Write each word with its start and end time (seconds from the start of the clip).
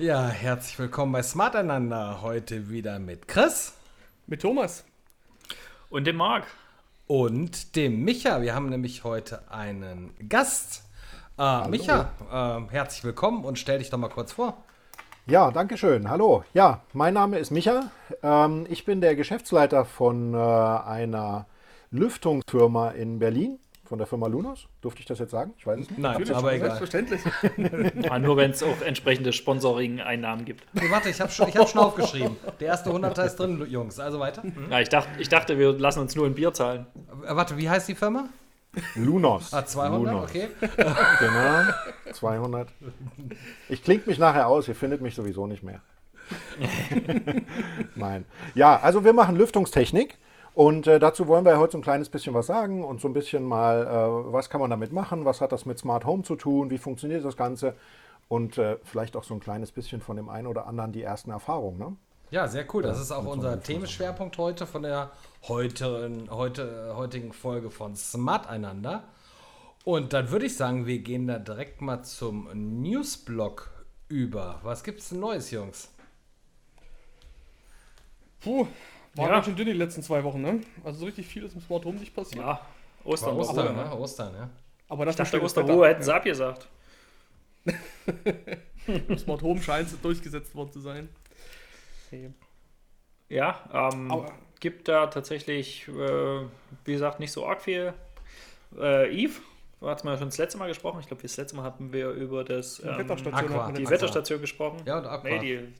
Ja, 0.00 0.28
herzlich 0.28 0.78
willkommen 0.78 1.12
bei 1.12 1.22
Smart 1.22 1.54
Einander. 1.54 2.22
Heute 2.22 2.70
wieder 2.70 2.98
mit 2.98 3.28
Chris. 3.28 3.74
Mit 4.26 4.40
Thomas. 4.40 4.86
Und 5.90 6.06
dem 6.06 6.16
Marc. 6.16 6.46
Und 7.06 7.76
dem 7.76 8.02
Micha. 8.02 8.40
Wir 8.40 8.54
haben 8.54 8.70
nämlich 8.70 9.04
heute 9.04 9.42
einen 9.50 10.14
Gast. 10.26 10.84
Äh, 11.38 11.68
Micha, 11.68 12.12
äh, 12.32 12.72
herzlich 12.72 13.04
willkommen 13.04 13.44
und 13.44 13.58
stell 13.58 13.78
dich 13.78 13.90
doch 13.90 13.98
mal 13.98 14.08
kurz 14.08 14.32
vor. 14.32 14.64
Ja, 15.26 15.50
danke 15.50 15.76
schön. 15.76 16.08
Hallo. 16.08 16.44
Ja, 16.54 16.80
mein 16.94 17.12
Name 17.12 17.38
ist 17.38 17.50
Micha. 17.50 17.90
Ähm, 18.22 18.66
ich 18.70 18.86
bin 18.86 19.02
der 19.02 19.16
Geschäftsleiter 19.16 19.84
von 19.84 20.32
äh, 20.32 20.38
einer 20.38 21.44
Lüftungsfirma 21.90 22.92
in 22.92 23.18
Berlin, 23.18 23.58
von 23.90 23.98
der 23.98 24.06
Firma 24.06 24.28
Lunos. 24.28 24.68
Durfte 24.82 25.00
ich 25.00 25.06
das 25.06 25.18
jetzt 25.18 25.32
sagen? 25.32 25.52
Ich 25.58 25.66
weiß 25.66 25.80
es 25.80 25.90
nicht. 25.90 25.98
Nein, 25.98 26.12
Natürlich, 26.12 26.32
aber 26.32 26.52
egal. 26.52 26.76
Selbstverständlich. 26.78 27.20
Ah, 28.08 28.20
nur 28.20 28.36
wenn 28.36 28.52
es 28.52 28.62
auch 28.62 28.80
entsprechende 28.82 29.32
Sponsoring-Einnahmen 29.32 30.44
gibt. 30.44 30.64
Nee, 30.74 30.88
warte, 30.90 31.10
ich 31.10 31.20
habe 31.20 31.32
schon, 31.32 31.48
ich 31.48 31.56
hab 31.56 31.68
schon 31.68 31.80
aufgeschrieben. 31.80 32.36
Der 32.60 32.68
erste 32.68 32.90
100er 32.90 33.26
ist 33.26 33.34
drin, 33.34 33.66
Jungs. 33.68 33.98
Also 33.98 34.20
weiter. 34.20 34.44
Ja, 34.70 34.78
ich, 34.78 34.88
dachte, 34.88 35.08
ich 35.18 35.28
dachte, 35.28 35.58
wir 35.58 35.72
lassen 35.72 35.98
uns 35.98 36.14
nur 36.14 36.26
ein 36.26 36.34
Bier 36.34 36.52
zahlen. 36.52 36.86
Äh, 37.26 37.34
warte, 37.34 37.56
wie 37.56 37.68
heißt 37.68 37.88
die 37.88 37.96
Firma? 37.96 38.28
Lunos. 38.94 39.52
Ah, 39.52 39.66
200, 39.66 40.12
Lunos. 40.12 40.30
okay. 40.30 40.48
Genau. 41.18 42.12
200. 42.12 42.68
Ich 43.68 43.82
klinge 43.82 44.02
mich 44.06 44.20
nachher 44.20 44.46
aus, 44.46 44.68
ihr 44.68 44.76
findet 44.76 45.00
mich 45.00 45.16
sowieso 45.16 45.48
nicht 45.48 45.64
mehr. 45.64 45.80
Nein. 47.96 48.24
Ja, 48.54 48.78
also 48.78 49.04
wir 49.04 49.12
machen 49.12 49.34
Lüftungstechnik. 49.34 50.16
Und 50.54 50.86
äh, 50.86 50.98
dazu 50.98 51.28
wollen 51.28 51.44
wir 51.44 51.58
heute 51.58 51.72
so 51.72 51.78
ein 51.78 51.82
kleines 51.82 52.08
bisschen 52.08 52.34
was 52.34 52.46
sagen 52.46 52.84
und 52.84 53.00
so 53.00 53.08
ein 53.08 53.12
bisschen 53.12 53.44
mal, 53.44 53.86
äh, 53.86 54.32
was 54.32 54.50
kann 54.50 54.60
man 54.60 54.70
damit 54.70 54.92
machen, 54.92 55.24
was 55.24 55.40
hat 55.40 55.52
das 55.52 55.64
mit 55.64 55.78
Smart 55.78 56.04
Home 56.04 56.22
zu 56.22 56.36
tun, 56.36 56.70
wie 56.70 56.78
funktioniert 56.78 57.24
das 57.24 57.36
Ganze 57.36 57.74
und 58.28 58.58
äh, 58.58 58.76
vielleicht 58.84 59.16
auch 59.16 59.24
so 59.24 59.34
ein 59.34 59.40
kleines 59.40 59.72
bisschen 59.72 60.00
von 60.00 60.16
dem 60.16 60.28
einen 60.28 60.46
oder 60.46 60.66
anderen 60.66 60.92
die 60.92 61.02
ersten 61.02 61.30
Erfahrungen. 61.30 61.78
Ne? 61.78 61.96
Ja, 62.30 62.46
sehr 62.46 62.64
cool. 62.74 62.82
Das 62.82 63.00
ist 63.00 63.10
auch 63.10 63.24
so 63.24 63.30
unser 63.30 63.60
Themenschwerpunkt 63.60 64.38
heute 64.38 64.66
von 64.66 64.82
der 64.82 65.10
heutigen, 65.48 66.28
heute, 66.30 66.94
heutigen 66.96 67.32
Folge 67.32 67.70
von 67.70 67.96
Smart 67.96 68.48
Einander. 68.48 69.04
Und 69.84 70.12
dann 70.12 70.30
würde 70.30 70.46
ich 70.46 70.56
sagen, 70.56 70.86
wir 70.86 70.98
gehen 70.98 71.26
da 71.26 71.38
direkt 71.38 71.80
mal 71.80 72.02
zum 72.02 72.48
Newsblock 72.82 73.70
über. 74.08 74.60
Was 74.62 74.84
gibt's 74.84 75.08
denn 75.08 75.20
Neues, 75.20 75.50
Jungs? 75.50 75.88
Puh, 78.40 78.66
war 79.14 79.26
Ja. 79.28 79.32
ganz 79.34 79.46
schön 79.46 79.56
dünn 79.56 79.66
die 79.66 79.72
letzten 79.72 80.02
zwei 80.02 80.22
Wochen, 80.24 80.40
ne? 80.40 80.60
Also 80.84 81.00
so 81.00 81.04
richtig 81.06 81.26
viel 81.26 81.44
ist 81.44 81.54
im 81.54 81.60
Smart 81.60 81.84
Home 81.84 81.98
nicht 81.98 82.14
passiert. 82.14 82.44
Ja, 82.44 82.60
Ostern. 83.04 83.30
War 83.36 83.38
Ostern, 83.40 83.58
Ostern, 83.68 83.76
ne? 83.76 83.96
Ostern, 83.96 84.34
ja. 84.34 84.50
Aber 84.88 85.04
das 85.04 85.14
Ich 85.14 85.18
dachte, 85.18 85.40
Osterruhe 85.42 85.88
hätten 85.88 86.02
sie 86.02 86.14
abgesagt. 86.14 86.68
Im 88.86 89.18
Smart 89.18 89.42
Home 89.42 89.60
scheint 89.62 89.88
es 89.88 90.00
durchgesetzt 90.00 90.54
worden 90.54 90.72
zu 90.72 90.80
sein. 90.80 91.08
Nee. 92.10 92.30
Ja, 93.28 93.60
ähm, 93.72 94.10
Aber- 94.10 94.32
gibt 94.58 94.88
da 94.88 95.06
tatsächlich, 95.06 95.86
äh, 95.88 95.92
wie 96.84 96.92
gesagt, 96.92 97.20
nicht 97.20 97.32
so 97.32 97.46
arg 97.46 97.62
viel. 97.62 97.94
Äh, 98.78 99.14
Eve, 99.14 99.40
hat 99.80 100.04
man 100.04 100.18
schon 100.18 100.28
das 100.28 100.38
letzte 100.38 100.58
Mal 100.58 100.68
gesprochen. 100.68 101.00
Ich 101.00 101.06
glaube, 101.06 101.22
das 101.22 101.36
letzte 101.36 101.56
Mal 101.56 101.62
hatten 101.62 101.92
wir 101.92 102.10
über 102.10 102.44
das, 102.44 102.76
Die 102.76 102.82
ähm, 102.88 102.98
Wetterstation 102.98 103.52
Aqua. 103.52 103.72
die 103.72 103.80
jetzt- 103.82 103.90
Wetterstation 103.90 104.40
gesprochen. 104.40 104.82
Ja, 104.86 104.98
und 104.98 105.06
Aqua. 105.06 105.28
Nee, 105.28 105.38
die, 105.38 105.74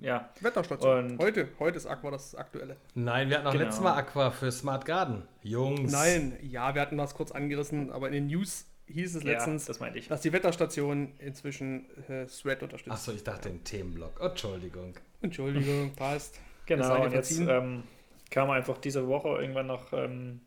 ja, 0.00 0.28
Wetterstation. 0.40 1.12
Und- 1.12 1.18
heute, 1.22 1.48
heute 1.58 1.76
ist 1.76 1.86
Aqua 1.86 2.10
das 2.10 2.34
aktuelle. 2.34 2.76
Nein, 2.94 3.28
wir 3.30 3.36
hatten 3.38 3.46
auch 3.46 3.52
Genau. 3.52 3.64
letztes 3.64 3.82
Mal 3.82 3.94
Aqua 3.96 4.30
für 4.30 4.50
Smart 4.52 4.84
Garden. 4.84 5.22
Jungs. 5.42 5.90
Nein, 5.92 6.36
ja, 6.42 6.74
wir 6.74 6.82
hatten 6.82 6.96
das 6.96 7.14
kurz 7.14 7.32
angerissen, 7.32 7.90
aber 7.92 8.08
in 8.08 8.12
den 8.14 8.26
News 8.26 8.66
hieß 8.86 9.16
es 9.16 9.22
ja, 9.22 9.32
letztens, 9.32 9.66
das 9.66 9.80
meinte 9.80 9.98
ich. 9.98 10.08
dass 10.08 10.22
die 10.22 10.32
Wetterstation 10.32 11.12
inzwischen 11.18 11.86
äh, 12.08 12.26
Thread 12.26 12.62
unterstützt. 12.62 12.92
Achso, 12.94 13.12
ich 13.12 13.22
dachte 13.24 13.50
den 13.50 13.62
Themenblock. 13.64 14.18
Oh, 14.20 14.26
Entschuldigung. 14.26 14.94
Entschuldigung, 15.20 15.92
passt. 15.96 16.40
Genau, 16.66 17.02
und 17.04 17.12
jetzt 17.12 17.38
ähm, 17.38 17.82
kam 18.30 18.50
einfach 18.50 18.78
diese 18.78 19.06
Woche 19.08 19.28
irgendwann 19.40 19.66
noch, 19.66 19.92
ähm, 19.92 20.40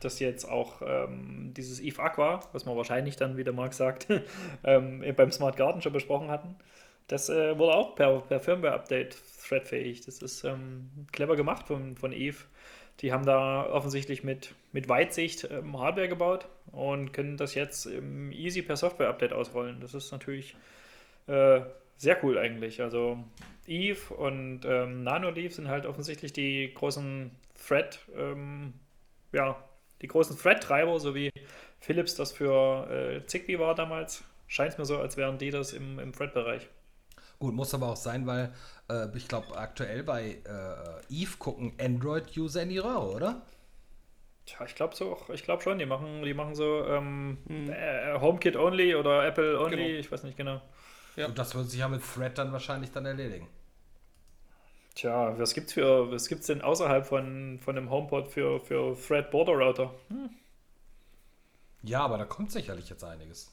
dass 0.00 0.20
jetzt 0.20 0.44
auch 0.44 0.80
ähm, 0.84 1.52
dieses 1.56 1.80
Eve 1.80 2.00
Aqua, 2.02 2.40
was 2.52 2.64
man 2.66 2.76
wahrscheinlich 2.76 3.16
dann, 3.16 3.36
wie 3.36 3.42
der 3.44 3.52
Marc 3.52 3.74
sagt, 3.74 4.06
ähm, 4.64 5.02
beim 5.16 5.32
Smart 5.32 5.56
Garden 5.56 5.82
schon 5.82 5.92
besprochen 5.92 6.28
hatten, 6.30 6.54
das 7.08 7.28
äh, 7.30 7.58
wurde 7.58 7.74
auch 7.74 7.96
per, 7.96 8.20
per 8.20 8.40
Firmware-Update 8.40 9.16
threadfähig. 9.48 10.04
Das 10.04 10.18
ist 10.22 10.44
ähm, 10.44 10.90
clever 11.10 11.36
gemacht 11.36 11.66
von, 11.66 11.96
von 11.96 12.12
Eve. 12.12 12.36
Die 13.00 13.12
haben 13.12 13.24
da 13.24 13.66
offensichtlich 13.66 14.24
mit, 14.24 14.54
mit 14.72 14.88
Weitsicht 14.88 15.48
ähm, 15.50 15.78
Hardware 15.78 16.08
gebaut 16.08 16.48
und 16.70 17.12
können 17.12 17.36
das 17.36 17.54
jetzt 17.54 17.86
ähm, 17.86 18.30
easy 18.32 18.62
per 18.62 18.76
Software-Update 18.76 19.32
ausrollen. 19.32 19.80
Das 19.80 19.94
ist 19.94 20.12
natürlich 20.12 20.54
äh, 21.28 21.60
sehr 21.96 22.22
cool 22.24 22.38
eigentlich. 22.38 22.82
Also 22.82 23.24
Eve 23.66 24.14
und 24.14 24.60
ähm, 24.66 25.02
Nanoleaf 25.02 25.54
sind 25.54 25.68
halt 25.68 25.86
offensichtlich 25.86 26.34
die 26.34 26.72
großen 26.74 27.30
Thread, 27.66 28.00
ähm, 28.16 28.74
ja, 29.32 29.56
die 30.02 30.08
großen 30.08 30.38
Thread-Treiber, 30.38 31.00
so 31.00 31.14
wie 31.14 31.30
Philips 31.80 32.14
das 32.16 32.32
für 32.32 32.90
äh, 32.90 33.26
Zigbee 33.26 33.58
war 33.58 33.74
damals. 33.74 34.24
Scheint 34.46 34.72
es 34.72 34.78
mir 34.78 34.84
so, 34.84 34.98
als 34.98 35.16
wären 35.16 35.38
die 35.38 35.50
das 35.50 35.72
im, 35.72 35.98
im 35.98 36.12
Thread-Bereich. 36.12 36.68
Gut, 37.38 37.54
muss 37.54 37.72
aber 37.74 37.88
auch 37.88 37.96
sein, 37.96 38.26
weil 38.26 38.52
äh, 38.90 39.06
ich 39.16 39.28
glaube, 39.28 39.56
aktuell 39.56 40.02
bei 40.02 40.38
äh, 40.44 41.04
Eve 41.14 41.36
gucken 41.38 41.72
Android-User 41.80 42.62
in 42.62 42.68
die 42.70 42.78
Röhre, 42.78 43.14
oder? 43.14 43.42
Tja, 44.46 44.64
ich 44.66 44.74
glaube 44.74 44.96
so, 44.96 45.18
ich 45.32 45.42
glaube 45.44 45.62
schon, 45.62 45.78
die 45.78 45.86
machen, 45.86 46.22
die 46.22 46.34
machen 46.34 46.54
so 46.54 46.84
ähm, 46.86 47.38
äh, 47.48 48.18
HomeKit 48.18 48.56
only 48.56 48.94
oder 48.94 49.24
Apple 49.26 49.60
only, 49.60 49.76
Genau. 49.76 49.98
ich 50.00 50.10
weiß 50.10 50.22
nicht 50.24 50.36
genau. 50.36 50.62
Ja. 51.16 51.26
Und 51.26 51.38
das 51.38 51.54
wird 51.54 51.68
sich 51.70 51.80
ja 51.80 51.88
mit 51.88 52.02
Thread 52.02 52.38
dann 52.38 52.52
wahrscheinlich 52.52 52.90
dann 52.92 53.04
erledigen. 53.06 53.48
Tja, 54.94 55.38
was 55.38 55.54
gibt's 55.54 55.72
für, 55.74 56.10
was 56.10 56.28
gibt's 56.28 56.46
denn 56.46 56.60
außerhalb 56.62 57.06
von, 57.06 57.58
von 57.60 57.74
dem 57.76 57.88
HomePod 57.90 58.28
für, 58.28 58.60
für 58.60 58.96
Thread 58.96 59.30
Border 59.30 59.52
Router? 59.52 59.94
Ja, 61.82 62.04
aber 62.04 62.18
da 62.18 62.24
kommt 62.24 62.52
sicherlich 62.52 62.88
jetzt 62.88 63.02
einiges. 63.04 63.52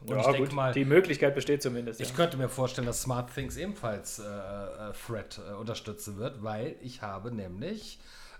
Und 0.00 0.10
ja, 0.10 0.20
ich 0.20 0.26
denke 0.26 0.40
gut, 0.40 0.52
mal, 0.52 0.72
die 0.72 0.84
Möglichkeit 0.84 1.34
besteht 1.34 1.62
zumindest. 1.62 2.00
ich 2.00 2.10
ja. 2.10 2.14
könnte 2.14 2.36
mir 2.36 2.48
vorstellen, 2.48 2.86
dass 2.86 3.02
Smart 3.02 3.34
Things 3.34 3.56
ebenfalls 3.56 4.18
äh, 4.18 4.22
äh, 4.22 4.92
Thread 5.06 5.38
äh, 5.38 5.54
unterstützen 5.54 6.16
wird, 6.16 6.42
weil 6.42 6.76
ich 6.80 7.02
habe 7.02 7.30
nämlich 7.30 7.98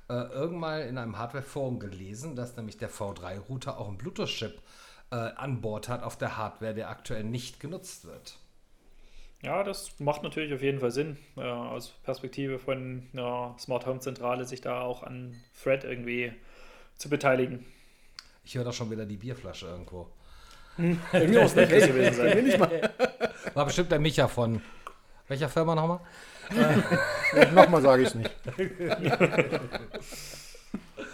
äh, 0.08 0.14
irgendwann 0.14 0.82
in 0.82 0.98
einem 0.98 1.18
Hardware-Forum 1.18 1.78
gelesen, 1.78 2.34
dass 2.34 2.56
nämlich 2.56 2.78
der 2.78 2.90
V3-Router 2.90 3.78
auch 3.78 3.88
einen 3.88 3.98
Bluetooth-Chip 3.98 4.60
äh, 5.10 5.14
an 5.14 5.60
Bord 5.60 5.88
hat 5.88 6.02
auf 6.02 6.16
der 6.16 6.36
Hardware, 6.36 6.74
der 6.74 6.88
aktuell 6.88 7.24
nicht 7.24 7.60
genutzt 7.60 8.06
wird. 8.06 8.38
Ja, 9.42 9.62
das 9.62 9.98
macht 10.00 10.22
natürlich 10.22 10.52
auf 10.52 10.62
jeden 10.62 10.80
Fall 10.80 10.90
Sinn, 10.90 11.16
äh, 11.36 11.40
aus 11.40 11.90
Perspektive 12.02 12.58
von 12.58 13.08
einer 13.12 13.54
Smart 13.58 13.86
Home 13.86 14.00
Zentrale 14.00 14.44
sich 14.44 14.60
da 14.60 14.82
auch 14.82 15.02
an 15.02 15.40
Thread 15.62 15.84
irgendwie 15.84 16.32
zu 16.96 17.08
beteiligen. 17.08 17.64
Ich 18.44 18.54
höre 18.54 18.64
da 18.64 18.72
schon 18.72 18.90
wieder 18.90 19.06
die 19.06 19.16
Bierflasche 19.16 19.66
irgendwo. 19.66 20.10
Bei 21.12 21.26
mir 21.26 21.44
aus 21.44 21.54
nicht. 21.54 21.70
Gewesen 21.70 22.14
sein. 22.14 22.28
Bei 22.28 22.34
mir 22.34 22.42
nicht 22.42 22.58
mal. 22.58 22.90
War 23.54 23.64
bestimmt 23.64 23.92
der 23.92 23.98
Micha 23.98 24.28
von 24.28 24.60
welcher 25.28 25.48
Firma 25.48 25.74
nochmal? 25.74 26.00
Nochmal 27.54 27.80
sage 27.80 28.02
ich 28.02 28.08
es 28.08 28.14
nicht. 28.16 28.30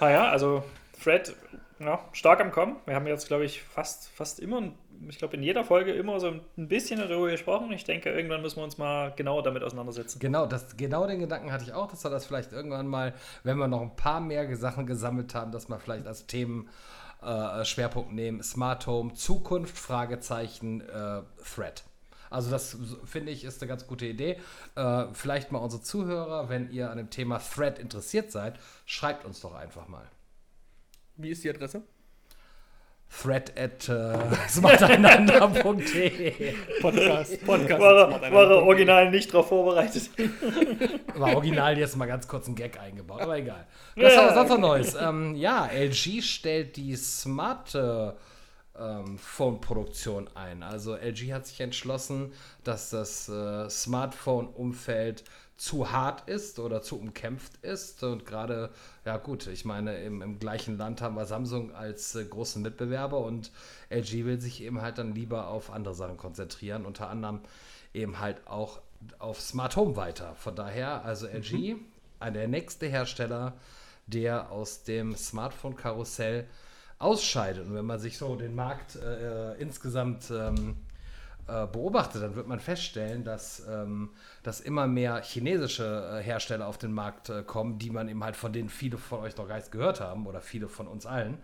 Ah 0.00 0.10
ja, 0.10 0.28
also 0.30 0.64
Thread, 1.02 1.34
ja, 1.78 2.00
stark 2.12 2.40
am 2.40 2.50
Kommen. 2.50 2.76
Wir 2.86 2.94
haben 2.94 3.06
jetzt, 3.06 3.28
glaube 3.28 3.44
ich, 3.44 3.62
fast, 3.62 4.08
fast 4.08 4.40
immer, 4.40 4.72
ich 5.08 5.18
glaube 5.18 5.36
in 5.36 5.42
jeder 5.42 5.62
Folge 5.62 5.92
immer 5.92 6.18
so 6.20 6.28
ein 6.28 6.40
bisschen 6.68 6.98
darüber 6.98 7.30
gesprochen. 7.30 7.70
Ich 7.72 7.84
denke, 7.84 8.10
irgendwann 8.10 8.40
müssen 8.40 8.56
wir 8.56 8.64
uns 8.64 8.78
mal 8.78 9.12
genauer 9.14 9.42
damit 9.42 9.62
auseinandersetzen. 9.62 10.18
Genau, 10.18 10.46
das, 10.46 10.76
genau 10.78 11.06
den 11.06 11.20
Gedanken 11.20 11.52
hatte 11.52 11.64
ich 11.64 11.74
auch, 11.74 11.88
dass 11.88 12.02
wir 12.02 12.10
das 12.10 12.24
vielleicht 12.24 12.52
irgendwann 12.52 12.86
mal, 12.86 13.12
wenn 13.42 13.58
wir 13.58 13.68
noch 13.68 13.82
ein 13.82 13.94
paar 13.94 14.20
mehr 14.20 14.56
Sachen 14.56 14.86
gesammelt 14.86 15.34
haben, 15.34 15.52
dass 15.52 15.68
wir 15.68 15.78
vielleicht 15.78 16.06
als 16.06 16.26
Themen 16.26 16.70
äh, 17.22 17.64
Schwerpunkt 17.64 18.12
nehmen, 18.12 18.42
Smart 18.42 18.86
Home, 18.86 19.14
Zukunft, 19.14 19.76
Fragezeichen, 19.76 20.80
äh, 20.80 21.22
Thread. 21.44 21.84
Also 22.30 22.50
das 22.50 22.76
finde 23.04 23.32
ich 23.32 23.44
ist 23.44 23.62
eine 23.62 23.68
ganz 23.68 23.86
gute 23.86 24.06
Idee. 24.06 24.40
Äh, 24.74 25.06
vielleicht 25.12 25.52
mal 25.52 25.58
unsere 25.58 25.82
Zuhörer, 25.82 26.48
wenn 26.48 26.70
ihr 26.70 26.90
an 26.90 26.98
dem 26.98 27.10
Thema 27.10 27.38
Thread 27.38 27.78
interessiert 27.78 28.32
seid, 28.32 28.58
schreibt 28.84 29.24
uns 29.24 29.40
doch 29.40 29.54
einfach 29.54 29.88
mal. 29.88 30.06
Wie 31.16 31.30
ist 31.30 31.44
die 31.44 31.50
Adresse? 31.50 31.82
Thread 33.08 33.52
at 33.58 33.88
äh, 33.88 34.18
smarteinander.de 34.48 36.54
Podcast. 36.80 37.44
Podcast. 37.44 37.80
War, 37.80 37.96
er- 37.96 38.10
war 38.10 38.20
er 38.22 38.26
Einander. 38.26 38.62
original 38.62 39.10
nicht 39.10 39.32
darauf 39.32 39.48
vorbereitet. 39.48 40.10
War 41.14 41.34
original 41.34 41.78
jetzt 41.78 41.96
mal 41.96 42.06
ganz 42.06 42.28
kurz 42.28 42.46
ein 42.46 42.54
Gag 42.54 42.78
eingebaut, 42.78 43.22
aber 43.22 43.38
egal. 43.38 43.66
Was 43.94 44.16
haben 44.16 44.26
wir 44.28 44.34
sonst 44.34 44.48
noch 44.50 44.58
Neues? 44.58 44.94
Ähm, 45.00 45.34
ja, 45.34 45.66
LG 45.66 46.20
stellt 46.22 46.76
die 46.76 46.94
smarte 46.94 48.16
ähm, 48.78 49.16
Phone-Produktion 49.18 50.28
ein. 50.34 50.62
Also 50.62 50.94
LG 50.96 51.32
hat 51.32 51.46
sich 51.46 51.60
entschlossen, 51.62 52.34
dass 52.64 52.90
das 52.90 53.30
äh, 53.30 53.70
Smartphone-Umfeld 53.70 55.24
zu 55.56 55.90
hart 55.90 56.28
ist 56.28 56.58
oder 56.58 56.82
zu 56.82 56.98
umkämpft 56.98 57.56
ist. 57.62 58.02
Und 58.02 58.26
gerade, 58.26 58.70
ja 59.04 59.16
gut, 59.16 59.46
ich 59.46 59.64
meine, 59.64 59.98
im, 60.02 60.22
im 60.22 60.38
gleichen 60.38 60.76
Land 60.76 61.00
haben 61.00 61.14
wir 61.14 61.24
Samsung 61.24 61.74
als 61.74 62.14
äh, 62.14 62.24
großen 62.24 62.62
Mitbewerber 62.62 63.18
und 63.18 63.50
LG 63.90 64.24
will 64.24 64.40
sich 64.40 64.62
eben 64.62 64.82
halt 64.82 64.98
dann 64.98 65.14
lieber 65.14 65.48
auf 65.48 65.70
andere 65.70 65.94
Sachen 65.94 66.16
konzentrieren, 66.16 66.84
unter 66.84 67.08
anderem 67.08 67.40
eben 67.94 68.18
halt 68.20 68.46
auch 68.46 68.80
auf 69.18 69.40
Smart 69.40 69.76
Home 69.76 69.96
weiter. 69.96 70.34
Von 70.34 70.54
daher, 70.54 71.04
also 71.04 71.26
LG, 71.26 71.74
mhm. 71.74 72.34
der 72.34 72.48
nächste 72.48 72.86
Hersteller, 72.86 73.54
der 74.06 74.50
aus 74.50 74.84
dem 74.84 75.16
Smartphone-Karussell 75.16 76.46
ausscheidet. 76.98 77.66
Und 77.66 77.74
wenn 77.74 77.84
man 77.84 77.98
sich 77.98 78.18
so 78.18 78.36
den 78.36 78.54
Markt 78.54 78.96
äh, 78.96 79.54
insgesamt 79.54 80.30
ähm, 80.30 80.76
äh, 81.48 81.66
beobachtet, 81.66 82.22
dann 82.22 82.34
wird 82.34 82.48
man 82.48 82.60
feststellen, 82.60 83.24
dass, 83.24 83.66
ähm, 83.68 84.10
dass 84.42 84.60
immer 84.60 84.86
mehr 84.86 85.22
chinesische 85.22 86.18
äh, 86.18 86.22
Hersteller 86.22 86.66
auf 86.66 86.78
den 86.78 86.92
Markt 86.92 87.28
äh, 87.28 87.42
kommen, 87.42 87.78
die 87.78 87.90
man 87.90 88.08
eben 88.08 88.24
halt 88.24 88.36
von 88.36 88.52
denen 88.52 88.68
viele 88.68 88.98
von 88.98 89.20
euch 89.20 89.36
noch 89.36 89.46
gar 89.46 89.56
nicht 89.56 89.70
gehört 89.70 90.00
haben 90.00 90.26
oder 90.26 90.40
viele 90.40 90.68
von 90.68 90.88
uns 90.88 91.06
allen. 91.06 91.38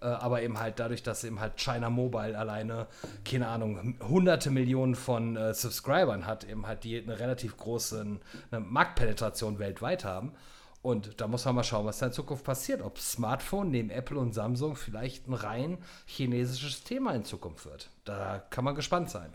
Äh, 0.00 0.06
aber 0.06 0.42
eben 0.42 0.58
halt 0.58 0.78
dadurch, 0.78 1.02
dass 1.02 1.24
eben 1.24 1.40
halt 1.40 1.56
China 1.56 1.90
Mobile 1.90 2.36
alleine, 2.36 2.86
keine 3.24 3.48
Ahnung, 3.48 3.94
hunderte 4.00 4.50
Millionen 4.50 4.94
von 4.94 5.36
äh, 5.36 5.54
Subscribern 5.54 6.26
hat, 6.26 6.44
eben 6.44 6.66
halt 6.66 6.84
die 6.84 7.00
eine 7.00 7.18
relativ 7.18 7.56
große 7.56 8.18
eine 8.50 8.60
Marktpenetration 8.60 9.58
weltweit 9.58 10.04
haben. 10.04 10.32
Und 10.82 11.20
da 11.20 11.28
muss 11.28 11.44
man 11.44 11.54
mal 11.54 11.62
schauen, 11.62 11.86
was 11.86 12.00
da 12.00 12.06
in 12.06 12.12
Zukunft 12.12 12.44
passiert. 12.44 12.82
Ob 12.82 12.98
Smartphone 12.98 13.70
neben 13.70 13.90
Apple 13.90 14.18
und 14.18 14.34
Samsung 14.34 14.74
vielleicht 14.74 15.28
ein 15.28 15.34
rein 15.34 15.78
chinesisches 16.06 16.82
Thema 16.82 17.14
in 17.14 17.24
Zukunft 17.24 17.64
wird. 17.66 17.88
Da 18.04 18.40
kann 18.50 18.64
man 18.64 18.74
gespannt 18.74 19.08
sein. 19.08 19.32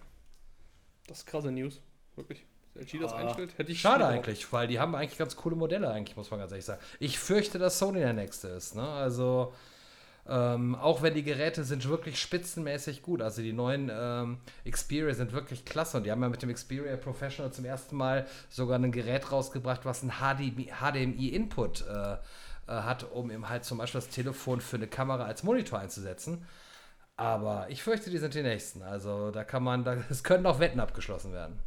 Das 1.07 1.19
ist 1.19 1.25
krasse 1.25 1.51
News. 1.51 1.79
Wirklich. 2.17 2.45
LG 2.75 2.99
das 3.01 3.13
ah. 3.13 3.17
einstellt, 3.17 3.57
hätte 3.57 3.71
ich 3.71 3.81
Schade 3.81 4.05
eigentlich, 4.05 4.51
weil 4.53 4.67
die 4.67 4.79
haben 4.79 4.94
eigentlich 4.94 5.17
ganz 5.17 5.35
coole 5.35 5.55
Modelle, 5.55 5.89
eigentlich, 5.89 6.15
muss 6.15 6.29
man 6.29 6.39
ganz 6.39 6.51
ehrlich 6.51 6.65
sagen. 6.65 6.81
Ich 6.99 7.17
fürchte, 7.17 7.57
dass 7.57 7.79
Sony 7.79 7.99
der 7.99 8.13
nächste 8.13 8.49
ist. 8.49 8.75
Ne? 8.75 8.88
Also 8.88 9.53
ähm, 10.29 10.75
auch 10.75 11.01
wenn 11.01 11.13
die 11.13 11.24
Geräte 11.24 11.63
sind 11.63 11.88
wirklich 11.88 12.19
spitzenmäßig 12.19 13.01
gut. 13.01 13.21
Also 13.21 13.41
die 13.41 13.53
neuen 13.53 13.89
ähm, 13.94 14.39
Xperia 14.69 15.13
sind 15.13 15.31
wirklich 15.31 15.63
klasse. 15.63 15.97
Und 15.97 16.03
die 16.03 16.12
haben 16.12 16.21
ja 16.21 16.29
mit 16.29 16.41
dem 16.41 16.53
Xperia 16.53 16.97
Professional 16.97 17.53
zum 17.53 17.65
ersten 17.65 17.95
Mal 17.95 18.27
sogar 18.50 18.77
ein 18.77 18.91
Gerät 18.91 19.31
rausgebracht, 19.31 19.85
was 19.85 20.01
einen 20.01 20.13
HDMI-Input 20.19 21.85
äh, 21.88 22.13
äh, 22.13 22.18
hat, 22.68 23.09
um 23.12 23.31
eben 23.31 23.47
halt 23.47 23.63
zum 23.63 23.77
Beispiel 23.77 24.01
das 24.01 24.09
Telefon 24.09 24.59
für 24.59 24.75
eine 24.75 24.88
Kamera 24.88 25.24
als 25.24 25.44
Monitor 25.44 25.79
einzusetzen. 25.79 26.45
Aber 27.15 27.68
ich 27.69 27.81
fürchte, 27.81 28.09
die 28.09 28.18
sind 28.18 28.33
die 28.33 28.44
nächsten. 28.44 28.81
Also 28.81 29.31
da 29.31 29.44
kann 29.44 29.63
man, 29.63 29.83
da, 29.83 29.94
es 30.09 30.23
können 30.23 30.45
auch 30.45 30.59
Wetten 30.59 30.80
abgeschlossen 30.80 31.31
werden. 31.31 31.59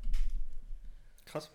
Krass. 1.24 1.50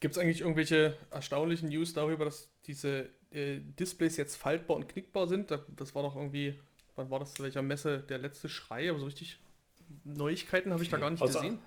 Gibt 0.00 0.16
es 0.16 0.18
eigentlich 0.18 0.42
irgendwelche 0.42 0.96
erstaunlichen 1.10 1.70
News 1.70 1.94
darüber, 1.94 2.26
dass 2.26 2.50
diese 2.66 3.08
äh, 3.34 3.60
Displays 3.78 4.16
jetzt 4.16 4.36
faltbar 4.36 4.76
und 4.76 4.88
knickbar 4.88 5.26
sind. 5.26 5.50
Das 5.50 5.94
war 5.94 6.02
doch 6.02 6.16
irgendwie, 6.16 6.58
wann 6.96 7.10
war 7.10 7.18
das, 7.18 7.34
zu 7.34 7.42
welcher 7.42 7.62
Messe 7.62 8.00
der 8.00 8.18
letzte 8.18 8.48
Schrei, 8.48 8.90
aber 8.90 8.98
so 8.98 9.06
richtig 9.06 9.38
Neuigkeiten 10.04 10.72
habe 10.72 10.82
ich 10.82 10.88
da 10.88 10.98
gar 10.98 11.10
nicht 11.10 11.22
außer, 11.22 11.40
gesehen. 11.40 11.58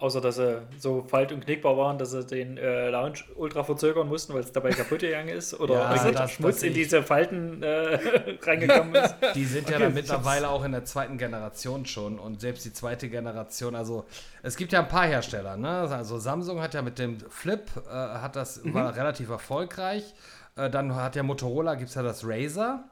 Außer, 0.00 0.20
dass 0.20 0.36
sie 0.36 0.62
so 0.78 1.02
falt- 1.02 1.32
und 1.32 1.44
knickbar 1.44 1.76
waren, 1.76 1.98
dass 1.98 2.12
sie 2.12 2.24
den 2.24 2.56
äh, 2.56 2.88
Launch 2.88 3.24
ultra 3.34 3.64
verzögern 3.64 4.08
mussten, 4.08 4.32
weil 4.32 4.42
es 4.42 4.52
dabei 4.52 4.70
kaputt 4.70 5.00
gegangen 5.00 5.28
ist 5.28 5.58
oder 5.58 5.74
ja, 5.74 6.12
das, 6.12 6.30
Schmutz 6.30 6.62
in 6.62 6.72
diese 6.72 7.02
Falten 7.02 7.64
äh, 7.64 7.98
reingekommen 8.42 8.94
ist. 8.94 9.16
Die 9.34 9.44
sind 9.44 9.68
ja 9.68 9.80
dann 9.80 9.94
mittlerweile 9.94 10.50
auch 10.50 10.64
in 10.64 10.70
der 10.70 10.84
zweiten 10.84 11.18
Generation 11.18 11.84
schon 11.84 12.20
und 12.20 12.40
selbst 12.40 12.64
die 12.64 12.72
zweite 12.72 13.08
Generation, 13.08 13.74
also 13.74 14.04
es 14.44 14.56
gibt 14.56 14.72
ja 14.72 14.78
ein 14.78 14.88
paar 14.88 15.06
Hersteller, 15.06 15.56
ne? 15.56 15.68
Also 15.68 16.18
Samsung 16.18 16.60
hat 16.60 16.74
ja 16.74 16.82
mit 16.82 17.00
dem 17.00 17.18
Flip, 17.28 17.68
äh, 17.88 17.90
hat 17.90 18.36
das, 18.36 18.62
mhm. 18.62 18.74
war 18.74 18.94
relativ 18.94 19.30
erfolgreich 19.30 20.14
äh, 20.58 20.68
dann 20.68 20.94
hat 20.94 21.16
ja 21.16 21.22
Motorola, 21.22 21.76
gibt 21.76 21.88
es 21.88 21.94
ja 21.94 22.02
das 22.02 22.22
Razer, 22.24 22.84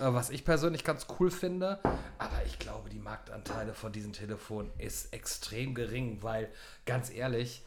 was 0.00 0.30
ich 0.30 0.44
persönlich 0.44 0.84
ganz 0.84 1.06
cool 1.18 1.30
finde. 1.30 1.78
Aber 2.18 2.44
ich 2.46 2.58
glaube, 2.58 2.90
die 2.90 2.98
Marktanteile 2.98 3.74
von 3.74 3.92
diesen 3.92 4.12
Telefonen 4.12 4.70
ist 4.78 5.12
extrem 5.12 5.74
gering, 5.74 6.22
weil 6.22 6.50
ganz 6.86 7.10
ehrlich, 7.10 7.62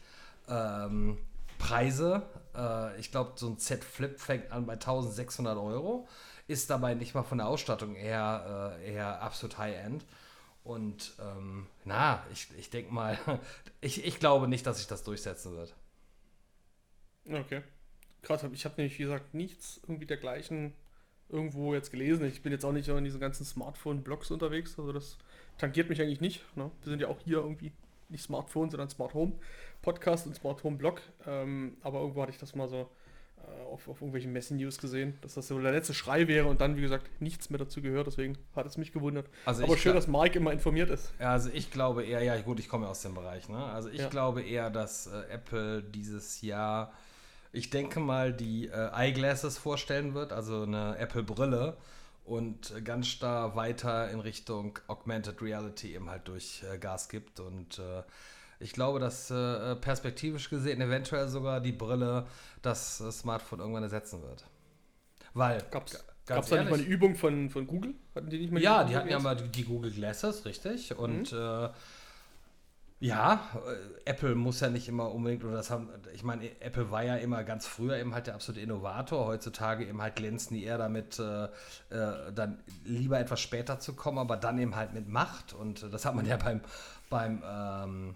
ähm, 0.48 1.18
Preise, 1.58 2.22
äh, 2.54 2.98
ich 2.98 3.10
glaube, 3.10 3.32
so 3.36 3.48
ein 3.48 3.58
Z 3.58 3.84
Flip 3.84 4.18
fängt 4.18 4.50
an 4.52 4.66
bei 4.66 4.74
1600 4.74 5.56
Euro, 5.56 6.08
ist 6.46 6.68
dabei 6.70 6.94
nicht 6.94 7.14
mal 7.14 7.22
von 7.22 7.38
der 7.38 7.46
Ausstattung 7.46 7.94
eher, 7.96 8.76
äh, 8.78 8.92
eher 8.92 9.22
absolut 9.22 9.58
High-End. 9.58 10.04
Und 10.62 11.14
ähm, 11.20 11.66
na, 11.84 12.24
ich, 12.32 12.48
ich 12.58 12.70
denke 12.70 12.92
mal, 12.92 13.18
ich, 13.80 14.04
ich 14.04 14.18
glaube 14.18 14.48
nicht, 14.48 14.66
dass 14.66 14.78
sich 14.78 14.86
das 14.86 15.04
durchsetzen 15.04 15.56
wird. 15.56 15.74
Okay 17.30 17.62
krass, 18.24 18.44
ich 18.52 18.64
habe 18.64 18.74
nämlich, 18.78 18.98
wie 18.98 19.04
gesagt, 19.04 19.34
nichts 19.34 19.80
irgendwie 19.82 20.06
dergleichen 20.06 20.72
irgendwo 21.34 21.74
jetzt 21.74 21.90
gelesen. 21.90 22.24
Ich 22.26 22.42
bin 22.42 22.52
jetzt 22.52 22.64
auch 22.64 22.72
nicht 22.72 22.88
in 22.88 23.04
diesen 23.04 23.20
ganzen 23.20 23.44
Smartphone-Blogs 23.44 24.30
unterwegs, 24.30 24.78
also 24.78 24.92
das 24.92 25.18
tangiert 25.58 25.88
mich 25.88 26.00
eigentlich 26.00 26.20
nicht. 26.20 26.44
Ne? 26.56 26.70
Wir 26.82 26.90
sind 26.90 27.00
ja 27.00 27.08
auch 27.08 27.18
hier 27.24 27.38
irgendwie 27.38 27.72
nicht 28.08 28.22
Smartphone, 28.22 28.70
sondern 28.70 28.88
Smart 28.88 29.14
Home 29.14 29.32
Podcast 29.82 30.26
und 30.26 30.34
Smart 30.34 30.62
Home 30.64 30.76
Blog. 30.76 31.00
Ähm, 31.26 31.76
aber 31.82 32.00
irgendwo 32.00 32.22
hatte 32.22 32.32
ich 32.32 32.38
das 32.38 32.54
mal 32.54 32.68
so 32.68 32.88
äh, 33.38 33.64
auf, 33.64 33.88
auf 33.88 34.00
irgendwelchen 34.00 34.32
Messen-News 34.32 34.78
gesehen, 34.78 35.18
dass 35.20 35.34
das 35.34 35.48
so 35.48 35.60
der 35.60 35.72
letzte 35.72 35.94
Schrei 35.94 36.28
wäre 36.28 36.46
und 36.46 36.60
dann, 36.60 36.76
wie 36.76 36.80
gesagt, 36.80 37.08
nichts 37.20 37.50
mehr 37.50 37.58
dazu 37.58 37.82
gehört. 37.82 38.06
Deswegen 38.06 38.38
hat 38.54 38.66
es 38.66 38.76
mich 38.76 38.92
gewundert. 38.92 39.28
Also 39.44 39.64
aber 39.64 39.76
schön, 39.76 39.94
dass 39.94 40.06
Mike 40.06 40.38
immer 40.38 40.52
informiert 40.52 40.90
ist. 40.90 41.12
Ja, 41.18 41.32
also 41.32 41.50
ich 41.52 41.70
glaube 41.70 42.04
eher, 42.04 42.22
ja 42.22 42.40
gut, 42.40 42.60
ich 42.60 42.68
komme 42.68 42.88
aus 42.88 43.02
dem 43.02 43.14
Bereich. 43.14 43.48
Ne? 43.48 43.62
Also 43.62 43.88
ich 43.90 44.00
ja. 44.00 44.08
glaube 44.08 44.42
eher, 44.42 44.70
dass 44.70 45.06
äh, 45.06 45.22
Apple 45.30 45.82
dieses 45.82 46.40
Jahr 46.42 46.92
ich 47.54 47.70
denke 47.70 48.00
mal, 48.00 48.32
die 48.32 48.66
äh, 48.66 48.90
Eyeglasses 48.92 49.58
vorstellen 49.58 50.14
wird, 50.14 50.32
also 50.32 50.62
eine 50.62 50.98
Apple-Brille 50.98 51.76
und 52.24 52.84
ganz 52.84 53.06
starr 53.06 53.54
weiter 53.54 54.10
in 54.10 54.20
Richtung 54.20 54.78
Augmented 54.88 55.40
Reality 55.40 55.94
eben 55.94 56.10
halt 56.10 56.26
durch 56.26 56.64
äh, 56.70 56.78
Gas 56.78 57.08
gibt. 57.08 57.38
Und 57.38 57.78
äh, 57.78 58.02
ich 58.58 58.72
glaube, 58.72 58.98
dass 58.98 59.30
äh, 59.30 59.76
perspektivisch 59.76 60.50
gesehen 60.50 60.80
eventuell 60.80 61.28
sogar 61.28 61.60
die 61.60 61.72
Brille 61.72 62.26
das 62.62 63.00
äh, 63.00 63.12
Smartphone 63.12 63.60
irgendwann 63.60 63.84
ersetzen 63.84 64.22
wird. 64.22 64.44
Weil. 65.32 65.62
Gab's, 65.70 66.04
Gab 66.26 66.42
es 66.42 66.48
da 66.48 66.56
nicht 66.56 66.70
mal 66.70 66.78
eine 66.78 66.88
Übung 66.88 67.14
von, 67.14 67.50
von 67.50 67.66
Google? 67.66 67.94
Hatten 68.14 68.30
die 68.30 68.38
nicht 68.38 68.50
mal 68.50 68.62
Ja, 68.62 68.84
die 68.84 68.96
hatten 68.96 69.10
ja 69.10 69.18
mal 69.18 69.36
die, 69.36 69.48
die, 69.48 69.64
Google 69.64 69.90
Glasses, 69.90 70.46
richtig. 70.46 70.96
Und 70.96 71.32
mhm. 71.32 71.68
Äh, 73.04 73.08
ja, 73.08 73.40
äh, 73.54 74.10
Apple 74.10 74.34
muss 74.34 74.60
ja 74.60 74.70
nicht 74.70 74.88
immer 74.88 75.12
unbedingt, 75.12 75.44
oder 75.44 75.56
das 75.56 75.70
haben, 75.70 75.90
ich 76.14 76.22
meine, 76.22 76.44
Apple 76.60 76.90
war 76.90 77.04
ja 77.04 77.16
immer 77.16 77.44
ganz 77.44 77.66
früher 77.66 77.96
eben 77.96 78.14
halt 78.14 78.26
der 78.26 78.34
absolute 78.34 78.60
Innovator. 78.62 79.26
Heutzutage 79.26 79.84
eben 79.84 80.00
halt 80.00 80.16
glänzen 80.16 80.56
die 80.56 80.64
eher 80.64 80.78
damit, 80.78 81.18
äh, 81.18 81.44
äh, 81.44 82.32
dann 82.34 82.58
lieber 82.84 83.18
etwas 83.18 83.40
später 83.40 83.78
zu 83.78 83.94
kommen, 83.94 84.18
aber 84.18 84.36
dann 84.36 84.58
eben 84.58 84.74
halt 84.74 84.94
mit 84.94 85.08
Macht. 85.08 85.52
Und 85.52 85.92
das 85.92 86.04
hat 86.04 86.14
man 86.14 86.26
ja 86.26 86.36
beim, 86.36 86.60
beim, 87.10 87.42
ähm, 87.46 88.14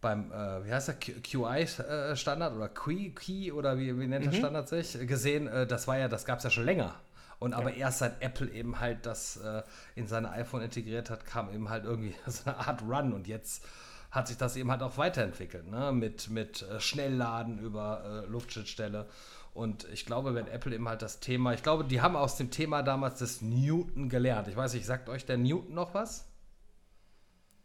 beim, 0.00 0.32
äh, 0.32 0.64
wie 0.66 0.72
heißt 0.72 0.88
der, 0.88 0.96
QI-Standard 0.96 2.54
oder 2.54 2.68
Key, 2.68 3.10
Key 3.10 3.52
oder 3.52 3.78
wie, 3.78 3.98
wie 3.98 4.06
nennt 4.06 4.24
der 4.24 4.32
mhm. 4.32 4.36
Standard 4.36 4.68
sich, 4.68 4.98
gesehen, 5.06 5.46
äh, 5.46 5.66
das 5.66 5.86
war 5.86 5.98
ja, 5.98 6.08
das 6.08 6.24
gab 6.24 6.38
es 6.38 6.44
ja 6.44 6.50
schon 6.50 6.64
länger. 6.64 6.94
Und 7.38 7.54
aber 7.54 7.70
ja. 7.70 7.86
erst 7.86 7.98
seit 7.98 8.22
Apple 8.22 8.48
eben 8.52 8.78
halt 8.78 9.04
das 9.04 9.36
äh, 9.36 9.62
in 9.96 10.06
seine 10.06 10.30
iPhone 10.30 10.62
integriert 10.62 11.10
hat, 11.10 11.26
kam 11.26 11.52
eben 11.52 11.70
halt 11.70 11.84
irgendwie 11.84 12.14
so 12.26 12.48
eine 12.48 12.56
Art 12.56 12.82
Run. 12.82 13.12
Und 13.12 13.26
jetzt 13.26 13.64
hat 14.12 14.28
sich 14.28 14.36
das 14.36 14.56
eben 14.56 14.70
halt 14.70 14.82
auch 14.82 14.98
weiterentwickelt, 14.98 15.66
ne? 15.68 15.90
mit, 15.90 16.28
mit 16.28 16.62
äh, 16.62 16.78
Schnellladen 16.78 17.58
über 17.58 18.24
äh, 18.24 18.30
Luftschnittstelle. 18.30 19.08
Und 19.54 19.86
ich 19.92 20.04
glaube, 20.04 20.34
wenn 20.34 20.46
Apple 20.46 20.74
eben 20.74 20.86
halt 20.88 21.02
das 21.02 21.20
Thema, 21.20 21.54
ich 21.54 21.62
glaube, 21.62 21.84
die 21.84 22.02
haben 22.02 22.14
aus 22.14 22.36
dem 22.36 22.50
Thema 22.50 22.82
damals 22.82 23.18
des 23.18 23.40
Newton 23.40 24.10
gelernt. 24.10 24.48
Ich 24.48 24.56
weiß 24.56 24.74
nicht, 24.74 24.84
sagt 24.84 25.08
euch 25.08 25.24
der 25.24 25.38
Newton 25.38 25.74
noch 25.74 25.94
was? 25.94 26.28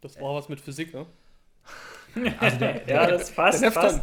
Das 0.02 0.20
war 0.22 0.36
was 0.36 0.48
mit 0.48 0.62
Physik, 0.62 0.94
ne? 0.94 1.06
Also 2.40 2.58
der, 2.58 2.80
der, 2.80 2.96
ja, 2.96 3.08
das 3.08 3.30
passt. 3.30 3.62
Der 3.62 3.70
Nefton. 3.70 4.02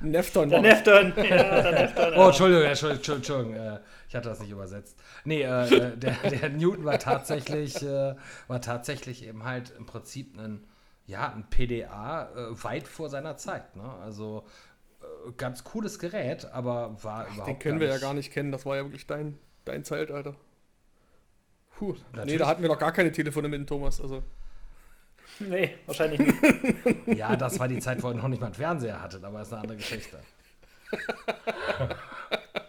Nefton. 0.00 0.48
Der 0.50 0.60
Nefton. 0.60 1.12
Ja, 1.16 1.62
der 1.62 1.72
Nefton. 1.80 2.14
Oh, 2.16 2.26
Entschuldigung, 2.26 2.64
Entschuldigung, 2.64 3.16
Entschuldigung. 3.16 3.54
Äh, 3.54 3.78
ich 4.08 4.14
hatte 4.16 4.28
das 4.28 4.40
nicht 4.40 4.50
übersetzt. 4.50 4.98
Nee, 5.24 5.42
äh, 5.42 5.74
äh, 5.74 5.96
der, 5.96 6.16
der 6.28 6.50
Newton 6.50 6.84
war 6.84 6.98
tatsächlich, 6.98 7.80
äh, 7.82 8.16
war 8.48 8.60
tatsächlich 8.60 9.24
eben 9.26 9.44
halt 9.44 9.72
im 9.78 9.86
Prinzip 9.86 10.36
ein 10.38 10.66
ja, 11.08 11.32
ein 11.32 11.48
PDA 11.48 12.28
äh, 12.34 12.62
weit 12.62 12.86
vor 12.86 13.08
seiner 13.08 13.36
Zeit. 13.36 13.74
Ne? 13.74 13.90
Also 14.02 14.44
äh, 15.00 15.32
ganz 15.32 15.64
cooles 15.64 15.98
Gerät, 15.98 16.44
aber 16.52 17.02
war 17.02 17.26
Ach, 17.26 17.34
überhaupt 17.34 17.48
Den 17.48 17.58
können 17.58 17.80
wir 17.80 17.88
ja 17.88 17.98
gar 17.98 18.14
nicht 18.14 18.30
kennen. 18.30 18.52
Das 18.52 18.64
war 18.66 18.76
ja 18.76 18.84
wirklich 18.84 19.06
dein, 19.06 19.38
dein 19.64 19.84
Zeitalter. 19.84 20.34
Puh. 21.76 21.94
Natürlich. 22.12 22.32
Nee, 22.32 22.38
da 22.38 22.46
hatten 22.46 22.62
wir 22.62 22.68
noch 22.68 22.78
gar 22.78 22.92
keine 22.92 23.10
Telefone 23.10 23.48
mit 23.48 23.58
dem 23.58 23.66
Thomas. 23.66 24.00
Also. 24.00 24.22
Nee, 25.40 25.76
wahrscheinlich 25.86 26.20
nicht. 26.20 26.36
ja, 27.18 27.36
das 27.36 27.58
war 27.58 27.68
die 27.68 27.78
Zeit, 27.78 28.02
wo 28.02 28.08
er 28.08 28.14
noch 28.14 28.28
nicht 28.28 28.40
mal 28.40 28.46
einen 28.46 28.54
Fernseher 28.54 29.00
hatte, 29.00 29.20
aber 29.22 29.40
ist 29.42 29.52
eine 29.52 29.62
andere 29.62 29.76
Geschichte. 29.78 30.18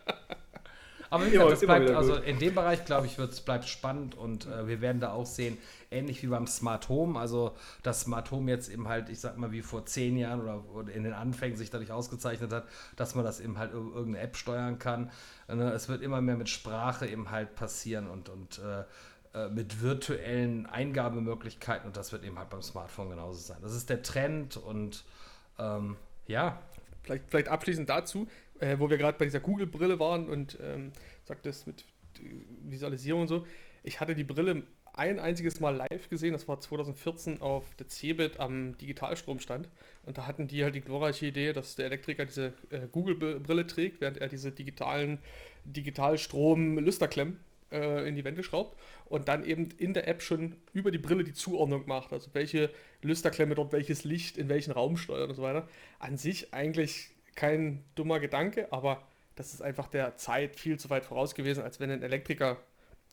Aber 1.09 1.25
wie 1.25 1.31
gesagt, 1.31 1.61
bleibt, 1.61 1.89
also 1.91 2.15
in 2.15 2.39
dem 2.39 2.55
Bereich, 2.55 2.85
glaube 2.85 3.07
ich, 3.07 3.17
es 3.17 3.41
bleibt 3.41 3.67
spannend 3.67 4.15
und 4.15 4.45
äh, 4.47 4.67
wir 4.67 4.81
werden 4.81 5.01
da 5.01 5.11
auch 5.11 5.25
sehen, 5.25 5.57
ähnlich 5.91 6.21
wie 6.21 6.27
beim 6.27 6.47
Smart 6.47 6.89
Home, 6.89 7.19
also 7.19 7.55
das 7.83 8.01
Smart 8.01 8.29
Home 8.31 8.51
jetzt 8.51 8.69
eben 8.69 8.87
halt, 8.87 9.09
ich 9.09 9.19
sag 9.19 9.37
mal, 9.37 9.51
wie 9.51 9.61
vor 9.61 9.85
zehn 9.85 10.17
Jahren 10.17 10.41
oder, 10.41 10.63
oder 10.73 10.91
in 10.93 11.03
den 11.03 11.13
Anfängen 11.13 11.57
sich 11.57 11.69
dadurch 11.69 11.91
ausgezeichnet 11.91 12.53
hat, 12.53 12.67
dass 12.95 13.15
man 13.15 13.25
das 13.25 13.39
eben 13.39 13.57
halt 13.57 13.73
über 13.73 13.95
irgendeine 13.95 14.19
App 14.19 14.37
steuern 14.37 14.77
kann. 14.77 15.11
Ne? 15.47 15.71
Es 15.71 15.89
wird 15.89 16.01
immer 16.01 16.21
mehr 16.21 16.37
mit 16.37 16.49
Sprache 16.49 17.07
eben 17.07 17.31
halt 17.31 17.55
passieren 17.55 18.07
und, 18.07 18.29
und 18.29 18.59
äh, 18.59 18.83
äh, 19.33 19.49
mit 19.49 19.81
virtuellen 19.81 20.65
Eingabemöglichkeiten 20.65 21.87
und 21.87 21.97
das 21.97 22.11
wird 22.11 22.23
eben 22.23 22.39
halt 22.39 22.49
beim 22.49 22.61
Smartphone 22.61 23.11
genauso 23.11 23.39
sein. 23.39 23.57
Das 23.61 23.73
ist 23.73 23.89
der 23.89 24.01
Trend 24.01 24.57
und 24.57 25.03
ähm, 25.59 25.97
ja. 26.27 26.59
Vielleicht, 27.03 27.29
vielleicht 27.29 27.47
abschließend 27.47 27.89
dazu, 27.89 28.27
äh, 28.59 28.77
wo 28.79 28.89
wir 28.89 28.97
gerade 28.97 29.17
bei 29.17 29.25
dieser 29.25 29.39
Google-Brille 29.39 29.99
waren 29.99 30.29
und 30.29 30.57
ähm, 30.61 30.91
sagt 31.23 31.45
das 31.45 31.65
mit 31.65 31.85
Visualisierung 32.63 33.21
und 33.21 33.27
so. 33.27 33.45
Ich 33.83 33.99
hatte 33.99 34.15
die 34.15 34.23
Brille 34.23 34.63
ein 34.93 35.19
einziges 35.19 35.59
Mal 35.59 35.75
live 35.75 36.09
gesehen, 36.09 36.33
das 36.33 36.47
war 36.47 36.59
2014 36.59 37.41
auf 37.41 37.63
der 37.75 37.87
CeBIT 37.87 38.39
am 38.39 38.77
Digitalstromstand. 38.77 39.69
Und 40.05 40.17
da 40.17 40.27
hatten 40.27 40.47
die 40.47 40.63
halt 40.63 40.75
die 40.75 40.81
glorreiche 40.81 41.27
Idee, 41.27 41.53
dass 41.53 41.75
der 41.75 41.85
Elektriker 41.85 42.25
diese 42.25 42.53
äh, 42.69 42.87
Google-Brille 42.91 43.65
trägt, 43.65 44.01
während 44.01 44.17
er 44.17 44.27
diese 44.27 44.51
digitalen 44.51 45.19
Digitalstrom-Lüsterklemmen 45.63 47.39
äh, 47.71 48.07
in 48.07 48.15
die 48.15 48.23
Wände 48.25 48.43
schraubt 48.43 48.77
und 49.05 49.27
dann 49.27 49.45
eben 49.45 49.69
in 49.77 49.93
der 49.93 50.07
App 50.07 50.21
schon 50.21 50.55
über 50.73 50.91
die 50.91 50.97
Brille 50.97 51.23
die 51.23 51.33
Zuordnung 51.33 51.83
macht. 51.87 52.11
Also 52.11 52.29
welche 52.33 52.69
Lüsterklemme 53.01 53.55
dort 53.55 53.71
welches 53.71 54.03
Licht 54.03 54.37
in 54.37 54.49
welchen 54.49 54.71
Raum 54.71 54.97
steuert 54.97 55.29
und 55.29 55.35
so 55.35 55.43
weiter. 55.43 55.67
An 55.99 56.17
sich 56.17 56.53
eigentlich 56.53 57.11
kein 57.39 57.85
dummer 57.95 58.19
Gedanke, 58.19 58.67
aber 58.69 59.01
das 59.35 59.53
ist 59.53 59.61
einfach 59.61 59.87
der 59.87 60.17
Zeit 60.17 60.57
viel 60.57 60.77
zu 60.77 60.89
weit 60.89 61.05
voraus 61.05 61.33
gewesen, 61.33 61.63
als 61.63 61.79
wenn 61.79 61.89
ein 61.89 62.03
Elektriker, 62.03 62.57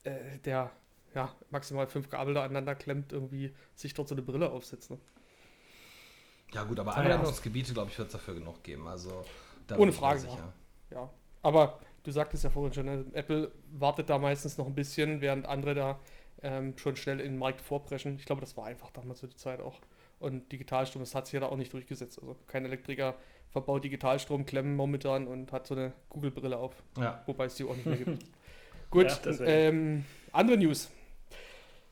äh, 0.03 0.39
der 0.45 0.73
ja, 1.15 1.33
maximal 1.51 1.87
fünf 1.87 2.11
Kabel 2.11 2.35
da 2.35 2.43
aneinander 2.43 2.75
klemmt, 2.75 3.13
irgendwie 3.13 3.55
sich 3.77 3.95
dort 3.95 4.09
so 4.09 4.17
eine 4.17 4.23
Brille 4.23 4.51
aufsetzt. 4.51 4.91
Ne? 4.91 4.99
Ja, 6.53 6.65
gut, 6.65 6.81
aber 6.81 6.97
Anwendungsgebiete, 6.97 7.73
glaube 7.73 7.93
ich, 7.93 7.99
wird 7.99 8.09
es 8.09 8.13
dafür 8.13 8.35
genug 8.35 8.65
geben. 8.65 8.89
Also, 8.89 9.25
Ohne 9.77 9.93
Frage. 9.93 10.27
Ja. 10.27 10.53
ja. 10.91 11.11
Aber 11.43 11.79
du 12.03 12.11
sagtest 12.11 12.43
ja 12.43 12.51
vorhin 12.51 12.73
schon, 12.75 12.87
ne, 12.87 13.05
Apple 13.13 13.53
wartet 13.71 14.11
da 14.11 14.19
meistens 14.19 14.59
noch 14.59 14.67
ein 14.67 14.75
bisschen, 14.75 15.21
während 15.21 15.47
andere 15.47 15.75
da 15.77 16.01
ähm, 16.43 16.77
schon 16.77 16.97
schnell 16.97 17.21
in 17.21 17.35
den 17.35 17.39
Markt 17.39 17.61
vorbrechen. 17.61 18.17
Ich 18.17 18.27
glaube, 18.27 18.41
das 18.41 18.57
war 18.57 18.67
einfach 18.67 18.91
damals 18.91 19.21
so 19.21 19.29
die 19.29 19.37
Zeit 19.37 19.61
auch. 19.61 19.79
Und 20.19 20.51
Digitalstrom, 20.51 21.03
das 21.03 21.15
hat 21.15 21.27
sich 21.27 21.35
ja 21.35 21.41
da 21.41 21.47
auch 21.47 21.57
nicht 21.57 21.73
durchgesetzt. 21.73 22.19
Also 22.19 22.37
kein 22.49 22.65
Elektriker 22.65 23.15
verbaut 23.57 23.85
Digitalstromklemmen 23.85 24.77
momentan 24.77 25.27
und 25.27 25.51
hat 25.51 25.67
so 25.67 25.75
eine 25.75 25.95
Google-Brille 26.11 26.59
auf. 26.59 26.75
Ja. 26.99 27.23
Wobei 27.25 27.47
es 27.47 27.55
die 27.55 27.65
auch 27.65 27.75
nicht 27.75 27.87
mehr 27.87 27.97
gibt. 27.97 28.23
Gut, 28.91 29.07
ja, 29.25 29.47
ähm, 29.47 30.05
andere 30.31 30.59
News. 30.59 30.91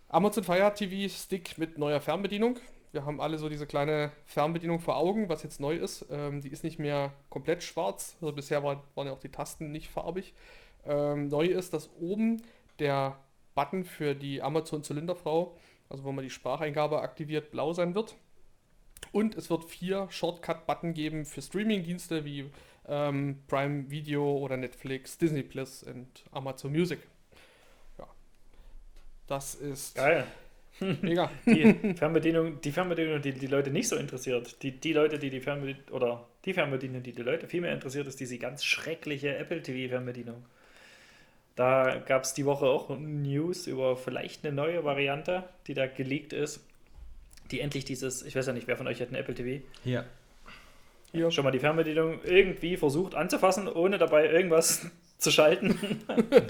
Amazon 0.09 0.45
Fire 0.45 0.73
TV 0.75 1.11
Stick 1.11 1.57
mit 1.57 1.79
neuer 1.79 2.03
Fernbedienung. 2.03 2.59
Wir 2.93 3.07
haben 3.07 3.19
alle 3.19 3.39
so 3.39 3.49
diese 3.49 3.67
kleine 3.67 4.13
Fernbedienung 4.27 4.79
vor 4.79 4.99
Augen, 4.99 5.31
was 5.31 5.43
jetzt 5.43 5.59
neu 5.59 5.75
ist. 5.75 6.05
Ähm, 6.11 6.43
die 6.43 6.51
ist 6.51 6.65
nicht 6.65 6.79
mehr 6.79 7.15
komplett 7.31 7.63
schwarz. 7.63 8.17
Also 8.21 8.35
bisher 8.35 8.63
war, 8.63 8.85
waren 8.95 9.07
ja 9.07 9.15
auch 9.15 9.21
die 9.21 9.31
Tasten 9.31 9.73
nicht 9.73 9.89
farbig. 9.89 10.35
Ähm, 10.85 11.29
neu 11.29 11.47
ist, 11.47 11.73
dass 11.73 11.89
oben 11.99 12.43
der 12.79 13.17
Button 13.55 13.85
für 13.85 14.15
die 14.15 14.43
Amazon 14.43 14.83
Zylinderfrau, 14.83 15.57
also 15.89 16.05
wo 16.05 16.13
man 16.13 16.25
die 16.25 16.31
Spracheingabe 16.31 17.01
aktiviert, 17.01 17.51
blau 17.51 17.73
sein 17.73 17.95
wird. 17.95 18.17
Und 19.13 19.37
es 19.37 19.51
wird 19.51 19.65
vier 19.65 20.09
Shortcut-Button 20.11 20.95
geben 20.95 21.25
für 21.25 21.43
Streaming-Dienste 21.43 22.25
wie 22.25 22.51
ähm, 22.89 23.39
Prime 23.47 23.91
Video 23.91 24.39
oder 24.39 24.57
Netflix, 24.57 25.19
Disney 25.19 25.43
Plus 25.43 25.83
und 25.83 26.25
Amazon 26.33 26.73
Music. 26.73 27.01
Das 29.27 29.55
ist 29.55 29.95
geil. 29.95 30.27
Mega. 31.01 31.31
Die 31.47 31.95
Fernbedienung, 31.95 32.61
die 32.61 32.73
Fernbedienung, 32.73 33.23
die 33.23 33.33
die 33.33 33.47
Leute 33.47 33.71
nicht 33.71 33.89
so 33.89 33.97
interessiert, 33.97 34.61
die, 34.63 34.73
die 34.73 34.93
Leute, 34.93 35.19
die 35.21 35.31
die 35.31 35.41
Fernbedienung, 35.41 35.83
oder 35.93 36.27
die 36.45 36.53
Fernbedienung, 36.53 37.03
die 37.03 37.13
die 37.13 37.23
Leute 37.23 37.47
viel 37.47 37.61
mehr 37.61 37.73
interessiert, 37.73 38.09
ist 38.09 38.19
diese 38.19 38.39
ganz 38.39 38.65
schreckliche 38.65 39.37
Apple 39.37 39.63
TV 39.63 39.89
Fernbedienung. 39.89 40.45
Da 41.55 42.03
gab 42.05 42.25
es 42.25 42.35
die 42.35 42.45
Woche 42.45 42.67
auch 42.67 42.91
News 42.99 43.69
über 43.69 43.97
vielleicht 43.97 44.45
eine 44.45 44.55
neue 44.55 44.83
Variante, 44.83 45.45
die 45.69 45.75
da 45.75 45.87
geleakt 45.87 46.33
ist, 46.33 46.67
die 47.51 47.61
endlich 47.61 47.85
dieses, 47.85 48.23
ich 48.23 48.35
weiß 48.37 48.47
ja 48.47 48.53
nicht, 48.53 48.67
wer 48.67 48.77
von 48.77 48.87
euch 48.87 49.01
hat 49.01 49.09
eine 49.09 49.19
Apple 49.19 49.35
TV? 49.35 49.65
Hier. 49.83 50.05
Hier. 51.13 51.31
Schon 51.31 51.45
mal 51.45 51.51
die 51.51 51.61
Fernbedienung 51.61 52.21
irgendwie 52.25 52.77
versucht 52.77 53.15
anzufassen, 53.15 53.69
ohne 53.69 53.99
dabei 53.99 54.31
irgendwas 54.31 54.87
zu 55.19 55.31
schalten. 55.31 55.79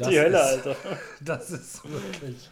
die 0.09 0.19
Hölle, 0.19 0.39
ist, 0.39 0.67
Alter. 0.67 0.77
Das 1.21 1.51
ist 1.51 1.83
wirklich 1.85 2.49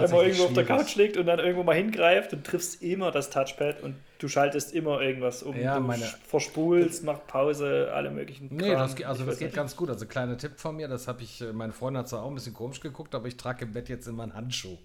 wenn 0.00 0.10
man 0.10 0.26
irgendwo 0.26 0.44
auf 0.44 0.52
der 0.52 0.64
Couch 0.64 0.96
liegt 0.96 1.16
und 1.16 1.26
dann 1.26 1.38
irgendwo 1.38 1.62
mal 1.62 1.74
hingreift, 1.74 2.32
du 2.32 2.42
triffst 2.42 2.82
immer 2.82 3.10
das 3.10 3.30
Touchpad 3.30 3.82
und 3.82 3.96
du 4.18 4.28
schaltest 4.28 4.72
immer 4.72 5.00
irgendwas 5.00 5.42
um. 5.42 5.58
Ja, 5.58 5.76
du 5.76 5.82
meine, 5.82 6.04
verspulst, 6.26 7.04
machst 7.04 7.26
Pause, 7.26 7.90
alle 7.92 8.10
möglichen 8.10 8.48
Nee, 8.50 8.70
das, 8.70 9.00
also 9.02 9.24
das 9.24 9.38
geht 9.38 9.48
nicht. 9.48 9.56
ganz 9.56 9.76
gut. 9.76 9.90
Also 9.90 10.06
kleiner 10.06 10.38
Tipp 10.38 10.52
von 10.56 10.76
mir, 10.76 10.88
das 10.88 11.08
habe 11.08 11.22
ich, 11.22 11.40
äh, 11.40 11.52
meine 11.52 11.72
Freundin 11.72 12.00
hat 12.00 12.08
zwar 12.08 12.22
auch 12.22 12.28
ein 12.28 12.34
bisschen 12.34 12.54
komisch 12.54 12.80
geguckt, 12.80 13.14
aber 13.14 13.28
ich 13.28 13.36
trage 13.36 13.64
im 13.64 13.72
Bett 13.72 13.88
jetzt 13.88 14.06
immer 14.06 14.22
einen 14.22 14.34
Handschuh. 14.34 14.78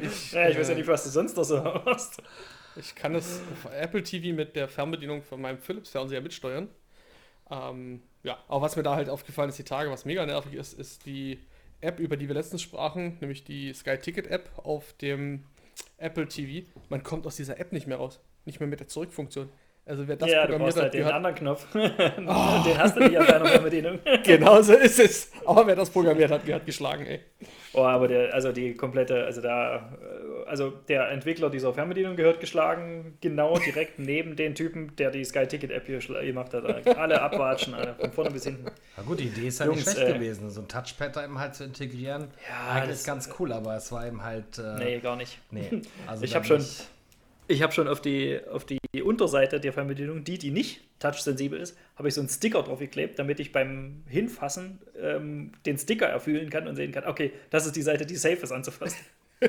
Ich, 0.00 0.32
ja, 0.32 0.48
ich 0.48 0.58
weiß 0.58 0.68
ja 0.68 0.74
nicht, 0.74 0.86
was 0.86 1.04
du 1.04 1.10
sonst 1.10 1.36
noch 1.36 1.44
so 1.44 1.62
hast. 1.84 2.22
Ich 2.76 2.94
kann 2.94 3.14
das 3.14 3.40
Apple 3.72 4.02
TV 4.02 4.34
mit 4.36 4.54
der 4.54 4.68
Fernbedienung 4.68 5.22
von 5.22 5.40
meinem 5.40 5.58
Philips-Fernseher 5.58 6.20
mitsteuern. 6.20 6.68
Ähm, 7.50 8.02
ja, 8.22 8.38
aber 8.48 8.62
was 8.62 8.76
mir 8.76 8.82
da 8.82 8.94
halt 8.94 9.08
aufgefallen 9.08 9.48
ist, 9.48 9.58
die 9.58 9.64
Tage, 9.64 9.90
was 9.90 10.04
mega 10.04 10.24
nervig 10.26 10.54
ist, 10.54 10.74
ist 10.74 11.06
die 11.06 11.38
App, 11.80 11.98
über 12.00 12.16
die 12.16 12.28
wir 12.28 12.34
letztens 12.34 12.62
sprachen, 12.62 13.16
nämlich 13.20 13.44
die 13.44 13.72
Sky 13.72 13.96
Ticket 13.96 14.26
App 14.26 14.50
auf 14.56 14.92
dem 14.94 15.44
Apple 15.96 16.28
TV. 16.28 16.66
Man 16.88 17.02
kommt 17.02 17.26
aus 17.26 17.36
dieser 17.36 17.58
App 17.58 17.72
nicht 17.72 17.86
mehr 17.86 17.96
raus. 17.96 18.20
Nicht 18.44 18.60
mehr 18.60 18.68
mit 18.68 18.80
der 18.80 18.88
Zurückfunktion. 18.88 19.48
Also 19.88 20.06
wer 20.06 20.16
das 20.16 20.30
ja, 20.30 20.42
programmiert 20.42 20.72
du 20.72 20.76
hat, 20.76 20.82
halt 20.82 20.94
den 20.94 21.04
anderen 21.04 21.34
Knopf. 21.34 21.66
oh. 21.74 21.78
den 21.78 22.78
hast 22.78 22.94
du 22.94 23.00
nicht 23.00 23.18
auf 23.18 23.26
deiner 23.26 23.46
Fernbedienung. 23.46 23.98
genau 24.22 24.60
so 24.60 24.74
ist 24.74 25.00
es. 25.00 25.32
Aber 25.46 25.66
wer 25.66 25.76
das 25.76 25.88
programmiert 25.88 26.30
hat, 26.30 26.46
hat 26.46 26.66
geschlagen, 26.66 27.06
ey. 27.06 27.20
Oh, 27.72 27.84
aber 27.84 28.06
der, 28.06 28.34
also 28.34 28.52
die 28.52 28.74
komplette, 28.74 29.24
also 29.24 29.40
da, 29.40 29.90
also 30.46 30.70
der 30.88 31.10
Entwickler 31.10 31.48
dieser 31.48 31.72
Fernbedienung 31.72 32.16
gehört 32.16 32.38
geschlagen, 32.38 33.16
genau 33.22 33.56
direkt 33.58 33.98
neben 33.98 34.36
den 34.36 34.54
Typen, 34.54 34.94
der 34.96 35.10
die 35.10 35.24
Sky 35.24 35.46
Ticket 35.46 35.70
App 35.70 35.86
hier 35.86 36.00
gemacht 36.00 36.52
hat. 36.52 36.64
Alle 36.98 37.22
abwatschen, 37.22 37.72
alle, 37.72 37.94
von 37.94 38.12
vorne 38.12 38.30
bis 38.30 38.44
hinten. 38.44 38.66
Na 38.94 39.02
gut, 39.04 39.20
die 39.20 39.28
Idee 39.28 39.48
ist 39.48 39.60
ja 39.60 39.66
Jungs, 39.66 39.86
nicht 39.86 39.96
schlecht 39.96 40.10
äh, 40.10 40.12
gewesen, 40.18 40.50
so 40.50 40.60
ein 40.60 40.68
Touchpad 40.68 41.16
da 41.16 41.24
eben 41.24 41.38
halt 41.38 41.54
zu 41.54 41.64
integrieren. 41.64 42.28
Ja, 42.46 42.74
eigentlich 42.74 42.90
das 42.90 43.00
ist 43.00 43.06
ganz 43.06 43.30
cool, 43.38 43.52
aber 43.52 43.76
es 43.76 43.90
war 43.90 44.06
eben 44.06 44.22
halt. 44.22 44.58
Äh, 44.58 44.78
nee, 44.78 44.98
gar 44.98 45.16
nicht. 45.16 45.38
Nee, 45.50 45.80
also 46.06 46.24
ich 46.24 46.34
habe 46.34 46.44
schon. 46.44 46.62
Ich 47.50 47.62
habe 47.62 47.72
schon 47.72 47.88
auf 47.88 48.02
die, 48.02 48.38
auf 48.50 48.66
die 48.66 48.78
Unterseite 49.02 49.58
der 49.58 49.72
Fernbedienung, 49.72 50.22
die, 50.22 50.38
die 50.38 50.50
nicht 50.50 50.82
touchsensibel 50.98 51.58
ist, 51.58 51.76
habe 51.96 52.08
ich 52.08 52.14
so 52.14 52.20
einen 52.20 52.28
Sticker 52.28 52.62
drauf 52.62 52.78
geklebt, 52.78 53.18
damit 53.18 53.40
ich 53.40 53.52
beim 53.52 54.04
Hinfassen 54.06 54.80
ähm, 55.00 55.52
den 55.64 55.78
Sticker 55.78 56.06
erfüllen 56.06 56.50
kann 56.50 56.68
und 56.68 56.76
sehen 56.76 56.92
kann, 56.92 57.04
okay, 57.06 57.32
das 57.50 57.66
ist 57.66 57.74
die 57.74 57.82
Seite, 57.82 58.04
die 58.04 58.16
safe 58.16 58.36
ist 58.36 58.52
anzufassen. 58.52 58.98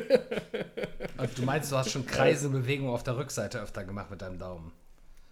Also 1.17 1.35
du 1.35 1.41
meinst, 1.41 1.69
du 1.71 1.75
hast 1.75 1.91
schon 1.91 2.05
Kreiselbewegungen 2.05 2.93
auf 2.93 3.03
der 3.03 3.17
Rückseite 3.17 3.59
öfter 3.59 3.83
gemacht 3.83 4.09
mit 4.09 4.21
deinem 4.21 4.37
Daumen? 4.37 4.71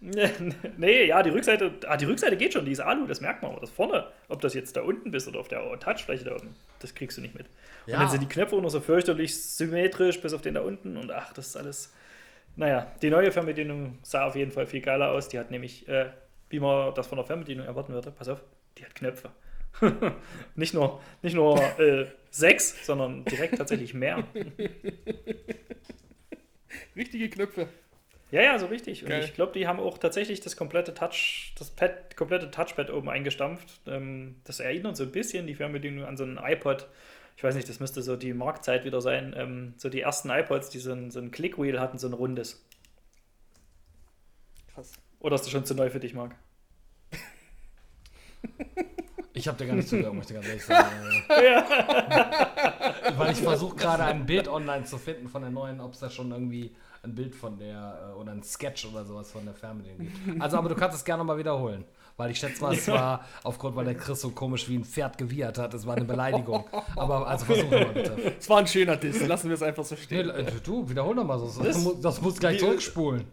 nee, 0.76 1.06
ja, 1.06 1.22
die 1.22 1.30
Rückseite, 1.30 1.72
ah, 1.86 1.96
die 1.96 2.04
Rückseite 2.04 2.36
geht 2.36 2.52
schon, 2.52 2.64
die 2.64 2.72
ist 2.72 2.80
Alu, 2.80 3.06
das 3.06 3.20
merkt 3.20 3.42
man, 3.42 3.52
aber 3.52 3.60
das 3.60 3.70
vorne, 3.70 4.06
ob 4.28 4.40
das 4.40 4.54
jetzt 4.54 4.76
da 4.76 4.82
unten 4.82 5.10
bist 5.10 5.26
oder 5.26 5.40
auf 5.40 5.48
der 5.48 5.60
Touchfläche 5.80 6.24
da 6.24 6.36
oben, 6.36 6.54
das 6.80 6.94
kriegst 6.94 7.16
du 7.16 7.22
nicht 7.22 7.34
mit. 7.34 7.46
Ja. 7.86 7.94
Und 7.94 8.02
dann 8.02 8.10
sind 8.10 8.20
die 8.20 8.28
Knöpfe 8.28 8.54
auch 8.54 8.60
noch 8.60 8.68
so 8.68 8.80
fürchterlich 8.80 9.42
symmetrisch, 9.42 10.20
bis 10.20 10.34
auf 10.34 10.42
den 10.42 10.54
da 10.54 10.60
unten 10.60 10.96
und 10.96 11.10
ach, 11.10 11.32
das 11.32 11.48
ist 11.48 11.56
alles 11.56 11.92
naja, 12.58 12.92
die 13.00 13.08
neue 13.08 13.30
Fernbedienung 13.30 13.98
sah 14.02 14.26
auf 14.26 14.34
jeden 14.34 14.50
Fall 14.50 14.66
viel 14.66 14.80
geiler 14.80 15.12
aus. 15.12 15.28
Die 15.28 15.38
hat 15.38 15.52
nämlich, 15.52 15.88
äh, 15.88 16.06
wie 16.50 16.58
man 16.58 16.92
das 16.94 17.06
von 17.06 17.16
der 17.16 17.24
Fernbedienung 17.24 17.64
erwarten 17.64 17.92
würde, 17.92 18.10
pass 18.10 18.28
auf, 18.28 18.42
die 18.76 18.84
hat 18.84 18.96
Knöpfe. 18.96 19.30
nicht 20.56 20.74
nur, 20.74 21.00
nicht 21.22 21.34
nur 21.34 21.56
äh, 21.78 22.06
sechs, 22.30 22.84
sondern 22.84 23.24
direkt 23.24 23.58
tatsächlich 23.58 23.94
mehr. 23.94 24.24
Richtige 26.96 27.30
Knöpfe. 27.30 27.68
Ja, 28.32 28.42
ja, 28.42 28.58
so 28.58 28.66
richtig. 28.66 29.04
Und 29.04 29.12
ich 29.12 29.34
glaube, 29.34 29.52
die 29.52 29.68
haben 29.68 29.78
auch 29.78 29.96
tatsächlich 29.96 30.40
das 30.40 30.56
komplette 30.56 30.94
Touch, 30.94 31.54
das 31.56 31.70
Pad, 31.70 32.16
komplette 32.16 32.50
Touchpad 32.50 32.90
oben 32.90 33.08
eingestampft. 33.08 33.68
Ähm, 33.86 34.40
das 34.42 34.58
erinnert 34.58 34.96
so 34.96 35.04
ein 35.04 35.12
bisschen 35.12 35.46
die 35.46 35.54
Fernbedienung 35.54 36.04
an 36.04 36.16
so 36.16 36.24
einen 36.24 36.38
iPod 36.38 36.88
ich 37.38 37.44
weiß 37.44 37.54
nicht, 37.54 37.68
das 37.68 37.78
müsste 37.78 38.02
so 38.02 38.16
die 38.16 38.34
Marktzeit 38.34 38.84
wieder 38.84 39.00
sein, 39.00 39.32
ähm, 39.36 39.74
so 39.76 39.88
die 39.88 40.00
ersten 40.00 40.28
iPods, 40.28 40.70
die 40.70 40.80
so 40.80 40.90
ein, 40.90 41.12
so 41.12 41.20
ein 41.20 41.30
Clickwheel 41.30 41.78
hatten, 41.78 41.96
so 41.96 42.08
ein 42.08 42.12
rundes. 42.12 42.66
Krass. 44.74 44.92
Oder 45.20 45.36
ist 45.36 45.42
das 45.42 45.52
schon 45.52 45.64
zu 45.64 45.76
neu 45.76 45.88
für 45.88 46.00
dich, 46.00 46.14
Marc? 46.14 46.34
Ich 49.34 49.46
habe 49.46 49.56
dir 49.56 49.68
gar 49.68 49.76
nicht 49.76 49.88
zugehört, 49.88 50.14
möchte 50.14 50.34
ganz 50.34 50.48
ehrlich 50.48 50.64
sagen. 50.64 51.24
ja. 51.28 53.14
Weil 53.16 53.30
ich 53.30 53.38
versuche 53.38 53.76
gerade 53.76 54.02
ein 54.02 54.26
Bild 54.26 54.48
online 54.48 54.84
zu 54.84 54.98
finden 54.98 55.28
von 55.28 55.42
der 55.42 55.52
neuen, 55.52 55.80
ob 55.80 55.92
es 55.92 56.00
da 56.00 56.10
schon 56.10 56.32
irgendwie 56.32 56.74
ein 57.04 57.14
Bild 57.14 57.36
von 57.36 57.56
der 57.56 58.14
äh, 58.16 58.18
oder 58.18 58.32
ein 58.32 58.42
Sketch 58.42 58.84
oder 58.86 59.04
sowas 59.04 59.30
von 59.30 59.44
der 59.44 59.54
Fernbedienung 59.54 60.08
gibt. 60.08 60.42
Also, 60.42 60.58
aber 60.58 60.70
du 60.70 60.74
kannst 60.74 60.96
es 60.96 61.04
gerne 61.04 61.22
mal 61.22 61.38
wiederholen. 61.38 61.84
Weil 62.18 62.32
ich 62.32 62.38
schätze 62.40 62.60
mal, 62.60 62.74
es 62.74 62.88
war 62.88 63.24
aufgrund, 63.44 63.76
weil 63.76 63.84
der 63.84 63.94
Chris 63.94 64.20
so 64.20 64.30
komisch 64.30 64.68
wie 64.68 64.76
ein 64.76 64.84
Pferd 64.84 65.16
gewiehert 65.18 65.56
hat. 65.56 65.72
Es 65.72 65.86
war 65.86 65.96
eine 65.96 66.04
Beleidigung. 66.04 66.64
Aber 66.96 67.28
also 67.28 67.44
versuch 67.44 67.70
mal 67.70 67.86
bitte. 67.86 68.34
Es 68.36 68.50
war 68.50 68.58
ein 68.58 68.66
schöner 68.66 68.96
Diss. 68.96 69.24
Lassen 69.24 69.48
wir 69.48 69.54
es 69.54 69.62
einfach 69.62 69.84
so 69.84 69.94
stehen. 69.94 70.26
Nee, 70.26 70.44
du, 70.64 70.90
wiederhol 70.90 71.14
doch 71.14 71.24
mal 71.24 71.38
so. 71.38 71.62
Das, 71.62 71.84
das, 71.84 72.00
das 72.00 72.20
muss 72.20 72.40
gleich 72.40 72.56
wie, 72.56 72.58
zurückspulen. 72.58 73.24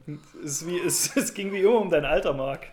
Es, 0.44 0.68
wie, 0.68 0.78
es, 0.78 1.16
es, 1.18 1.34
ging 1.34 1.52
wie 1.52 1.62
immer 1.62 1.82
um 1.82 1.90
dein 1.90 2.06
Alter, 2.06 2.34
Marc. 2.34 2.68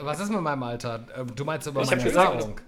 Was 0.00 0.18
ist 0.18 0.32
mit 0.32 0.40
meinem 0.40 0.64
Alter? 0.64 1.06
Ähm, 1.16 1.28
du 1.32 1.44
meinst 1.44 1.68
über 1.68 1.82
ich 1.82 1.90
meine 1.90 2.02
Erfahrung? 2.02 2.60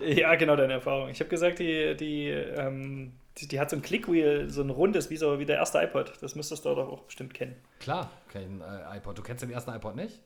Ja, 0.00 0.36
genau, 0.36 0.56
deine 0.56 0.72
Erfahrung. 0.72 1.10
Ich 1.10 1.20
habe 1.20 1.28
gesagt, 1.28 1.58
die, 1.58 1.94
die, 1.96 2.28
ähm, 2.28 3.12
die, 3.36 3.46
die, 3.46 3.60
hat 3.60 3.68
so 3.68 3.76
ein 3.76 3.82
Clickwheel, 3.82 4.48
so 4.48 4.62
ein 4.62 4.70
rundes, 4.70 5.10
wie, 5.10 5.18
so, 5.18 5.38
wie 5.38 5.44
der 5.44 5.56
erste 5.56 5.82
iPod. 5.82 6.14
Das 6.22 6.34
müsstest 6.34 6.64
du 6.64 6.74
doch 6.74 6.88
auch 6.88 7.02
bestimmt 7.02 7.34
kennen. 7.34 7.56
Klar, 7.78 8.10
kein 8.32 8.62
äh, 8.62 8.96
iPod. 8.96 9.18
Du 9.18 9.22
kennst 9.22 9.42
den 9.42 9.50
ersten 9.50 9.70
iPod 9.70 9.94
nicht? 9.94 10.18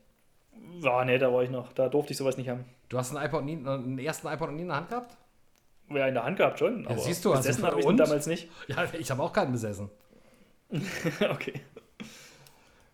Ja, 0.80 1.04
nee, 1.04 1.18
da 1.18 1.32
war 1.32 1.42
ich 1.42 1.50
noch. 1.50 1.72
Da 1.72 1.88
durfte 1.88 2.12
ich 2.12 2.18
sowas 2.18 2.36
nicht 2.36 2.48
haben. 2.48 2.64
Du 2.88 2.98
hast 2.98 3.14
einen, 3.14 3.24
iPod 3.24 3.44
nie, 3.44 3.56
einen 3.56 3.98
ersten 3.98 4.26
iPod 4.26 4.52
nie 4.52 4.62
in 4.62 4.68
der 4.68 4.76
Hand 4.76 4.88
gehabt? 4.88 5.16
Ja, 5.90 6.06
in 6.06 6.14
der 6.14 6.24
Hand 6.24 6.36
gehabt 6.36 6.58
schon. 6.58 6.84
Ja, 6.84 6.96
siehst 6.96 7.24
du, 7.24 7.32
besessen 7.32 7.64
habe 7.64 7.80
ich 7.80 7.86
den 7.86 7.96
damals 7.96 8.26
nicht. 8.26 8.48
Ja, 8.68 8.86
ich 8.92 9.10
habe 9.10 9.22
auch 9.22 9.32
keinen 9.32 9.52
besessen. 9.52 9.90
okay. 11.30 11.60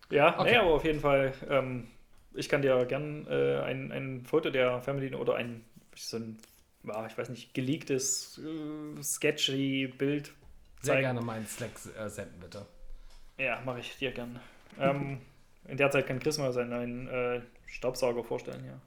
Ja, 0.09 0.39
okay. 0.39 0.51
nee, 0.51 0.57
aber 0.57 0.73
auf 0.73 0.83
jeden 0.83 0.99
Fall, 0.99 1.33
ähm, 1.49 1.87
ich 2.33 2.49
kann 2.49 2.61
dir 2.61 2.85
gern 2.85 3.27
äh, 3.27 3.59
ein, 3.59 3.91
ein 3.91 4.25
Foto 4.25 4.49
der 4.49 4.81
Family 4.81 5.13
oder 5.13 5.35
ein, 5.35 5.63
so 5.95 6.17
ein, 6.17 6.37
ja, 6.83 7.05
ich 7.05 7.17
weiß 7.17 7.29
nicht, 7.29 7.53
geleaktes, 7.53 8.39
äh, 8.39 9.01
sketchy 9.03 9.87
Bild 9.87 10.27
zeigen. 10.27 10.35
Sehr 10.81 11.01
gerne 11.01 11.21
meinen 11.21 11.47
Slack 11.47 11.71
äh, 11.97 12.09
senden, 12.09 12.39
bitte. 12.39 12.65
Ja, 13.37 13.61
mache 13.65 13.79
ich 13.79 13.97
dir 13.97 14.11
gern. 14.11 14.39
ähm, 14.79 15.21
in 15.67 15.77
der 15.77 15.91
Zeit 15.91 16.07
kann 16.07 16.19
Chris 16.19 16.37
mal 16.37 16.51
seinen 16.53 16.69
neuen 16.69 17.07
äh, 17.07 17.41
Staubsauger 17.67 18.23
vorstellen, 18.23 18.65
ja. 18.65 18.79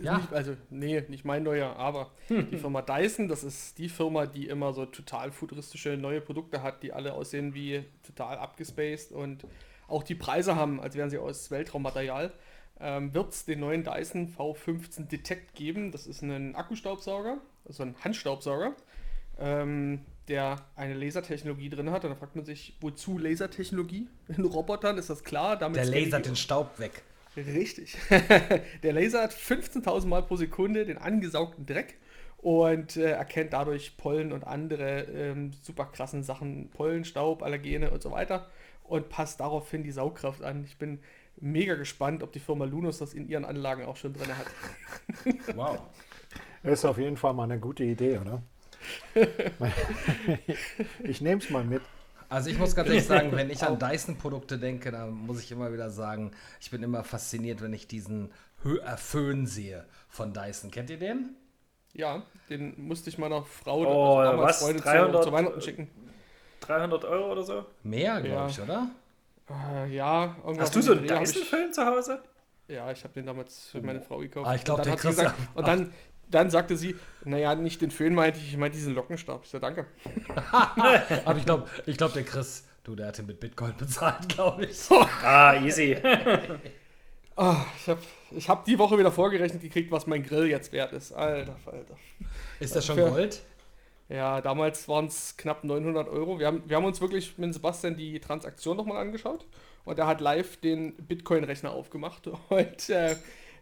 Ja. 0.00 0.18
Nicht, 0.18 0.32
also, 0.32 0.56
nee, 0.70 1.02
nicht 1.08 1.24
mein 1.24 1.42
neuer, 1.42 1.74
aber 1.76 2.12
die 2.28 2.56
Firma 2.58 2.82
Dyson, 2.82 3.28
das 3.28 3.42
ist 3.42 3.78
die 3.78 3.88
Firma, 3.88 4.26
die 4.26 4.46
immer 4.46 4.72
so 4.72 4.86
total 4.86 5.32
futuristische 5.32 5.96
neue 5.96 6.20
Produkte 6.20 6.62
hat, 6.62 6.82
die 6.82 6.92
alle 6.92 7.14
aussehen 7.14 7.54
wie 7.54 7.84
total 8.04 8.38
abgespaced 8.38 9.12
und 9.12 9.44
auch 9.88 10.02
die 10.02 10.14
Preise 10.14 10.54
haben, 10.54 10.80
als 10.80 10.94
wären 10.94 11.10
sie 11.10 11.18
aus 11.18 11.50
Weltraummaterial. 11.50 12.32
Ähm, 12.80 13.12
wird 13.12 13.32
es 13.32 13.44
den 13.44 13.58
neuen 13.58 13.82
Dyson 13.82 14.28
V15 14.28 15.08
Detect 15.08 15.56
geben. 15.56 15.90
Das 15.90 16.06
ist 16.06 16.22
ein 16.22 16.54
Akkustaubsauger, 16.54 17.38
also 17.66 17.82
ein 17.82 17.96
Handstaubsauger, 18.04 18.76
ähm, 19.40 20.04
der 20.28 20.56
eine 20.76 20.94
Lasertechnologie 20.94 21.70
drin 21.70 21.90
hat. 21.90 22.04
Und 22.04 22.10
da 22.10 22.16
fragt 22.16 22.36
man 22.36 22.44
sich, 22.44 22.76
wozu 22.80 23.18
Lasertechnologie? 23.18 24.08
In 24.28 24.44
Robotern 24.44 24.98
ist 24.98 25.10
das 25.10 25.24
klar. 25.24 25.56
Damit 25.56 25.76
der 25.76 25.86
lasert 25.86 26.26
den 26.26 26.36
Staub 26.36 26.78
weg. 26.78 27.02
Richtig. 27.36 27.96
der 28.82 28.92
lasert 28.92 29.32
15.000 29.32 30.06
Mal 30.06 30.22
pro 30.22 30.36
Sekunde 30.36 30.84
den 30.84 30.98
angesaugten 30.98 31.66
Dreck 31.66 31.96
und 32.38 32.96
äh, 32.96 33.10
erkennt 33.12 33.52
dadurch 33.52 33.96
Pollen 33.96 34.32
und 34.32 34.44
andere 34.44 35.02
ähm, 35.02 35.52
super 35.62 35.86
krassen 35.86 36.22
Sachen, 36.22 36.70
Pollen, 36.70 37.04
Staub, 37.04 37.42
Allergene 37.42 37.90
und 37.90 38.02
so 38.02 38.10
weiter 38.10 38.48
und 38.84 39.08
passt 39.08 39.40
daraufhin 39.40 39.82
die 39.82 39.92
Saugkraft 39.92 40.42
an. 40.42 40.64
Ich 40.64 40.78
bin 40.78 41.00
mega 41.36 41.74
gespannt, 41.74 42.22
ob 42.22 42.32
die 42.32 42.40
Firma 42.40 42.64
Lunus 42.64 42.98
das 42.98 43.14
in 43.14 43.28
ihren 43.28 43.44
Anlagen 43.44 43.84
auch 43.84 43.96
schon 43.96 44.12
drin 44.12 44.30
hat. 44.36 44.46
Wow. 45.54 45.80
Das 46.62 46.72
ist 46.80 46.84
auf 46.84 46.98
jeden 46.98 47.16
Fall 47.16 47.34
mal 47.34 47.44
eine 47.44 47.60
gute 47.60 47.84
Idee, 47.84 48.18
oder? 48.18 48.42
ich 51.04 51.20
nehme 51.20 51.40
es 51.40 51.50
mal 51.50 51.64
mit. 51.64 51.82
Also 52.28 52.50
ich 52.50 52.58
muss 52.58 52.74
ganz 52.76 52.88
ehrlich 52.88 53.04
sagen, 53.06 53.32
wenn 53.32 53.50
ich 53.50 53.62
an 53.62 53.78
Dyson-Produkte 53.78 54.58
denke, 54.58 54.90
dann 54.90 55.12
muss 55.12 55.42
ich 55.42 55.50
immer 55.50 55.72
wieder 55.72 55.90
sagen, 55.90 56.32
ich 56.60 56.70
bin 56.70 56.82
immer 56.82 57.04
fasziniert, 57.04 57.62
wenn 57.62 57.72
ich 57.72 57.86
diesen 57.86 58.32
Föhn 58.96 59.46
sehe 59.46 59.86
von 60.08 60.32
Dyson. 60.32 60.70
Kennt 60.70 60.90
ihr 60.90 60.98
den? 60.98 61.36
Ja, 61.94 62.22
den 62.50 62.74
musste 62.86 63.08
ich 63.08 63.18
meiner 63.18 63.42
Frau 63.42 63.80
oh, 63.80 64.18
also 64.18 64.42
was? 64.42 64.58
Freundin 64.60 64.82
300, 64.82 65.22
zu, 65.22 65.28
zu 65.28 65.32
Weihnachten 65.32 65.60
schicken. 65.60 65.90
300 66.60 67.04
Euro 67.04 67.32
oder 67.32 67.42
so? 67.42 67.64
Mehr, 67.82 68.20
glaube 68.20 68.28
ja. 68.28 68.46
ich, 68.48 68.60
oder? 68.60 68.90
Äh, 69.50 69.94
ja. 69.94 70.36
Hast 70.58 70.76
du 70.76 70.82
so 70.82 70.92
einen 70.92 71.06
Dyson-Föhn 71.06 71.72
zu 71.72 71.84
Hause? 71.84 72.22
Ja, 72.68 72.90
ich 72.92 73.02
habe 73.02 73.14
den 73.14 73.24
damals 73.24 73.68
für 73.68 73.80
meine 73.80 74.02
Frau 74.02 74.18
gekauft. 74.18 74.46
Ah, 74.46 74.54
ich 74.54 74.62
glaube, 74.62 74.82
der 74.82 74.92
hat 74.92 75.00
gesagt, 75.00 75.34
Und 75.54 75.66
dann, 75.66 75.92
dann 76.30 76.50
sagte 76.50 76.76
sie, 76.76 76.96
naja, 77.24 77.54
nicht 77.54 77.80
den 77.80 77.90
Föhn 77.90 78.14
meinte 78.14 78.38
ich, 78.38 78.48
ich 78.48 78.56
meinte 78.56 78.76
diesen 78.76 78.94
Lockenstab. 78.94 79.42
Ich 79.44 79.50
so, 79.50 79.58
danke. 79.58 79.86
Aber 81.24 81.38
ich 81.38 81.44
glaube, 81.44 81.68
ich 81.86 81.96
glaub, 81.96 82.12
der 82.12 82.24
Chris, 82.24 82.66
du, 82.84 82.94
der 82.94 83.08
hat 83.08 83.18
ihn 83.18 83.26
mit 83.26 83.40
Bitcoin 83.40 83.74
bezahlt, 83.76 84.28
glaube 84.28 84.66
ich. 84.66 84.78
ah, 84.90 85.54
easy. 85.62 85.96
oh, 87.36 87.56
ich 87.78 87.88
habe 87.88 88.00
ich 88.30 88.48
hab 88.48 88.64
die 88.64 88.78
Woche 88.78 88.98
wieder 88.98 89.12
vorgerechnet 89.12 89.62
gekriegt, 89.62 89.90
was 89.90 90.06
mein 90.06 90.22
Grill 90.22 90.46
jetzt 90.48 90.72
wert 90.72 90.92
ist. 90.92 91.12
Alter, 91.12 91.56
Alter. 91.66 91.96
Ist 92.60 92.76
das 92.76 92.84
schon 92.84 92.96
für, 92.96 93.10
Gold? 93.10 93.42
Ja, 94.08 94.40
damals 94.40 94.88
waren 94.88 95.06
es 95.06 95.36
knapp 95.36 95.64
900 95.64 96.08
Euro. 96.08 96.38
Wir 96.38 96.46
haben, 96.46 96.62
wir 96.66 96.76
haben 96.76 96.84
uns 96.86 97.00
wirklich 97.00 97.36
mit 97.36 97.52
Sebastian 97.52 97.96
die 97.96 98.18
Transaktion 98.20 98.76
nochmal 98.76 98.98
angeschaut 98.98 99.46
und 99.84 99.98
er 99.98 100.06
hat 100.06 100.20
live 100.20 100.56
den 100.58 100.94
Bitcoin-Rechner 100.96 101.72
aufgemacht 101.72 102.26
und 102.48 102.88
äh, 102.88 103.12
äh 103.12 103.16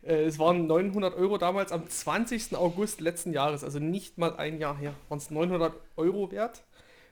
es 0.06 0.38
waren 0.38 0.66
900 0.66 1.16
Euro 1.16 1.38
damals 1.38 1.72
am 1.72 1.88
20. 1.88 2.54
August 2.56 3.00
letzten 3.00 3.32
Jahres, 3.32 3.64
also 3.64 3.78
nicht 3.78 4.18
mal 4.18 4.36
ein 4.36 4.58
Jahr 4.58 4.76
her, 4.76 4.92
waren 5.08 5.16
es 5.18 5.30
900 5.30 5.72
Euro 5.96 6.30
wert. 6.30 6.62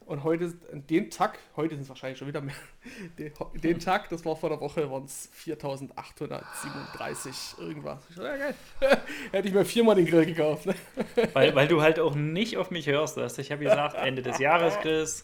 Und 0.06 0.22
heute, 0.22 0.52
den 0.72 1.10
Tag, 1.10 1.38
heute 1.56 1.76
sind 1.76 1.84
es 1.84 1.88
wahrscheinlich 1.88 2.18
schon 2.18 2.28
wieder 2.28 2.42
mehr, 2.42 2.54
den, 3.18 3.32
den 3.54 3.80
Tag, 3.80 4.10
das 4.10 4.22
war 4.26 4.36
vor 4.36 4.50
der 4.50 4.60
Woche, 4.60 4.90
waren 4.90 5.04
es 5.04 5.30
4837 5.32 7.54
irgendwas. 7.58 8.02
Ja, 8.14 8.36
geil. 8.36 8.54
Hätte 9.32 9.48
ich 9.48 9.54
mir 9.54 9.64
viermal 9.64 9.94
den 9.94 10.04
Grill 10.04 10.26
gekauft. 10.26 10.66
Ne? 10.66 10.74
Weil, 11.32 11.54
weil 11.54 11.68
du 11.68 11.80
halt 11.80 11.98
auch 11.98 12.14
nicht 12.14 12.58
auf 12.58 12.70
mich 12.70 12.86
hörst. 12.86 13.16
Dass 13.16 13.38
ich 13.38 13.50
habe 13.50 13.64
gesagt, 13.64 13.96
Ende 13.96 14.20
des 14.20 14.38
Jahres, 14.38 14.78
Chris. 14.80 15.22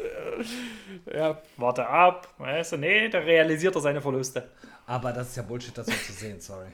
Ja. 1.13 1.43
Warte 1.57 1.87
ab. 1.87 2.33
Weißt 2.39 2.73
du, 2.73 2.79
nee, 2.79 3.11
da 3.11 3.19
realisiert 3.19 3.75
er 3.75 3.83
seine 3.83 4.01
Verluste. 4.01 4.49
Aber 4.87 5.13
das 5.13 5.29
ist 5.29 5.37
ja 5.37 5.43
Bullshit, 5.43 5.77
das 5.77 5.85
so 5.87 5.93
zu 5.93 6.13
sehen, 6.13 6.41
sorry. 6.41 6.69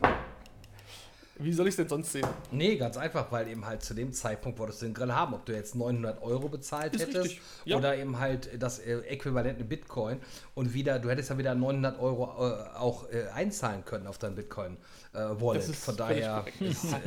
Wie 1.38 1.52
soll 1.52 1.66
ich 1.66 1.72
es 1.72 1.76
denn 1.76 1.88
sonst 1.88 2.12
sehen? 2.12 2.26
Nee, 2.50 2.76
ganz 2.76 2.96
einfach, 2.96 3.30
weil 3.30 3.48
eben 3.48 3.66
halt 3.66 3.82
zu 3.82 3.92
dem 3.92 4.12
Zeitpunkt 4.12 4.58
wolltest 4.58 4.80
du 4.80 4.86
den 4.86 4.94
Grill 4.94 5.12
haben. 5.12 5.34
Ob 5.34 5.44
du 5.44 5.52
jetzt 5.52 5.74
900 5.74 6.22
Euro 6.22 6.48
bezahlt 6.48 6.94
ist 6.94 7.06
hättest 7.06 7.36
ja. 7.64 7.76
oder 7.76 7.96
eben 7.96 8.18
halt 8.18 8.50
das 8.58 8.78
äh, 8.78 9.00
äquivalente 9.00 9.64
Bitcoin 9.64 10.18
und 10.54 10.72
wieder, 10.72 10.98
du 10.98 11.10
hättest 11.10 11.30
ja 11.30 11.38
wieder 11.38 11.54
900 11.54 12.00
Euro 12.00 12.24
äh, 12.24 12.76
auch 12.76 13.10
äh, 13.10 13.26
einzahlen 13.34 13.84
können 13.84 14.06
auf 14.06 14.16
dein 14.18 14.34
Bitcoin-Wallet. 14.34 15.68
Äh, 15.68 15.72
Von 15.72 15.96
daher 15.96 16.44
ist, 16.60 16.84
äh, 16.84 16.98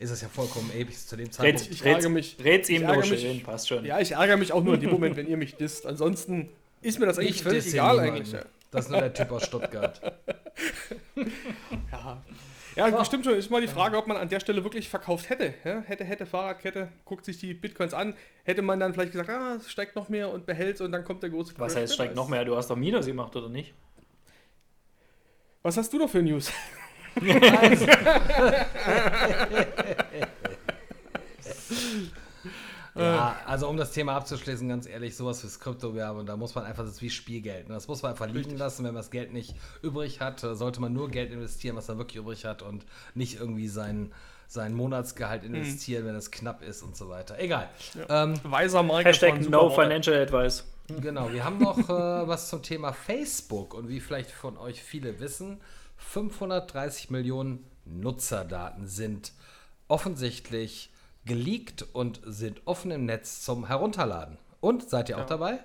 ist, 0.00 0.10
es 0.10 0.20
ja 0.20 0.28
vollkommen 0.28 0.72
ewig 0.74 0.98
zu 0.98 1.16
dem 1.16 1.30
Zeitpunkt. 1.30 1.70
ich 1.70 1.84
ärgere 1.84 2.08
mich. 2.08 2.36
Rät's 2.42 2.68
ihm 2.68 2.82
nur 2.86 3.02
schön, 3.04 3.42
passt 3.44 3.68
schon. 3.68 3.84
Ja, 3.84 4.00
ich 4.00 4.12
ärgere 4.12 4.36
mich 4.36 4.52
auch 4.52 4.64
nur 4.64 4.74
in 4.74 4.80
dem 4.80 4.90
Moment, 4.90 5.16
wenn 5.16 5.28
ihr 5.28 5.36
mich 5.36 5.54
disst. 5.54 5.86
Ansonsten 5.86 6.48
ist 6.82 6.98
mir 6.98 7.06
das 7.06 7.18
eigentlich 7.18 7.42
völlig 7.42 7.66
egal 7.66 8.00
eigentlich. 8.00 8.34
Das 8.72 8.86
ist 8.86 8.90
nur 8.90 9.00
der 9.00 9.14
Typ 9.14 9.30
aus 9.30 9.44
Stuttgart. 9.44 10.00
ja. 11.92 12.22
Ja, 12.76 12.88
oh. 12.88 12.98
bestimmt 12.98 13.24
schon. 13.24 13.34
Ist 13.34 13.50
mal 13.50 13.60
die 13.60 13.68
Frage, 13.68 13.96
ob 13.96 14.06
man 14.06 14.18
an 14.18 14.28
der 14.28 14.38
Stelle 14.38 14.62
wirklich 14.62 14.88
verkauft 14.88 15.30
hätte. 15.30 15.54
Ja? 15.64 15.80
Hätte, 15.80 16.04
hätte, 16.04 16.26
Fahrradkette, 16.26 16.92
guckt 17.04 17.24
sich 17.24 17.38
die 17.38 17.54
Bitcoins 17.54 17.94
an. 17.94 18.14
Hätte 18.44 18.62
man 18.62 18.78
dann 18.78 18.92
vielleicht 18.92 19.12
gesagt, 19.12 19.30
ah, 19.30 19.56
es 19.56 19.70
steigt 19.70 19.96
noch 19.96 20.08
mehr 20.08 20.30
und 20.30 20.46
behält 20.46 20.80
und 20.80 20.92
dann 20.92 21.02
kommt 21.02 21.22
der 21.22 21.30
große 21.30 21.54
Was 21.56 21.74
heißt, 21.74 21.94
steigt 21.94 22.14
noch 22.14 22.28
mehr? 22.28 22.44
Du 22.44 22.54
hast 22.54 22.70
doch 22.70 22.76
Minus 22.76 23.06
gemacht, 23.06 23.34
oder 23.34 23.48
nicht? 23.48 23.74
Was 25.62 25.76
hast 25.76 25.92
du 25.92 25.98
noch 25.98 26.10
für 26.10 26.22
News? 26.22 26.52
Ja, 32.96 33.36
also 33.46 33.68
um 33.68 33.76
das 33.76 33.92
Thema 33.92 34.14
abzuschließen, 34.14 34.68
ganz 34.68 34.86
ehrlich, 34.86 35.16
sowas 35.16 35.40
fürs 35.40 35.60
Kryptowährung, 35.60 36.24
da 36.26 36.36
muss 36.36 36.54
man 36.54 36.64
einfach, 36.64 36.84
das 36.84 36.94
ist 36.94 37.02
wie 37.02 37.10
Spielgeld. 37.10 37.68
Ne? 37.68 37.74
Das 37.74 37.88
muss 37.88 38.02
man 38.02 38.12
einfach 38.12 38.26
liegen 38.26 38.38
Richtig. 38.38 38.58
lassen. 38.58 38.84
Wenn 38.84 38.94
man 38.94 39.02
das 39.02 39.10
Geld 39.10 39.32
nicht 39.32 39.54
übrig 39.82 40.20
hat, 40.20 40.42
äh, 40.42 40.54
sollte 40.54 40.80
man 40.80 40.92
nur 40.92 41.10
Geld 41.10 41.30
investieren, 41.32 41.76
was 41.76 41.88
man 41.88 41.98
wirklich 41.98 42.22
übrig 42.22 42.44
hat 42.44 42.62
und 42.62 42.86
nicht 43.14 43.38
irgendwie 43.38 43.68
sein, 43.68 44.12
sein 44.46 44.74
Monatsgehalt 44.74 45.42
mhm. 45.42 45.54
investieren, 45.54 46.04
mhm. 46.04 46.08
wenn 46.08 46.14
es 46.16 46.30
knapp 46.30 46.62
ist 46.62 46.82
und 46.82 46.96
so 46.96 47.08
weiter. 47.08 47.38
Egal. 47.38 47.68
Ja. 47.94 48.24
Ähm, 48.24 48.40
Weiser 48.44 48.82
Marke 48.82 49.08
Hashtag 49.08 49.48
No 49.48 49.70
Financial 49.70 50.16
Advice. 50.20 50.64
Genau, 51.00 51.32
wir 51.32 51.44
haben 51.44 51.58
noch 51.58 51.78
äh, 51.78 52.28
was 52.28 52.48
zum 52.48 52.62
Thema 52.62 52.92
Facebook 52.92 53.74
und 53.74 53.88
wie 53.88 54.00
vielleicht 54.00 54.30
von 54.30 54.56
euch 54.56 54.82
viele 54.82 55.18
wissen, 55.20 55.60
530 55.96 57.10
Millionen 57.10 57.64
Nutzerdaten 57.84 58.86
sind 58.86 59.32
offensichtlich 59.88 60.90
geleakt 61.26 61.84
und 61.92 62.20
sind 62.24 62.62
offen 62.64 62.90
im 62.90 63.04
Netz 63.04 63.42
zum 63.42 63.66
Herunterladen. 63.66 64.38
Und 64.60 64.88
seid 64.88 65.08
ihr 65.08 65.16
ja. 65.16 65.22
auch 65.22 65.26
dabei? 65.26 65.58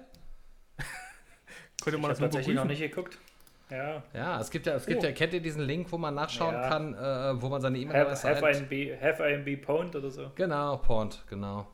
Könnte 1.84 2.00
man 2.00 2.12
ich 2.12 2.18
das 2.18 2.20
tatsächlich 2.20 2.56
noch 2.56 2.66
nicht 2.66 2.82
geguckt. 2.82 3.18
Ja. 3.70 4.04
Ja, 4.14 4.42
es 4.42 4.52
gibt 4.52 4.66
ja, 4.66 4.76
es 4.76 4.86
gibt 4.86 5.02
oh. 5.02 5.06
ja, 5.06 5.14
kennt 5.14 5.34
ihr 5.34 5.42
diesen 5.42 5.64
Link, 5.64 5.90
wo 5.92 5.98
man 5.98 6.14
nachschauen 6.14 6.56
ja. 6.56 6.68
kann, 6.68 6.94
äh, 6.94 7.42
wo 7.42 7.48
man 7.48 7.62
seine 7.62 7.78
E-Mail-Adresse 7.78 8.28
have, 8.28 8.46
have, 9.02 9.24
IMB, 9.24 9.66
Pwned 9.66 9.96
oder 9.96 10.12
so. 10.12 10.32
Genau, 10.36 10.76
Pwned, 10.78 11.24
genau. 11.30 11.68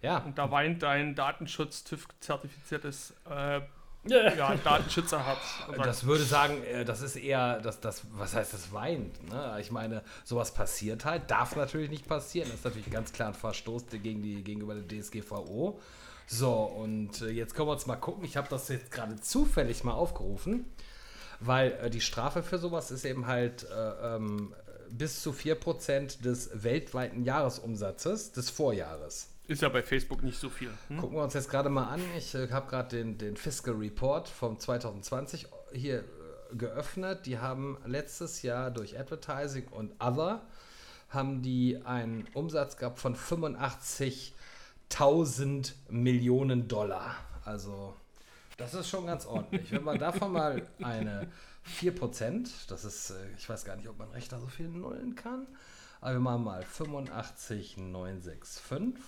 Ja. 0.00 0.18
Und 0.18 0.38
da 0.38 0.50
weint 0.50 0.82
dein 0.82 1.14
Datenschutz-TÜV-zertifiziertes 1.14 3.14
äh, 3.28 3.60
ja, 4.08 4.54
Datenschützer 4.56 5.24
hat. 5.26 5.38
Das 5.84 6.04
würde 6.04 6.24
sagen, 6.24 6.62
äh, 6.64 6.84
das 6.84 7.02
ist 7.02 7.16
eher, 7.16 7.60
das, 7.60 7.80
das, 7.80 8.02
was 8.12 8.34
heißt 8.34 8.54
das 8.54 8.72
weint? 8.72 9.28
Ne? 9.30 9.58
Ich 9.60 9.70
meine, 9.70 10.02
sowas 10.24 10.52
passiert 10.52 11.04
halt, 11.04 11.30
darf 11.30 11.56
natürlich 11.56 11.90
nicht 11.90 12.06
passieren. 12.06 12.48
Das 12.48 12.60
ist 12.60 12.64
natürlich 12.64 12.90
ganz 12.90 13.12
klar 13.12 13.28
ein 13.28 13.34
Verstoß 13.34 13.86
gegen 14.02 14.22
die, 14.22 14.42
gegenüber 14.42 14.74
der 14.74 14.86
DSGVO. 14.86 15.78
So, 16.26 16.52
und 16.52 17.22
äh, 17.22 17.30
jetzt 17.30 17.54
können 17.54 17.68
wir 17.68 17.72
uns 17.72 17.86
mal 17.86 17.96
gucken. 17.96 18.24
Ich 18.24 18.36
habe 18.36 18.48
das 18.48 18.68
jetzt 18.68 18.90
gerade 18.90 19.20
zufällig 19.20 19.84
mal 19.84 19.92
aufgerufen, 19.92 20.64
weil 21.40 21.72
äh, 21.72 21.90
die 21.90 22.00
Strafe 22.00 22.42
für 22.42 22.58
sowas 22.58 22.90
ist 22.90 23.04
eben 23.04 23.26
halt 23.26 23.64
äh, 23.70 24.16
ähm, 24.16 24.52
bis 24.90 25.22
zu 25.22 25.32
4% 25.32 26.22
des 26.22 26.62
weltweiten 26.62 27.22
Jahresumsatzes 27.22 28.32
des 28.32 28.50
Vorjahres. 28.50 29.28
Ist 29.48 29.62
ja 29.62 29.68
bei 29.68 29.82
Facebook 29.82 30.24
nicht 30.24 30.38
so 30.38 30.50
viel. 30.50 30.70
Hm? 30.88 30.98
Gucken 30.98 31.16
wir 31.16 31.22
uns 31.22 31.34
jetzt 31.34 31.48
gerade 31.48 31.68
mal 31.68 31.84
an. 31.84 32.00
Ich 32.18 32.34
äh, 32.34 32.50
habe 32.50 32.68
gerade 32.68 32.96
den, 32.96 33.16
den 33.16 33.36
Fiscal 33.36 33.74
Report 33.74 34.28
vom 34.28 34.58
2020 34.58 35.46
hier 35.72 36.00
äh, 36.00 36.02
geöffnet. 36.56 37.26
Die 37.26 37.38
haben 37.38 37.78
letztes 37.84 38.42
Jahr 38.42 38.72
durch 38.72 38.98
Advertising 38.98 39.68
und 39.68 39.92
Other 40.00 40.44
haben 41.10 41.42
die 41.42 41.80
einen 41.84 42.26
Umsatz 42.34 42.76
gehabt 42.76 42.98
von 42.98 43.14
85.000 43.14 45.74
Millionen 45.90 46.66
Dollar. 46.66 47.14
Also 47.44 47.94
das 48.56 48.74
ist 48.74 48.88
schon 48.88 49.06
ganz 49.06 49.26
ordentlich. 49.26 49.70
Wenn 49.70 49.84
man 49.84 49.98
davon 49.98 50.32
mal 50.32 50.66
eine 50.82 51.28
4%, 51.80 52.48
das 52.68 52.84
ist, 52.84 53.10
äh, 53.10 53.14
ich 53.36 53.48
weiß 53.48 53.64
gar 53.64 53.76
nicht, 53.76 53.88
ob 53.88 53.96
man 53.98 54.10
Rechner 54.10 54.40
so 54.40 54.48
viel 54.48 54.66
nullen 54.68 55.14
kann, 55.14 55.46
aber 56.00 56.14
wir 56.14 56.20
machen 56.20 56.42
mal 56.44 56.62
85,965 56.62 59.00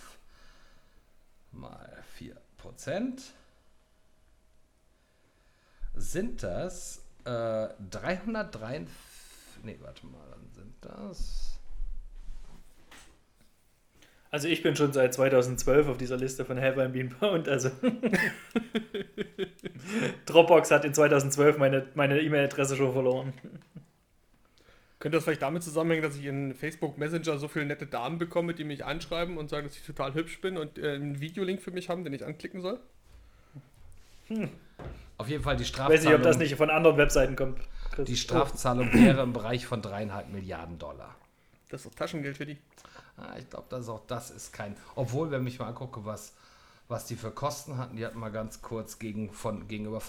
mal 1.53 2.03
4% 2.19 3.21
sind 5.95 6.43
das 6.43 7.05
äh, 7.25 7.69
303. 7.91 8.87
Nee, 9.63 9.79
warte 9.81 10.07
mal, 10.07 10.27
dann 10.31 10.51
sind 10.53 10.75
das. 10.81 11.59
Also 14.31 14.49
ich 14.49 14.63
bin 14.63 14.77
schon 14.77 14.93
seit 14.93 15.15
2012 15.15 15.89
auf 15.89 15.97
dieser 15.97 16.19
Liste 16.19 16.45
von 16.45 16.61
Have 16.61 16.85
I 16.85 16.89
Been 16.89 17.09
Pound. 17.09 17.49
Also 17.49 17.71
Dropbox 20.27 20.71
hat 20.71 20.85
in 20.85 20.93
2012 20.93 21.57
meine 21.57 21.87
meine 21.95 22.21
E-Mail-Adresse 22.21 22.77
schon 22.77 22.93
verloren. 22.93 23.33
Könnte 24.99 25.17
das 25.19 25.25
vielleicht 25.25 25.43
damit 25.43 25.63
zusammenhängen, 25.63 26.03
dass 26.03 26.17
ich 26.17 26.25
in 26.25 26.55
Facebook 26.55 26.99
Messenger 26.99 27.39
so 27.39 27.47
viele 27.47 27.67
nette 27.67 27.87
Damen 27.87 28.19
bekomme, 28.19 28.53
die 28.55 28.65
mich 28.65 28.85
anschreiben 28.85 29.37
und 29.39 29.49
sagen, 29.49 29.67
dass 29.67 29.77
ich 29.77 29.85
total 29.85 30.15
hübsch 30.15 30.41
bin 30.41 30.57
und 30.57 30.77
äh, 30.79 30.95
einen 30.95 31.21
Videolink 31.21 31.63
für 31.63 31.71
mich 31.71 31.89
haben, 31.89 32.03
den 32.03 32.13
ich 32.13 32.25
anklicken 32.25 32.61
soll? 32.61 32.81
Auf 35.17 35.29
jeden 35.29 35.43
Fall 35.43 35.57
die 35.57 35.63
Ich 35.63 35.69
Strafzahlung. 35.69 35.99
weiß 35.99 36.05
nicht, 36.05 36.15
ob 36.15 36.23
das 36.23 36.39
nicht 36.39 36.55
von 36.57 36.71
anderen 36.71 36.97
Webseiten 36.97 37.37
kommt. 37.37 37.61
Chris. 37.93 38.07
Die 38.07 38.17
Strafzahlung 38.17 38.93
wäre 38.93 39.23
im 39.23 39.33
Bereich 39.33 39.67
von 39.67 39.83
dreieinhalb 39.83 40.29
Milliarden 40.31 40.79
Dollar. 40.79 41.15
Das 41.69 41.85
ist 41.85 41.91
doch 41.91 41.95
Taschengeld 41.97 42.37
für 42.37 42.47
die. 42.47 42.59
Ah, 43.17 43.37
ich 43.39 43.49
glaube, 43.49 43.67
das 43.71 43.83
ist 43.83 43.89
auch 43.89 44.07
das 44.07 44.31
ist 44.31 44.53
kein. 44.53 44.77
Obwohl, 44.95 45.31
wenn 45.31 45.47
ich 45.47 45.59
mal 45.59 45.69
angucke, 45.69 46.05
was, 46.05 46.35
was 46.89 47.07
die 47.07 47.17
für 47.17 47.31
Kosten 47.31 47.77
hatten, 47.79 47.97
die 47.97 48.05
hatten 48.07 48.19
mal 48.19 48.31
ganz 48.31 48.63
kurz 48.63 48.99
gegen 48.99 49.33
von 49.33 49.67
gegenüber 49.69 50.01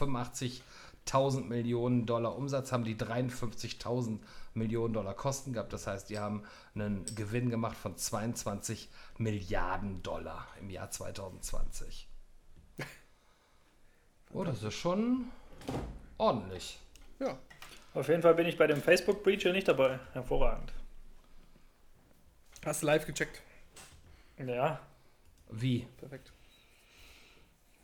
85.000 1.12 1.46
Millionen 1.46 2.06
Dollar 2.06 2.36
Umsatz, 2.36 2.72
haben 2.72 2.84
die 2.84 2.96
53.000 2.96 4.20
Millionen 4.54 4.94
Dollar 4.94 5.14
Kosten 5.14 5.54
gehabt. 5.54 5.74
Das 5.74 5.88
heißt, 5.88 6.10
die 6.10 6.20
haben 6.20 6.44
einen 6.76 7.06
Gewinn 7.16 7.50
gemacht 7.50 7.78
von 7.78 7.98
22 7.98 8.90
Milliarden 9.18 10.02
Dollar 10.04 10.48
im 10.60 10.70
Jahr 10.70 10.90
2020. 10.92 12.08
Oh, 14.32 14.44
das 14.44 14.62
ist 14.62 14.76
schon 14.76 15.26
ordentlich. 16.20 16.80
Ja. 17.20 17.36
Auf 17.96 18.10
jeden 18.10 18.22
Fall 18.22 18.36
bin 18.36 18.46
ich 18.46 18.60
bei 18.60 18.68
dem 18.68 18.80
Facebook-Breach 18.80 19.42
hier 19.42 19.54
nicht 19.54 19.68
dabei. 19.68 20.00
Hervorragend. 20.14 20.72
Hast 22.64 22.84
du 22.84 22.86
live 22.86 23.08
gecheckt? 23.08 23.42
Ja, 24.38 24.80
Wie? 25.50 25.88
Perfekt. 25.98 26.32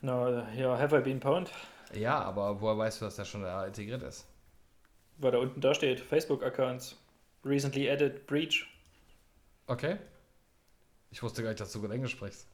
na, 0.02 0.48
hier 0.52 0.70
Have 0.78 0.96
I 0.96 1.02
Been 1.02 1.20
Pound, 1.20 1.52
Ja, 1.94 2.20
aber 2.22 2.60
woher 2.62 2.78
weißt 2.78 3.02
du, 3.02 3.06
dass 3.06 3.16
der 3.16 3.26
schon 3.26 3.42
da 3.44 3.66
integriert 3.66 4.02
ist? 4.04 4.26
weil 5.18 5.32
da 5.32 5.38
unten 5.38 5.62
da 5.62 5.74
steht, 5.74 6.02
Facebook-Accounts. 6.02 6.98
Recently 7.46 7.90
added 7.90 8.28
breach. 8.28 8.68
Okay. 9.68 9.98
Ich 11.12 11.24
wusste 11.24 11.42
gar 11.42 11.50
nicht, 11.50 11.62
dass 11.62 11.72
du 11.72 11.80
gut 11.80 11.92
Englisch 11.92 12.12
sprichst. 12.12 12.48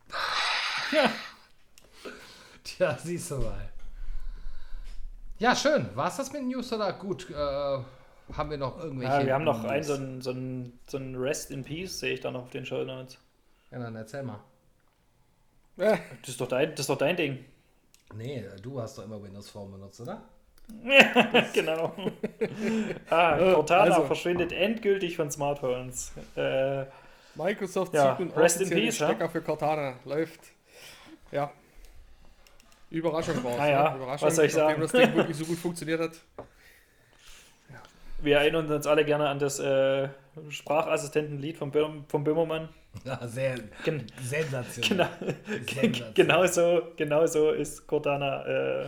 Ja. 0.92 1.12
Tja, 2.64 2.98
siehst 3.02 3.32
du 3.32 3.38
mal. 3.38 3.70
Ja, 5.40 5.56
schön. 5.56 5.90
War 5.96 6.10
es 6.10 6.18
das 6.18 6.32
mit 6.32 6.44
News 6.44 6.72
oder 6.72 6.94
gut? 6.94 7.30
Äh, 7.32 7.34
haben 7.34 8.50
wir 8.50 8.58
noch 8.58 8.78
irgendwelche. 8.84 9.12
Ja, 9.14 9.26
wir 9.26 9.34
haben 9.34 9.44
noch 9.46 9.64
News? 9.64 9.72
ein 9.72 9.84
so 9.84 9.94
ein, 9.96 10.22
so, 10.22 10.32
ein, 10.32 10.80
so 10.88 10.98
ein 10.98 11.16
Rest 11.16 11.50
in 11.50 11.64
Peace, 11.64 12.00
sehe 12.00 12.14
ich 12.14 12.20
da 12.20 12.30
noch 12.30 12.44
auf 12.44 12.50
den 12.52 12.66
Show 12.66 12.84
Notes. 12.84 13.18
Ja, 13.72 13.80
dann 13.80 13.96
erzähl 13.96 14.22
mal. 14.22 14.40
Äh, 15.78 15.98
Das 16.22 16.30
ist 16.30 16.42
doch 16.42 16.48
dein, 16.48 16.72
das 16.72 16.82
ist 16.82 16.90
doch 16.90 16.98
dein 16.98 17.18
Ding. 17.18 17.44
Nee, 18.16 18.46
du 18.62 18.82
hast 18.82 18.98
doch 18.98 19.04
immer 19.04 19.22
Windows 19.22 19.50
Phone 19.50 19.72
benutzt, 19.72 20.02
oder? 20.02 20.22
genau. 21.54 21.94
ah, 23.10 23.38
Cortana 23.38 23.96
also- 23.96 24.06
verschwindet 24.06 24.52
endgültig 24.52 25.16
von 25.16 25.30
Smartphones. 25.32 26.14
Äh, 26.36 26.86
Microsoft 27.36 27.94
Ja, 27.94 28.18
zieht 28.18 28.28
nun 28.28 28.38
rest 28.38 28.58
in 28.58 28.64
offiziell 28.64 28.80
den 28.80 28.86
peace, 28.90 29.00
ja? 29.00 29.08
Stecker 29.08 29.30
für 29.30 29.42
Cortana. 29.42 29.96
Läuft. 30.06 30.42
Ja. 31.32 31.52
Überraschung 32.90 33.42
war 33.44 33.54
es. 33.54 33.60
Ah 33.60 33.70
ja, 33.70 33.90
ne? 33.92 33.96
Überraschung, 33.98 34.28
was 34.28 34.36
soll 34.36 34.46
ich 34.46 34.54
sagen? 34.54 34.82
das 34.82 34.92
Ding 34.92 35.14
wirklich 35.16 35.38
so 35.38 35.46
gut 35.46 35.58
funktioniert 35.58 36.02
hat. 36.02 36.12
wir 38.20 38.38
erinnern 38.38 38.70
uns 38.70 38.86
alle 38.86 39.06
gerne 39.06 39.30
an 39.30 39.40
das 39.40 39.60
äh, 39.60 40.10
Sprachassistenten-Lied 40.50 41.58
von, 41.58 41.72
Böhm, 41.72 42.04
von 42.08 42.24
Böhmermann. 42.24 42.68
Ja, 43.06 43.26
sehr 43.28 43.56
Gen 43.86 44.06
sensationell. 44.22 45.08
genau, 45.18 45.32
Sensationell. 45.66 46.14
genau, 46.14 46.46
so, 46.46 46.82
genau 46.98 47.26
so 47.26 47.52
ist 47.52 47.88
Cortana 47.88 48.46
äh, 48.46 48.86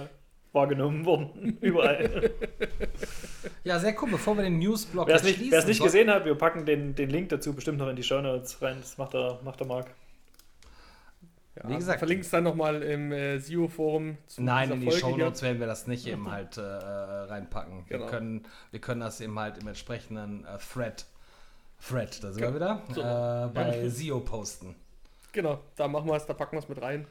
wahrgenommen 0.52 1.06
worden. 1.06 1.58
Überall. 1.62 2.32
Ja, 3.66 3.80
sehr 3.80 3.96
cool. 4.02 4.12
Bevor 4.12 4.36
wir 4.38 4.44
den 4.44 4.60
Newsblock 4.60 5.08
Wer 5.08 5.16
es 5.16 5.66
nicht, 5.68 5.82
gesehen 5.82 6.10
hat, 6.10 6.26
wir 6.26 6.36
packen 6.36 6.66
den, 6.66 6.96
den 6.96 7.10
Link 7.10 7.30
dazu 7.30 7.54
bestimmt 7.54 7.78
noch 7.78 7.88
in 7.88 7.96
die 7.96 8.04
Show 8.04 8.20
Notes 8.22 8.62
rein. 8.62 8.78
Das 8.82 8.98
macht 8.98 9.14
der, 9.14 9.40
macht 9.44 9.60
der 9.62 9.68
Marc. 9.68 9.88
Ja, 11.56 11.70
Wie 11.70 11.76
gesagt- 11.76 12.00
Verlinkt 12.00 12.26
es 12.26 12.32
dann 12.32 12.44
nochmal 12.44 12.82
im 12.84 13.12
äh, 13.12 13.38
SEO-Forum. 13.40 14.18
zu 14.28 14.44
Nein, 14.44 14.72
in 14.72 14.82
die 14.82 14.88
Folge 14.88 15.00
hier. 15.06 15.10
Shownotes 15.12 15.42
werden 15.44 15.60
wir 15.60 15.68
das 15.68 15.88
nicht 15.88 16.08
eben 16.08 16.30
halt 16.32 16.58
äh, 16.58 16.62
reinpacken. 16.62 17.86
Wir, 17.88 17.98
Genau. 18.00 18.10
können, 18.10 18.44
wir 18.72 18.82
können 18.82 19.02
das 19.02 19.22
eben 19.22 19.38
halt 19.40 19.58
im 19.60 19.68
entsprechenden 19.68 20.46
äh, 20.46 20.58
Thread, 20.74 21.06
Thread, 21.88 22.24
da 22.24 22.32
sind 22.32 22.42
wir 22.42 22.52
Genau. 22.52 22.56
wieder, 22.56 22.82
So. 22.94 23.02
äh, 23.02 23.50
bei 23.54 23.90
SEO 23.90 24.20
posten. 24.22 24.76
Genau, 25.32 25.60
da 25.76 25.88
machen 25.88 26.08
wir 26.08 26.16
es, 26.16 26.26
da 26.26 26.34
packen 26.34 26.54
wir 26.54 26.60
es 26.60 26.70
mit 26.70 26.82
rein. 26.82 27.08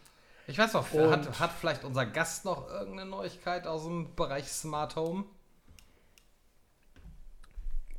Ich 0.47 0.59
weiß 0.59 0.73
noch, 0.75 0.93
Und- 0.93 1.11
hat, 1.11 1.41
hat 1.41 1.51
vielleicht 1.53 1.85
unser 1.85 2.07
Gast 2.07 2.45
noch 2.45 2.69
irgendeine 2.71 3.09
Neuigkeit 3.11 3.67
aus 3.67 3.85
dem 3.85 4.15
Bereich 4.15 4.49
Smart 4.51 4.97
Home? 4.97 5.25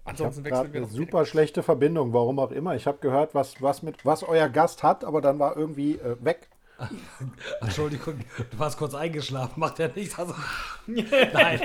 Ich 0.05 0.09
Ansonsten 0.09 0.41
habe 0.41 0.49
gerade 0.49 0.73
wir 0.73 0.81
eine 0.81 0.89
super 0.89 1.25
schlechte 1.25 1.63
Verbindung, 1.63 2.11
warum 2.11 2.37
auch 2.39 2.51
immer. 2.51 2.75
Ich 2.75 2.87
habe 2.87 2.97
gehört, 2.97 3.33
was, 3.33 3.61
was, 3.61 3.83
mit, 3.83 4.05
was 4.05 4.23
euer 4.23 4.49
Gast 4.49 4.83
hat, 4.83 5.05
aber 5.05 5.21
dann 5.21 5.39
war 5.39 5.55
irgendwie 5.55 5.95
äh, 5.95 6.17
weg. 6.19 6.49
Entschuldigung, 7.61 8.19
du 8.51 8.59
warst 8.59 8.77
kurz 8.77 8.93
eingeschlafen, 8.93 9.59
macht 9.59 9.79
ja 9.79 9.87
nichts. 9.87 10.17
Also, 10.17 10.33
nein. 10.87 11.61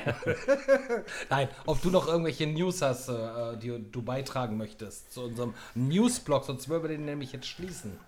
nein, 1.30 1.48
ob 1.66 1.80
du 1.82 1.90
noch 1.90 2.08
irgendwelche 2.08 2.46
News 2.46 2.82
hast, 2.82 3.08
äh, 3.08 3.56
die 3.60 3.90
du 3.90 4.02
beitragen 4.02 4.56
möchtest 4.56 5.12
zu 5.12 5.24
unserem 5.24 5.54
Newsblog, 5.74 6.44
sonst 6.44 6.68
würden 6.68 6.84
wir 6.84 6.88
den 6.90 7.04
nämlich 7.04 7.32
jetzt 7.32 7.46
schließen. 7.46 7.98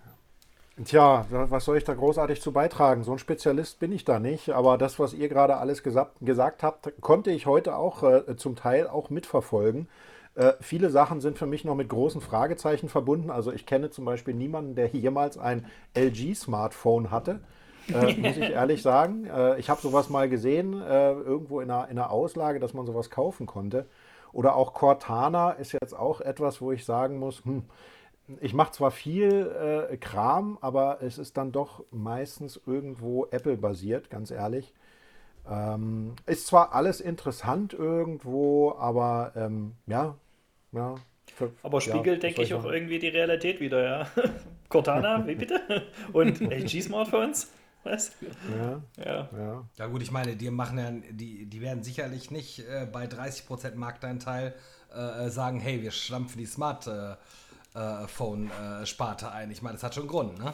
Tja, 0.84 1.26
was 1.28 1.66
soll 1.66 1.76
ich 1.76 1.84
da 1.84 1.92
großartig 1.92 2.40
zu 2.40 2.52
beitragen? 2.52 3.04
So 3.04 3.12
ein 3.12 3.18
Spezialist 3.18 3.80
bin 3.80 3.92
ich 3.92 4.04
da 4.04 4.18
nicht, 4.18 4.50
aber 4.50 4.78
das, 4.78 4.98
was 4.98 5.12
ihr 5.12 5.28
gerade 5.28 5.58
alles 5.58 5.82
gesagt, 5.82 6.16
gesagt 6.20 6.62
habt, 6.62 6.92
konnte 7.02 7.30
ich 7.30 7.44
heute 7.44 7.76
auch 7.76 8.02
äh, 8.02 8.36
zum 8.36 8.56
Teil 8.56 8.86
auch 8.86 9.10
mitverfolgen. 9.10 9.88
Äh, 10.34 10.52
viele 10.60 10.90
Sachen 10.90 11.20
sind 11.20 11.38
für 11.38 11.46
mich 11.46 11.64
noch 11.64 11.74
mit 11.74 11.88
großen 11.88 12.20
Fragezeichen 12.20 12.88
verbunden. 12.88 13.30
Also 13.30 13.52
ich 13.52 13.66
kenne 13.66 13.90
zum 13.90 14.04
Beispiel 14.04 14.34
niemanden, 14.34 14.74
der 14.74 14.88
jemals 14.88 15.38
ein 15.38 15.66
LG-Smartphone 15.94 17.10
hatte. 17.10 17.40
Äh, 17.88 18.14
muss 18.20 18.36
ich 18.36 18.50
ehrlich 18.50 18.82
sagen. 18.82 19.26
Äh, 19.26 19.58
ich 19.58 19.68
habe 19.68 19.80
sowas 19.80 20.08
mal 20.08 20.28
gesehen, 20.28 20.80
äh, 20.80 21.12
irgendwo 21.12 21.60
in 21.60 21.70
einer, 21.70 21.88
in 21.88 21.98
einer 21.98 22.10
Auslage, 22.10 22.60
dass 22.60 22.74
man 22.74 22.86
sowas 22.86 23.10
kaufen 23.10 23.46
konnte. 23.46 23.86
Oder 24.32 24.54
auch 24.54 24.74
Cortana 24.74 25.52
ist 25.52 25.72
jetzt 25.72 25.96
auch 25.96 26.20
etwas, 26.20 26.60
wo 26.60 26.70
ich 26.70 26.84
sagen 26.84 27.18
muss, 27.18 27.44
hm, 27.44 27.64
ich 28.40 28.54
mache 28.54 28.72
zwar 28.72 28.92
viel 28.92 29.88
äh, 29.90 29.96
Kram, 29.96 30.58
aber 30.60 31.02
es 31.02 31.18
ist 31.18 31.36
dann 31.36 31.50
doch 31.50 31.84
meistens 31.90 32.60
irgendwo 32.64 33.26
Apple-basiert, 33.26 34.08
ganz 34.08 34.30
ehrlich. 34.30 34.72
Ähm, 35.48 36.14
ist 36.26 36.46
zwar 36.46 36.74
alles 36.74 37.00
interessant 37.00 37.72
irgendwo, 37.72 38.74
aber 38.78 39.32
ähm, 39.36 39.72
ja, 39.86 40.16
ja. 40.72 40.94
für- 41.34 41.52
Aber 41.62 41.78
ja, 41.84 41.90
spiegelt, 41.98 42.18
was 42.18 42.22
denke 42.22 42.42
ich, 42.42 42.54
auch 42.54 42.62
sagen? 42.62 42.74
irgendwie 42.74 42.98
die 42.98 43.08
Realität 43.08 43.60
wieder, 43.60 43.82
ja. 43.82 44.06
Cortana, 44.68 45.26
wie 45.26 45.34
bitte? 45.34 45.60
Und 46.12 46.40
LG-Smartphones? 46.50 47.50
Was? 47.82 48.12
Ja, 48.46 48.82
Ja. 49.04 49.28
ja. 49.32 49.64
Ja 49.76 49.86
gut, 49.86 50.02
ich 50.02 50.10
meine, 50.10 50.36
die 50.36 50.50
machen 50.50 50.78
ja, 50.78 50.90
die, 51.12 51.46
die 51.46 51.60
werden 51.60 51.82
sicherlich 51.82 52.30
nicht 52.30 52.60
äh, 52.68 52.86
bei 52.90 53.06
30% 53.06 53.76
Markteinteil 53.76 54.54
äh, 54.94 55.28
sagen, 55.30 55.60
hey, 55.60 55.82
wir 55.82 55.90
stampfen 55.90 56.38
die 56.38 56.46
Smartphone-Sparte 56.46 59.32
ein. 59.32 59.50
Ich 59.50 59.62
meine, 59.62 59.74
das 59.74 59.82
hat 59.82 59.94
schon 59.94 60.02
einen 60.04 60.10
Grund, 60.10 60.38
ne? 60.38 60.52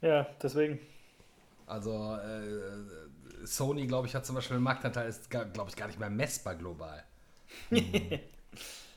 ja, 0.00 0.26
deswegen. 0.42 0.78
Also 1.66 2.16
äh, 2.16 2.56
Sony, 3.44 3.86
glaube 3.86 4.06
ich, 4.06 4.14
hat 4.14 4.26
zum 4.26 4.36
Beispiel 4.36 4.56
einen 4.56 4.64
Marktanteil, 4.64 5.08
ist, 5.08 5.30
glaube 5.30 5.66
ich, 5.68 5.76
gar 5.76 5.86
nicht 5.86 5.98
mehr 5.98 6.10
messbar 6.10 6.54
global. 6.54 7.02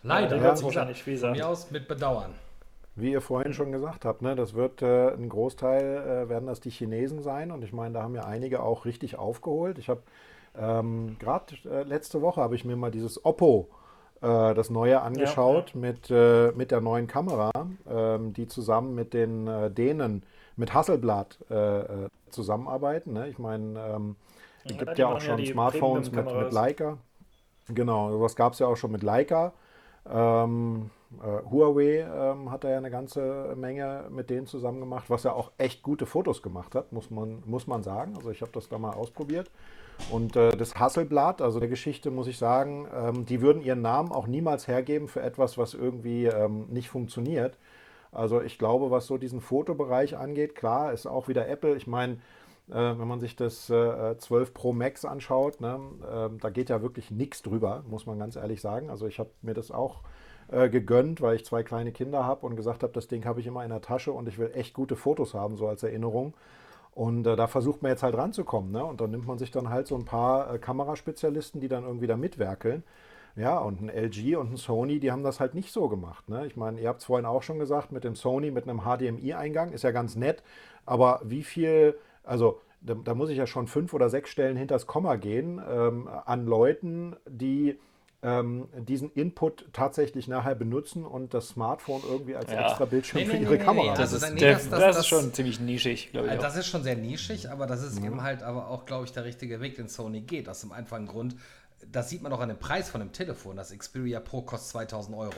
Leider. 0.04 0.36
Ja, 0.36 0.42
Ja, 0.42 0.44
wird's 0.44 0.64
wahrscheinlich, 0.64 1.06
wie 1.08 1.18
Von 1.18 1.32
mir 1.32 1.48
aus 1.48 1.72
mit 1.72 1.88
Bedauern. 1.88 2.34
Wie 2.96 3.12
ihr 3.12 3.22
vorhin 3.22 3.54
schon 3.54 3.72
gesagt 3.72 4.06
habt, 4.06 4.22
ne, 4.22 4.36
das 4.36 4.54
wird 4.54 4.82
äh, 4.82 5.14
ein 5.14 5.28
Großteil, 5.28 6.26
äh, 6.26 6.30
werden 6.30 6.48
das 6.48 6.62
die 6.62 6.70
Chinesen 6.70 7.22
sein. 7.22 7.52
Und 7.52 7.64
ich 7.64 7.74
meine, 7.74 7.96
da 7.96 8.04
haben 8.04 8.16
ja 8.16 8.24
einige 8.24 8.64
auch 8.64 8.86
richtig 8.86 9.18
aufgeholt. 9.18 9.78
Ich 9.80 9.90
habe 9.90 10.02
ähm, 10.58 11.18
gerade 11.20 11.56
äh, 11.66 11.84
letzte 11.84 12.22
Woche 12.22 12.42
habe 12.42 12.56
ich 12.56 12.64
mir 12.64 12.78
mal 12.78 12.92
dieses 12.92 13.26
Oppo, 13.26 13.68
äh, 14.22 14.54
das 14.54 14.70
neue, 14.70 15.02
angeschaut 15.02 15.76
Mit, 15.76 16.10
äh, 16.10 16.52
mit 16.54 16.72
der 16.72 16.80
neuen 16.80 17.08
Kamera, 17.08 17.52
ähm, 17.90 18.34
die 18.34 18.48
zusammen 18.48 18.96
mit 18.96 19.14
den 19.14 19.48
äh, 19.48 19.70
Dänen, 19.72 20.24
mit 20.56 20.74
Hasselblad 20.74 21.38
äh, 21.50 21.80
äh, 21.80 22.10
zusammenarbeiten. 22.30 23.12
Ne? 23.14 23.28
Ich 23.28 23.40
meine, 23.40 23.78
ähm, 23.80 24.16
es 24.66 24.72
Ja, 24.72 24.78
gibt 24.78 24.98
ja 24.98 25.08
auch 25.08 25.14
ja 25.14 25.20
schon 25.20 25.38
die 25.38 25.46
Smartphones 25.48 26.12
mit, 26.12 26.26
mit. 26.26 26.52
Leica. 26.52 26.98
Genau, 27.68 28.12
sowas 28.12 28.36
gab 28.36 28.54
es 28.54 28.60
ja 28.60 28.68
auch 28.68 28.76
schon 28.78 28.92
mit 28.92 29.04
Leica. 29.04 29.54
Ähm, 30.08 30.92
äh, 31.24 31.50
Huawei 31.50 32.02
ähm, 32.02 32.52
hat 32.52 32.64
da 32.64 32.70
ja 32.70 32.78
eine 32.78 32.92
ganze 32.92 33.56
Menge 33.56 34.06
mit 34.10 34.30
denen 34.30 34.46
zusammen 34.48 34.80
gemacht, 34.80 35.10
was 35.10 35.24
ja 35.24 35.34
auch 35.34 35.52
echt 35.58 35.82
gute 35.84 36.06
Fotos 36.06 36.44
gemacht 36.44 36.76
hat, 36.76 36.92
muss 36.92 37.10
man, 37.10 37.42
muss 37.46 37.68
man 37.68 37.84
sagen. 37.84 38.16
Also 38.16 38.30
ich 38.32 38.42
habe 38.42 38.52
das 38.54 38.70
da 38.70 38.78
mal 38.78 38.94
ausprobiert. 38.94 39.50
Und 40.08 40.36
äh, 40.36 40.56
das 40.58 40.76
Hasselblad, 40.76 41.42
also 41.42 41.60
der 41.60 41.70
Geschichte 41.70 42.12
muss 42.12 42.28
ich 42.28 42.38
sagen, 42.38 42.88
ähm, 42.94 43.26
die 43.26 43.42
würden 43.42 43.62
ihren 43.64 43.82
Namen 43.82 44.12
auch 44.12 44.28
niemals 44.28 44.68
hergeben 44.68 45.08
für 45.08 45.22
etwas, 45.22 45.58
was 45.58 45.74
irgendwie 45.74 46.26
ähm, 46.28 46.68
nicht 46.70 46.90
funktioniert. 46.90 47.58
Also 48.12 48.42
ich 48.42 48.58
glaube, 48.60 48.92
was 48.92 49.08
so 49.08 49.18
diesen 49.18 49.42
Fotobereich 49.42 50.18
angeht, 50.18 50.56
klar, 50.56 50.94
ist 50.94 51.06
auch 51.08 51.28
wieder 51.28 51.48
Apple. 51.48 51.76
Ich 51.76 51.88
meine, 51.88 52.20
wenn 52.68 53.08
man 53.08 53.20
sich 53.20 53.36
das 53.36 53.70
äh, 53.70 54.18
12 54.18 54.54
Pro 54.54 54.74
Max 54.74 55.06
anschaut, 55.06 55.62
ne, 55.62 55.80
äh, 56.02 56.38
da 56.40 56.50
geht 56.50 56.70
ja 56.70 56.82
wirklich 56.82 57.12
nichts 57.12 57.42
drüber, 57.42 57.84
muss 57.88 58.06
man 58.06 58.18
ganz 58.18 58.36
ehrlich 58.36 58.62
sagen. 58.62 58.90
Also 58.90 59.06
ich 59.06 59.20
habe 59.20 59.30
mir 59.42 59.54
das 59.54 59.72
auch 59.72 60.02
äh, 60.48 60.70
gegönnt, 60.70 61.22
weil 61.22 61.36
ich 61.36 61.46
zwei 61.46 61.64
kleine 61.64 61.92
Kinder 61.92 62.24
habe 62.24 62.46
und 62.46 62.56
gesagt 62.56 62.84
habe, 62.84 62.94
das 62.94 63.08
Ding 63.08 63.26
habe 63.26 63.40
ich 63.40 63.48
immer 63.48 63.64
in 63.64 63.70
der 63.70 63.82
Tasche 63.82 64.12
und 64.12 64.28
ich 64.28 64.38
will 64.38 64.52
echt 64.54 64.74
gute 64.74 64.96
Fotos 64.96 65.34
haben, 65.34 65.58
so 65.58 65.68
als 65.68 65.84
Erinnerung. 65.84 66.34
Und 66.92 67.28
äh, 67.28 67.36
da 67.36 67.48
versucht 67.48 67.82
man 67.82 67.92
jetzt 67.92 68.04
halt 68.04 68.16
ranzukommen. 68.16 68.72
Ne? 68.72 68.84
Und 68.84 69.02
dann 69.02 69.12
nimmt 69.12 69.28
man 69.28 69.38
sich 69.38 69.52
dann 69.52 69.70
halt 69.70 69.88
so 69.88 69.96
ein 69.96 70.06
paar 70.06 70.54
äh, 70.54 70.60
Kameraspezialisten, 70.60 71.62
die 71.62 71.68
dann 71.68 71.84
irgendwie 71.84 72.08
da 72.08 72.16
mitwerkeln. 72.16 72.84
Ja, 73.36 73.58
und 73.58 73.82
ein 73.82 73.90
LG 73.90 74.38
und 74.38 74.54
ein 74.54 74.58
Sony, 74.58 75.02
die 75.02 75.12
haben 75.12 75.24
das 75.24 75.42
halt 75.42 75.56
nicht 75.56 75.74
so 75.74 75.90
gemacht. 75.90 76.30
Ne? 76.30 76.48
Ich 76.48 76.56
meine, 76.56 76.80
ihr 76.80 76.88
habt 76.88 77.02
es 77.02 77.06
vorhin 77.06 77.26
auch 77.26 77.44
schon 77.44 77.60
gesagt, 77.60 77.92
mit 77.92 78.06
dem 78.06 78.16
Sony, 78.16 78.50
mit 78.50 78.70
einem 78.70 78.84
HDMI-Eingang, 78.84 79.74
ist 79.74 79.84
ja 79.84 79.92
ganz 79.92 80.16
nett. 80.16 80.42
Aber 80.86 81.20
wie 81.26 81.44
viel, 81.44 81.98
also 82.26 82.62
da, 82.82 82.94
da 82.96 83.14
muss 83.16 83.30
ich 83.30 83.38
ja 83.38 83.48
schon 83.48 83.68
fünf 83.68 83.94
oder 83.94 84.10
sechs 84.10 84.30
Stellen 84.30 84.58
hinters 84.58 84.86
Komma 84.88 85.16
gehen 85.16 85.62
ähm, 85.68 86.08
an 86.08 86.46
Leuten, 86.46 87.16
die 87.28 87.80
ähm, 88.22 88.68
diesen 88.78 89.12
Input 89.12 89.68
tatsächlich 89.74 90.28
nachher 90.28 90.56
benutzen 90.56 91.06
und 91.06 91.34
das 91.34 91.50
Smartphone 91.50 92.02
irgendwie 92.10 92.36
als 92.36 92.52
Ja. 92.52 92.66
extra 92.68 92.86
Bildschirm 92.86 93.22
Nee, 93.22 93.26
für 93.28 93.36
nee, 93.38 93.44
ihre 93.44 93.58
nee, 93.58 93.64
Kamera 93.64 93.84
nee, 93.92 93.98
Das, 93.98 94.14
Also, 94.14 94.26
ist, 94.26 94.34
nee, 94.34 94.40
der, 94.40 94.54
das- 94.54 94.70
das, 94.70 94.80
das- 94.80 94.98
ist 95.00 95.08
schon 95.08 95.34
ziemlich 95.34 95.60
nischig, 95.60 96.12
glaube 96.12 96.28
ich. 96.28 96.34
Auch. 96.34 96.42
Das 96.42 96.56
ist 96.58 96.66
schon 96.68 96.84
sehr 96.84 96.96
nischig, 96.96 97.50
aber 97.52 97.68
das 97.68 97.84
ist 97.84 98.04
eben 98.04 98.22
halt 98.24 98.42
aber 98.44 98.68
auch, 98.70 98.86
glaube 98.86 99.06
ich, 99.06 99.12
der 99.14 99.26
richtige 99.26 99.62
Weg, 99.62 99.76
den 99.76 99.88
Sony 99.90 100.22
geht. 100.22 100.50
Aus 100.50 100.62
dem 100.62 100.72
einfachen 100.72 101.06
Grund, 101.08 101.36
das 101.92 102.10
sieht 102.10 102.24
man 102.24 102.32
auch 102.34 102.40
an 102.40 102.50
dem 102.50 102.58
Preis 102.58 102.90
von 102.90 103.00
dem 103.02 103.12
Telefon. 103.12 103.58
Das 103.58 103.78
Xperia 103.78 104.20
Pro 104.20 104.42
kostet 104.42 104.70
2000 104.72 105.16
Euro. 105.18 105.36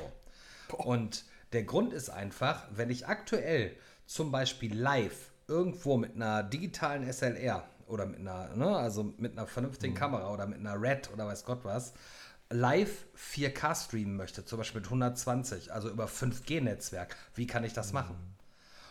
Und 0.77 1.25
der 1.53 1.63
Grund 1.63 1.91
ist 1.93 2.09
einfach, 2.09 2.67
wenn 2.73 2.89
ich 2.89 3.07
aktuell 3.07 3.71
zum 4.05 4.31
Beispiel 4.31 4.73
live 4.77 5.31
irgendwo 5.47 5.97
mit 5.97 6.15
einer 6.15 6.43
digitalen 6.43 7.11
SLR 7.11 7.63
oder 7.87 8.05
mit 8.05 8.19
einer, 8.19 8.55
ne, 8.55 8.75
also 8.75 9.13
mit 9.17 9.31
einer 9.33 9.47
vernünftigen 9.47 9.93
Kamera 9.93 10.33
oder 10.33 10.45
mit 10.45 10.59
einer 10.59 10.81
Red 10.81 11.11
oder 11.13 11.25
weiß 11.27 11.45
Gott 11.45 11.63
was, 11.63 11.93
live 12.49 13.05
4K 13.17 13.85
streamen 13.85 14.15
möchte, 14.15 14.45
zum 14.45 14.57
Beispiel 14.57 14.81
mit 14.81 14.87
120, 14.87 15.73
also 15.73 15.89
über 15.89 16.05
5G-Netzwerk, 16.05 17.15
wie 17.35 17.47
kann 17.47 17.63
ich 17.63 17.73
das 17.73 17.93
machen? 17.93 18.15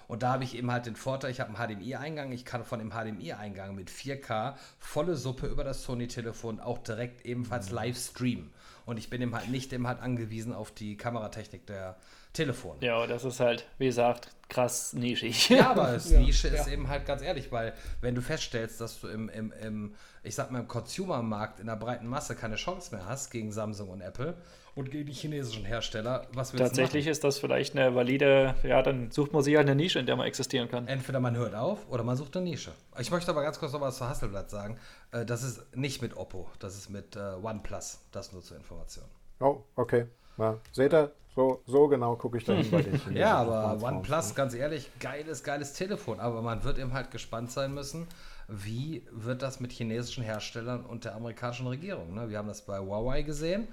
Und 0.09 0.23
da 0.23 0.33
habe 0.33 0.45
ich 0.45 0.57
eben 0.57 0.71
halt 0.71 0.87
den 0.87 0.95
Vorteil, 0.95 1.33
ich 1.33 1.40
habe 1.40 1.59
einen 1.59 1.79
HDMI-Eingang, 1.79 2.31
ich 2.31 2.45
kann 2.45 2.64
von 2.64 2.79
dem 2.79 2.90
HDMI-Eingang 2.90 3.75
mit 3.75 3.90
4K 3.90 4.55
volle 4.79 5.16
Suppe 5.16 5.47
über 5.49 5.64
das 5.64 5.83
Sony-Telefon 5.83 6.61
auch 6.61 6.79
direkt 6.79 7.27
ebenfalls 7.27 7.71
live 7.71 7.99
streamen. 7.99 8.53
Und 8.85 8.99
ich 8.99 9.11
bin 9.11 9.21
eben 9.21 9.35
halt 9.35 9.49
nicht 9.49 9.73
eben 9.73 9.88
halt 9.88 10.01
angewiesen 10.01 10.53
auf 10.53 10.71
die 10.71 10.97
Kameratechnik 10.97 11.66
der 11.66 11.97
Telefone. 12.37 12.79
ja, 12.81 13.07
das 13.07 13.25
ist 13.25 13.40
halt, 13.40 13.66
wie 13.79 13.87
gesagt, 13.87 14.29
krass 14.49 14.92
nischig. 14.92 15.49
Ja, 15.49 15.70
aber 15.70 15.87
das 15.94 16.11
Ja, 16.11 16.20
Nische 16.20 16.49
ist 16.49 16.66
ja. 16.66 16.72
eben 16.72 16.88
halt 16.88 17.05
ganz 17.07 17.22
ehrlich, 17.22 17.51
weil 17.51 17.72
wenn 18.01 18.14
du 18.14 18.20
feststellst, 18.22 18.81
dass 18.81 19.01
du 19.01 19.09
im, 19.09 19.29
im, 19.29 19.53
im 19.61 19.94
ich 20.22 20.35
sag 20.35 20.51
mal, 20.51 20.61
im 20.61 20.68
Consumer-Markt 20.68 21.61
in 21.61 21.66
der 21.66 21.77
breiten 21.77 22.07
Masse 22.07 22.35
keine 22.37 22.57
Chance 22.57 22.94
mehr 22.94 23.07
hast 23.07 23.31
gegen 23.31 23.53
Samsung 23.53 23.90
und 23.90 24.01
Apple 24.01 24.35
und 24.75 24.90
gegen 24.90 25.07
die 25.07 25.12
chinesischen 25.14 25.64
Hersteller, 25.64 26.27
was 26.35 26.53
willst 26.53 26.64
Tatsächlich 26.66 27.07
ist 27.07 27.25
das 27.25 27.38
vielleicht 27.38 27.75
eine 27.77 27.94
valide, 27.94 28.55
ja, 28.62 28.83
dann 28.83 29.11
sucht 29.11 29.33
man 29.33 29.42
sich 29.42 29.57
halt 29.57 29.66
eine 29.66 29.75
Nische, 29.75 29.99
in 29.99 30.05
der 30.07 30.16
man 30.16 30.27
existieren 30.27 30.68
kann. 30.68 30.87
Entweder 30.87 31.18
man 31.18 31.35
hört 31.37 31.55
auf 31.55 31.88
oder 31.88 32.03
man 32.05 32.16
sucht 32.16 32.37
eine 32.37 32.44
Nische. 32.44 32.72
Ich 32.99 33.11
möchte 33.11 33.31
aber 33.31 33.42
ganz 33.42 33.59
kurz 33.59 33.72
noch 33.72 33.81
was 33.81 33.96
zu 33.96 34.07
Hasselblatt 34.09 34.51
sagen. 34.51 34.79
Äh, 35.12 35.25
Das 35.25 35.42
ist 35.42 35.75
nicht 35.75 36.03
mit 36.03 36.16
Oppo, 36.16 36.51
das 36.59 36.77
ist 36.77 36.90
mit 36.90 37.16
äh, 37.16 37.20
OnePlus. 37.42 38.01
Das 38.12 38.33
nur 38.33 38.42
zur 38.42 38.59
Information. 38.59 39.07
Oh, 39.40 39.62
okay. 39.77 40.07
Ja, 40.38 40.59
seht 40.72 40.92
ihr, 40.92 41.12
so, 41.37 41.62
so 41.66 41.87
genau 41.87 42.16
gucke 42.16 42.38
ich 42.38 42.44
da 42.44 42.55
hin 42.55 42.70
bei 42.70 42.81
den 42.81 42.92
Chinesen. 42.99 43.16
Ja, 43.16 43.37
aber 43.37 43.79
Smartphones, 43.79 43.85
OnePlus, 43.85 44.29
ne? 44.29 44.35
ganz 44.35 44.55
ehrlich, 44.55 44.90
geiles, 44.99 45.44
geiles 45.44 45.75
Telefon. 45.75 46.18
Aber 46.18 46.40
man 46.40 46.64
wird 46.64 46.79
eben 46.79 46.94
halt 46.94 47.11
gespannt 47.11 47.53
sein 47.53 47.75
müssen, 47.75 48.09
wie 48.49 49.07
wird 49.12 49.42
das 49.42 49.61
mit 49.61 49.70
chinesischen 49.70 50.25
Herstellern 50.25 50.87
und 50.87 51.05
der 51.05 51.14
amerikanischen 51.14 51.66
Regierung. 51.66 52.14
Ne? 52.14 52.31
Wir 52.31 52.38
haben 52.38 52.49
das 52.49 52.62
bei 52.62 52.79
Huawei 52.79 53.20
gesehen. 53.20 53.68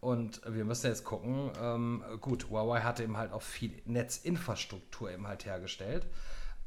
Und 0.00 0.42
wir 0.46 0.64
müssen 0.64 0.86
jetzt 0.86 1.04
gucken, 1.04 1.50
ähm, 1.60 2.04
gut, 2.20 2.50
Huawei 2.50 2.82
hatte 2.82 3.02
eben 3.02 3.16
halt 3.16 3.32
auch 3.32 3.42
viel 3.42 3.72
Netzinfrastruktur 3.84 5.10
eben 5.10 5.26
halt 5.26 5.44
hergestellt. 5.44 6.06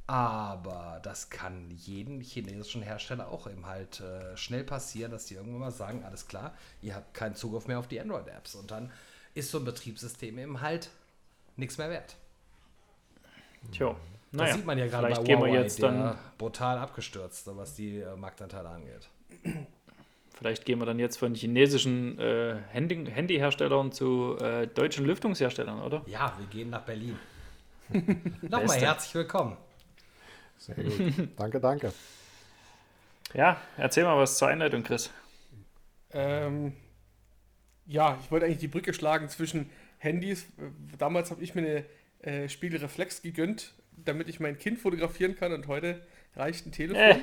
Aber 0.08 1.00
das 1.04 1.30
kann 1.30 1.70
jeden 1.70 2.20
chinesischen 2.20 2.82
Hersteller 2.82 3.30
auch 3.30 3.48
eben 3.48 3.68
halt 3.68 4.02
äh, 4.02 4.36
schnell 4.36 4.64
passieren, 4.66 5.12
dass 5.12 5.28
die 5.28 5.36
irgendwann 5.36 5.62
mal 5.62 5.72
sagen, 5.72 6.04
alles 6.04 6.28
klar, 6.28 6.54
ihr 6.82 6.96
habt 6.96 7.14
keinen 7.14 7.36
Zugriff 7.36 7.68
mehr 7.68 7.80
auf 7.80 7.88
die 7.88 8.02
Android-Apps. 8.02 8.56
Und 8.56 8.72
dann 8.72 8.92
ist 9.34 9.52
so 9.52 9.60
ein 9.60 9.66
Betriebssystem 9.66 10.38
eben 10.38 10.62
halt 10.62 10.90
nichts 11.56 11.78
mehr 11.78 11.90
wert. 11.90 12.16
Tja, 13.72 13.96
Das 14.32 14.42
naja, 14.42 14.54
sieht 14.56 14.66
man 14.66 14.78
ja 14.78 14.88
gerade 14.88 15.04
bei 15.04 15.14
vielleicht 15.14 15.28
gehen 15.28 15.40
Huawei, 15.40 15.54
wir 15.54 15.62
jetzt 15.62 15.82
der 15.82 15.92
dann, 15.92 16.18
brutal 16.38 16.78
abgestürzt, 16.78 17.48
was 17.56 17.76
die 17.76 18.00
äh, 18.00 18.16
Marktanteile 18.16 18.70
angeht. 18.70 19.10
vielleicht 20.34 20.66
gehen 20.66 20.80
wir 20.80 20.86
dann 20.86 21.00
jetzt 21.00 21.18
von 21.18 21.36
chinesischen 21.36 22.18
äh, 22.20 22.58
Handy 22.70 23.06
Handyherstellern 23.06 23.92
zu 23.92 24.38
äh, 24.40 24.68
deutschen 24.68 25.06
Lüftungsherstellern, 25.06 25.82
oder? 25.82 26.02
Ja, 26.08 26.34
wir 26.38 26.48
gehen 26.48 26.70
nach 26.72 26.82
Berlin. 26.82 27.18
Nochmal 28.42 28.80
herzlich 28.80 29.14
willkommen. 29.14 29.58
Sehr 30.58 30.76
gut. 30.76 31.30
danke, 31.38 31.60
danke. 31.60 31.94
Ja, 33.34 33.58
erzähl 33.78 34.04
mal 34.04 34.18
was 34.18 34.38
zur 34.38 34.48
Einleitung, 34.48 34.84
Chris. 34.84 35.10
Ähm, 36.12 36.74
ja, 37.92 38.18
ich 38.24 38.32
wollte 38.32 38.46
eigentlich 38.46 38.60
die 38.60 38.68
Brücke 38.68 38.94
schlagen 38.94 39.28
zwischen 39.30 39.70
Handys. 39.98 40.46
Damals 40.98 41.30
habe 41.30 41.44
ich 41.44 41.54
mir 41.56 41.62
eine 41.62 41.86
äh, 42.46 42.50
Spiegelreflex 42.50 43.22
gegönnt, 43.22 43.74
damit 44.04 44.30
ich 44.30 44.40
mein 44.40 44.58
Kind 44.58 44.80
fotografieren 44.80 45.36
kann 45.36 45.52
und 45.52 45.68
heute 45.68 46.02
reicht 46.36 46.66
ein 46.66 46.72
Telefon. 46.72 47.22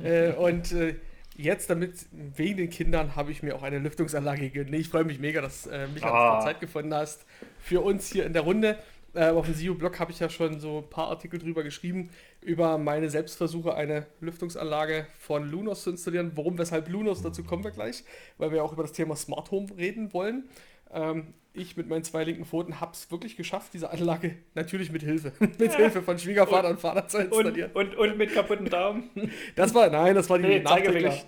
äh, 0.04 0.32
und 0.32 0.72
äh, 0.72 0.96
jetzt, 1.36 1.70
damit 1.70 1.94
wegen 2.12 2.58
den 2.58 2.70
Kindern, 2.70 3.14
habe 3.14 3.30
ich 3.30 3.42
mir 3.42 3.54
auch 3.54 3.62
eine 3.62 3.78
Lüftungsanlage 3.78 4.42
gegönnt. 4.50 4.70
Nee, 4.70 4.78
ich 4.78 4.88
freue 4.88 5.04
mich 5.04 5.20
mega, 5.20 5.40
dass 5.40 5.66
äh, 5.66 5.86
Michael 5.86 6.12
Ah. 6.12 6.40
Zeit 6.40 6.60
gefunden 6.60 6.92
hast 6.92 7.24
für 7.60 7.80
uns 7.80 8.08
hier 8.08 8.26
in 8.26 8.32
der 8.32 8.42
Runde. 8.42 8.78
Äh, 9.14 9.30
auf 9.30 9.46
dem 9.46 9.54
SEO-Blog 9.54 9.98
habe 10.00 10.10
ich 10.12 10.18
ja 10.18 10.28
schon 10.28 10.60
so 10.60 10.78
ein 10.78 10.90
paar 10.90 11.08
Artikel 11.08 11.38
drüber 11.38 11.62
geschrieben, 11.62 12.10
über 12.42 12.78
meine 12.78 13.10
Selbstversuche, 13.10 13.74
eine 13.74 14.06
Lüftungsanlage 14.20 15.06
von 15.18 15.48
Lunos 15.50 15.82
zu 15.82 15.90
installieren. 15.90 16.32
Warum, 16.34 16.58
weshalb 16.58 16.88
Lunos, 16.88 17.22
dazu 17.22 17.44
kommen 17.44 17.64
wir 17.64 17.70
gleich, 17.70 18.04
weil 18.38 18.50
wir 18.52 18.64
auch 18.64 18.72
über 18.72 18.82
das 18.82 18.92
Thema 18.92 19.14
Smart 19.16 19.50
Home 19.50 19.68
reden 19.76 20.12
wollen. 20.12 20.48
Ähm, 20.92 21.34
ich 21.52 21.76
mit 21.76 21.88
meinen 21.88 22.04
zwei 22.04 22.24
linken 22.24 22.44
Pfoten 22.44 22.80
habe 22.80 22.92
es 22.92 23.10
wirklich 23.10 23.36
geschafft, 23.36 23.74
diese 23.74 23.90
Anlage 23.90 24.36
natürlich 24.54 24.90
mit 24.92 25.02
Hilfe, 25.02 25.32
mit 25.58 25.74
Hilfe 25.74 26.02
von 26.02 26.18
Schwiegervater 26.18 26.68
und, 26.68 26.80
Vater 26.80 27.08
zu 27.08 27.18
installieren. 27.18 27.70
Und, 27.74 27.96
und, 27.96 28.10
und 28.10 28.18
mit 28.18 28.32
kaputten 28.32 28.66
Daumen. 28.70 29.10
Das 29.56 29.74
war, 29.74 29.90
nein, 29.90 30.14
das 30.14 30.30
war 30.30 30.38
die 30.38 30.46
Nee, 30.46 30.60
nachträglich. 30.60 31.26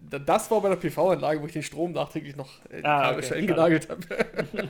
Das 0.00 0.50
war 0.50 0.60
bei 0.60 0.68
der 0.68 0.76
PV-Anlage, 0.76 1.40
wo 1.40 1.46
ich 1.46 1.52
den 1.52 1.62
Strom 1.62 1.92
nachträglich 1.92 2.36
noch 2.36 2.50
äh, 2.70 2.82
Ah, 2.82 3.12
okay, 3.12 3.22
schnell 3.22 3.40
schade. 3.40 3.46
genagelt 3.46 3.88
habe. 3.88 4.02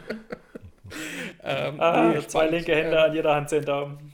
ähm, 1.43 1.81
Ah, 1.81 2.13
nee, 2.15 2.27
zwei 2.29 2.47
linke 2.49 2.75
Hände, 2.75 2.97
Ähm, 2.97 3.05
an 3.05 3.15
jeder 3.15 3.35
Hand 3.35 3.49
zehn 3.49 3.65
Daumen. 3.65 4.13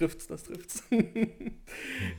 Das 0.00 0.08
trifft's, 0.08 0.26
das 0.28 0.44
trifft's. 0.44 0.82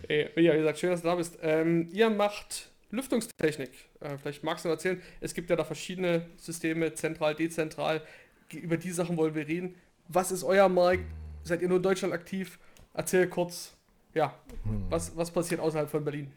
Ey, 0.08 0.30
ja, 0.44 0.54
wie 0.54 0.58
gesagt, 0.58 0.78
schön, 0.78 0.92
dass 0.92 1.02
du 1.02 1.08
da 1.08 1.16
bist. 1.16 1.40
Ähm, 1.42 1.90
ihr 1.92 2.12
macht 2.12 2.70
Lüftungstechnik. 2.92 3.72
Äh, 4.00 4.18
vielleicht 4.20 4.44
magst 4.44 4.64
du 4.66 4.70
noch 4.70 4.76
erzählen. 4.76 5.02
Es 5.20 5.34
gibt 5.34 5.50
ja 5.50 5.56
da 5.56 5.64
verschiedene 5.64 6.28
Systeme, 6.38 6.94
zentral, 6.94 7.34
dezentral. 7.34 8.04
Über 8.52 8.78
die 8.78 8.92
Sachen 8.92 9.18
wollen 9.18 9.34
wir 9.34 9.48
reden. 9.48 9.76
Was 10.08 10.32
ist 10.32 10.44
euer 10.44 10.70
Markt? 10.70 11.06
Seid 11.44 11.64
ihr 11.64 11.70
nur 11.70 11.78
in 11.78 11.84
Deutschland 11.84 12.14
aktiv? 12.14 12.60
Erzähl 12.94 13.28
kurz, 13.28 13.76
ja, 14.14 14.36
was, 14.90 15.18
was 15.18 15.32
passiert 15.32 15.60
außerhalb 15.60 15.90
von 15.90 16.04
Berlin? 16.04 16.32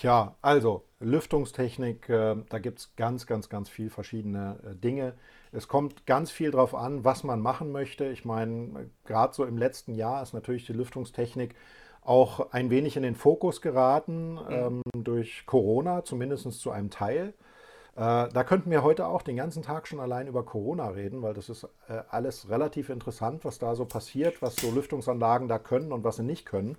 Ja, 0.00 0.36
also 0.42 0.84
Lüftungstechnik, 1.00 2.08
äh, 2.08 2.36
da 2.48 2.58
gibt 2.60 2.78
es 2.78 2.92
ganz, 2.94 3.26
ganz, 3.26 3.48
ganz 3.48 3.68
viel 3.68 3.90
verschiedene 3.90 4.60
äh, 4.64 4.76
Dinge. 4.76 5.14
Es 5.52 5.68
kommt 5.68 6.06
ganz 6.06 6.30
viel 6.30 6.50
darauf 6.50 6.74
an, 6.74 7.04
was 7.04 7.24
man 7.24 7.40
machen 7.40 7.72
möchte. 7.72 8.06
Ich 8.06 8.24
meine, 8.24 8.90
gerade 9.04 9.34
so 9.34 9.44
im 9.44 9.58
letzten 9.58 9.94
Jahr 9.94 10.22
ist 10.22 10.32
natürlich 10.32 10.66
die 10.66 10.72
Lüftungstechnik 10.72 11.54
auch 12.00 12.52
ein 12.52 12.70
wenig 12.70 12.96
in 12.96 13.02
den 13.02 13.14
Fokus 13.14 13.60
geraten 13.60 14.34
mhm. 14.34 14.40
ähm, 14.50 14.82
durch 14.94 15.44
Corona, 15.46 16.04
zumindest 16.04 16.50
zu 16.60 16.70
einem 16.70 16.90
Teil. 16.90 17.34
Äh, 17.94 18.28
da 18.28 18.44
könnten 18.44 18.70
wir 18.70 18.82
heute 18.82 19.06
auch 19.06 19.22
den 19.22 19.36
ganzen 19.36 19.62
Tag 19.62 19.86
schon 19.86 20.00
allein 20.00 20.26
über 20.26 20.44
Corona 20.44 20.88
reden, 20.88 21.22
weil 21.22 21.34
das 21.34 21.50
ist 21.50 21.64
äh, 21.88 22.02
alles 22.08 22.48
relativ 22.48 22.88
interessant, 22.88 23.44
was 23.44 23.58
da 23.58 23.74
so 23.74 23.84
passiert, 23.84 24.40
was 24.40 24.56
so 24.56 24.70
Lüftungsanlagen 24.70 25.48
da 25.48 25.58
können 25.58 25.92
und 25.92 26.02
was 26.02 26.16
sie 26.16 26.22
nicht 26.22 26.46
können. 26.46 26.76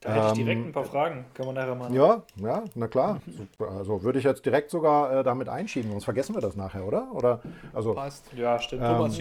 Da 0.00 0.12
hätte 0.12 0.26
ich 0.28 0.32
direkt 0.44 0.60
ähm, 0.60 0.66
ein 0.68 0.72
paar 0.72 0.84
Fragen, 0.84 1.24
können 1.34 1.48
wir 1.48 1.52
nachher 1.54 1.74
mal. 1.74 1.92
Ja, 1.94 2.22
ja, 2.36 2.64
na 2.74 2.86
klar. 2.86 3.20
Also 3.58 4.02
würde 4.02 4.18
ich 4.18 4.24
jetzt 4.24 4.44
direkt 4.44 4.70
sogar 4.70 5.20
äh, 5.20 5.24
damit 5.24 5.48
einschieben, 5.48 5.90
sonst 5.90 6.04
vergessen 6.04 6.34
wir 6.34 6.40
das 6.40 6.56
nachher, 6.56 6.86
oder? 6.86 7.10
Oder 7.12 7.40
also. 7.72 7.94
Passt. 7.94 8.32
Ja, 8.34 8.58
stimmt. 8.58 8.82
Ähm, 8.82 8.88
Thomas, 8.88 9.20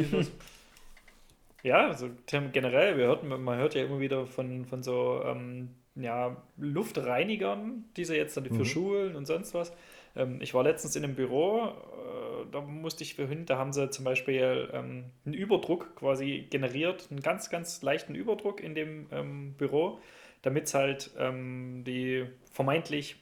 ja, 1.64 1.88
also 1.88 2.10
generell, 2.28 2.96
wir 2.98 3.08
hörten, 3.08 3.28
man 3.28 3.58
hört 3.58 3.74
ja 3.74 3.84
immer 3.86 4.00
wieder 4.00 4.28
von, 4.28 4.66
von 4.66 4.84
so 4.84 5.22
ähm, 5.26 5.70
ja, 5.96 6.38
Luftreinigern, 6.58 7.86
diese 7.98 8.16
jetzt 8.16 8.38
dann 8.38 8.46
für 8.46 8.54
mhm. 8.54 8.66
Schulen 8.66 9.16
und 9.16 9.26
sonst 9.26 9.56
was. 9.56 9.74
Ähm, 10.16 10.40
ich 10.42 10.54
war 10.54 10.64
letztens 10.64 10.96
in 10.96 11.04
einem 11.04 11.16
Büro, 11.16 11.66
äh, 11.66 12.46
da 12.52 12.62
musste 12.62 13.04
ich 13.04 13.14
hin, 13.14 13.46
da 13.46 13.58
haben 13.58 13.74
sie 13.74 13.90
zum 13.90 14.06
Beispiel 14.06 14.70
ähm, 14.74 15.06
einen 15.26 15.34
Überdruck 15.34 15.96
quasi 15.96 16.46
generiert, 16.50 17.08
einen 17.10 17.22
ganz, 17.22 17.50
ganz 17.50 17.82
leichten 17.82 18.14
Überdruck 18.14 18.62
in 18.62 18.76
dem 18.76 19.08
ähm, 19.12 19.54
Büro, 19.58 20.00
damit 20.46 20.66
es 20.66 20.74
halt 20.76 21.12
ähm, 21.18 21.84
die 21.86 22.26
vermeintlich, 22.52 23.18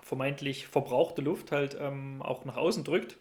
vermeintlich 0.00 0.68
verbrauchte 0.68 1.20
Luft 1.20 1.50
halt 1.50 1.76
ähm, 1.78 2.22
auch 2.22 2.44
nach 2.44 2.56
außen 2.56 2.84
drückt 2.84 3.18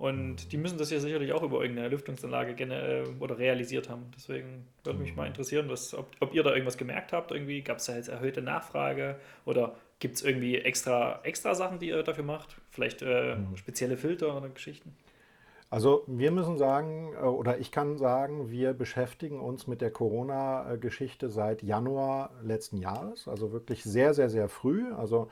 und 0.00 0.50
die 0.50 0.56
müssen 0.56 0.78
das 0.78 0.90
ja 0.90 0.98
sicherlich 0.98 1.34
auch 1.34 1.42
über 1.42 1.60
irgendeine 1.60 1.88
Lüftungsanlage 1.88 2.52
äh, 2.64 3.04
oder 3.20 3.38
realisiert 3.38 3.90
haben. 3.90 4.10
Deswegen 4.16 4.66
würde 4.82 4.98
mich 4.98 5.14
mal 5.14 5.26
interessieren, 5.26 5.68
was, 5.68 5.92
ob, 5.92 6.16
ob 6.20 6.32
ihr 6.32 6.42
da 6.42 6.52
irgendwas 6.52 6.78
gemerkt 6.78 7.12
habt. 7.12 7.32
Irgendwie 7.32 7.60
gab 7.60 7.76
es 7.76 7.84
da 7.84 7.96
jetzt 7.96 8.08
erhöhte 8.08 8.40
Nachfrage 8.40 9.20
oder 9.44 9.76
gibt 9.98 10.16
es 10.16 10.22
irgendwie 10.22 10.56
extra, 10.56 11.20
extra 11.22 11.54
Sachen, 11.54 11.80
die 11.80 11.88
ihr 11.88 12.02
dafür 12.02 12.24
macht? 12.24 12.56
Vielleicht 12.70 13.02
äh, 13.02 13.36
mhm. 13.36 13.58
spezielle 13.58 13.98
Filter 13.98 14.34
oder 14.34 14.48
Geschichten? 14.48 14.96
Also 15.72 16.02
wir 16.08 16.32
müssen 16.32 16.58
sagen, 16.58 17.12
äh, 17.14 17.24
oder 17.24 17.58
ich 17.58 17.70
kann 17.70 17.96
sagen, 17.96 18.50
wir 18.50 18.74
beschäftigen 18.74 19.40
uns 19.40 19.68
mit 19.68 19.80
der 19.80 19.92
Corona-Geschichte 19.92 21.30
seit 21.30 21.62
Januar 21.62 22.30
letzten 22.42 22.76
Jahres, 22.78 23.28
also 23.28 23.52
wirklich 23.52 23.84
sehr, 23.84 24.12
sehr, 24.12 24.28
sehr 24.28 24.48
früh. 24.48 24.92
Also 24.92 25.28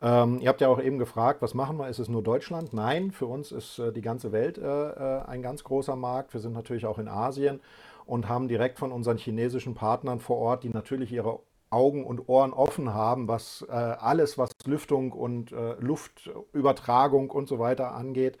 ähm, 0.00 0.40
ihr 0.40 0.48
habt 0.48 0.62
ja 0.62 0.68
auch 0.68 0.80
eben 0.80 0.98
gefragt, 0.98 1.42
was 1.42 1.52
machen 1.52 1.76
wir? 1.76 1.88
Ist 1.88 1.98
es 1.98 2.08
nur 2.08 2.22
Deutschland? 2.22 2.72
Nein, 2.72 3.10
für 3.10 3.26
uns 3.26 3.52
ist 3.52 3.78
äh, 3.78 3.92
die 3.92 4.00
ganze 4.00 4.32
Welt 4.32 4.56
äh, 4.56 4.62
äh, 4.62 5.22
ein 5.26 5.42
ganz 5.42 5.62
großer 5.62 5.94
Markt. 5.94 6.32
Wir 6.32 6.40
sind 6.40 6.54
natürlich 6.54 6.86
auch 6.86 6.98
in 6.98 7.08
Asien 7.08 7.60
und 8.06 8.30
haben 8.30 8.48
direkt 8.48 8.78
von 8.78 8.92
unseren 8.92 9.18
chinesischen 9.18 9.74
Partnern 9.74 10.20
vor 10.20 10.38
Ort, 10.38 10.64
die 10.64 10.70
natürlich 10.70 11.12
ihre 11.12 11.40
Augen 11.68 12.04
und 12.04 12.28
Ohren 12.28 12.54
offen 12.54 12.94
haben, 12.94 13.28
was 13.28 13.64
äh, 13.68 13.72
alles, 13.72 14.38
was 14.38 14.50
Lüftung 14.64 15.12
und 15.12 15.52
äh, 15.52 15.74
Luftübertragung 15.80 17.30
und 17.30 17.46
so 17.46 17.58
weiter 17.58 17.92
angeht, 17.92 18.38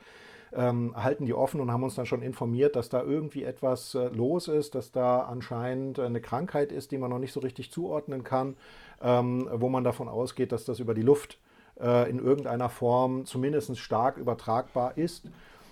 ähm, 0.54 0.94
halten 0.96 1.24
die 1.24 1.34
offen 1.34 1.60
und 1.60 1.72
haben 1.72 1.82
uns 1.82 1.94
dann 1.94 2.06
schon 2.06 2.22
informiert, 2.22 2.76
dass 2.76 2.88
da 2.88 3.02
irgendwie 3.02 3.44
etwas 3.44 3.94
äh, 3.94 4.08
los 4.08 4.48
ist, 4.48 4.74
dass 4.74 4.92
da 4.92 5.20
anscheinend 5.20 5.98
eine 5.98 6.20
Krankheit 6.20 6.72
ist, 6.72 6.90
die 6.92 6.98
man 6.98 7.10
noch 7.10 7.18
nicht 7.18 7.32
so 7.32 7.40
richtig 7.40 7.72
zuordnen 7.72 8.24
kann, 8.24 8.56
ähm, 9.02 9.48
wo 9.52 9.68
man 9.68 9.84
davon 9.84 10.08
ausgeht, 10.08 10.52
dass 10.52 10.64
das 10.64 10.80
über 10.80 10.94
die 10.94 11.02
Luft 11.02 11.38
äh, 11.80 12.08
in 12.10 12.18
irgendeiner 12.18 12.68
Form 12.68 13.24
zumindest 13.24 13.78
stark 13.78 14.16
übertragbar 14.16 14.96
ist. 14.96 15.26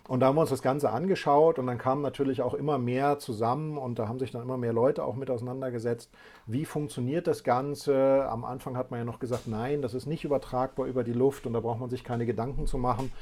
Und 0.08 0.18
da 0.18 0.26
haben 0.26 0.34
wir 0.34 0.40
uns 0.40 0.50
das 0.50 0.62
Ganze 0.62 0.90
angeschaut 0.90 1.60
und 1.60 1.68
dann 1.68 1.78
kamen 1.78 2.02
natürlich 2.02 2.42
auch 2.42 2.54
immer 2.54 2.78
mehr 2.78 3.20
zusammen 3.20 3.78
und 3.78 4.00
da 4.00 4.08
haben 4.08 4.18
sich 4.18 4.32
dann 4.32 4.42
immer 4.42 4.56
mehr 4.56 4.72
Leute 4.72 5.04
auch 5.04 5.14
mit 5.14 5.30
auseinandergesetzt. 5.30 6.10
Wie 6.46 6.64
funktioniert 6.64 7.28
das 7.28 7.44
Ganze? 7.44 8.26
Am 8.28 8.44
Anfang 8.44 8.76
hat 8.76 8.90
man 8.90 8.98
ja 8.98 9.04
noch 9.04 9.20
gesagt, 9.20 9.46
nein, 9.46 9.82
das 9.82 9.94
ist 9.94 10.06
nicht 10.06 10.24
übertragbar 10.24 10.86
über 10.86 11.04
die 11.04 11.12
Luft 11.12 11.46
und 11.46 11.52
da 11.52 11.60
braucht 11.60 11.78
man 11.78 11.90
sich 11.90 12.02
keine 12.02 12.26
Gedanken 12.26 12.66
zu 12.66 12.76
machen, 12.76 13.12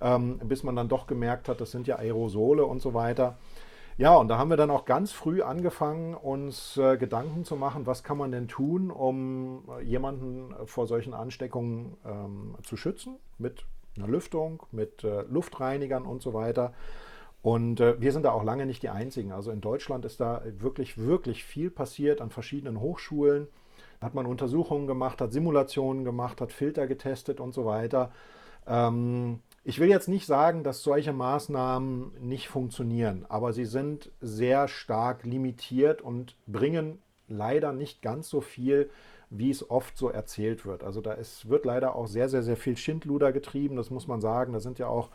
ähm, 0.00 0.38
bis 0.38 0.62
man 0.62 0.76
dann 0.76 0.88
doch 0.88 1.06
gemerkt 1.06 1.48
hat, 1.48 1.60
das 1.60 1.70
sind 1.70 1.86
ja 1.86 1.96
Aerosole 1.96 2.64
und 2.64 2.80
so 2.80 2.94
weiter. 2.94 3.38
Ja, 3.98 4.14
und 4.16 4.28
da 4.28 4.38
haben 4.38 4.48
wir 4.48 4.56
dann 4.56 4.70
auch 4.70 4.84
ganz 4.84 5.10
früh 5.10 5.42
angefangen, 5.42 6.14
uns 6.14 6.76
äh, 6.76 6.96
Gedanken 6.96 7.44
zu 7.44 7.56
machen, 7.56 7.84
was 7.84 8.04
kann 8.04 8.16
man 8.16 8.30
denn 8.30 8.46
tun, 8.46 8.92
um 8.92 9.64
äh, 9.76 9.82
jemanden 9.82 10.54
vor 10.66 10.86
solchen 10.86 11.14
Ansteckungen 11.14 11.96
ähm, 12.06 12.54
zu 12.62 12.76
schützen, 12.76 13.16
mit 13.38 13.64
einer 13.96 14.06
Lüftung, 14.06 14.62
mit 14.70 15.02
äh, 15.02 15.22
Luftreinigern 15.22 16.04
und 16.04 16.22
so 16.22 16.32
weiter. 16.32 16.74
Und 17.42 17.80
äh, 17.80 18.00
wir 18.00 18.12
sind 18.12 18.24
da 18.24 18.30
auch 18.30 18.44
lange 18.44 18.66
nicht 18.66 18.84
die 18.84 18.88
Einzigen. 18.88 19.32
Also 19.32 19.50
in 19.50 19.60
Deutschland 19.60 20.04
ist 20.04 20.20
da 20.20 20.42
wirklich, 20.58 20.98
wirklich 20.98 21.42
viel 21.42 21.68
passiert 21.68 22.20
an 22.20 22.30
verschiedenen 22.30 22.80
Hochschulen. 22.80 23.48
Da 23.98 24.06
hat 24.06 24.14
man 24.14 24.26
Untersuchungen 24.26 24.86
gemacht, 24.86 25.20
hat 25.20 25.32
Simulationen 25.32 26.04
gemacht, 26.04 26.40
hat 26.40 26.52
Filter 26.52 26.86
getestet 26.86 27.40
und 27.40 27.52
so 27.52 27.64
weiter. 27.64 28.12
Ähm, 28.66 29.40
ich 29.64 29.80
will 29.80 29.88
jetzt 29.88 30.08
nicht 30.08 30.26
sagen, 30.26 30.62
dass 30.64 30.82
solche 30.82 31.12
Maßnahmen 31.12 32.12
nicht 32.20 32.48
funktionieren, 32.48 33.26
aber 33.28 33.52
sie 33.52 33.66
sind 33.66 34.10
sehr 34.20 34.68
stark 34.68 35.24
limitiert 35.24 36.00
und 36.00 36.36
bringen 36.46 37.02
leider 37.28 37.72
nicht 37.72 38.02
ganz 38.02 38.28
so 38.28 38.40
viel, 38.40 38.90
wie 39.30 39.50
es 39.50 39.68
oft 39.70 39.96
so 39.96 40.08
erzählt 40.08 40.64
wird. 40.64 40.82
Also 40.82 41.00
da 41.00 41.12
ist, 41.12 41.48
wird 41.48 41.66
leider 41.66 41.94
auch 41.94 42.06
sehr, 42.06 42.28
sehr, 42.28 42.42
sehr 42.42 42.56
viel 42.56 42.76
Schindluder 42.76 43.32
getrieben, 43.32 43.76
das 43.76 43.90
muss 43.90 44.06
man 44.06 44.20
sagen. 44.20 44.52
Da 44.52 44.60
sind 44.60 44.78
ja 44.78 44.88
auch 44.88 45.10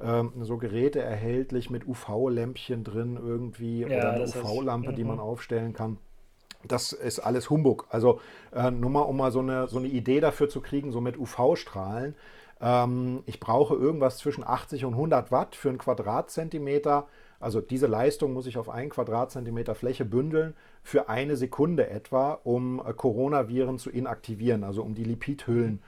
ähm, 0.00 0.32
so 0.42 0.58
Geräte 0.58 1.00
erhältlich 1.00 1.70
mit 1.70 1.86
UV-Lämpchen 1.86 2.84
drin 2.84 3.18
irgendwie 3.20 3.80
ja, 3.80 3.86
oder 3.86 4.12
eine 4.12 4.24
UV-Lampe, 4.24 4.92
die 4.92 5.04
man 5.04 5.16
mhm. 5.16 5.22
aufstellen 5.22 5.72
kann. 5.72 5.98
Das 6.64 6.92
ist 6.92 7.20
alles 7.20 7.48
Humbug. 7.48 7.86
Also 7.90 8.20
äh, 8.52 8.70
nur 8.70 8.90
mal, 8.90 9.02
um 9.02 9.16
mal 9.16 9.30
so 9.30 9.40
eine, 9.40 9.68
so 9.68 9.78
eine 9.78 9.88
Idee 9.88 10.20
dafür 10.20 10.48
zu 10.48 10.60
kriegen, 10.60 10.90
so 10.92 11.00
mit 11.00 11.16
UV-Strahlen. 11.18 12.14
Ähm, 12.60 13.22
ich 13.26 13.40
brauche 13.40 13.74
irgendwas 13.74 14.18
zwischen 14.18 14.44
80 14.44 14.84
und 14.84 14.94
100 14.94 15.30
Watt 15.30 15.56
für 15.56 15.68
einen 15.68 15.78
Quadratzentimeter. 15.78 17.06
Also 17.38 17.60
diese 17.60 17.86
Leistung 17.86 18.32
muss 18.32 18.46
ich 18.46 18.56
auf 18.56 18.68
einen 18.68 18.90
Quadratzentimeter 18.90 19.74
Fläche 19.74 20.04
bündeln 20.04 20.54
für 20.82 21.08
eine 21.08 21.36
Sekunde 21.36 21.88
etwa, 21.90 22.38
um 22.44 22.80
äh, 22.80 22.92
Coronaviren 22.92 23.78
zu 23.78 23.90
inaktivieren, 23.90 24.64
also 24.64 24.82
um 24.82 24.94
die 24.94 25.04
Lipidhüllen 25.04 25.82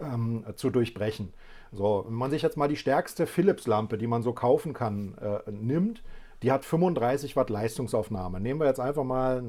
ähm, 0.00 0.44
zu 0.56 0.70
durchbrechen. 0.70 1.32
So, 1.72 2.04
wenn 2.06 2.14
man 2.14 2.30
sich 2.30 2.42
jetzt 2.42 2.56
mal 2.56 2.68
die 2.68 2.76
stärkste 2.76 3.26
Philips-Lampe, 3.26 3.98
die 3.98 4.06
man 4.06 4.22
so 4.22 4.32
kaufen 4.32 4.72
kann, 4.72 5.16
äh, 5.18 5.50
nimmt, 5.50 6.02
die 6.42 6.52
hat 6.52 6.64
35 6.64 7.36
Watt 7.36 7.48
Leistungsaufnahme. 7.48 8.38
Nehmen 8.38 8.60
wir 8.60 8.66
jetzt 8.66 8.80
einfach 8.80 9.04
mal 9.04 9.42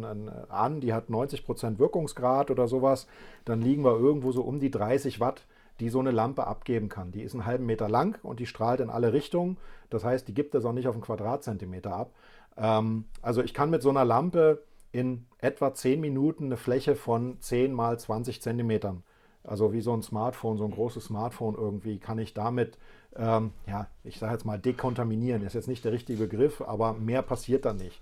an, 0.47 0.79
die 0.79 0.93
hat 0.93 1.09
90% 1.09 1.77
Wirkungsgrad 1.77 2.51
oder 2.51 2.67
sowas, 2.67 3.07
dann 3.43 3.61
liegen 3.61 3.83
wir 3.83 3.99
irgendwo 3.99 4.31
so 4.31 4.41
um 4.43 4.59
die 4.59 4.71
30 4.71 5.19
Watt 5.19 5.45
die 5.79 5.89
so 5.89 5.99
eine 5.99 6.11
Lampe 6.11 6.47
abgeben 6.47 6.89
kann. 6.89 7.11
Die 7.11 7.21
ist 7.21 7.33
einen 7.33 7.45
halben 7.45 7.65
Meter 7.65 7.89
lang 7.89 8.17
und 8.23 8.39
die 8.39 8.45
strahlt 8.45 8.79
in 8.79 8.89
alle 8.89 9.13
Richtungen. 9.13 9.57
Das 9.89 10.03
heißt, 10.03 10.27
die 10.27 10.33
gibt 10.33 10.53
das 10.53 10.65
auch 10.65 10.73
nicht 10.73 10.87
auf 10.87 10.95
einen 10.95 11.03
Quadratzentimeter 11.03 11.93
ab. 11.93 12.13
Ähm, 12.57 13.05
also 13.21 13.43
ich 13.43 13.53
kann 13.53 13.69
mit 13.69 13.81
so 13.81 13.89
einer 13.89 14.05
Lampe 14.05 14.63
in 14.91 15.25
etwa 15.39 15.73
10 15.73 15.99
Minuten 15.99 16.45
eine 16.45 16.57
Fläche 16.57 16.95
von 16.95 17.39
10 17.41 17.73
mal 17.73 17.99
20 17.99 18.41
Zentimetern, 18.41 19.03
also 19.43 19.73
wie 19.73 19.81
so 19.81 19.93
ein 19.93 20.01
Smartphone, 20.01 20.57
so 20.57 20.63
ein 20.63 20.71
großes 20.71 21.05
Smartphone 21.05 21.55
irgendwie, 21.55 21.99
kann 21.99 22.17
ich 22.17 22.33
damit, 22.33 22.77
ähm, 23.17 23.51
ja, 23.67 23.87
ich 24.05 24.19
sage 24.19 24.33
jetzt 24.33 24.45
mal 24.45 24.57
dekontaminieren. 24.57 25.43
Ist 25.43 25.53
jetzt 25.53 25.67
nicht 25.67 25.83
der 25.83 25.91
richtige 25.91 26.27
Begriff, 26.27 26.61
aber 26.61 26.93
mehr 26.93 27.21
passiert 27.21 27.65
da 27.65 27.73
nicht. 27.73 28.01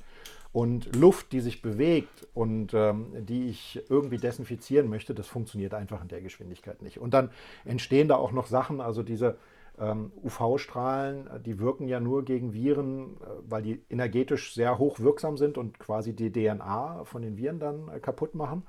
Und 0.53 0.95
Luft, 0.95 1.31
die 1.31 1.41
sich 1.41 1.63
bewegt 1.63 2.27
und 2.35 2.75
ähm, 2.75 3.07
die 3.25 3.49
ich 3.49 3.81
irgendwie 3.89 4.17
desinfizieren 4.17 4.87
möchte, 4.87 5.15
das 5.15 5.27
funktioniert 5.27 5.73
einfach 5.73 6.01
in 6.03 6.07
der 6.09 6.21
Geschwindigkeit 6.21 6.83
nicht. 6.83 6.99
Und 6.99 7.15
dann 7.15 7.31
entstehen 7.65 8.07
da 8.07 8.15
auch 8.15 8.31
noch 8.31 8.45
Sachen, 8.45 8.79
also 8.79 9.01
diese 9.01 9.37
ähm, 9.79 10.11
UV-Strahlen, 10.23 11.27
die 11.43 11.59
wirken 11.59 11.87
ja 11.87 11.99
nur 11.99 12.23
gegen 12.23 12.53
Viren, 12.53 13.17
äh, 13.17 13.25
weil 13.49 13.63
die 13.63 13.81
energetisch 13.89 14.53
sehr 14.53 14.77
hoch 14.77 14.99
wirksam 14.99 15.37
sind 15.37 15.57
und 15.57 15.79
quasi 15.79 16.15
die 16.15 16.31
DNA 16.31 17.05
von 17.05 17.23
den 17.23 17.37
Viren 17.37 17.59
dann 17.59 17.89
äh, 17.89 17.99
kaputt 17.99 18.35
machen. 18.35 18.63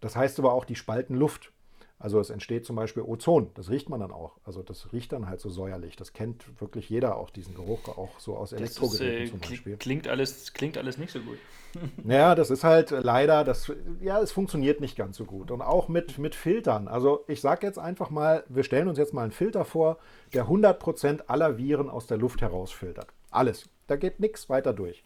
Das 0.00 0.16
heißt 0.16 0.38
aber 0.40 0.52
auch, 0.52 0.64
die 0.64 0.76
spalten 0.76 1.14
Luft. 1.14 1.52
Also 2.00 2.18
es 2.18 2.30
entsteht 2.30 2.64
zum 2.64 2.76
Beispiel 2.76 3.02
Ozon, 3.02 3.50
das 3.54 3.68
riecht 3.68 3.90
man 3.90 4.00
dann 4.00 4.10
auch. 4.10 4.38
Also 4.44 4.62
das 4.62 4.90
riecht 4.90 5.12
dann 5.12 5.28
halt 5.28 5.38
so 5.38 5.50
säuerlich. 5.50 5.96
Das 5.96 6.14
kennt 6.14 6.58
wirklich 6.58 6.88
jeder 6.88 7.16
auch, 7.16 7.28
diesen 7.28 7.54
Geruch, 7.54 7.86
auch 7.88 8.18
so 8.18 8.38
aus 8.38 8.52
Elektrogeräten 8.54 9.22
ist, 9.22 9.28
äh, 9.28 9.30
zum 9.32 9.40
Beispiel. 9.40 9.76
Klingt 9.76 10.08
alles, 10.08 10.54
klingt 10.54 10.78
alles 10.78 10.96
nicht 10.96 11.12
so 11.12 11.20
gut. 11.20 11.38
Naja, 12.02 12.34
das 12.34 12.50
ist 12.50 12.64
halt 12.64 12.90
leider, 12.90 13.44
das, 13.44 13.70
ja, 14.00 14.18
es 14.20 14.32
funktioniert 14.32 14.80
nicht 14.80 14.96
ganz 14.96 15.16
so 15.16 15.24
gut. 15.24 15.52
Und 15.52 15.62
auch 15.62 15.86
mit, 15.88 16.18
mit 16.18 16.34
Filtern. 16.34 16.88
Also 16.88 17.22
ich 17.28 17.40
sage 17.40 17.64
jetzt 17.64 17.78
einfach 17.78 18.10
mal, 18.10 18.42
wir 18.48 18.64
stellen 18.64 18.88
uns 18.88 18.98
jetzt 18.98 19.14
mal 19.14 19.22
einen 19.22 19.30
Filter 19.30 19.64
vor, 19.64 19.98
der 20.32 20.46
100% 20.46 21.26
aller 21.28 21.58
Viren 21.58 21.88
aus 21.88 22.08
der 22.08 22.16
Luft 22.16 22.40
herausfiltert. 22.40 23.06
Alles. 23.30 23.68
Da 23.86 23.94
geht 23.94 24.18
nichts 24.18 24.48
weiter 24.48 24.72
durch. 24.72 25.04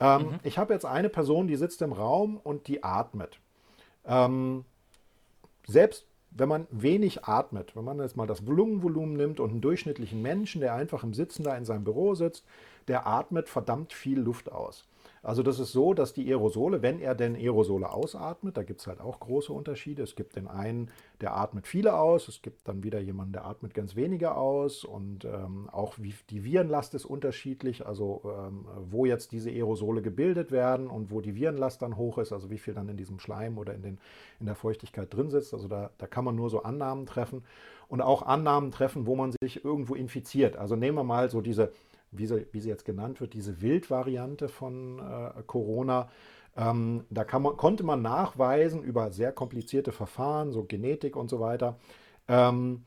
Ähm, 0.00 0.22
mhm. 0.22 0.38
Ich 0.42 0.58
habe 0.58 0.72
jetzt 0.72 0.86
eine 0.86 1.08
Person, 1.08 1.46
die 1.46 1.56
sitzt 1.56 1.82
im 1.82 1.92
Raum 1.92 2.38
und 2.38 2.66
die 2.66 2.82
atmet. 2.82 3.38
Ähm, 4.04 4.64
selbst 5.68 6.06
wenn 6.34 6.48
man 6.48 6.66
wenig 6.70 7.24
atmet, 7.24 7.76
wenn 7.76 7.84
man 7.84 7.98
jetzt 8.00 8.16
mal 8.16 8.26
das 8.26 8.40
Lungenvolumen 8.40 9.16
nimmt 9.16 9.40
und 9.40 9.50
einen 9.50 9.60
durchschnittlichen 9.60 10.22
Menschen, 10.22 10.60
der 10.60 10.74
einfach 10.74 11.04
im 11.04 11.14
Sitzen 11.14 11.44
da 11.44 11.56
in 11.56 11.64
seinem 11.64 11.84
Büro 11.84 12.14
sitzt, 12.14 12.44
der 12.88 13.06
atmet 13.06 13.48
verdammt 13.48 13.92
viel 13.92 14.18
Luft 14.18 14.50
aus. 14.50 14.86
Also 15.24 15.44
das 15.44 15.60
ist 15.60 15.70
so, 15.70 15.94
dass 15.94 16.12
die 16.12 16.28
Aerosole, 16.28 16.82
wenn 16.82 16.98
er 16.98 17.14
denn 17.14 17.36
Aerosole 17.36 17.88
ausatmet, 17.88 18.56
da 18.56 18.64
gibt 18.64 18.80
es 18.80 18.88
halt 18.88 19.00
auch 19.00 19.20
große 19.20 19.52
Unterschiede. 19.52 20.02
Es 20.02 20.16
gibt 20.16 20.34
den 20.34 20.48
einen, 20.48 20.90
der 21.20 21.36
atmet 21.36 21.68
viele 21.68 21.94
aus, 21.94 22.26
es 22.26 22.42
gibt 22.42 22.66
dann 22.66 22.82
wieder 22.82 22.98
jemanden, 22.98 23.32
der 23.32 23.44
atmet 23.44 23.72
ganz 23.72 23.94
wenige 23.94 24.34
aus 24.34 24.84
und 24.84 25.24
ähm, 25.24 25.68
auch 25.70 25.94
wie, 25.98 26.12
die 26.30 26.42
Virenlast 26.42 26.94
ist 26.94 27.04
unterschiedlich, 27.04 27.86
also 27.86 28.22
ähm, 28.24 28.66
wo 28.90 29.06
jetzt 29.06 29.30
diese 29.30 29.50
Aerosole 29.50 30.02
gebildet 30.02 30.50
werden 30.50 30.88
und 30.88 31.12
wo 31.12 31.20
die 31.20 31.36
Virenlast 31.36 31.82
dann 31.82 31.96
hoch 31.96 32.18
ist, 32.18 32.32
also 32.32 32.50
wie 32.50 32.58
viel 32.58 32.74
dann 32.74 32.88
in 32.88 32.96
diesem 32.96 33.20
Schleim 33.20 33.58
oder 33.58 33.74
in, 33.74 33.82
den, 33.82 33.98
in 34.40 34.46
der 34.46 34.56
Feuchtigkeit 34.56 35.14
drin 35.14 35.30
sitzt. 35.30 35.54
Also 35.54 35.68
da, 35.68 35.90
da 35.98 36.08
kann 36.08 36.24
man 36.24 36.34
nur 36.34 36.50
so 36.50 36.64
Annahmen 36.64 37.06
treffen 37.06 37.44
und 37.86 38.00
auch 38.00 38.22
Annahmen 38.22 38.72
treffen, 38.72 39.06
wo 39.06 39.14
man 39.14 39.32
sich 39.40 39.64
irgendwo 39.64 39.94
infiziert. 39.94 40.56
Also 40.56 40.74
nehmen 40.74 40.96
wir 40.96 41.04
mal 41.04 41.30
so 41.30 41.40
diese 41.40 41.70
wie 42.12 42.26
sie, 42.26 42.46
wie 42.52 42.60
sie 42.60 42.68
jetzt 42.68 42.84
genannt 42.84 43.20
wird, 43.20 43.34
diese 43.34 43.60
Wildvariante 43.60 44.48
von 44.48 44.98
äh, 44.98 45.42
Corona. 45.46 46.08
Ähm, 46.56 47.04
da 47.10 47.26
man, 47.38 47.56
konnte 47.56 47.82
man 47.82 48.02
nachweisen 48.02 48.82
über 48.82 49.10
sehr 49.10 49.32
komplizierte 49.32 49.90
Verfahren, 49.90 50.52
so 50.52 50.64
Genetik 50.64 51.16
und 51.16 51.30
so 51.30 51.40
weiter, 51.40 51.78
ähm, 52.28 52.84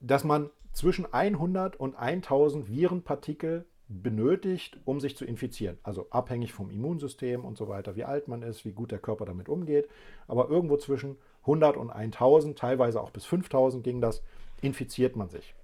dass 0.00 0.24
man 0.24 0.50
zwischen 0.72 1.12
100 1.12 1.76
und 1.76 1.96
1000 1.96 2.68
Virenpartikel 2.68 3.66
benötigt, 3.88 4.78
um 4.84 5.00
sich 5.00 5.16
zu 5.16 5.24
infizieren. 5.24 5.78
Also 5.82 6.06
abhängig 6.10 6.52
vom 6.52 6.70
Immunsystem 6.70 7.44
und 7.44 7.58
so 7.58 7.68
weiter, 7.68 7.96
wie 7.96 8.04
alt 8.04 8.28
man 8.28 8.42
ist, 8.42 8.64
wie 8.64 8.72
gut 8.72 8.90
der 8.90 8.98
Körper 8.98 9.26
damit 9.26 9.48
umgeht. 9.48 9.88
Aber 10.28 10.48
irgendwo 10.48 10.76
zwischen 10.76 11.16
100 11.42 11.76
und 11.76 11.90
1000, 11.90 12.58
teilweise 12.58 13.00
auch 13.00 13.10
bis 13.10 13.26
5000 13.26 13.84
ging 13.84 14.00
das, 14.00 14.22
infiziert 14.62 15.16
man 15.16 15.28
sich. 15.28 15.54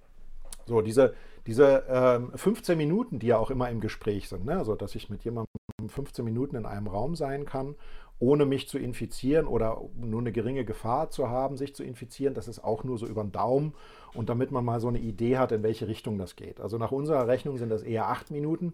So, 0.65 0.81
diese, 0.81 1.15
diese 1.47 1.83
ähm, 1.87 2.31
15 2.35 2.77
Minuten, 2.77 3.19
die 3.19 3.27
ja 3.27 3.37
auch 3.37 3.51
immer 3.51 3.69
im 3.69 3.79
Gespräch 3.79 4.29
sind, 4.29 4.45
ne? 4.45 4.57
also 4.57 4.75
dass 4.75 4.95
ich 4.95 5.09
mit 5.09 5.23
jemandem 5.23 5.47
15 5.87 6.23
Minuten 6.23 6.55
in 6.55 6.65
einem 6.65 6.87
Raum 6.87 7.15
sein 7.15 7.45
kann, 7.45 7.75
ohne 8.19 8.45
mich 8.45 8.67
zu 8.67 8.77
infizieren 8.77 9.47
oder 9.47 9.81
nur 9.95 10.19
eine 10.19 10.31
geringe 10.31 10.65
Gefahr 10.65 11.09
zu 11.09 11.29
haben, 11.29 11.55
sich 11.55 11.73
zu 11.73 11.83
infizieren, 11.83 12.33
das 12.33 12.47
ist 12.47 12.63
auch 12.63 12.83
nur 12.83 12.97
so 12.97 13.07
über 13.07 13.23
den 13.23 13.31
Daumen 13.31 13.73
und 14.13 14.29
damit 14.29 14.51
man 14.51 14.65
mal 14.65 14.81
so 14.81 14.89
eine 14.89 14.99
Idee 14.99 15.37
hat, 15.37 15.51
in 15.51 15.63
welche 15.63 15.87
Richtung 15.87 16.17
das 16.17 16.35
geht. 16.35 16.59
Also 16.59 16.77
nach 16.77 16.91
unserer 16.91 17.27
Rechnung 17.27 17.57
sind 17.57 17.69
das 17.69 17.81
eher 17.81 18.07
acht 18.07 18.29
Minuten 18.29 18.73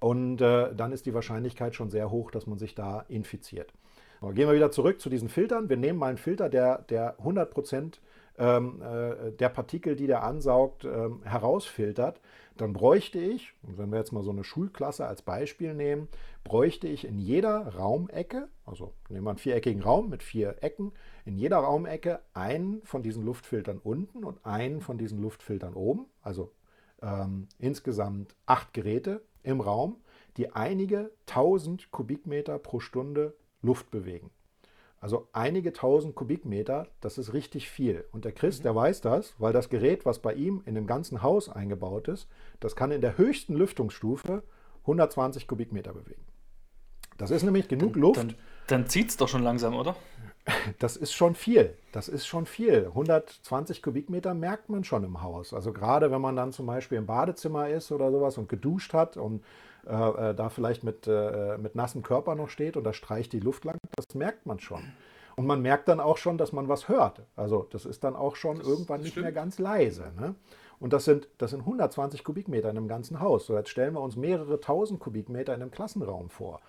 und 0.00 0.40
äh, 0.40 0.74
dann 0.74 0.92
ist 0.92 1.06
die 1.06 1.14
Wahrscheinlichkeit 1.14 1.74
schon 1.74 1.90
sehr 1.90 2.10
hoch, 2.10 2.30
dass 2.30 2.46
man 2.46 2.58
sich 2.58 2.74
da 2.74 3.04
infiziert. 3.08 3.72
Gehen 4.20 4.48
wir 4.48 4.54
wieder 4.54 4.70
zurück 4.70 5.00
zu 5.00 5.10
diesen 5.10 5.28
Filtern. 5.28 5.68
Wir 5.68 5.76
nehmen 5.76 5.98
mal 5.98 6.06
einen 6.06 6.16
Filter, 6.16 6.48
der, 6.48 6.82
der 6.82 7.18
100 7.18 7.50
Prozent 7.50 8.00
ähm, 8.38 8.82
äh, 8.82 9.32
der 9.32 9.48
Partikel, 9.48 9.96
die 9.96 10.06
der 10.06 10.22
ansaugt, 10.24 10.84
ähm, 10.84 11.22
herausfiltert, 11.22 12.20
dann 12.56 12.72
bräuchte 12.72 13.18
ich, 13.18 13.54
wenn 13.62 13.90
wir 13.90 13.98
jetzt 13.98 14.12
mal 14.12 14.22
so 14.22 14.30
eine 14.30 14.44
Schulklasse 14.44 15.06
als 15.06 15.22
Beispiel 15.22 15.74
nehmen, 15.74 16.08
bräuchte 16.44 16.86
ich 16.86 17.06
in 17.06 17.18
jeder 17.18 17.74
Raumecke, 17.74 18.48
also 18.66 18.92
nehmen 19.08 19.24
wir 19.24 19.30
einen 19.30 19.38
viereckigen 19.38 19.82
Raum 19.82 20.08
mit 20.10 20.22
vier 20.22 20.56
Ecken, 20.60 20.92
in 21.24 21.36
jeder 21.36 21.58
Raumecke 21.58 22.20
einen 22.34 22.82
von 22.84 23.02
diesen 23.02 23.24
Luftfiltern 23.24 23.78
unten 23.78 24.24
und 24.24 24.44
einen 24.44 24.80
von 24.80 24.98
diesen 24.98 25.20
Luftfiltern 25.20 25.74
oben, 25.74 26.06
also 26.22 26.52
ähm, 27.00 27.48
insgesamt 27.58 28.34
acht 28.46 28.72
Geräte 28.74 29.22
im 29.42 29.60
Raum, 29.60 29.96
die 30.36 30.50
einige 30.52 31.10
tausend 31.26 31.90
Kubikmeter 31.90 32.58
pro 32.58 32.80
Stunde 32.80 33.34
Luft 33.60 33.90
bewegen. 33.90 34.30
Also 35.02 35.26
einige 35.32 35.72
tausend 35.72 36.14
Kubikmeter, 36.14 36.86
das 37.00 37.18
ist 37.18 37.32
richtig 37.32 37.68
viel. 37.68 38.04
Und 38.12 38.24
der 38.24 38.30
Chris, 38.30 38.60
mhm. 38.60 38.62
der 38.62 38.76
weiß 38.76 39.00
das, 39.00 39.34
weil 39.38 39.52
das 39.52 39.68
Gerät, 39.68 40.06
was 40.06 40.20
bei 40.20 40.32
ihm 40.32 40.62
in 40.64 40.76
dem 40.76 40.86
ganzen 40.86 41.24
Haus 41.24 41.48
eingebaut 41.48 42.06
ist, 42.06 42.28
das 42.60 42.76
kann 42.76 42.92
in 42.92 43.00
der 43.00 43.18
höchsten 43.18 43.54
Lüftungsstufe 43.54 44.44
120 44.82 45.48
Kubikmeter 45.48 45.92
bewegen. 45.92 46.22
Das 47.18 47.32
ist 47.32 47.42
nämlich 47.42 47.66
genug 47.66 47.94
dann, 47.94 48.00
Luft. 48.00 48.18
Dann, 48.18 48.34
dann 48.68 48.86
zieht 48.86 49.08
es 49.08 49.16
doch 49.16 49.28
schon 49.28 49.42
langsam, 49.42 49.74
oder? 49.74 49.96
Das 50.78 50.96
ist 50.96 51.12
schon 51.12 51.34
viel. 51.34 51.76
Das 51.90 52.08
ist 52.08 52.26
schon 52.26 52.46
viel. 52.46 52.86
120 52.86 53.82
Kubikmeter 53.82 54.34
merkt 54.34 54.68
man 54.68 54.84
schon 54.84 55.02
im 55.02 55.22
Haus. 55.22 55.52
Also 55.52 55.72
gerade 55.72 56.12
wenn 56.12 56.20
man 56.20 56.36
dann 56.36 56.52
zum 56.52 56.66
Beispiel 56.66 56.98
im 56.98 57.06
Badezimmer 57.06 57.68
ist 57.68 57.90
oder 57.90 58.10
sowas 58.12 58.38
und 58.38 58.48
geduscht 58.48 58.92
hat 58.92 59.16
und 59.16 59.44
äh, 59.86 60.30
äh, 60.30 60.34
da 60.34 60.48
vielleicht 60.48 60.84
mit, 60.84 61.06
äh, 61.06 61.58
mit 61.58 61.74
nassem 61.74 62.02
Körper 62.02 62.34
noch 62.34 62.48
steht 62.48 62.76
und 62.76 62.84
da 62.84 62.92
streicht 62.92 63.32
die 63.32 63.40
Luft 63.40 63.64
lang, 63.64 63.78
das 63.96 64.14
merkt 64.14 64.46
man 64.46 64.58
schon. 64.58 64.82
Und 65.36 65.46
man 65.46 65.62
merkt 65.62 65.88
dann 65.88 66.00
auch 66.00 66.18
schon, 66.18 66.38
dass 66.38 66.52
man 66.52 66.68
was 66.68 66.88
hört. 66.88 67.22
Also 67.36 67.66
das 67.70 67.86
ist 67.86 68.04
dann 68.04 68.16
auch 68.16 68.36
schon 68.36 68.58
das, 68.58 68.68
irgendwann 68.68 69.00
nicht 69.00 69.12
stimmt. 69.12 69.24
mehr 69.24 69.32
ganz 69.32 69.58
leise. 69.58 70.12
Ne? 70.18 70.34
Und 70.78 70.92
das 70.92 71.04
sind, 71.04 71.28
das 71.38 71.52
sind 71.52 71.60
120 71.60 72.24
Kubikmeter 72.24 72.68
in 72.68 72.76
einem 72.76 72.88
ganzen 72.88 73.20
Haus. 73.20 73.46
So, 73.46 73.56
jetzt 73.56 73.70
stellen 73.70 73.94
wir 73.94 74.00
uns 74.00 74.16
mehrere 74.16 74.60
tausend 74.60 75.00
Kubikmeter 75.00 75.54
in 75.54 75.62
einem 75.62 75.70
Klassenraum 75.70 76.28
vor. 76.28 76.60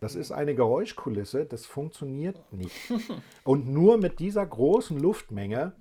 Das 0.00 0.14
ist 0.14 0.32
eine 0.32 0.54
Geräuschkulisse, 0.54 1.44
das 1.44 1.66
funktioniert 1.66 2.40
nicht. 2.52 2.76
Und 3.44 3.68
nur 3.68 3.98
mit 3.98 4.20
dieser 4.20 4.46
großen 4.46 4.98
Luftmenge 4.98 5.72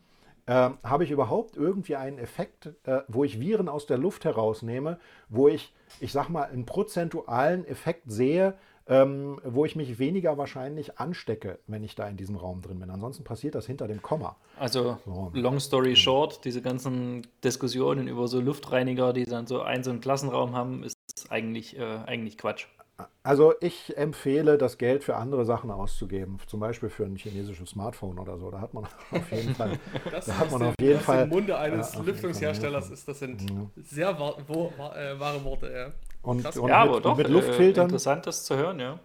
äh, 0.48 0.70
habe 0.84 1.04
ich 1.04 1.12
überhaupt 1.12 1.56
irgendwie 1.56 1.96
einen 1.96 2.18
Effekt, 2.18 2.74
äh, 2.84 3.02
wo 3.08 3.24
ich 3.24 3.40
Viren 3.40 3.70
aus 3.70 3.86
der 3.86 3.98
Luft 3.98 4.26
herausnehme, 4.26 5.00
wo 5.30 5.48
ich, 5.48 5.74
ich 6.00 6.12
sag 6.12 6.30
mal, 6.30 6.44
einen 6.44 6.66
prozentualen 6.66 7.66
Effekt 7.66 8.04
sehe, 8.12 8.56
ähm, 8.90 9.40
wo 9.44 9.66
ich 9.66 9.76
mich 9.76 10.00
weniger 10.00 10.38
wahrscheinlich 10.38 10.98
anstecke, 10.98 11.60
wenn 11.68 11.84
ich 11.84 11.96
da 11.96 12.08
in 12.08 12.18
diesem 12.18 12.36
Raum 12.36 12.62
drin 12.62 12.80
bin. 12.80 12.90
Ansonsten 12.90 13.24
passiert 13.24 13.56
das 13.56 13.66
hinter 13.66 13.88
dem 13.88 14.02
Komma. 14.02 14.38
Also, 14.58 14.98
so. 15.06 15.32
long 15.34 15.60
story 15.60 15.96
short, 15.96 16.46
diese 16.46 16.62
ganzen 16.62 17.28
Diskussionen 17.44 18.08
über 18.08 18.28
so 18.28 18.40
Luftreiniger, 18.40 19.12
die 19.14 19.26
dann 19.26 19.46
so 19.48 19.62
einen 19.62 19.84
so 19.84 19.92
einen 19.92 20.00
Klassenraum 20.00 20.56
haben, 20.56 20.84
ist 20.84 20.98
eigentlich, 21.30 21.78
äh, 21.78 21.84
eigentlich 21.84 22.38
Quatsch. 22.38 22.68
Also 23.22 23.54
ich 23.62 23.96
empfehle, 23.96 24.58
das 24.58 24.78
Geld 24.78 25.04
für 25.04 25.18
andere 25.18 25.46
Sachen 25.46 25.70
auszugeben, 25.70 26.40
zum 26.48 26.60
Beispiel 26.60 26.90
für 26.90 27.06
ein 27.06 27.16
chinesisches 27.16 27.70
Smartphone 27.70 28.18
oder 28.18 28.38
so. 28.38 28.50
Da 28.50 28.62
hat 28.62 28.74
man 28.74 28.86
auf 29.12 29.32
jeden 29.32 29.54
Fall. 29.54 29.78
das 30.12 30.26
da 30.26 30.38
hat 30.40 30.52
man 30.52 30.64
auf 30.64 30.76
jeden 30.80 31.00
Fall. 31.00 31.24
Im 31.24 31.30
Munde 31.30 31.58
eines 31.58 31.94
äh, 31.94 32.02
Lüftungsherstellers 32.02 32.90
ist, 32.90 33.08
das 33.08 33.20
sind 33.20 33.42
ja. 33.50 33.70
sehr 33.84 34.20
wahr, 34.20 34.38
wo, 34.48 34.74
äh, 34.96 35.20
wahre 35.20 35.44
Worte. 35.44 35.72
Ja. 35.72 35.92
Und, 36.24 36.46
und 36.58 36.70
ja, 36.70 36.86
mit, 36.86 36.90
aber 36.90 37.02
doch, 37.02 37.18
mit 37.18 37.28
Luftfiltern. 37.28 37.84
Äh, 37.84 37.90
interessant, 37.90 38.26
das 38.26 38.46
zu 38.46 38.56
hören, 38.56 38.80
ja. 38.80 39.00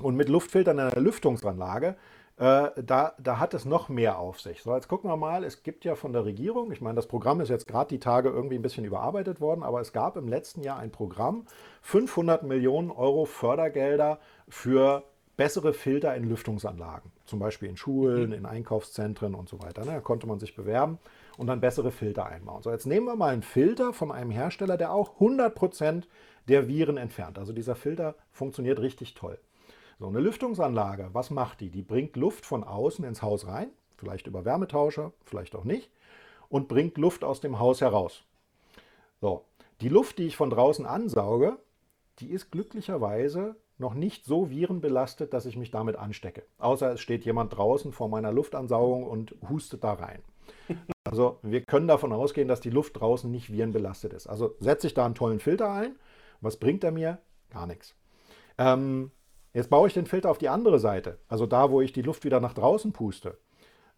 Und 0.00 0.16
mit 0.16 0.28
Luftfiltern 0.28 0.78
in 0.78 0.84
einer 0.86 1.00
Lüftungsanlage 1.00 1.96
äh, 2.36 2.70
da, 2.82 3.12
da 3.18 3.38
hat 3.38 3.54
es 3.54 3.64
noch 3.64 3.88
mehr 3.88 4.18
auf 4.18 4.40
sich. 4.40 4.62
So, 4.62 4.74
jetzt 4.74 4.88
gucken 4.88 5.10
wir 5.10 5.16
mal, 5.16 5.44
es 5.44 5.62
gibt 5.62 5.84
ja 5.84 5.94
von 5.94 6.12
der 6.12 6.24
Regierung, 6.24 6.72
ich 6.72 6.80
meine, 6.80 6.96
das 6.96 7.06
Programm 7.06 7.40
ist 7.40 7.50
jetzt 7.50 7.68
gerade 7.68 7.88
die 7.88 8.00
Tage 8.00 8.30
irgendwie 8.30 8.56
ein 8.56 8.62
bisschen 8.62 8.84
überarbeitet 8.84 9.40
worden, 9.40 9.62
aber 9.62 9.80
es 9.80 9.92
gab 9.92 10.16
im 10.16 10.28
letzten 10.28 10.62
Jahr 10.62 10.78
ein 10.78 10.90
Programm, 10.90 11.46
500 11.82 12.42
Millionen 12.42 12.90
Euro 12.90 13.26
Fördergelder 13.26 14.18
für 14.48 15.04
bessere 15.36 15.72
Filter 15.72 16.14
in 16.14 16.28
Lüftungsanlagen, 16.28 17.10
zum 17.24 17.38
Beispiel 17.38 17.68
in 17.68 17.76
Schulen, 17.76 18.28
mhm. 18.28 18.34
in 18.34 18.46
Einkaufszentren 18.46 19.34
und 19.34 19.48
so 19.48 19.62
weiter. 19.62 19.84
Ne? 19.84 19.92
Da 19.92 20.00
konnte 20.00 20.26
man 20.26 20.38
sich 20.38 20.54
bewerben 20.54 20.98
und 21.36 21.46
dann 21.46 21.60
bessere 21.60 21.90
Filter 21.90 22.26
einbauen. 22.26 22.62
So, 22.62 22.70
jetzt 22.70 22.86
nehmen 22.86 23.06
wir 23.06 23.16
mal 23.16 23.32
einen 23.32 23.42
Filter 23.42 23.92
von 23.92 24.12
einem 24.12 24.30
Hersteller, 24.30 24.76
der 24.76 24.92
auch 24.92 25.18
100% 25.20 26.04
der 26.48 26.68
Viren 26.68 26.96
entfernt. 26.96 27.38
Also 27.38 27.52
dieser 27.52 27.74
Filter 27.74 28.14
funktioniert 28.30 28.80
richtig 28.80 29.14
toll. 29.14 29.38
So 30.02 30.08
eine 30.08 30.18
Lüftungsanlage, 30.18 31.10
was 31.12 31.30
macht 31.30 31.60
die? 31.60 31.70
Die 31.70 31.82
bringt 31.82 32.16
Luft 32.16 32.44
von 32.44 32.64
außen 32.64 33.04
ins 33.04 33.22
Haus 33.22 33.46
rein, 33.46 33.70
vielleicht 33.96 34.26
über 34.26 34.44
Wärmetauscher, 34.44 35.12
vielleicht 35.24 35.54
auch 35.54 35.62
nicht, 35.62 35.92
und 36.48 36.66
bringt 36.66 36.98
Luft 36.98 37.22
aus 37.22 37.40
dem 37.40 37.60
Haus 37.60 37.80
heraus. 37.80 38.24
So, 39.20 39.44
die 39.80 39.88
Luft, 39.88 40.18
die 40.18 40.26
ich 40.26 40.36
von 40.36 40.50
draußen 40.50 40.86
ansauge, 40.86 41.56
die 42.18 42.32
ist 42.32 42.50
glücklicherweise 42.50 43.54
noch 43.78 43.94
nicht 43.94 44.24
so 44.24 44.50
virenbelastet, 44.50 45.32
dass 45.32 45.46
ich 45.46 45.56
mich 45.56 45.70
damit 45.70 45.94
anstecke. 45.94 46.42
Außer 46.58 46.94
es 46.94 47.00
steht 47.00 47.24
jemand 47.24 47.56
draußen 47.56 47.92
vor 47.92 48.08
meiner 48.08 48.32
Luftansaugung 48.32 49.04
und 49.04 49.36
hustet 49.48 49.84
da 49.84 49.92
rein. 49.92 50.20
Also 51.04 51.38
wir 51.42 51.60
können 51.60 51.88
davon 51.88 52.12
ausgehen, 52.12 52.48
dass 52.48 52.60
die 52.60 52.70
Luft 52.70 52.98
draußen 52.98 53.30
nicht 53.30 53.52
virenbelastet 53.52 54.14
ist. 54.14 54.28
Also 54.28 54.56
setze 54.60 54.86
ich 54.86 54.94
da 54.94 55.04
einen 55.04 55.14
tollen 55.14 55.40
Filter 55.40 55.70
ein. 55.70 55.96
Was 56.40 56.56
bringt 56.56 56.82
er 56.84 56.90
mir? 56.90 57.18
Gar 57.50 57.66
nichts. 57.66 57.94
Ähm, 58.56 59.10
Jetzt 59.54 59.70
baue 59.70 59.86
ich 59.86 59.94
den 59.94 60.06
Filter 60.06 60.30
auf 60.30 60.38
die 60.38 60.48
andere 60.48 60.78
Seite, 60.78 61.18
also 61.28 61.46
da, 61.46 61.70
wo 61.70 61.80
ich 61.80 61.92
die 61.92 62.02
Luft 62.02 62.24
wieder 62.24 62.40
nach 62.40 62.54
draußen 62.54 62.92
puste. 62.92 63.36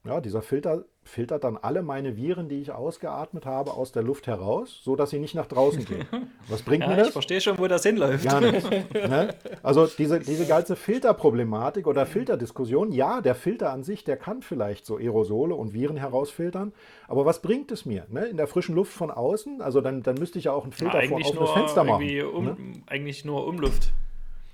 Ja, 0.06 0.20
dieser 0.20 0.42
Filter 0.42 0.84
filtert 1.02 1.44
dann 1.44 1.56
alle 1.56 1.82
meine 1.82 2.14
Viren, 2.18 2.46
die 2.50 2.60
ich 2.60 2.70
ausgeatmet 2.70 3.46
habe, 3.46 3.72
aus 3.72 3.90
der 3.90 4.02
Luft 4.02 4.26
heraus, 4.26 4.80
sodass 4.82 5.08
sie 5.08 5.18
nicht 5.18 5.34
nach 5.34 5.46
draußen 5.46 5.82
gehen. 5.86 6.06
Was 6.48 6.60
bringt 6.60 6.82
ja, 6.82 6.90
mir 6.90 6.96
das? 6.96 7.06
Ich 7.08 7.12
verstehe 7.14 7.40
schon, 7.40 7.58
wo 7.58 7.66
das 7.68 7.84
hinläuft. 7.84 8.24
Gar 8.24 8.40
nicht. 8.40 8.68
Ne? 8.94 9.34
Also 9.62 9.86
diese, 9.86 10.20
diese 10.20 10.46
ganze 10.46 10.76
Filterproblematik 10.76 11.86
oder 11.86 12.06
Filterdiskussion, 12.06 12.92
ja, 12.92 13.20
der 13.20 13.34
Filter 13.34 13.70
an 13.70 13.82
sich, 13.82 14.04
der 14.04 14.16
kann 14.16 14.42
vielleicht 14.42 14.86
so 14.86 14.96
Aerosole 14.96 15.54
und 15.54 15.72
Viren 15.72 15.96
herausfiltern, 15.96 16.72
aber 17.08 17.24
was 17.24 17.42
bringt 17.42 17.70
es 17.70 17.84
mir? 17.84 18.06
Ne? 18.08 18.26
In 18.26 18.36
der 18.36 18.46
frischen 18.46 18.74
Luft 18.74 18.92
von 18.92 19.10
außen, 19.10 19.60
also 19.62 19.80
dann, 19.80 20.02
dann 20.02 20.16
müsste 20.16 20.38
ich 20.38 20.46
ja 20.46 20.52
auch 20.52 20.64
einen 20.64 20.72
Filter 20.72 21.02
ja, 21.02 21.08
vor, 21.08 21.18
auf 21.18 21.38
das 21.38 21.50
Fenster 21.50 21.84
machen. 21.84 22.22
Um, 22.24 22.44
ne? 22.44 22.56
Eigentlich 22.86 23.24
nur 23.24 23.46
Umluft. 23.46 23.92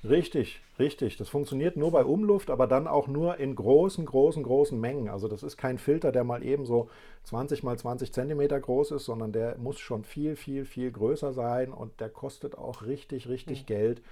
Richtig, 0.03 0.63
richtig. 0.79 1.19
Das 1.19 1.29
funktioniert 1.29 1.77
nur 1.77 1.91
bei 1.91 2.05
Umluft, 2.05 2.49
aber 2.49 2.67
dann 2.67 2.89
auch 2.89 3.07
nur 3.07 3.37
in 3.37 3.55
großen, 3.55 4.07
großen, 4.07 4.43
großen 4.43 4.81
Mengen. 4.81 5.09
Also 5.09 5.29
das 5.29 5.43
ist 5.43 5.59
kein 5.59 5.77
Filter, 5.77 6.11
der 6.11 6.25
mal 6.25 6.43
eben 6.43 6.65
so 6.65 6.89
20 7.25 7.63
mal 7.63 7.79
20 7.79 8.13
Zentimeter 8.13 8.59
groß 8.59 8.93
ist, 8.93 9.05
sondern 9.05 9.33
der 9.33 9.59
muss 9.59 9.79
schon 9.79 10.05
viel, 10.05 10.37
viel, 10.37 10.65
viel 10.65 10.91
größer 10.91 11.35
sein 11.35 11.73
und 11.73 12.01
der 12.01 12.09
kostet 12.09 12.57
auch 12.57 12.83
richtig, 12.87 13.29
richtig 13.29 13.63
mhm. 13.63 13.67
Geld. 13.67 14.03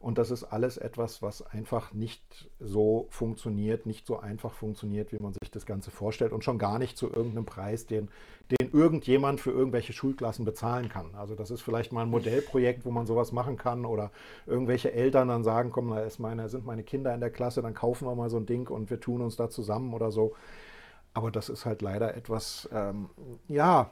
Und 0.00 0.18
das 0.18 0.30
ist 0.30 0.44
alles 0.44 0.76
etwas, 0.76 1.22
was 1.22 1.40
einfach 1.40 1.94
nicht 1.94 2.50
so 2.60 3.06
funktioniert, 3.08 3.86
nicht 3.86 4.06
so 4.06 4.18
einfach 4.18 4.52
funktioniert, 4.52 5.12
wie 5.12 5.18
man 5.18 5.32
sich 5.32 5.50
das 5.50 5.64
Ganze 5.64 5.90
vorstellt 5.90 6.32
und 6.32 6.44
schon 6.44 6.58
gar 6.58 6.78
nicht 6.78 6.98
zu 6.98 7.10
irgendeinem 7.10 7.46
Preis, 7.46 7.86
den, 7.86 8.10
den 8.50 8.63
irgendjemand 8.74 9.40
für 9.40 9.52
irgendwelche 9.52 9.92
Schulklassen 9.92 10.44
bezahlen 10.44 10.88
kann. 10.88 11.14
Also 11.14 11.36
das 11.36 11.50
ist 11.52 11.62
vielleicht 11.62 11.92
mal 11.92 12.02
ein 12.02 12.10
Modellprojekt, 12.10 12.84
wo 12.84 12.90
man 12.90 13.06
sowas 13.06 13.30
machen 13.30 13.56
kann 13.56 13.86
oder 13.86 14.10
irgendwelche 14.46 14.92
Eltern 14.92 15.28
dann 15.28 15.44
sagen, 15.44 15.70
komm, 15.70 15.90
da 15.90 16.04
meine, 16.18 16.48
sind 16.48 16.66
meine 16.66 16.82
Kinder 16.82 17.14
in 17.14 17.20
der 17.20 17.30
Klasse, 17.30 17.62
dann 17.62 17.72
kaufen 17.72 18.06
wir 18.06 18.14
mal 18.16 18.28
so 18.28 18.36
ein 18.36 18.46
Ding 18.46 18.68
und 18.68 18.90
wir 18.90 19.00
tun 19.00 19.22
uns 19.22 19.36
da 19.36 19.48
zusammen 19.48 19.94
oder 19.94 20.10
so. 20.10 20.34
Aber 21.14 21.30
das 21.30 21.48
ist 21.48 21.64
halt 21.64 21.80
leider 21.80 22.16
etwas, 22.16 22.68
ähm, 22.72 23.08
ja, 23.46 23.90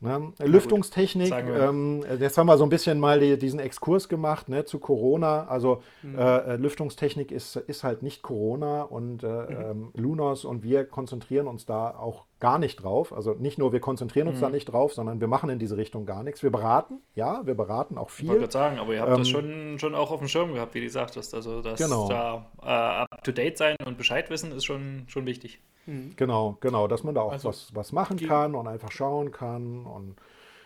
Ne? 0.00 0.32
Lüftungstechnik, 0.38 1.32
ähm, 1.32 2.04
jetzt 2.20 2.38
haben 2.38 2.46
wir 2.46 2.56
so 2.56 2.62
ein 2.62 2.68
bisschen 2.68 3.00
mal 3.00 3.18
die, 3.18 3.36
diesen 3.36 3.58
Exkurs 3.58 4.08
gemacht 4.08 4.48
ne, 4.48 4.64
zu 4.64 4.78
Corona. 4.78 5.48
Also 5.48 5.82
mhm. 6.04 6.16
äh, 6.16 6.54
Lüftungstechnik 6.54 7.32
ist, 7.32 7.56
ist 7.56 7.82
halt 7.82 8.04
nicht 8.04 8.22
Corona 8.22 8.82
und 8.82 9.24
äh, 9.24 9.26
mhm. 9.26 9.48
ähm, 9.50 9.90
Lunos 9.94 10.44
und 10.44 10.62
wir 10.62 10.84
konzentrieren 10.84 11.48
uns 11.48 11.66
da 11.66 11.90
auch 11.90 12.27
gar 12.40 12.58
nicht 12.58 12.82
drauf. 12.82 13.12
Also 13.12 13.32
nicht 13.32 13.58
nur 13.58 13.72
wir 13.72 13.80
konzentrieren 13.80 14.28
uns 14.28 14.38
mhm. 14.38 14.42
da 14.42 14.50
nicht 14.50 14.66
drauf, 14.66 14.92
sondern 14.92 15.20
wir 15.20 15.28
machen 15.28 15.50
in 15.50 15.58
diese 15.58 15.76
Richtung 15.76 16.06
gar 16.06 16.22
nichts. 16.22 16.42
Wir 16.42 16.50
beraten, 16.50 17.00
ja, 17.14 17.44
wir 17.44 17.54
beraten 17.54 17.98
auch 17.98 18.10
viel. 18.10 18.32
Ich 18.32 18.40
wollte 18.40 18.52
sagen, 18.52 18.78
aber 18.78 18.94
ihr 18.94 19.00
habt 19.00 19.10
ähm, 19.10 19.18
das 19.18 19.28
schon, 19.28 19.78
schon 19.78 19.94
auch 19.94 20.10
auf 20.10 20.20
dem 20.20 20.28
Schirm 20.28 20.54
gehabt, 20.54 20.74
wie 20.74 20.80
du 20.80 20.86
gesagt 20.86 21.16
hast. 21.16 21.34
Also 21.34 21.62
dass 21.62 21.80
genau. 21.80 22.08
da 22.08 22.46
äh, 22.62 23.02
up 23.02 23.24
to 23.24 23.32
date 23.32 23.58
sein 23.58 23.76
und 23.84 23.98
Bescheid 23.98 24.30
wissen 24.30 24.52
ist 24.52 24.64
schon, 24.64 25.04
schon 25.08 25.26
wichtig. 25.26 25.60
Mhm. 25.86 26.12
Genau, 26.16 26.56
genau, 26.60 26.86
dass 26.86 27.02
man 27.02 27.14
da 27.14 27.22
auch 27.22 27.32
also, 27.32 27.48
was, 27.48 27.74
was 27.74 27.92
machen 27.92 28.18
kann 28.18 28.54
und 28.54 28.68
einfach 28.68 28.92
schauen 28.92 29.32
kann 29.32 29.84
und 29.84 30.16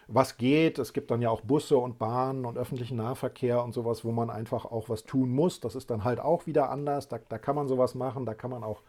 was 0.09 0.37
geht. 0.37 0.79
Es 0.79 0.93
gibt 0.93 1.11
dann 1.11 1.23
ja 1.23 1.31
auch 1.31 1.41
Busse 1.41 1.79
und 1.79 1.99
Bahnen 1.99 2.45
und 2.45 2.59
öffentlichen 2.59 2.97
Nahverkehr 2.97 3.63
und 3.63 3.73
sowas, 3.73 4.05
wo 4.05 4.13
man 4.13 4.31
einfach 4.31 4.67
auch 4.67 4.89
was 4.89 5.05
tun 5.05 5.31
muss. 5.31 5.61
Das 5.61 5.75
ist 5.75 5.91
dann 5.91 6.05
halt 6.05 6.21
auch 6.21 6.47
wieder 6.47 6.71
anders. 6.71 7.09
Da, 7.09 7.19
da 7.29 7.39
kann 7.39 7.57
man 7.57 7.69
sowas 7.69 7.95
machen, 7.95 8.27
da 8.27 8.35
kann 8.35 8.51
man 8.51 8.63
auch 8.63 8.83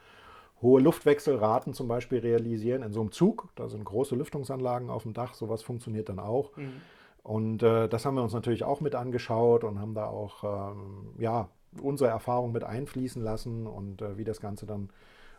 hohe 0.64 0.82
Luftwechselraten 0.82 1.74
zum 1.74 1.88
Beispiel 1.88 2.20
realisieren 2.20 2.82
in 2.82 2.92
so 2.92 3.02
einem 3.02 3.12
Zug. 3.12 3.50
Da 3.56 3.70
sind 3.70 3.86
große 3.86 4.16
Lüftungsanlagen 4.16 4.90
auf 4.90 5.04
dem 5.04 5.14
Dach, 5.14 5.36
sowas 5.36 5.62
funktioniert 5.62 6.10
dann 6.10 6.20
auch. 6.20 6.56
Mhm. 6.58 6.82
Und 7.22 7.64
äh, 7.64 7.88
das 7.88 8.06
haben 8.06 8.16
wir 8.16 8.24
uns 8.24 8.34
natürlich 8.34 8.64
auch 8.64 8.82
mit 8.82 8.96
angeschaut 8.96 9.64
und 9.64 9.80
haben 9.80 9.94
da 9.94 10.08
auch 10.08 10.44
ähm, 10.44 11.14
ja, 11.20 11.50
unsere 11.82 12.10
Erfahrung 12.10 12.52
mit 12.52 12.64
einfließen 12.64 13.22
lassen 13.22 13.68
und 13.68 14.02
äh, 14.02 14.18
wie 14.18 14.24
das 14.24 14.42
Ganze 14.42 14.66
dann 14.66 14.90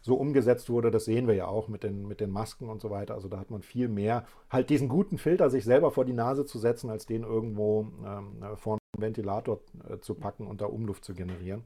so 0.01 0.17
umgesetzt 0.17 0.69
wurde, 0.69 0.91
das 0.91 1.07
sehen 1.07 1.27
wir 1.27 1.35
ja 1.35 1.47
auch 1.47 1.69
mit 1.69 1.83
den, 1.83 2.07
mit 2.07 2.21
den 2.21 2.31
Masken 2.31 2.69
und 2.69 2.83
so 2.83 2.91
weiter. 2.91 3.15
Also 3.15 3.29
da 3.29 3.39
hat 3.39 3.51
man 3.51 3.63
viel 3.63 3.89
mehr, 3.89 4.27
halt 4.51 4.69
diesen 4.69 4.89
guten 4.89 5.17
Filter 5.17 5.49
sich 5.49 5.65
selber 5.65 5.91
vor 5.91 6.05
die 6.05 6.13
Nase 6.13 6.45
zu 6.45 6.59
setzen, 6.59 6.91
als 6.91 7.07
den 7.07 7.23
irgendwo 7.23 7.89
ähm, 8.05 8.43
äh, 8.43 8.55
vor 8.57 8.75
einen 8.75 9.03
Ventilator 9.03 9.61
äh, 9.89 9.99
zu 10.01 10.15
packen 10.15 10.47
und 10.47 10.61
da 10.61 10.67
Umluft 10.67 11.07
zu 11.07 11.15
generieren. 11.15 11.65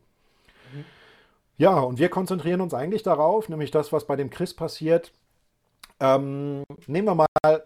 Mhm. 0.72 0.84
Ja, 1.59 1.80
und 1.80 1.98
wir 1.98 2.09
konzentrieren 2.09 2.61
uns 2.61 2.72
eigentlich 2.72 3.02
darauf, 3.02 3.48
nämlich 3.48 3.72
das, 3.72 3.92
was 3.92 4.06
bei 4.06 4.16
dem 4.16 4.30
Chris 4.30 4.54
passiert. 4.54 5.12
Ähm, 6.00 6.62
nehmen 6.86 7.09
wir 7.09 7.14
mal 7.16 7.62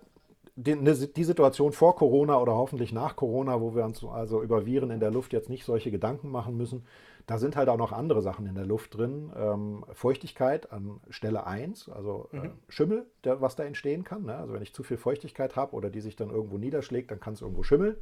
die, 0.56 0.74
ne, 0.74 0.94
die, 0.94 1.24
Situation 1.24 1.72
vor 1.72 1.96
Corona 1.96 2.40
oder 2.40 2.54
hoffentlich 2.54 2.92
nach 2.92 3.16
Corona, 3.16 3.60
wo 3.60 3.74
wir 3.74 3.84
uns 3.84 4.02
also 4.04 4.42
über 4.42 4.64
Viren 4.64 4.90
in 4.90 5.00
der 5.00 5.10
Luft 5.10 5.32
jetzt 5.34 5.50
nicht 5.50 5.64
solche 5.64 5.90
Gedanken 5.90 6.30
machen 6.30 6.56
müssen. 6.56 6.86
Da 7.26 7.38
sind 7.38 7.54
halt 7.54 7.68
auch 7.68 7.76
noch 7.76 7.92
andere 7.92 8.22
Sachen 8.22 8.46
in 8.46 8.54
der 8.54 8.66
Luft 8.66 8.96
drin. 8.96 9.30
Ähm, 9.36 9.84
Feuchtigkeit 9.92 10.72
an 10.72 11.00
Stelle 11.08 11.46
1, 11.46 11.90
also 11.90 12.28
äh, 12.32 12.36
mhm. 12.36 12.44
äh, 12.44 12.50
Schimmel, 12.68 13.06
der, 13.24 13.40
was 13.42 13.56
da 13.56 13.64
entstehen 13.64 14.04
kann. 14.04 14.24
Ne? 14.24 14.34
Also 14.34 14.54
wenn 14.54 14.62
ich 14.62 14.74
zu 14.74 14.82
viel 14.82 14.96
Feuchtigkeit 14.96 15.54
habe 15.54 15.74
oder 15.76 15.90
die 15.90 16.00
sich 16.00 16.16
dann 16.16 16.30
irgendwo 16.30 16.58
niederschlägt, 16.58 17.10
dann 17.10 17.20
kann 17.20 17.34
es 17.34 17.42
irgendwo 17.42 17.62
schimmeln. 17.62 17.96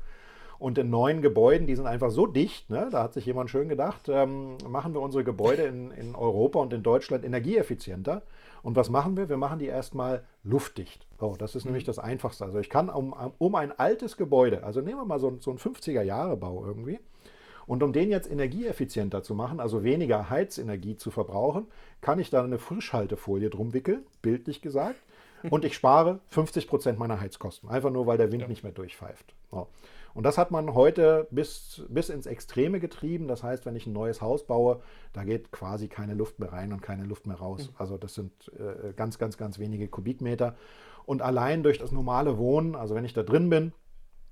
Und 0.61 0.77
in 0.77 0.91
neuen 0.91 1.23
Gebäuden, 1.23 1.67
die 1.67 1.75
sind 1.75 1.87
einfach 1.87 2.11
so 2.11 2.27
dicht, 2.27 2.69
ne? 2.69 2.89
da 2.93 3.03
hat 3.03 3.15
sich 3.15 3.25
jemand 3.25 3.49
schön 3.49 3.71
gedacht, 3.71 4.11
ähm, 4.11 4.59
machen 4.69 4.93
wir 4.93 5.01
unsere 5.01 5.25
Gebäude 5.25 5.63
in, 5.63 5.91
in 5.91 6.15
Europa 6.15 6.61
und 6.61 6.73
in 6.75 6.83
Deutschland 6.83 7.25
energieeffizienter. 7.25 8.23
Und 8.63 8.77
was 8.77 8.91
machen 8.91 9.17
wir? 9.17 9.31
Wir 9.31 9.39
machen 9.39 9.59
die 9.59 9.67
erstmal 9.67 10.23
luftdicht. 10.45 11.07
So, 11.19 11.35
das 11.35 11.55
ist 11.55 11.65
mhm. 11.65 11.71
nämlich 11.71 11.85
das 11.85 11.99
Einfachste. 11.99 12.45
Also 12.45 12.59
ich 12.59 12.69
kann 12.69 12.91
um, 12.91 13.15
um 13.39 13.55
ein 13.55 13.73
altes 13.79 14.19
Gebäude, 14.19 14.63
also 14.63 14.83
nehmen 14.83 14.99
wir 14.99 15.07
mal 15.07 15.19
so, 15.19 15.35
so 15.41 15.51
einen 15.51 15.59
50er-Jahre-Bau 15.59 16.67
irgendwie, 16.67 17.01
und 17.67 17.83
um 17.83 17.93
den 17.93 18.11
jetzt 18.11 18.31
energieeffizienter 18.31 19.23
zu 19.23 19.35
machen, 19.35 19.61
also 19.61 19.85
weniger 19.85 20.29
Heizenergie 20.29 20.97
zu 20.97 21.11
verbrauchen, 21.11 21.69
kann 22.01 22.19
ich 22.19 22.29
da 22.29 22.43
eine 22.45 22.59
Frischhaltefolie 22.59 23.49
drum 23.49 23.73
wickeln, 23.73 24.05
bildlich 24.23 24.61
gesagt. 24.61 24.97
Und 25.49 25.65
ich 25.65 25.75
spare 25.75 26.21
50 26.27 26.69
Prozent 26.69 26.99
meiner 26.99 27.21
Heizkosten. 27.21 27.69
Einfach 27.69 27.91
nur, 27.91 28.07
weil 28.07 28.19
der 28.19 28.31
Wind 28.33 28.43
ja. 28.43 28.49
nicht 28.49 28.63
mehr 28.63 28.73
durchpfeift. 28.73 29.35
So. 29.51 29.69
Und 30.13 30.25
das 30.25 30.39
hat 30.39 30.51
man 30.51 30.75
heute 30.75 31.29
bis, 31.31 31.83
bis 31.89 32.09
ins 32.09 32.27
Extreme 32.27 32.81
getrieben. 32.81 33.29
Das 33.29 33.43
heißt, 33.43 33.65
wenn 33.65 33.77
ich 33.77 33.87
ein 33.87 33.93
neues 33.93 34.21
Haus 34.21 34.45
baue, 34.47 34.83
da 35.13 35.25
geht 35.25 35.53
quasi 35.53 35.89
keine 35.89 36.15
Luft 36.15 36.39
mehr 36.39 36.53
rein 36.53 36.73
und 36.73 36.83
keine 36.83 37.05
Luft 37.05 37.27
mehr 37.27 37.37
raus. 37.37 37.69
Mhm. 37.69 37.77
Also 37.79 37.97
das 37.97 38.15
sind 38.15 38.53
äh, 38.59 38.93
ganz, 38.95 39.19
ganz, 39.19 39.37
ganz 39.37 39.59
wenige 39.59 39.89
Kubikmeter. 39.89 40.57
Und 41.07 41.23
allein 41.23 41.63
durch 41.63 41.79
das 41.79 41.93
normale 41.93 42.39
Wohnen, 42.39 42.75
also 42.75 42.95
wenn 42.95 43.05
ich 43.05 43.15
da 43.15 43.23
drin 43.23 43.49
bin 43.49 43.73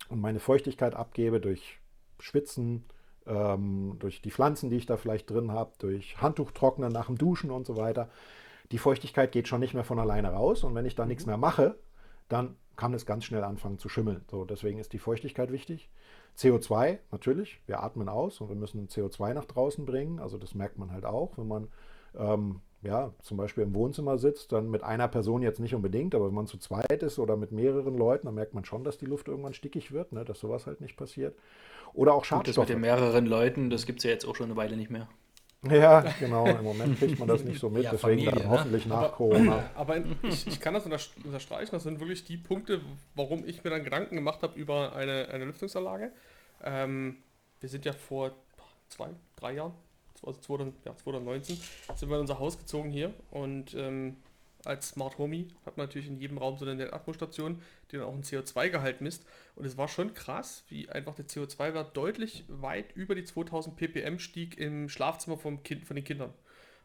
und 0.09 0.21
meine 0.21 0.41
Feuchtigkeit 0.41 0.95
abgebe 0.95 1.41
durch 1.41 1.79
Schwitzen, 2.19 2.85
ähm, 3.27 3.97
durch 3.99 4.21
die 4.23 4.31
Pflanzen, 4.31 4.71
die 4.71 4.77
ich 4.77 4.87
da 4.87 4.97
vielleicht 4.97 5.31
drin 5.31 5.53
habe, 5.53 5.73
durch 5.79 6.21
Handtuchtrocknen 6.21 6.93
nach 6.93 7.07
dem 7.07 7.19
Duschen 7.19 7.51
und 7.51 7.67
so 7.67 7.77
weiter. 7.77 8.09
Die 8.73 8.79
Feuchtigkeit 8.79 9.33
geht 9.33 9.49
schon 9.49 9.61
nicht 9.61 9.75
mehr 9.75 9.85
von 9.85 9.99
alleine 9.99 10.31
raus 10.33 10.65
und 10.65 10.75
wenn 10.75 10.87
ich 10.87 10.95
da 10.95 11.07
nichts 11.07 11.27
mhm. 11.27 11.31
mehr 11.31 11.39
mache, 11.39 11.79
dann 12.29 12.57
kann 12.77 12.95
es 12.95 13.07
ganz 13.07 13.25
schnell 13.25 13.43
anfangen 13.43 13.79
zu 13.79 13.89
schimmeln. 13.89 14.25
So, 14.31 14.45
deswegen 14.45 14.79
ist 14.79 14.93
die 14.93 14.99
Feuchtigkeit 14.99 15.51
wichtig. 15.51 15.91
CO2 16.37 16.99
natürlich, 17.11 17.61
wir 17.67 17.83
atmen 17.83 18.09
aus 18.09 18.41
und 18.41 18.49
wir 18.49 18.57
müssen 18.57 18.87
CO2 18.87 19.35
nach 19.35 19.47
draußen 19.47 19.85
bringen. 19.85 20.21
Also 20.21 20.39
das 20.39 20.55
merkt 20.55 20.79
man 20.79 20.93
halt 20.93 21.05
auch, 21.05 21.37
wenn 21.37 21.49
man 21.49 21.69
ähm, 22.17 22.61
ja, 22.83 23.13
zum 23.23 23.37
Beispiel 23.37 23.65
im 23.65 23.75
Wohnzimmer 23.75 24.19
sitzt, 24.19 24.53
dann 24.53 24.71
mit 24.71 24.85
einer 24.85 25.09
Person 25.09 25.43
jetzt 25.43 25.59
nicht 25.59 25.75
unbedingt, 25.75 26.15
aber 26.15 26.29
wenn 26.29 26.35
man 26.35 26.47
zu 26.47 26.59
zweit 26.59 27.03
ist 27.03 27.19
oder 27.19 27.37
mit 27.37 27.51
mehreren 27.51 27.97
Leuten, 27.97 28.27
dann 28.27 28.37
merkt 28.37 28.55
man 28.55 28.65
schon, 28.65 28.85
dass 28.85 28.99
die 28.99 29.07
Luft 29.07 29.27
irgendwann 29.27 29.55
stickig 29.55 29.91
wird, 29.91 30.13
ne, 30.13 30.25
dass 30.25 30.39
sowas 30.39 30.67
halt 30.67 30.81
nicht 30.81 30.97
passiert. 30.97 31.37
Oder 31.93 32.15
auch 32.15 32.25
Schadstoffe. 32.25 32.45
Gut, 32.45 32.49
das 32.49 32.59
mit 32.59 32.69
den 32.69 32.81
mehreren 32.81 33.27
Leuten, 33.27 33.71
das 33.71 33.85
gibt 33.85 33.99
es 33.99 34.05
ja 34.05 34.11
jetzt 34.11 34.27
auch 34.27 34.37
schon 34.37 34.47
eine 34.47 34.57
Weile 34.57 34.77
nicht 34.77 34.91
mehr. 34.91 35.09
Ja, 35.63 36.01
genau. 36.21 36.47
Im 36.47 36.63
Moment 36.63 36.99
kriegt 36.99 37.19
man 37.19 37.27
das 37.27 37.43
nicht 37.43 37.59
so 37.59 37.69
mit, 37.69 37.83
ja, 37.83 37.91
deswegen 37.91 38.21
Familie, 38.21 38.31
dann 38.31 38.43
ne? 38.45 38.51
hoffentlich 38.51 38.87
nach 38.87 38.99
aber, 38.99 39.09
Corona. 39.09 39.71
Aber 39.75 39.97
ich, 40.23 40.47
ich, 40.47 40.61
kann 40.61 40.75
das 40.75 40.87
unterstreichen, 40.87 41.71
das 41.73 41.83
sind 41.83 41.99
wirklich 41.99 42.25
die 42.25 42.37
Punkte, 42.37 42.81
warum 43.17 43.45
ich 43.45 43.65
mir 43.65 43.71
dann 43.71 43.83
Gedanken 43.83 44.15
gemacht 44.15 44.43
habe 44.43 44.59
über 44.59 44.95
eine, 44.95 45.29
eine 45.33 45.45
Lüftungsanlage. 45.47 46.13
Ähm, 46.63 47.17
wir 47.59 47.69
sind 47.69 47.85
ja 47.85 47.93
vor 47.93 48.37
zwei, 48.89 49.09
drei 49.35 49.55
Jahren, 49.55 49.75
also 50.25 50.41
2000, 50.41 50.75
ja, 50.85 50.97
2019, 50.97 51.61
sind 51.97 52.09
wir 52.09 52.17
in 52.17 52.21
unser 52.21 52.39
Haus 52.39 52.57
gezogen 52.57 52.91
hier 52.91 53.13
und 53.33 53.75
ähm, 53.75 54.17
als 54.69 54.91
Smart 54.91 55.19
Homie 55.19 55.49
hat 55.65 55.77
man 55.77 55.87
natürlich 55.87 56.09
in 56.09 56.19
jedem 56.19 56.39
Raum 56.39 56.59
so 56.59 56.67
eine 56.67 56.93
Atmostation, 56.93 57.61
die 57.91 57.97
dann 57.97 58.05
auch 58.07 58.15
ein 58.15 58.23
CO2-Gehalt 58.23 59.01
misst. 59.01 59.27
Und 59.57 59.65
es 59.65 59.77
war 59.77 59.89
schon 59.89 60.15
krass, 60.15 60.65
wie 60.69 60.89
einfach 60.89 61.15
der 61.15 61.27
CO2-Wert 61.27 61.97
deutlich 61.97 62.45
weit 62.49 62.95
über 62.95 63.15
die 63.15 63.25
2000 63.25 63.77
ppm 63.77 64.19
stieg 64.19 64.59
im 64.59 64.89
Schlafzimmer 64.89 65.39
vom 65.39 65.63
kind, 65.63 65.85
von 65.87 65.97
den 65.97 66.05
Kindern. 66.05 66.33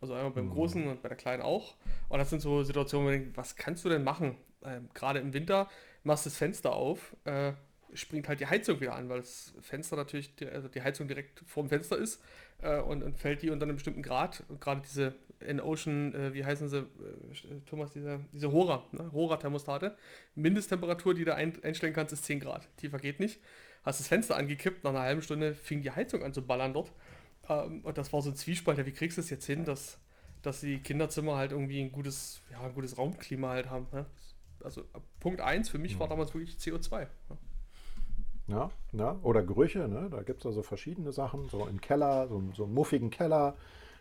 Also 0.01 0.13
einmal 0.13 0.31
beim 0.31 0.47
mhm. 0.47 0.51
Großen 0.51 0.87
und 0.87 1.01
bei 1.01 1.09
der 1.09 1.17
Kleinen 1.17 1.43
auch. 1.43 1.75
Und 2.09 2.19
das 2.19 2.29
sind 2.29 2.41
so 2.41 2.63
Situationen, 2.63 3.05
wo 3.05 3.11
man 3.11 3.19
denkt, 3.19 3.37
was 3.37 3.55
kannst 3.55 3.85
du 3.85 3.89
denn 3.89 4.03
machen? 4.03 4.37
Ähm, 4.63 4.89
Gerade 4.93 5.19
im 5.19 5.33
Winter 5.33 5.69
machst 6.03 6.25
du 6.25 6.29
das 6.29 6.37
Fenster 6.37 6.73
auf, 6.73 7.15
äh, 7.25 7.53
springt 7.93 8.27
halt 8.27 8.39
die 8.39 8.47
Heizung 8.47 8.79
wieder 8.79 8.95
an, 8.95 9.09
weil 9.09 9.19
das 9.19 9.53
Fenster 9.61 9.95
natürlich, 9.95 10.35
die, 10.35 10.47
also 10.47 10.67
die 10.67 10.81
Heizung 10.81 11.07
direkt 11.07 11.41
vorm 11.45 11.69
Fenster 11.69 11.97
ist 11.97 12.21
äh, 12.61 12.79
und, 12.79 13.03
und, 13.03 13.17
fällt 13.17 13.41
die 13.41 13.49
unter 13.49 13.65
einem 13.65 13.75
bestimmten 13.75 14.01
Grad. 14.01 14.43
Und 14.49 14.59
gerade 14.59 14.81
diese 14.81 15.15
in 15.43 15.59
Ocean, 15.59 16.13
äh, 16.13 16.33
wie 16.33 16.45
heißen 16.45 16.69
sie, 16.69 16.79
äh, 16.79 17.59
Thomas, 17.65 17.91
diese, 17.91 18.19
diese 18.31 18.51
Hora, 18.51 18.83
ne? 18.91 19.11
Hora-Thermostate. 19.11 19.95
Mindesttemperatur, 20.35 21.13
die 21.13 21.25
du 21.25 21.35
ein, 21.35 21.63
einstellen 21.63 21.93
kannst, 21.93 22.13
ist 22.13 22.25
10 22.25 22.39
Grad. 22.39 22.67
Tiefer 22.77 22.97
geht 22.97 23.19
nicht. 23.19 23.39
Hast 23.83 23.99
das 23.99 24.07
Fenster 24.07 24.37
angekippt, 24.37 24.83
nach 24.83 24.91
einer 24.91 25.01
halben 25.01 25.21
Stunde 25.21 25.53
fing 25.55 25.81
die 25.81 25.91
Heizung 25.91 26.23
an 26.23 26.33
zu 26.33 26.41
ballern 26.45 26.73
dort. 26.73 26.91
Ähm, 27.49 27.81
und 27.83 27.97
das 27.97 28.13
war 28.13 28.21
so 28.21 28.29
ein 28.29 28.35
Zwiespalt. 28.35 28.83
Wie 28.85 28.91
kriegst 28.91 29.17
du 29.17 29.21
es 29.21 29.29
jetzt 29.29 29.45
hin, 29.45 29.65
dass, 29.65 29.99
dass 30.41 30.61
die 30.61 30.79
Kinderzimmer 30.79 31.35
halt 31.35 31.51
irgendwie 31.51 31.81
ein 31.81 31.91
gutes, 31.91 32.41
ja, 32.51 32.61
ein 32.61 32.73
gutes 32.73 32.97
Raumklima 32.97 33.49
halt 33.49 33.69
haben? 33.69 33.87
Ne? 33.91 34.05
Also 34.63 34.83
Punkt 35.19 35.41
1 35.41 35.69
für 35.69 35.77
mich 35.77 35.99
war 35.99 36.07
damals 36.07 36.33
wirklich 36.33 36.55
CO2. 36.55 37.07
Ne? 37.29 37.37
Ja, 38.47 38.71
ja, 38.91 39.17
oder 39.23 39.41
Gerüche, 39.41 39.87
ne? 39.87 40.09
da 40.09 40.21
gibt 40.21 40.41
es 40.41 40.45
also 40.45 40.63
verschiedene 40.63 41.13
Sachen, 41.13 41.47
so 41.47 41.65
im 41.65 41.79
Keller, 41.79 42.27
so, 42.27 42.43
so 42.53 42.65
einen 42.65 42.73
muffigen 42.73 43.09
Keller, 43.09 43.55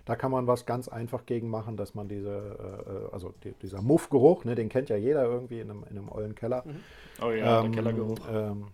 da 0.05 0.17
kann 0.17 0.31
man 0.31 0.47
was 0.47 0.67
ganz 0.67 0.89
einfach 0.89 1.27
gegen 1.27 1.49
machen, 1.49 1.77
dass 1.77 1.95
man 1.95 2.09
diese, 2.09 3.09
äh, 3.11 3.15
also 3.15 3.35
die, 3.45 3.53
dieser 3.63 3.83
Muffgeruch, 3.83 4.45
ne, 4.45 4.55
den 4.55 4.69
kennt 4.69 4.89
ja 4.89 4.97
jeder 4.97 5.25
irgendwie 5.25 5.61
in 5.61 5.71
einem, 5.71 5.85
in 5.89 5.99
einem 5.99 6.09
ollen 6.09 6.35
Keller. 6.35 6.65
Mhm. 6.67 6.81
Oh 7.25 7.31
ja, 7.31 7.61
ähm, 7.61 7.73
der 7.73 7.83
Kellergeruch. 7.83 8.19
Ähm, 8.31 8.67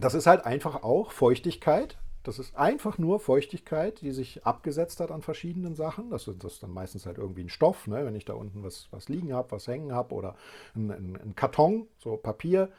das 0.00 0.14
ist 0.14 0.26
halt 0.26 0.44
einfach 0.44 0.82
auch 0.82 1.12
Feuchtigkeit, 1.12 1.98
Das 2.24 2.38
ist 2.38 2.56
einfach 2.56 2.96
nur 2.96 3.20
Feuchtigkeit, 3.20 4.00
die 4.00 4.10
sich 4.10 4.46
abgesetzt 4.46 5.00
hat 5.00 5.10
an 5.10 5.20
verschiedenen 5.22 5.74
Sachen. 5.74 6.10
Das 6.10 6.26
ist, 6.26 6.42
das 6.42 6.54
ist 6.54 6.62
dann 6.62 6.72
meistens 6.72 7.04
halt 7.04 7.18
irgendwie 7.18 7.42
ein 7.42 7.50
Stoff, 7.50 7.86
ne? 7.86 8.04
wenn 8.06 8.14
ich 8.14 8.24
da 8.24 8.32
unten 8.32 8.62
was, 8.62 8.88
was 8.90 9.08
liegen 9.08 9.34
habe, 9.34 9.52
was 9.52 9.68
hängen 9.68 9.92
habe 9.92 10.14
oder 10.14 10.34
ein, 10.74 10.90
ein, 10.90 11.18
ein, 11.22 11.34
Karton, 11.34 11.86
so 11.98 12.16
Papier. 12.16 12.70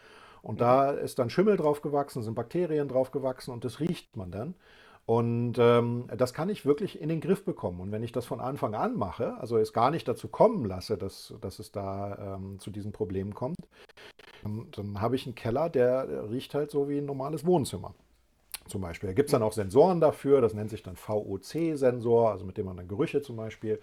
Und 0.42 0.56
mhm. 0.56 0.60
da 0.60 0.92
ist 0.92 1.20
dann 1.20 1.30
Schimmel 1.30 1.58
drauf 1.58 1.82
gewachsen, 1.82 2.24
sind 2.24 2.34
Bakterien 2.34 2.88
drauf 2.88 3.12
gewachsen 3.12 3.52
und 3.52 3.64
das 3.64 3.80
riecht 3.80 4.18
man 4.18 4.32
dann. 4.32 4.56
Und 5.06 5.58
ähm, 5.60 6.08
das 6.18 6.34
kann 6.34 6.50
ich 6.50 6.66
wirklich 6.66 7.00
in 7.00 7.10
den 7.10 7.22
Griff 7.22 7.46
bekommen. 7.46 7.80
Und 7.80 7.92
wenn 7.92 8.02
ich 8.02 8.12
das 8.12 8.26
von 8.26 8.40
Anfang 8.40 8.74
an 8.74 8.98
mache, 8.98 9.36
also 9.40 9.58
es 9.58 9.72
gar 9.72 9.92
nicht 9.92 10.08
dazu 10.08 10.28
kommen 10.28 10.66
lasse, 10.66 10.98
dass, 10.98 11.34
dass 11.42 11.60
es 11.60 11.72
da 11.72 12.38
ähm, 12.38 12.60
zu 12.60 12.72
diesen 12.72 12.92
Problemen 12.92 13.36
kommt, 13.36 13.58
dann, 14.44 14.68
dann 14.72 15.02
habe 15.02 15.16
ich 15.16 15.26
einen 15.28 15.36
Keller, 15.36 15.70
der 15.70 16.30
riecht 16.32 16.56
halt 16.56 16.72
so 16.72 16.90
wie 16.90 16.98
ein 16.98 17.06
normales 17.06 17.46
Wohnzimmer 17.46 17.94
zum 18.68 18.82
Beispiel. 18.82 19.10
Da 19.10 19.14
gibt 19.14 19.30
es 19.30 19.32
dann 19.32 19.44
auch 19.44 19.54
Sensoren 19.54 20.02
dafür, 20.02 20.42
das 20.42 20.56
nennt 20.56 20.72
sich 20.72 20.82
dann 20.82 20.96
VOC-Sensor, 20.96 22.32
also 22.32 22.46
mit 22.46 22.58
dem 22.58 22.66
man 22.66 22.78
dann 22.78 22.88
Gerüche 22.88 23.22
zum 23.22 23.36
Beispiel 23.36 23.80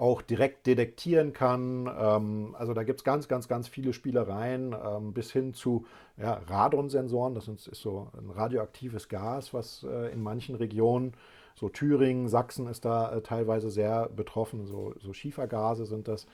auch 0.00 0.22
direkt 0.22 0.66
detektieren 0.66 1.34
kann. 1.34 1.86
Ähm, 1.86 2.56
also 2.58 2.72
da 2.72 2.84
gibt 2.84 3.00
es 3.00 3.04
ganz, 3.04 3.28
ganz, 3.28 3.48
ganz 3.48 3.68
viele 3.68 3.92
Spielereien 3.92 4.74
ähm, 4.74 5.12
bis 5.12 5.30
hin 5.30 5.52
zu 5.52 5.84
ja, 6.16 6.40
Radonsensoren. 6.46 7.34
Das 7.34 7.48
ist, 7.48 7.64
so 7.74 8.08
ein 8.16 8.30
radioaktives 8.30 9.08
Gas, 9.10 9.52
was 9.52 9.84
äh, 9.84 10.10
in 10.10 10.22
manchen 10.22 10.54
Regionen, 10.54 11.12
so 11.54 11.68
Thüringen, 11.68 12.28
Sachsen 12.28 12.66
ist 12.66 12.86
da 12.86 13.12
äh, 13.12 13.20
teilweise 13.20 13.70
sehr 13.70 14.08
betroffen, 14.08 14.64
so, 14.64 14.94
so 15.00 15.12
Schiefergase 15.12 15.84
sind 15.84 16.08
das, 16.08 16.26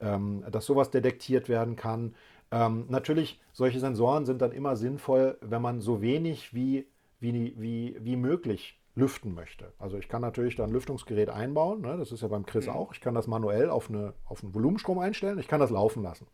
ähm, 0.00 0.44
dass 0.48 0.66
sowas 0.66 0.90
detektiert 0.90 1.48
werden 1.48 1.76
kann. 1.76 2.14
natürlich, 2.50 3.38
solche 3.52 3.78
Sensoren 3.78 4.24
sind 4.24 4.40
dann 4.40 4.52
immer 4.52 4.74
sinnvoll, 4.74 5.36
wenn 5.42 5.60
man 5.60 5.82
so 5.82 6.00
wenig 6.00 6.54
wie 6.54 6.86
wie, 7.20 7.54
wie, 7.56 7.96
wie 8.00 8.16
möglich 8.16 8.77
lüften 8.98 9.34
möchte. 9.34 9.72
Also 9.78 9.96
ich 9.96 10.08
kann 10.08 10.20
natürlich 10.20 10.56
da 10.56 10.64
ein 10.64 10.70
Lüftungsgerät 10.70 11.30
einbauen, 11.30 11.82
ne? 11.82 11.96
das 11.96 12.12
ist 12.12 12.22
ja 12.22 12.28
beim 12.28 12.44
Chris 12.44 12.66
mhm. 12.66 12.72
auch. 12.72 12.92
Ich 12.92 13.00
kann 13.00 13.14
das 13.14 13.26
manuell 13.26 13.70
auf, 13.70 13.88
eine, 13.88 14.12
auf 14.26 14.42
einen 14.42 14.54
Volumenstrom 14.54 14.98
einstellen, 14.98 15.38
ich 15.38 15.48
kann 15.48 15.60
das 15.60 15.70
laufen 15.70 16.02
lassen. 16.02 16.26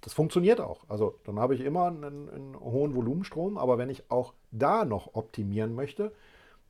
Das 0.00 0.12
funktioniert 0.12 0.60
auch. 0.60 0.84
Also 0.88 1.18
dann 1.24 1.38
habe 1.38 1.54
ich 1.54 1.60
immer 1.60 1.86
einen, 1.86 2.28
einen 2.28 2.60
hohen 2.60 2.94
Volumenstrom, 2.94 3.56
aber 3.56 3.78
wenn 3.78 3.88
ich 3.88 4.10
auch 4.10 4.34
da 4.50 4.84
noch 4.84 5.14
optimieren 5.14 5.74
möchte, 5.74 6.12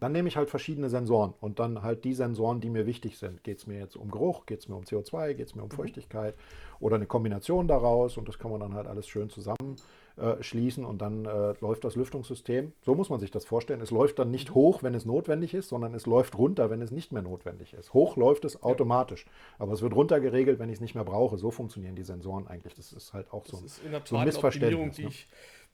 dann 0.00 0.12
nehme 0.12 0.28
ich 0.28 0.36
halt 0.36 0.48
verschiedene 0.48 0.88
Sensoren 0.88 1.34
und 1.40 1.58
dann 1.58 1.82
halt 1.82 2.04
die 2.04 2.14
Sensoren, 2.14 2.60
die 2.60 2.70
mir 2.70 2.86
wichtig 2.86 3.18
sind. 3.18 3.42
Geht 3.42 3.58
es 3.58 3.66
mir 3.66 3.78
jetzt 3.78 3.96
um 3.96 4.10
Geruch, 4.10 4.46
geht 4.46 4.60
es 4.60 4.68
mir 4.68 4.76
um 4.76 4.84
CO2, 4.84 5.34
geht 5.34 5.48
es 5.48 5.54
mir 5.54 5.62
um 5.62 5.68
mhm. 5.68 5.74
Feuchtigkeit 5.74 6.34
oder 6.78 6.96
eine 6.96 7.06
Kombination 7.06 7.66
daraus 7.66 8.16
und 8.16 8.28
das 8.28 8.38
kann 8.38 8.50
man 8.50 8.60
dann 8.60 8.74
halt 8.74 8.86
alles 8.86 9.08
schön 9.08 9.28
zusammen 9.28 9.76
äh, 10.18 10.42
schließen 10.42 10.84
und 10.84 11.00
dann 11.00 11.24
äh, 11.24 11.54
läuft 11.60 11.84
das 11.84 11.96
Lüftungssystem. 11.96 12.72
So 12.82 12.94
muss 12.94 13.08
man 13.08 13.20
sich 13.20 13.30
das 13.30 13.44
vorstellen. 13.44 13.80
Es 13.80 13.90
läuft 13.90 14.18
dann 14.18 14.30
nicht 14.30 14.54
hoch, 14.54 14.82
wenn 14.82 14.94
es 14.94 15.04
notwendig 15.04 15.54
ist, 15.54 15.68
sondern 15.68 15.94
es 15.94 16.06
läuft 16.06 16.36
runter, 16.36 16.70
wenn 16.70 16.82
es 16.82 16.90
nicht 16.90 17.12
mehr 17.12 17.22
notwendig 17.22 17.74
ist. 17.74 17.94
Hoch 17.94 18.16
läuft 18.16 18.44
es 18.44 18.62
automatisch, 18.62 19.26
aber 19.58 19.72
es 19.72 19.82
wird 19.82 19.94
runter 19.94 20.20
geregelt, 20.20 20.58
wenn 20.58 20.68
ich 20.68 20.76
es 20.76 20.80
nicht 20.80 20.94
mehr 20.94 21.04
brauche. 21.04 21.38
So 21.38 21.50
funktionieren 21.50 21.94
die 21.94 22.04
Sensoren 22.04 22.46
eigentlich. 22.46 22.74
Das 22.74 22.92
ist 22.92 23.12
halt 23.12 23.32
auch 23.32 23.46
so, 23.46 23.58
das 23.58 23.78
ist 23.78 23.84
in 23.84 23.92
der 23.92 24.02
so 24.04 24.16
ein 24.16 24.26
Missverständnis. 24.26 24.96
Die, 24.96 25.02
ne? 25.02 25.08
ich, 25.08 25.28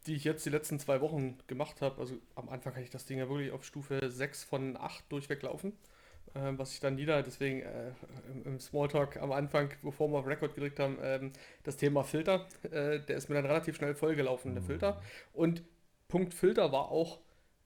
die 0.07 0.15
ich 0.15 0.25
jetzt 0.25 0.45
die 0.45 0.51
letzten 0.51 0.79
zwei 0.79 1.01
Wochen 1.01 1.39
gemacht 1.47 1.81
habe. 1.81 2.01
Also 2.01 2.15
am 2.35 2.49
Anfang 2.49 2.75
hatte 2.75 2.85
ich 2.85 2.91
das 2.91 3.07
Ding 3.07 3.19
ja 3.19 3.29
wirklich 3.29 3.53
auf 3.53 3.65
Stufe 3.65 4.01
6 4.11 4.45
von 4.45 4.77
8 4.77 5.05
durchweglaufen. 5.11 5.71
Ähm, 5.71 5.75
was 6.35 6.73
ich 6.73 6.81
dann 6.81 6.97
wieder, 6.97 7.23
deswegen 7.23 7.61
äh, 7.63 7.93
im, 8.45 8.59
Smalltalk 8.59 9.17
am 9.19 9.33
Anfang, 9.33 9.71
bevor 9.83 10.09
wir 10.09 10.19
auf 10.19 10.27
Record 10.27 10.55
gedrückt 10.55 10.81
haben, 10.81 10.99
ähm, 11.03 11.33
das 11.63 11.77
Thema 11.77 12.03
Filter, 12.03 12.47
äh, 12.65 13.01
der 13.01 13.17
ist 13.17 13.29
mir 13.29 13.37
dann 13.37 13.47
relativ 13.47 13.77
schnell 13.77 13.95
vollgelaufen, 13.95 14.55
der 14.55 14.63
mhm. 14.63 14.67
Filter. 14.67 15.03
Und 15.33 15.63
Punkt 16.09 16.35
Filter 16.35 16.73
war 16.73 16.91
auch 16.91 17.21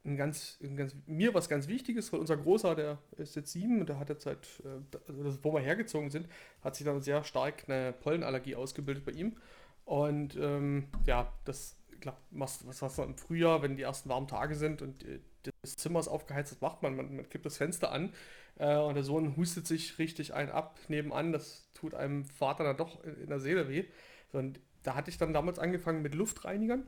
ein 0.05 0.17
ganz, 0.17 0.59
ein 0.63 0.77
ganz, 0.77 0.95
mir 1.07 1.35
was 1.35 1.49
ganz 1.49 1.69
Wichtiges, 1.69 2.13
weil 2.13 2.21
unser 2.21 2.37
Großer, 2.37 2.75
der 2.75 2.99
ist 3.17 3.37
jetzt 3.37 3.53
sieben 3.53 3.81
und 3.81 3.89
der 3.89 3.99
hat 3.99 4.09
jetzt 4.11 4.25
seit, 4.25 4.47
äh, 4.65 4.99
also 5.09 5.39
wo 5.43 5.53
wir 5.53 5.61
hergezogen 5.61 6.11
sind, 6.11 6.29
hat 6.63 6.77
sich 6.77 6.85
dann 6.85 7.01
sehr 7.01 7.25
stark 7.25 7.65
eine 7.69 7.93
Pollenallergie 7.93 8.55
ausgebildet 8.55 9.05
bei 9.05 9.13
ihm. 9.13 9.37
Und 9.85 10.37
ähm, 10.37 10.89
ja, 11.07 11.33
das, 11.45 11.79
klar, 12.01 12.19
was, 12.31 12.67
was 12.67 12.97
du 12.97 13.03
im 13.03 13.17
Frühjahr, 13.17 13.63
wenn 13.63 13.77
die 13.77 13.83
ersten 13.83 14.09
warmen 14.09 14.29
Tage 14.29 14.55
sind 14.55 14.83
und 14.83 15.05
äh, 15.05 15.21
das 15.69 15.77
Zimmer 15.77 16.01
ist 16.01 16.09
aufgeheizt, 16.09 16.53
das 16.53 16.61
macht 16.61 16.83
man, 16.83 16.97
man, 16.97 17.17
man 17.17 17.29
kippt 17.29 17.47
das 17.47 17.57
Fenster 17.57 17.93
an 17.93 18.13
äh, 18.59 18.77
und 18.77 18.95
der 18.95 19.05
Sohn 19.05 19.37
hustet 19.37 19.67
sich 19.67 19.99
richtig 19.99 20.35
ein 20.35 20.51
ab 20.51 20.79
nebenan. 20.89 21.33
Das 21.33 21.69
tut 21.75 21.95
einem 21.95 22.25
Vater 22.25 22.65
dann 22.65 22.77
doch 22.77 23.03
in, 23.05 23.23
in 23.23 23.29
der 23.29 23.41
Seele 23.41 23.69
weh. 23.69 23.85
Und 24.33 24.61
da 24.83 24.95
hatte 24.95 25.11
ich 25.11 25.19
dann 25.19 25.33
damals 25.33 25.59
angefangen 25.59 26.03
mit 26.03 26.15
Luftreinigern. 26.15 26.87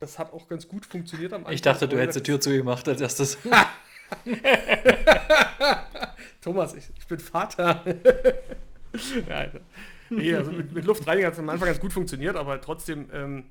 Das 0.00 0.18
hat 0.18 0.32
auch 0.32 0.48
ganz 0.48 0.66
gut 0.66 0.84
funktioniert 0.84 1.32
am 1.32 1.42
Anfang. 1.42 1.54
Ich 1.54 1.62
dachte, 1.62 1.86
du 1.86 1.98
hättest 1.98 2.18
die 2.18 2.22
Tür 2.24 2.40
zugemacht 2.40 2.88
als 2.88 3.00
erstes. 3.00 3.38
Thomas, 6.40 6.74
ich, 6.74 6.90
ich 6.98 7.06
bin 7.06 7.20
Vater. 7.20 7.84
ja, 9.28 9.34
also, 9.36 9.58
nee, 10.10 10.34
also 10.34 10.50
mit, 10.50 10.72
mit 10.72 10.84
Luftreiniger 10.84 11.28
hat 11.28 11.34
es 11.34 11.38
am 11.38 11.48
Anfang 11.48 11.66
ganz 11.68 11.78
gut 11.80 11.92
funktioniert, 11.92 12.36
aber 12.36 12.60
trotzdem 12.60 13.08
ähm, 13.12 13.44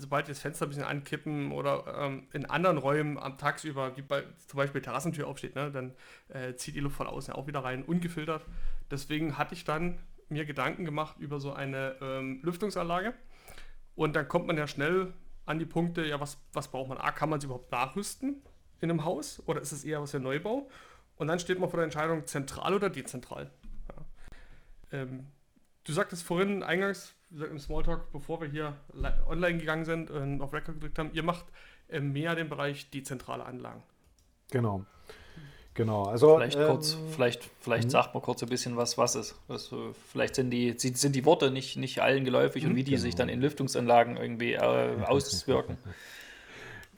sobald 0.00 0.26
wir 0.26 0.34
das 0.34 0.42
Fenster 0.42 0.66
ein 0.66 0.70
bisschen 0.70 0.84
ankippen 0.84 1.52
oder 1.52 1.84
ähm, 1.98 2.26
in 2.32 2.46
anderen 2.46 2.78
Räumen 2.78 3.18
am 3.18 3.38
tagsüber, 3.38 3.96
wie 3.96 4.02
bei 4.02 4.24
zum 4.46 4.56
Beispiel 4.56 4.80
Terrassentür 4.80 5.28
aufsteht, 5.28 5.54
ne, 5.54 5.70
dann 5.70 5.94
äh, 6.28 6.54
zieht 6.54 6.74
die 6.74 6.80
Luft 6.80 6.96
von 6.96 7.06
außen 7.06 7.34
auch 7.34 7.46
wieder 7.46 7.62
rein, 7.62 7.84
ungefiltert. 7.84 8.44
Deswegen 8.90 9.38
hatte 9.38 9.54
ich 9.54 9.64
dann 9.64 9.98
mir 10.28 10.44
Gedanken 10.44 10.84
gemacht 10.84 11.16
über 11.18 11.40
so 11.40 11.52
eine 11.52 11.96
ähm, 12.00 12.40
Lüftungsanlage. 12.42 13.14
Und 13.94 14.16
dann 14.16 14.28
kommt 14.28 14.46
man 14.46 14.56
ja 14.56 14.66
schnell 14.66 15.12
an 15.46 15.58
die 15.58 15.66
Punkte, 15.66 16.06
ja, 16.06 16.20
was, 16.20 16.38
was 16.52 16.68
braucht 16.68 16.88
man? 16.88 16.98
A, 16.98 17.12
kann 17.12 17.28
man 17.28 17.38
es 17.38 17.44
überhaupt 17.44 17.70
nachrüsten 17.72 18.42
in 18.80 18.90
einem 18.90 19.04
Haus 19.04 19.42
oder 19.46 19.60
ist 19.60 19.72
es 19.72 19.84
eher 19.84 20.00
was 20.00 20.12
für 20.12 20.20
Neubau? 20.20 20.68
Und 21.16 21.26
dann 21.26 21.38
steht 21.38 21.58
man 21.58 21.68
vor 21.68 21.78
der 21.78 21.84
Entscheidung, 21.84 22.24
zentral 22.26 22.72
oder 22.72 22.88
dezentral. 22.88 23.50
Ja. 23.88 25.00
Ähm, 25.00 25.26
du 25.84 25.92
sagtest 25.92 26.22
vorhin 26.22 26.62
eingangs, 26.62 27.14
wie 27.30 27.36
gesagt, 27.36 27.52
im 27.52 27.58
Smalltalk, 27.58 28.12
bevor 28.12 28.40
wir 28.40 28.48
hier 28.48 28.76
online 29.28 29.58
gegangen 29.58 29.84
sind 29.84 30.10
und 30.10 30.40
auf 30.40 30.52
Record 30.52 30.76
gedrückt 30.76 30.98
haben, 30.98 31.10
ihr 31.12 31.22
macht 31.22 31.46
äh, 31.88 32.00
mehr 32.00 32.34
den 32.34 32.48
Bereich 32.48 32.90
dezentrale 32.90 33.44
Anlagen. 33.44 33.82
Genau. 34.50 34.84
Genau, 35.74 36.04
also 36.04 36.36
vielleicht 36.36 36.58
ähm, 36.58 36.66
kurz, 36.66 36.96
vielleicht, 37.12 37.48
vielleicht 37.60 37.84
mhm. 37.84 37.90
sagt 37.90 38.12
man 38.12 38.22
kurz 38.22 38.42
ein 38.42 38.48
bisschen 38.48 38.76
was, 38.76 38.98
was 38.98 39.14
ist. 39.14 39.36
Also, 39.48 39.94
vielleicht 40.10 40.34
sind 40.34 40.50
die, 40.50 40.74
sind 40.76 41.14
die 41.14 41.24
Worte 41.24 41.52
nicht, 41.52 41.76
nicht 41.76 42.02
allen 42.02 42.24
geläufig 42.24 42.66
und 42.66 42.74
wie 42.74 42.82
die 42.82 42.90
genau. 42.90 43.02
sich 43.02 43.14
dann 43.14 43.28
in 43.28 43.40
Lüftungsanlagen 43.40 44.16
irgendwie 44.16 44.54
äh, 44.54 45.04
auswirken. 45.04 45.78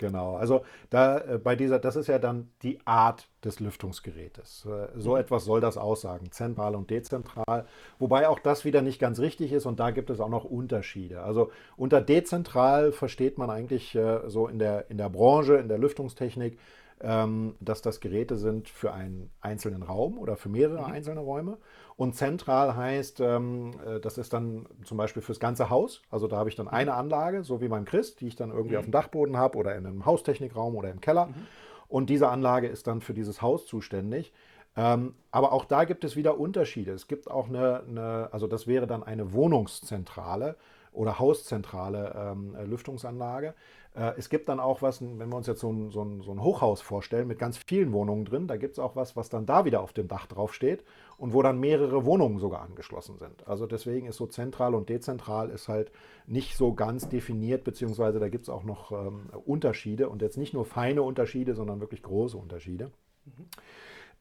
Genau, 0.03 0.35
also 0.35 0.65
da 0.91 1.19
äh, 1.19 1.39
bei 1.39 1.55
dieser, 1.55 1.79
das 1.79 1.95
ist 1.95 2.09
ja 2.09 2.19
dann 2.19 2.51
die 2.63 2.81
Art 2.85 3.29
des 3.45 3.61
Lüftungsgerätes. 3.61 4.67
Äh, 4.67 4.99
so 4.99 5.13
mhm. 5.13 5.19
etwas 5.19 5.45
soll 5.45 5.61
das 5.61 5.79
aussagen, 5.79 6.33
zentral 6.33 6.75
und 6.75 6.91
dezentral. 6.91 7.67
Wobei 8.01 8.29
auch 8.29 8.41
das 8.41 8.65
wieder 8.65 8.83
nicht 8.83 8.99
ganz 8.99 9.21
richtig 9.21 9.53
ist 9.53 9.65
und 9.65 9.79
da 9.79 9.93
gibt 9.93 10.11
es 10.11 10.19
auch 10.19 10.29
noch 10.29 10.43
Unterschiede. 10.43 11.23
Also 11.23 11.53
unter 11.77 12.01
dezentral 12.01 12.91
versteht 12.91 13.39
man 13.39 13.49
eigentlich 13.49 13.95
äh, 13.95 14.29
so 14.29 14.49
in 14.49 14.59
der, 14.59 14.91
in 14.91 14.99
der 14.99 15.09
Branche, 15.09 15.55
in 15.55 15.69
der 15.69 15.79
Lüftungstechnik, 15.79 16.59
ähm, 17.01 17.55
dass 17.61 17.81
das 17.81 18.01
Geräte 18.01 18.37
sind 18.37 18.69
für 18.69 18.93
einen 18.93 19.31
einzelnen 19.41 19.85
Raum 19.85 20.19
oder 20.19 20.37
für 20.37 20.49
mehrere 20.49 20.89
mhm. 20.89 20.93
einzelne 20.93 21.21
Räume. 21.21 21.59
Und 21.97 22.15
zentral 22.15 22.75
heißt, 22.75 23.21
ähm, 23.21 23.73
äh, 23.87 24.01
das 24.01 24.19
ist 24.19 24.33
dann 24.33 24.67
zum 24.85 24.97
Beispiel 24.97 25.23
fürs 25.23 25.41
ganze 25.41 25.71
Haus. 25.71 26.03
Also 26.11 26.27
da 26.27 26.37
habe 26.37 26.49
ich 26.49 26.57
dann 26.57 26.67
mhm. 26.67 26.73
eine 26.73 26.95
Anlage, 26.95 27.45
so 27.45 27.61
wie 27.61 27.69
beim 27.69 27.85
Christ, 27.85 28.21
die 28.21 28.29
ich 28.29 28.37
dann 28.37 28.51
irgendwie 28.51 28.75
mhm. 28.75 28.79
auf 28.79 28.85
dem 28.87 28.93
Dachboden 28.93 29.37
habe 29.37 29.59
oder 29.59 29.77
in 29.77 29.87
einem 29.87 30.07
Haustechnikraum 30.07 30.75
oder 30.75 30.91
im 30.91 31.01
Keller. 31.01 31.27
Mhm. 31.27 31.47
Und 31.89 32.09
diese 32.09 32.29
Anlage 32.29 32.69
ist 32.69 32.87
dann 32.87 33.03
für 33.03 33.15
dieses 33.15 33.43
Haus 33.43 33.67
zuständig. 33.67 34.33
Ähm, 34.77 35.15
aber 35.31 35.53
auch 35.53 35.67
da 35.67 35.85
gibt 35.85 36.05
es 36.05 36.17
wieder 36.17 36.39
Unterschiede. 36.39 36.93
Es 36.93 37.07
gibt 37.07 37.31
auch 37.31 37.49
eine, 37.49 37.83
eine 37.87 38.29
also 38.33 38.47
das 38.47 38.67
wäre 38.67 38.87
dann 38.87 39.03
eine 39.03 39.35
Wohnungszentrale 39.35 40.57
oder 40.93 41.19
hauszentrale 41.19 42.15
ähm, 42.17 42.57
Lüftungsanlage. 42.65 43.55
Äh, 43.95 44.13
es 44.17 44.31
gibt 44.31 44.49
dann 44.49 44.61
auch 44.61 44.83
was, 44.83 45.03
wenn 45.03 45.29
wir 45.29 45.37
uns 45.37 45.47
jetzt 45.47 45.61
so 45.61 45.71
ein, 45.71 45.91
so 45.91 46.03
ein, 46.03 46.23
so 46.23 46.33
ein 46.33 46.43
Hochhaus 46.43 46.81
vorstellen 46.81 47.29
mit 47.29 47.39
ganz 47.39 47.59
vielen 47.59 47.93
Wohnungen 47.93 48.25
drin, 48.25 48.47
da 48.47 48.57
gibt 48.57 48.73
es 48.73 48.79
auch 48.79 48.97
was, 48.97 49.17
was 49.17 49.29
dann 49.29 49.47
da 49.47 49.65
wieder 49.65 49.83
auf 49.83 49.93
dem 49.93 50.09
Dach 50.09 50.27
drauf 50.27 50.55
steht 50.55 50.85
und 51.23 51.33
wo 51.33 51.41
dann 51.41 51.61
mehrere 51.61 52.05
Wohnungen 52.05 52.41
sogar 52.41 52.63
angeschlossen 52.63 53.17
sind. 53.17 53.47
Also 53.47 53.67
deswegen 53.67 54.09
ist 54.09 54.17
so 54.17 54.27
zentral 54.27 54.75
und 54.75 54.89
dezentral 54.89 55.51
ist 55.51 55.69
halt 55.69 55.93
nicht 56.27 56.57
so 56.57 56.75
ganz 56.75 57.09
definiert, 57.09 57.63
beziehungsweise 57.63 58.19
da 58.19 58.29
gibt 58.29 58.43
es 58.43 58.49
auch 58.49 58.65
noch 58.65 58.91
ähm, 58.91 59.31
Unterschiede 59.47 60.09
und 60.09 60.21
jetzt 60.21 60.37
nicht 60.37 60.53
nur 60.53 60.65
feine 60.65 61.03
Unterschiede, 61.03 61.55
sondern 61.55 61.79
wirklich 61.79 62.03
große 62.03 62.37
Unterschiede. 62.37 62.91
Mhm. 63.25 63.47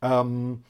Ähm, 0.04 0.64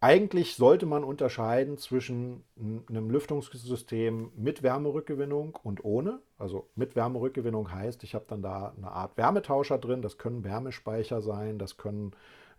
eigentlich 0.00 0.56
sollte 0.56 0.84
man 0.84 1.02
unterscheiden 1.02 1.78
zwischen 1.78 2.44
einem 2.90 3.08
Lüftungssystem 3.08 4.32
mit 4.36 4.62
Wärmerückgewinnung 4.62 5.58
und 5.62 5.82
ohne. 5.82 6.18
Also 6.36 6.68
mit 6.74 6.94
Wärmerückgewinnung 6.94 7.72
heißt, 7.72 8.04
ich 8.04 8.14
habe 8.14 8.26
dann 8.28 8.42
da 8.42 8.74
eine 8.76 8.90
Art 8.90 9.16
Wärmetauscher 9.16 9.78
drin. 9.78 10.02
Das 10.02 10.18
können 10.18 10.44
Wärmespeicher 10.44 11.22
sein, 11.22 11.58
das 11.58 11.78
können 11.78 12.12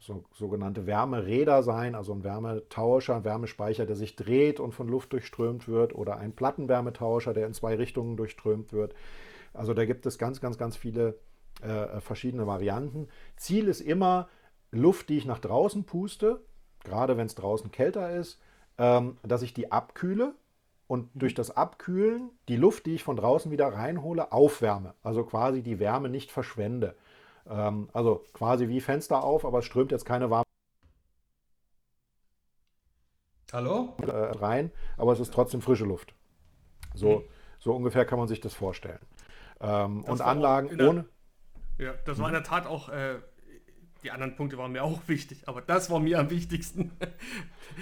so, 0.04 0.26
sogenannte 0.34 0.86
Wärmeräder 0.86 1.64
sein, 1.64 1.96
also 1.96 2.14
ein 2.14 2.24
Wärmetauscher, 2.24 3.16
ein 3.16 3.24
Wärmespeicher, 3.24 3.86
der 3.86 3.96
sich 3.96 4.16
dreht 4.16 4.60
und 4.60 4.74
von 4.74 4.88
Luft 4.90 5.14
durchströmt 5.14 5.68
wird, 5.68 5.96
oder 5.96 6.18
ein 6.18 6.34
Plattenwärmetauscher, 6.34 7.34
der 7.34 7.48
in 7.48 7.54
zwei 7.54 7.76
Richtungen 7.76 8.18
durchströmt 8.18 8.74
wird. 8.74 8.94
Also 9.54 9.74
da 9.74 9.86
gibt 9.86 10.06
es 10.06 10.18
ganz, 10.18 10.42
ganz, 10.42 10.58
ganz 10.58 10.76
viele 10.76 11.20
äh, 11.62 12.02
verschiedene 12.02 12.46
Varianten. 12.48 13.08
Ziel 13.38 13.68
ist 13.68 13.80
immer 13.80 14.28
Luft, 14.72 15.08
die 15.10 15.18
ich 15.18 15.26
nach 15.26 15.40
draußen 15.40 15.86
puste, 15.86 16.42
gerade 16.84 17.16
wenn 17.16 17.28
es 17.28 17.36
draußen 17.36 17.72
kälter 17.72 18.12
ist, 18.12 18.42
ähm, 18.78 19.18
dass 19.24 19.42
ich 19.42 19.54
die 19.54 19.72
abkühle 19.72 20.34
und 20.88 21.10
durch 21.14 21.34
das 21.34 21.56
Abkühlen 21.56 22.30
die 22.50 22.58
Luft, 22.58 22.86
die 22.88 22.96
ich 22.96 23.04
von 23.04 23.16
draußen 23.16 23.52
wieder 23.52 23.68
reinhole, 23.68 24.34
aufwärme. 24.34 24.96
Also 25.02 25.24
quasi 25.24 25.62
die 25.62 25.80
Wärme 25.80 26.10
nicht 26.10 26.32
verschwende. 26.32 26.96
Ähm, 27.50 27.90
also 27.94 28.26
quasi 28.34 28.68
wie 28.68 28.82
Fenster 28.82 29.24
auf, 29.24 29.46
aber 29.46 29.60
es 29.60 29.66
strömt 29.66 29.92
jetzt 29.92 30.06
keine 30.06 30.30
warme 30.30 30.44
Hallo? 33.52 33.96
äh, 34.02 34.10
rein, 34.10 34.72
aber 34.98 35.14
es 35.14 35.20
ist 35.20 35.32
trotzdem 35.32 35.62
frische 35.62 35.86
Luft. 35.86 36.16
So, 36.96 37.20
mhm. 37.20 37.24
so 37.60 37.76
ungefähr 37.76 38.06
kann 38.06 38.18
man 38.18 38.28
sich 38.28 38.42
das 38.42 38.54
vorstellen. 38.54 39.00
Ähm, 39.62 40.04
und 40.06 40.22
Anlagen 40.22 40.76
der, 40.76 40.90
ohne. 40.90 41.06
Ja, 41.78 41.94
das 42.06 42.18
war 42.20 42.28
in 42.28 42.34
der 42.34 42.44
Tat 42.44 42.66
auch. 42.66 42.90
Äh, 42.90 43.20
die 44.04 44.12
anderen 44.12 44.36
Punkte 44.36 44.58
waren 44.58 44.72
mir 44.72 44.84
auch 44.84 45.02
wichtig, 45.08 45.48
aber 45.48 45.62
das 45.62 45.90
war 45.90 46.00
mir 46.00 46.20
am 46.20 46.30
wichtigsten. 46.30 46.92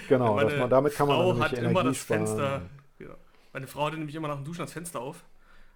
Genau, 0.08 0.38
dass 0.38 0.56
man, 0.56 0.70
damit 0.70 0.94
kann 0.94 1.08
man 1.08 1.16
Frau 1.16 1.38
hat 1.40 1.52
Energie 1.52 1.70
immer 1.70 1.84
das 1.84 1.96
sparen. 1.96 2.26
Fenster. 2.26 2.62
Ja, 2.98 3.16
meine 3.52 3.66
Frau 3.66 3.86
hatte 3.86 3.96
nämlich 3.96 4.14
immer 4.14 4.28
nach 4.28 4.36
dem 4.36 4.44
Duschen 4.44 4.60
das 4.60 4.72
Fenster 4.72 5.00
auf 5.00 5.24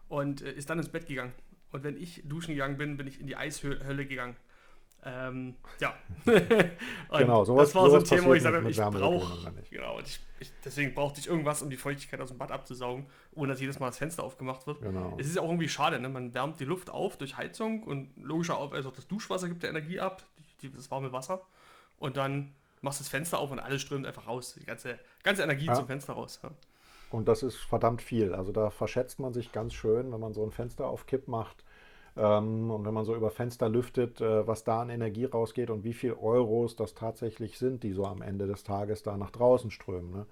und 0.08 0.42
äh, 0.42 0.52
ist 0.52 0.70
dann 0.70 0.78
ins 0.78 0.88
Bett 0.88 1.06
gegangen. 1.06 1.32
Und 1.72 1.84
wenn 1.84 2.00
ich 2.00 2.22
duschen 2.24 2.54
gegangen 2.54 2.76
bin, 2.76 2.96
bin 2.96 3.06
ich 3.06 3.20
in 3.20 3.26
die 3.26 3.36
Eishölle 3.36 4.06
gegangen. 4.06 4.36
Ähm, 5.04 5.54
ja. 5.78 5.94
genau, 7.16 7.44
sowas, 7.44 7.68
das 7.68 7.74
war 7.76 7.90
so 7.90 7.96
ein 7.96 8.04
Thema, 8.04 8.26
wo 8.26 8.34
ich 8.34 8.42
sage, 8.42 8.68
ich 8.68 8.76
brauche. 8.76 9.52
Genau, 9.70 10.00
ich, 10.00 10.18
ich, 10.40 10.52
deswegen 10.64 10.94
brauchte 10.94 11.20
ich 11.20 11.28
irgendwas, 11.28 11.62
um 11.62 11.70
die 11.70 11.76
Feuchtigkeit 11.76 12.20
aus 12.20 12.30
dem 12.30 12.38
Bad 12.38 12.50
abzusaugen, 12.50 13.06
ohne 13.32 13.52
dass 13.52 13.60
jedes 13.60 13.78
Mal 13.78 13.86
das 13.86 13.98
Fenster 13.98 14.24
aufgemacht 14.24 14.66
wird. 14.66 14.80
Genau. 14.80 15.16
Es 15.18 15.28
ist 15.28 15.36
ja 15.36 15.42
auch 15.42 15.48
irgendwie 15.48 15.68
schade, 15.68 16.00
ne? 16.00 16.08
man 16.08 16.34
wärmt 16.34 16.58
die 16.58 16.64
Luft 16.64 16.90
auf 16.90 17.16
durch 17.18 17.36
Heizung 17.36 17.84
und 17.84 18.10
logischerweise 18.20 18.74
also 18.74 18.90
das 18.90 19.06
Duschwasser 19.06 19.48
gibt 19.48 19.62
ja 19.62 19.68
Energie 19.68 20.00
ab, 20.00 20.24
die, 20.62 20.72
das 20.72 20.90
warme 20.90 21.12
Wasser. 21.12 21.40
Und 21.98 22.16
dann 22.16 22.52
machst 22.80 22.98
du 22.98 23.04
das 23.04 23.08
Fenster 23.08 23.38
auf 23.38 23.52
und 23.52 23.60
alles 23.60 23.82
strömt 23.82 24.06
einfach 24.06 24.26
raus. 24.26 24.56
Die 24.58 24.66
ganze, 24.66 24.98
ganze 25.22 25.44
Energie 25.44 25.66
ja. 25.66 25.74
zum 25.74 25.86
Fenster 25.86 26.14
raus. 26.14 26.40
Ja. 26.42 26.50
Und 27.10 27.28
das 27.28 27.42
ist 27.42 27.56
verdammt 27.56 28.02
viel. 28.02 28.34
Also 28.34 28.52
da 28.52 28.70
verschätzt 28.70 29.20
man 29.20 29.32
sich 29.32 29.52
ganz 29.52 29.74
schön, 29.74 30.12
wenn 30.12 30.20
man 30.20 30.34
so 30.34 30.42
ein 30.44 30.50
Fenster 30.50 30.86
auf 30.88 31.06
Kipp 31.06 31.28
macht 31.28 31.64
ähm, 32.16 32.70
und 32.70 32.84
wenn 32.84 32.94
man 32.94 33.04
so 33.04 33.14
über 33.14 33.30
Fenster 33.30 33.68
lüftet, 33.68 34.20
äh, 34.20 34.46
was 34.46 34.64
da 34.64 34.80
an 34.82 34.90
Energie 34.90 35.26
rausgeht 35.26 35.70
und 35.70 35.84
wie 35.84 35.92
viel 35.92 36.14
Euros 36.14 36.74
das 36.74 36.94
tatsächlich 36.94 37.58
sind, 37.58 37.82
die 37.82 37.92
so 37.92 38.06
am 38.06 38.22
Ende 38.22 38.46
des 38.46 38.64
Tages 38.64 39.02
da 39.02 39.16
nach 39.16 39.30
draußen 39.30 39.70
strömen. 39.70 40.10
Ne? 40.10 40.26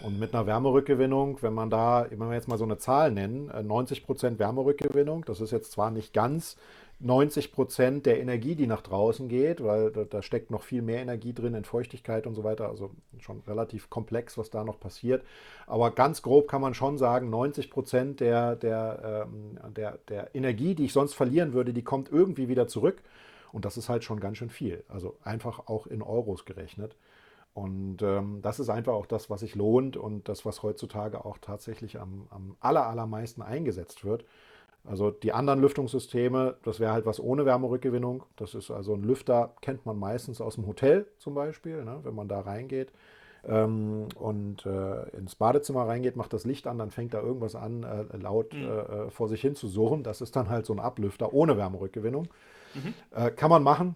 Und 0.00 0.18
mit 0.18 0.34
einer 0.34 0.46
Wärmerückgewinnung, 0.46 1.42
wenn 1.42 1.54
man 1.54 1.70
da, 1.70 2.06
wenn 2.10 2.28
wir 2.28 2.34
jetzt 2.34 2.48
mal 2.48 2.58
so 2.58 2.64
eine 2.64 2.78
Zahl 2.78 3.10
nennen, 3.10 3.50
90 3.66 3.98
äh, 3.98 4.04
Prozent 4.04 4.38
Wärmerückgewinnung, 4.38 5.24
das 5.24 5.40
ist 5.40 5.50
jetzt 5.50 5.72
zwar 5.72 5.90
nicht 5.90 6.14
ganz 6.14 6.56
90 7.00 7.52
Prozent 7.52 8.06
der 8.06 8.20
Energie, 8.20 8.56
die 8.56 8.66
nach 8.66 8.82
draußen 8.82 9.28
geht, 9.28 9.62
weil 9.62 9.92
da, 9.92 10.04
da, 10.04 10.20
steckt 10.20 10.50
noch 10.50 10.62
viel 10.62 10.82
mehr 10.82 11.00
Energie 11.00 11.32
drin 11.32 11.54
in 11.54 11.64
Feuchtigkeit 11.64 12.26
und 12.26 12.34
so 12.34 12.42
weiter. 12.42 12.68
Also 12.68 12.90
schon 13.20 13.42
relativ 13.46 13.88
komplex, 13.88 14.36
was 14.36 14.50
da 14.50 14.64
noch 14.64 14.80
passiert. 14.80 15.24
Aber 15.66 15.92
ganz 15.92 16.22
grob 16.22 16.48
kann 16.48 16.60
man 16.60 16.74
schon 16.74 16.98
sagen, 16.98 17.30
90 17.30 17.70
Prozent 17.70 18.20
der, 18.20 18.56
der, 18.56 19.26
ähm, 19.28 19.58
der, 19.74 19.98
der 20.08 20.34
Energie, 20.34 20.74
die 20.74 20.86
ich 20.86 20.92
sonst 20.92 21.14
verlieren 21.14 21.52
würde, 21.52 21.72
die 21.72 21.84
kommt 21.84 22.10
irgendwie 22.10 22.48
wieder 22.48 22.66
zurück. 22.66 23.02
Und 23.52 23.64
das 23.64 23.76
ist 23.76 23.88
halt 23.88 24.02
schon 24.02 24.18
ganz 24.18 24.38
schön 24.38 24.50
viel. 24.50 24.82
Also 24.88 25.16
einfach 25.22 25.68
auch 25.68 25.86
in 25.86 26.02
Euros 26.02 26.44
gerechnet. 26.44 26.96
Und 27.54 28.02
ähm, 28.02 28.40
das 28.42 28.60
ist 28.60 28.70
einfach 28.70 28.92
auch 28.92 29.06
das, 29.06 29.30
was 29.30 29.40
sich 29.40 29.54
lohnt 29.54 29.96
und 29.96 30.28
das, 30.28 30.44
was 30.44 30.62
heutzutage 30.62 31.24
auch 31.24 31.38
tatsächlich 31.38 31.98
am, 31.98 32.26
am 32.30 32.56
aller, 32.60 32.86
allermeisten 32.86 33.42
eingesetzt 33.42 34.04
wird. 34.04 34.24
Also 34.88 35.10
die 35.10 35.32
anderen 35.32 35.60
Lüftungssysteme, 35.60 36.56
das 36.62 36.80
wäre 36.80 36.92
halt 36.92 37.06
was 37.06 37.20
ohne 37.20 37.44
Wärmerückgewinnung. 37.44 38.24
Das 38.36 38.54
ist 38.54 38.70
also 38.70 38.94
ein 38.94 39.02
Lüfter, 39.02 39.54
kennt 39.60 39.84
man 39.86 39.98
meistens 39.98 40.40
aus 40.40 40.54
dem 40.54 40.66
Hotel 40.66 41.06
zum 41.18 41.34
Beispiel, 41.34 41.84
ne, 41.84 42.00
wenn 42.02 42.14
man 42.14 42.28
da 42.28 42.40
reingeht 42.40 42.90
ähm, 43.46 44.08
und 44.14 44.64
äh, 44.66 45.08
ins 45.16 45.34
Badezimmer 45.34 45.86
reingeht, 45.86 46.16
macht 46.16 46.32
das 46.32 46.44
Licht 46.44 46.66
an, 46.66 46.78
dann 46.78 46.90
fängt 46.90 47.14
da 47.14 47.20
irgendwas 47.20 47.54
an, 47.54 47.82
äh, 47.82 48.16
laut 48.16 48.54
mhm. 48.54 48.64
äh, 48.64 49.10
vor 49.10 49.28
sich 49.28 49.40
hin 49.40 49.54
zu 49.54 49.68
surren. 49.68 50.02
Das 50.02 50.20
ist 50.20 50.34
dann 50.36 50.48
halt 50.48 50.66
so 50.66 50.72
ein 50.72 50.80
Ablüfter 50.80 51.32
ohne 51.32 51.56
Wärmerückgewinnung. 51.56 52.28
Mhm. 52.74 52.94
Äh, 53.14 53.30
kann 53.30 53.50
man 53.50 53.62
machen, 53.62 53.94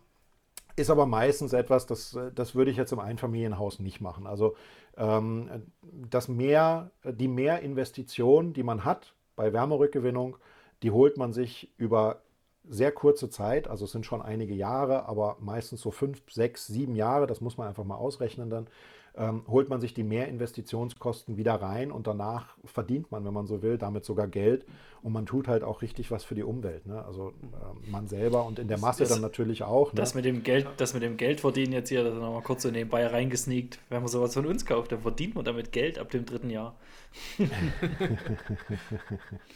ist 0.76 0.90
aber 0.90 1.06
meistens 1.06 1.52
etwas, 1.52 1.86
das, 1.86 2.18
das 2.34 2.54
würde 2.54 2.70
ich 2.70 2.76
jetzt 2.76 2.92
im 2.92 3.00
Einfamilienhaus 3.00 3.78
nicht 3.78 4.00
machen. 4.00 4.26
Also 4.26 4.56
ähm, 4.96 5.48
das 5.82 6.28
mehr, 6.28 6.90
die 7.04 7.28
Mehrinvestition, 7.28 8.52
die 8.52 8.62
man 8.62 8.84
hat 8.84 9.14
bei 9.36 9.52
Wärmerückgewinnung, 9.52 10.36
die 10.82 10.90
holt 10.90 11.16
man 11.16 11.32
sich 11.32 11.72
über 11.76 12.22
sehr 12.68 12.92
kurze 12.92 13.28
Zeit, 13.28 13.68
also 13.68 13.84
es 13.84 13.92
sind 13.92 14.06
schon 14.06 14.22
einige 14.22 14.54
Jahre, 14.54 15.06
aber 15.06 15.36
meistens 15.40 15.80
so 15.80 15.90
fünf, 15.90 16.22
sechs, 16.30 16.66
sieben 16.66 16.94
Jahre, 16.94 17.26
das 17.26 17.40
muss 17.40 17.56
man 17.56 17.68
einfach 17.68 17.84
mal 17.84 17.96
ausrechnen 17.96 18.50
dann, 18.50 18.68
ähm, 19.14 19.42
holt 19.46 19.68
man 19.68 19.80
sich 19.80 19.92
die 19.92 20.04
Mehrinvestitionskosten 20.04 21.36
wieder 21.36 21.54
rein 21.54 21.92
und 21.92 22.06
danach 22.06 22.56
verdient 22.64 23.10
man, 23.10 23.24
wenn 23.24 23.34
man 23.34 23.46
so 23.46 23.62
will, 23.62 23.76
damit 23.76 24.04
sogar 24.04 24.26
Geld 24.26 24.64
und 25.02 25.12
man 25.12 25.26
tut 25.26 25.48
halt 25.48 25.64
auch 25.64 25.82
richtig 25.82 26.10
was 26.10 26.24
für 26.24 26.34
die 26.34 26.44
Umwelt. 26.44 26.86
Ne? 26.86 27.04
Also 27.04 27.34
ähm, 27.42 27.90
man 27.90 28.08
selber 28.08 28.46
und 28.46 28.58
in 28.58 28.68
der 28.68 28.78
Masse 28.78 29.00
das, 29.00 29.10
dann 29.10 29.20
natürlich 29.20 29.64
auch. 29.64 29.92
Ne? 29.92 29.96
Das, 29.96 30.14
mit 30.14 30.24
dem 30.24 30.42
Geld, 30.42 30.66
das 30.78 30.94
mit 30.94 31.02
dem 31.02 31.16
Geld 31.16 31.40
verdienen 31.40 31.72
jetzt 31.72 31.88
hier, 31.88 32.04
das 32.04 32.14
nochmal 32.14 32.42
kurz 32.42 32.62
so 32.62 32.70
nebenbei 32.70 33.06
reingesneakt, 33.06 33.78
wenn 33.90 34.00
man 34.00 34.08
sowas 34.08 34.32
von 34.32 34.46
uns 34.46 34.64
kauft, 34.64 34.92
dann 34.92 35.02
verdient 35.02 35.34
man 35.34 35.44
damit 35.44 35.72
Geld 35.72 35.98
ab 35.98 36.10
dem 36.10 36.24
dritten 36.24 36.50
Jahr. 36.50 36.76
so 37.38 37.44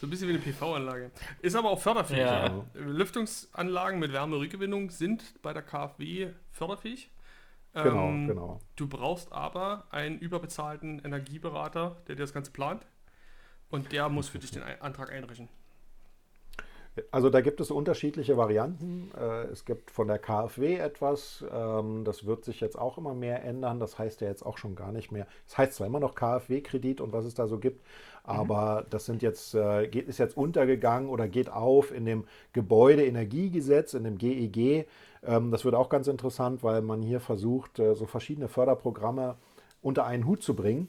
ein 0.06 0.10
bisschen 0.10 0.28
wie 0.28 0.34
eine 0.34 0.40
PV-Anlage. 0.40 1.10
Ist 1.40 1.56
aber 1.56 1.70
auch 1.70 1.80
förderfähig. 1.80 2.20
Ja. 2.20 2.64
Lüftungsanlagen 2.74 3.98
mit 4.00 4.12
Wärmerückgewinnung 4.12 4.90
sind 4.90 5.40
bei 5.42 5.54
der 5.54 5.62
KfW 5.62 6.28
förderfähig. 6.50 7.10
Genau, 7.82 8.08
ähm, 8.08 8.26
genau. 8.26 8.60
Du 8.76 8.88
brauchst 8.88 9.32
aber 9.32 9.84
einen 9.90 10.18
überbezahlten 10.18 11.00
Energieberater, 11.04 11.96
der 12.08 12.16
dir 12.16 12.22
das 12.22 12.32
Ganze 12.32 12.50
plant. 12.50 12.86
Und 13.68 13.92
der 13.92 14.08
muss 14.08 14.28
für 14.28 14.38
dich 14.38 14.52
den 14.52 14.62
Antrag 14.62 15.12
einreichen. 15.12 15.48
Also 17.10 17.28
da 17.28 17.42
gibt 17.42 17.60
es 17.60 17.70
unterschiedliche 17.70 18.38
Varianten. 18.38 19.10
Äh, 19.18 19.48
es 19.48 19.64
gibt 19.66 19.90
von 19.90 20.08
der 20.08 20.18
KfW 20.18 20.76
etwas, 20.76 21.44
ähm, 21.52 22.04
das 22.04 22.24
wird 22.24 22.44
sich 22.44 22.60
jetzt 22.60 22.78
auch 22.78 22.96
immer 22.96 23.12
mehr 23.12 23.44
ändern. 23.44 23.80
Das 23.80 23.98
heißt 23.98 24.22
ja 24.22 24.28
jetzt 24.28 24.44
auch 24.44 24.56
schon 24.56 24.74
gar 24.76 24.92
nicht 24.92 25.12
mehr. 25.12 25.26
Das 25.46 25.58
heißt 25.58 25.74
zwar 25.74 25.86
immer 25.86 26.00
noch 26.00 26.14
KfW-Kredit 26.14 27.02
und 27.02 27.12
was 27.12 27.26
es 27.26 27.34
da 27.34 27.48
so 27.48 27.58
gibt, 27.58 27.84
aber 28.24 28.82
mhm. 28.82 28.90
das 28.90 29.04
sind 29.04 29.22
jetzt, 29.22 29.54
äh, 29.54 29.86
ist 29.86 30.18
jetzt 30.18 30.36
untergegangen 30.36 31.10
oder 31.10 31.28
geht 31.28 31.50
auf 31.50 31.92
in 31.92 32.06
dem 32.06 32.24
Gebäudeenergiegesetz, 32.54 33.92
in 33.92 34.04
dem 34.04 34.16
GEG. 34.16 34.86
Ähm, 35.26 35.50
das 35.50 35.64
wird 35.64 35.74
auch 35.74 35.88
ganz 35.88 36.06
interessant, 36.08 36.62
weil 36.62 36.82
man 36.82 37.02
hier 37.02 37.20
versucht, 37.20 37.78
äh, 37.78 37.94
so 37.94 38.06
verschiedene 38.06 38.48
Förderprogramme 38.48 39.36
unter 39.82 40.04
einen 40.04 40.26
Hut 40.26 40.42
zu 40.42 40.54
bringen, 40.54 40.88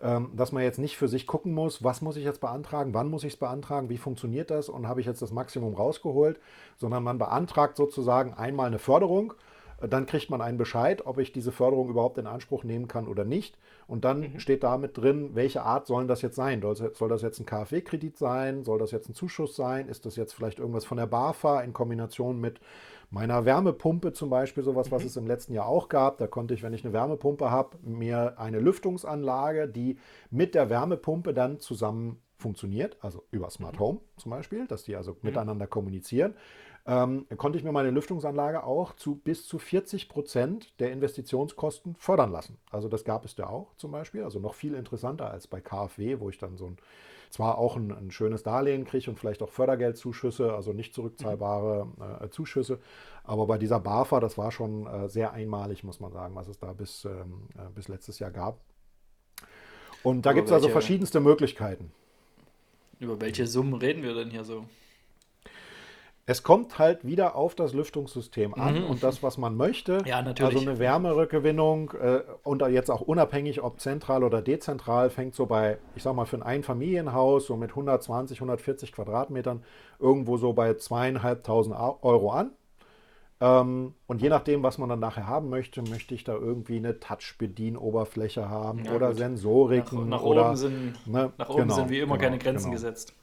ähm, 0.00 0.30
dass 0.36 0.52
man 0.52 0.62
jetzt 0.62 0.78
nicht 0.78 0.96
für 0.96 1.08
sich 1.08 1.26
gucken 1.26 1.54
muss, 1.54 1.82
was 1.82 2.02
muss 2.02 2.16
ich 2.16 2.24
jetzt 2.24 2.40
beantragen, 2.40 2.94
wann 2.94 3.10
muss 3.10 3.24
ich 3.24 3.34
es 3.34 3.38
beantragen, 3.38 3.88
wie 3.88 3.98
funktioniert 3.98 4.50
das 4.50 4.68
und 4.68 4.86
habe 4.86 5.00
ich 5.00 5.06
jetzt 5.06 5.22
das 5.22 5.32
Maximum 5.32 5.74
rausgeholt, 5.74 6.38
sondern 6.76 7.02
man 7.02 7.18
beantragt 7.18 7.76
sozusagen 7.76 8.34
einmal 8.34 8.68
eine 8.68 8.78
Förderung 8.78 9.34
dann 9.80 10.06
kriegt 10.06 10.28
man 10.28 10.40
einen 10.40 10.58
Bescheid, 10.58 11.06
ob 11.06 11.18
ich 11.18 11.32
diese 11.32 11.52
Förderung 11.52 11.88
überhaupt 11.88 12.18
in 12.18 12.26
Anspruch 12.26 12.64
nehmen 12.64 12.88
kann 12.88 13.06
oder 13.06 13.24
nicht. 13.24 13.56
Und 13.86 14.04
dann 14.04 14.20
mhm. 14.20 14.40
steht 14.40 14.64
damit 14.64 14.98
drin, 14.98 15.30
welche 15.34 15.62
Art 15.62 15.86
sollen 15.86 16.08
das 16.08 16.20
jetzt 16.20 16.34
sein? 16.34 16.60
Soll 16.60 17.08
das 17.08 17.22
jetzt 17.22 17.38
ein 17.38 17.46
KfW-Kredit 17.46 18.18
sein? 18.18 18.64
Soll 18.64 18.78
das 18.78 18.90
jetzt 18.90 19.08
ein 19.08 19.14
Zuschuss 19.14 19.54
sein? 19.54 19.88
Ist 19.88 20.04
das 20.04 20.16
jetzt 20.16 20.34
vielleicht 20.34 20.58
irgendwas 20.58 20.84
von 20.84 20.98
der 20.98 21.06
BAFA 21.06 21.60
in 21.60 21.72
Kombination 21.72 22.40
mit 22.40 22.60
meiner 23.10 23.44
Wärmepumpe 23.44 24.12
zum 24.12 24.30
Beispiel, 24.30 24.62
sowas, 24.62 24.90
was 24.90 25.02
mhm. 25.02 25.08
es 25.08 25.16
im 25.16 25.26
letzten 25.26 25.54
Jahr 25.54 25.66
auch 25.66 25.88
gab. 25.88 26.18
Da 26.18 26.26
konnte 26.26 26.54
ich, 26.54 26.62
wenn 26.62 26.72
ich 26.72 26.84
eine 26.84 26.92
Wärmepumpe 26.92 27.50
habe, 27.50 27.78
mir 27.82 28.38
eine 28.38 28.60
Lüftungsanlage, 28.60 29.68
die 29.68 29.98
mit 30.30 30.54
der 30.54 30.70
Wärmepumpe 30.70 31.32
dann 31.32 31.60
zusammen 31.60 32.20
funktioniert, 32.36 32.96
also 33.00 33.24
über 33.30 33.50
Smart 33.50 33.76
mhm. 33.76 33.80
Home 33.80 34.00
zum 34.16 34.30
Beispiel, 34.30 34.66
dass 34.66 34.84
die 34.84 34.96
also 34.96 35.12
mhm. 35.12 35.18
miteinander 35.22 35.66
kommunizieren 35.66 36.34
ähm, 36.88 37.26
konnte 37.36 37.58
ich 37.58 37.64
mir 37.64 37.72
meine 37.72 37.90
Lüftungsanlage 37.90 38.64
auch 38.64 38.96
zu 38.96 39.16
bis 39.16 39.46
zu 39.46 39.58
40 39.58 40.08
Prozent 40.08 40.80
der 40.80 40.90
Investitionskosten 40.90 41.96
fördern 41.98 42.32
lassen. 42.32 42.56
Also 42.70 42.88
das 42.88 43.04
gab 43.04 43.26
es 43.26 43.34
da 43.34 43.46
auch 43.46 43.74
zum 43.76 43.92
Beispiel, 43.92 44.24
also 44.24 44.40
noch 44.40 44.54
viel 44.54 44.72
interessanter 44.72 45.30
als 45.30 45.46
bei 45.46 45.60
KfW, 45.60 46.18
wo 46.18 46.30
ich 46.30 46.38
dann 46.38 46.56
so 46.56 46.66
ein 46.66 46.78
zwar 47.30 47.58
auch 47.58 47.76
ein, 47.76 47.90
ein 47.90 48.10
schönes 48.10 48.42
Darlehen 48.42 48.84
kriege 48.84 49.10
und 49.10 49.18
vielleicht 49.18 49.42
auch 49.42 49.50
Fördergeldzuschüsse, 49.50 50.52
also 50.52 50.72
nicht 50.72 50.94
zurückzahlbare 50.94 51.88
äh, 52.22 52.28
Zuschüsse. 52.30 52.78
Aber 53.24 53.46
bei 53.46 53.58
dieser 53.58 53.80
BAFA, 53.80 54.20
das 54.20 54.38
war 54.38 54.50
schon 54.50 54.86
äh, 54.86 55.08
sehr 55.08 55.32
einmalig, 55.32 55.84
muss 55.84 56.00
man 56.00 56.12
sagen, 56.12 56.34
was 56.34 56.48
es 56.48 56.58
da 56.58 56.72
bis, 56.72 57.04
ähm, 57.04 57.48
äh, 57.56 57.70
bis 57.74 57.88
letztes 57.88 58.18
Jahr 58.18 58.30
gab. 58.30 58.58
Und 60.02 60.26
da 60.26 60.32
gibt 60.32 60.48
es 60.48 60.52
also 60.52 60.68
verschiedenste 60.68 61.20
Möglichkeiten. 61.20 61.92
Über 63.00 63.20
welche 63.20 63.46
Summen 63.46 63.74
reden 63.74 64.02
wir 64.02 64.14
denn 64.14 64.30
hier 64.30 64.44
so? 64.44 64.64
Es 66.28 66.42
kommt 66.42 66.78
halt 66.78 67.06
wieder 67.06 67.36
auf 67.36 67.54
das 67.54 67.72
Lüftungssystem 67.72 68.52
an 68.52 68.84
und 68.84 69.02
das, 69.02 69.22
was 69.22 69.38
man 69.38 69.56
möchte. 69.56 70.02
Ja, 70.06 70.20
natürlich. 70.20 70.56
Also 70.56 70.70
eine 70.70 70.78
Wärmerückgewinnung 70.78 71.92
äh, 71.92 72.20
und 72.44 72.60
jetzt 72.68 72.90
auch 72.90 73.00
unabhängig, 73.00 73.62
ob 73.62 73.80
zentral 73.80 74.22
oder 74.22 74.42
dezentral, 74.42 75.08
fängt 75.08 75.34
so 75.34 75.46
bei, 75.46 75.78
ich 75.96 76.02
sag 76.02 76.14
mal, 76.14 76.26
für 76.26 76.36
ein 76.36 76.42
Einfamilienhaus 76.42 77.46
so 77.46 77.56
mit 77.56 77.70
120, 77.70 78.38
140 78.42 78.92
Quadratmetern 78.92 79.64
irgendwo 79.98 80.36
so 80.36 80.52
bei 80.52 80.74
zweieinhalbtausend 80.74 81.74
Au- 81.74 81.98
Euro 82.02 82.30
an. 82.30 82.50
Ähm, 83.40 83.94
und 84.06 84.20
je 84.20 84.28
nachdem, 84.28 84.62
was 84.62 84.76
man 84.76 84.90
dann 84.90 85.00
nachher 85.00 85.26
haben 85.26 85.48
möchte, 85.48 85.80
möchte 85.80 86.14
ich 86.14 86.24
da 86.24 86.34
irgendwie 86.34 86.76
eine 86.76 87.00
Touch-Bedienoberfläche 87.00 88.50
haben 88.50 88.84
Ja, 88.84 88.96
oder 88.96 89.08
gut. 89.08 89.16
Sensoriken 89.16 90.08
Nach, 90.10 90.18
nach 90.18 90.22
oder 90.24 90.46
oben 90.48 90.56
sind, 90.56 91.06
ne, 91.06 91.32
nach 91.38 91.48
oben 91.48 91.62
genau, 91.62 91.74
sind 91.74 91.90
wie 91.90 92.00
immer 92.00 92.16
genau, 92.16 92.24
keine 92.26 92.38
Grenzen 92.38 92.64
genau. 92.64 92.72
gesetzt. 92.74 93.14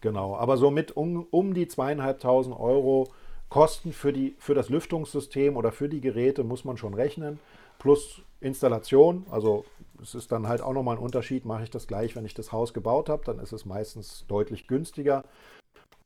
Genau, 0.00 0.36
aber 0.36 0.56
so 0.56 0.70
mit 0.70 0.96
um, 0.96 1.26
um 1.30 1.54
die 1.54 1.68
zweieinhalbtausend 1.68 2.58
Euro 2.58 3.08
Kosten 3.50 3.92
für, 3.92 4.12
die, 4.12 4.36
für 4.38 4.54
das 4.54 4.68
Lüftungssystem 4.68 5.56
oder 5.56 5.72
für 5.72 5.88
die 5.88 6.00
Geräte 6.00 6.44
muss 6.44 6.64
man 6.64 6.76
schon 6.76 6.94
rechnen. 6.94 7.40
Plus 7.78 8.22
Installation, 8.40 9.26
also 9.30 9.64
es 10.00 10.14
ist 10.14 10.30
dann 10.32 10.48
halt 10.48 10.62
auch 10.62 10.72
nochmal 10.72 10.96
ein 10.96 11.02
Unterschied, 11.02 11.44
mache 11.44 11.64
ich 11.64 11.70
das 11.70 11.86
gleich, 11.86 12.14
wenn 12.14 12.24
ich 12.24 12.34
das 12.34 12.52
Haus 12.52 12.72
gebaut 12.72 13.08
habe, 13.08 13.24
dann 13.24 13.38
ist 13.38 13.52
es 13.52 13.66
meistens 13.66 14.24
deutlich 14.28 14.66
günstiger. 14.66 15.24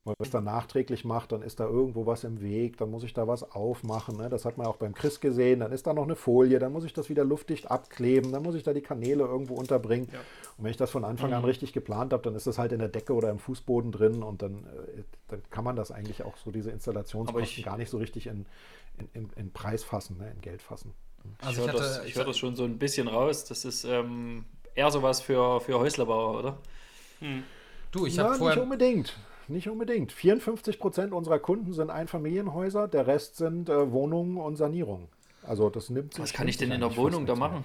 Wenn 0.07 0.11
man 0.19 0.27
es 0.27 0.31
dann 0.31 0.45
nachträglich 0.45 1.07
macht, 1.07 1.33
dann 1.33 1.41
ist 1.41 1.61
da 1.61 1.65
irgendwo 1.65 2.05
was 2.05 2.25
im 2.25 2.43
Weg, 2.43 2.77
dann 2.77 2.91
muss 2.91 3.05
ich 3.05 3.15
da 3.15 3.27
was 3.27 3.53
aufmachen. 3.53 4.19
Ne? 4.19 4.29
Das 4.29 4.45
hat 4.45 4.59
man 4.59 4.67
auch 4.67 4.77
beim 4.77 4.95
Chris 4.95 5.19
gesehen. 5.19 5.61
Dann 5.61 5.73
ist 5.73 5.87
da 5.87 5.95
noch 5.95 6.03
eine 6.03 6.15
Folie, 6.15 6.59
dann 6.59 6.73
muss 6.73 6.85
ich 6.85 6.93
das 6.93 7.09
wieder 7.09 7.25
luftdicht 7.25 7.71
abkleben, 7.71 8.31
dann 8.31 8.43
muss 8.43 8.55
ich 8.55 8.63
da 8.63 8.75
die 8.75 8.83
Kanäle 8.83 9.25
irgendwo 9.25 9.55
unterbringen. 9.55 10.07
Ja. 10.13 10.19
Und 10.59 10.65
wenn 10.65 10.71
ich 10.71 10.77
das 10.77 10.91
von 10.91 11.07
Anfang 11.07 11.33
an 11.33 11.43
richtig 11.47 11.73
geplant 11.73 12.13
habe, 12.13 12.23
dann 12.23 12.35
ist 12.35 12.47
das 12.47 12.59
halt 12.59 12.73
in 12.73 12.81
der 12.81 12.89
Decke 12.89 13.15
oder 13.15 13.31
im 13.31 13.39
Fußboden 13.39 13.93
drin 13.93 14.23
und 14.23 14.43
dann, 14.43 14.65
äh, 14.67 15.03
dann 15.29 15.43
kann 15.49 15.65
man 15.65 15.75
das 15.75 15.91
eigentlich 15.91 16.23
auch 16.23 16.37
so, 16.37 16.51
diese 16.51 16.71
Installationskosten 16.71 17.61
ich- 17.61 17.65
gar 17.65 17.79
nicht 17.79 17.89
so 17.89 17.97
richtig 17.97 18.27
in, 18.27 18.45
in, 18.99 19.09
in, 19.15 19.31
in 19.37 19.53
Preis 19.53 19.85
fassen, 19.85 20.19
ne? 20.19 20.31
in 20.35 20.41
Geld 20.43 20.61
fassen. 20.61 20.93
Also 21.41 21.63
ich 21.63 21.67
ich 21.67 21.73
höre 21.73 21.79
das, 21.81 21.97
hatte, 21.99 22.09
ich 22.09 22.15
hör 22.17 22.25
das 22.27 22.37
schon 22.37 22.57
so 22.57 22.65
ein 22.65 22.79
bisschen 22.79 23.09
raus. 23.09 23.47
Das 23.47 23.65
ist 23.65 23.85
ähm, 23.85 24.45
eher 24.75 24.91
sowas 24.91 25.23
für, 25.23 25.63
für 25.63 25.79
Häuslerbauer, 25.79 26.39
oder? 26.39 26.59
du, 27.91 28.05
ich 28.05 28.19
habe 28.19 28.31
nicht 28.33 28.39
vorher, 28.39 28.63
unbedingt. 28.63 29.17
Nicht 29.49 29.69
unbedingt. 29.69 30.13
54 30.13 30.79
Prozent 30.79 31.13
unserer 31.13 31.39
Kunden 31.39 31.73
sind 31.73 31.91
Einfamilienhäuser, 31.91 32.89
der 32.89 33.07
Rest 33.07 33.37
sind 33.37 33.69
äh, 33.69 33.93
Wohnungen 33.93 34.37
und 34.39 34.57
Sanierungen. 34.57 35.09
Also 35.43 35.69
das 35.71 35.91
nimmt 35.91 36.15
sich. 36.15 36.23
Was 36.23 36.33
kann 36.33 36.49
ich 36.49 36.57
denn 36.57 36.71
in 36.73 36.81
der 36.81 36.97
Wohnung 36.97 37.27
da 37.27 37.35
machen? 37.35 37.65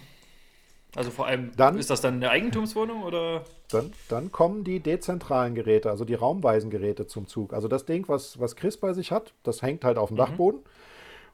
Also 0.95 1.11
vor 1.11 1.27
allem, 1.27 1.51
Dann- 1.55 1.77
ist 1.77 1.89
das 1.91 2.01
dann 2.01 2.15
eine 2.15 2.31
Eigentumswohnung 2.31 3.03
oder? 3.03 3.43
Dann, 3.69 3.93
dann 4.09 4.31
kommen 4.31 4.63
die 4.63 4.79
dezentralen 4.79 5.53
Geräte, 5.53 5.89
also 5.91 6.03
die 6.03 6.15
raumweisen 6.15 6.71
Geräte 6.71 7.05
zum 7.05 7.27
Zug. 7.27 7.53
Also 7.53 7.67
das 7.67 7.85
Ding, 7.85 8.07
was, 8.07 8.39
was 8.39 8.55
Chris 8.55 8.75
bei 8.77 8.93
sich 8.93 9.11
hat, 9.11 9.33
das 9.43 9.61
hängt 9.61 9.85
halt 9.85 9.97
auf 9.99 10.09
dem 10.09 10.17
Dachboden. 10.17 10.61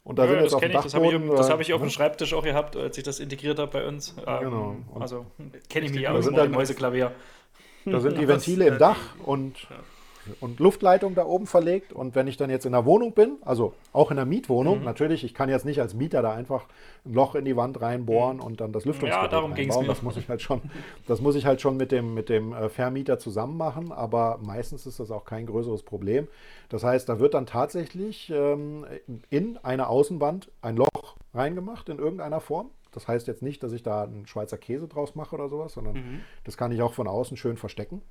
Und 0.03 0.19
da 0.19 0.23
Mhm. 0.25 0.27
Ja, 0.27 0.33
sind 0.33 0.41
jetzt 0.43 0.51
das 0.51 0.53
auf 0.55 0.59
dem 0.61 0.69
kenne 0.69 0.79
ich, 0.79 0.81
das 0.83 0.93
habe 0.93 1.05
ich, 1.07 1.09
äh, 1.39 1.51
hab 1.53 1.61
ich 1.61 1.73
auf 1.73 1.81
dem 1.81 1.85
ne? 1.85 1.91
Schreibtisch 1.91 2.33
auch 2.33 2.43
gehabt, 2.43 2.75
als 2.75 2.97
ich 2.97 3.03
das 3.05 3.19
integriert 3.21 3.57
habe 3.57 3.71
bei 3.71 3.87
uns. 3.87 4.13
Ähm, 4.27 4.39
Genau. 4.41 4.75
Und- 4.93 5.01
Also 5.01 5.25
kenne 5.69 5.85
ich 5.87 5.93
mich 5.93 6.03
Da 6.03 6.11
aus 6.11 6.25
sind 6.25 6.35
mit 6.35 6.43
dem 6.45 6.51
Mäuseklavier. 6.51 7.11
Da 7.85 7.99
sind 8.01 8.17
die 8.17 8.27
Ventile 8.27 8.67
im 8.67 8.77
Dach 8.77 9.15
und, 9.23 9.55
und 10.39 10.59
Luftleitung 10.59 11.15
da 11.15 11.26
oben 11.26 11.45
verlegt. 11.47 11.93
Und 11.93 12.15
wenn 12.15 12.28
ich 12.28 12.38
dann 12.38 12.49
jetzt 12.49 12.65
in 12.65 12.71
der 12.71 12.86
Wohnung 12.86 13.13
bin, 13.13 13.38
also 13.41 13.73
auch 13.93 14.11
in 14.11 14.17
der 14.17 14.26
Mietwohnung, 14.26 14.80
Mhm. 14.80 14.86
natürlich, 14.86 15.23
ich 15.23 15.34
kann 15.34 15.49
jetzt 15.49 15.65
nicht 15.65 15.80
als 15.82 15.93
Mieter 15.93 16.21
da 16.21 16.34
einfach 16.34 16.65
ein 17.05 17.13
Loch 17.13 17.36
in 17.36 17.45
die 17.45 17.55
Wand 17.55 17.82
reinbohren 17.82 18.39
und 18.39 18.61
dann 18.61 18.71
das 18.71 18.86
Lüftungsgerät 18.86 19.32
darum 19.32 19.53
ging's 19.53 19.76
reinbauen. 19.76 19.88
Das 19.88 20.01
muss 20.01 20.17
ich 20.17 20.28
halt 20.30 20.41
schon, 20.41 20.61
das 21.07 21.21
muss 21.21 21.36
ich 21.36 21.45
halt 21.45 21.61
schon 21.61 21.78
mit 21.78 21.91
dem, 21.91 22.13
mit 22.13 22.30
dem 22.30 22.53
äh, 22.53 22.69
Vermieter 22.69 23.19
zusammen 23.19 23.57
machen, 23.57 23.91
aber 23.91 24.39
meistens 24.41 24.86
ist 24.86 24.99
das 24.99 25.11
auch 25.11 25.26
kein 25.26 25.45
größeres 25.45 25.84
Problem. 25.84 26.28
Das 26.69 26.84
heißt, 26.84 27.07
da 27.07 27.19
wird 27.19 27.34
dann 27.34 27.45
tatsächlich 27.45 28.32
ähm, 28.34 28.86
in 29.30 29.57
eine 29.63 29.88
Außenwand 29.89 30.49
ein 30.61 30.76
Loch 30.78 30.88
reingemacht 31.34 31.89
in 31.89 31.99
irgendeiner 31.99 32.39
Form. 32.39 32.69
Das 32.91 33.07
heißt 33.09 33.28
jetzt 33.28 33.41
nicht, 33.41 33.61
dass 33.61 33.73
ich 33.73 33.84
da 33.84 34.03
einen 34.03 34.26
Schweizer 34.26 34.57
Käse 34.57 34.88
draus 34.88 35.15
mache 35.15 35.36
oder 35.36 35.49
sowas, 35.49 35.73
sondern 35.73 36.21
das 36.45 36.55
kann 36.55 36.71
ich 36.71 36.82
auch 36.82 36.93
von 36.93 37.07
außen 37.09 37.36
schön 37.36 37.57
verstecken. 37.57 38.01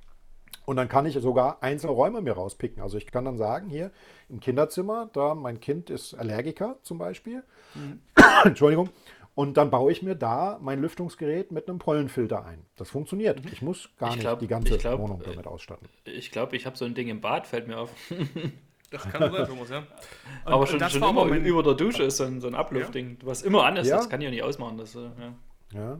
Und 0.65 0.75
dann 0.77 0.87
kann 0.89 1.05
ich 1.05 1.13
sogar 1.15 1.61
einzelne 1.61 1.93
Räume 1.93 2.21
mir 2.21 2.33
rauspicken. 2.33 2.81
Also 2.81 2.97
ich 2.97 3.05
kann 3.07 3.25
dann 3.25 3.37
sagen, 3.37 3.69
hier 3.69 3.91
im 4.29 4.39
Kinderzimmer, 4.39 5.09
da 5.13 5.35
mein 5.35 5.59
Kind 5.59 5.89
ist 5.89 6.13
Allergiker 6.15 6.77
zum 6.81 6.97
Beispiel. 6.97 7.43
Entschuldigung. 8.43 8.89
Und 9.35 9.57
dann 9.57 9.69
baue 9.69 9.91
ich 9.91 10.01
mir 10.01 10.15
da 10.15 10.57
mein 10.61 10.79
Lüftungsgerät 10.81 11.51
mit 11.51 11.67
einem 11.67 11.77
Pollenfilter 11.77 12.45
ein. 12.45 12.65
Das 12.77 12.89
funktioniert. 12.89 13.41
Ich 13.51 13.61
muss 13.61 13.89
gar 13.97 14.09
Ich 14.09 14.15
nicht 14.15 14.21
glaub- 14.23 14.39
die 14.39 14.47
ganze 14.47 14.77
glaub, 14.77 14.99
Wohnung 14.99 15.21
äh, 15.21 15.25
damit 15.25 15.45
ausstatten. 15.45 15.87
Ich 16.05 16.31
glaube, 16.31 16.55
ich 16.55 16.65
habe 16.65 16.77
so 16.77 16.85
ein 16.85 16.93
Ding 16.95 17.09
im 17.09 17.19
Bad, 17.21 17.45
fällt 17.47 17.67
mir 17.67 17.77
auf. 17.79 17.91
Das 18.91 19.01
kann 19.09 19.29
sein, 19.31 19.47
Thomas, 19.47 19.69
ja. 19.69 19.79
Und- 20.45 20.53
Aber 20.53 20.67
schon, 20.67 20.79
schon 20.79 21.01
immer 21.03 21.25
mein- 21.25 21.43
über 21.43 21.63
der 21.63 21.73
Dusche 21.73 22.03
ist 22.03 22.17
so 22.17 22.23
ein, 22.23 22.39
so 22.39 22.47
ein 22.47 22.55
Ablufting, 22.55 23.17
was 23.23 23.41
immer 23.41 23.65
an 23.65 23.75
ist. 23.77 23.87
Ja. 23.87 23.97
Das 23.97 24.09
kann 24.09 24.21
ich 24.21 24.27
auch 24.27 24.31
nicht 24.31 24.43
ausmachen. 24.43 24.77
Das, 24.77 24.95
äh, 24.95 24.99
ja. 24.99 25.33
Ja. 25.73 25.99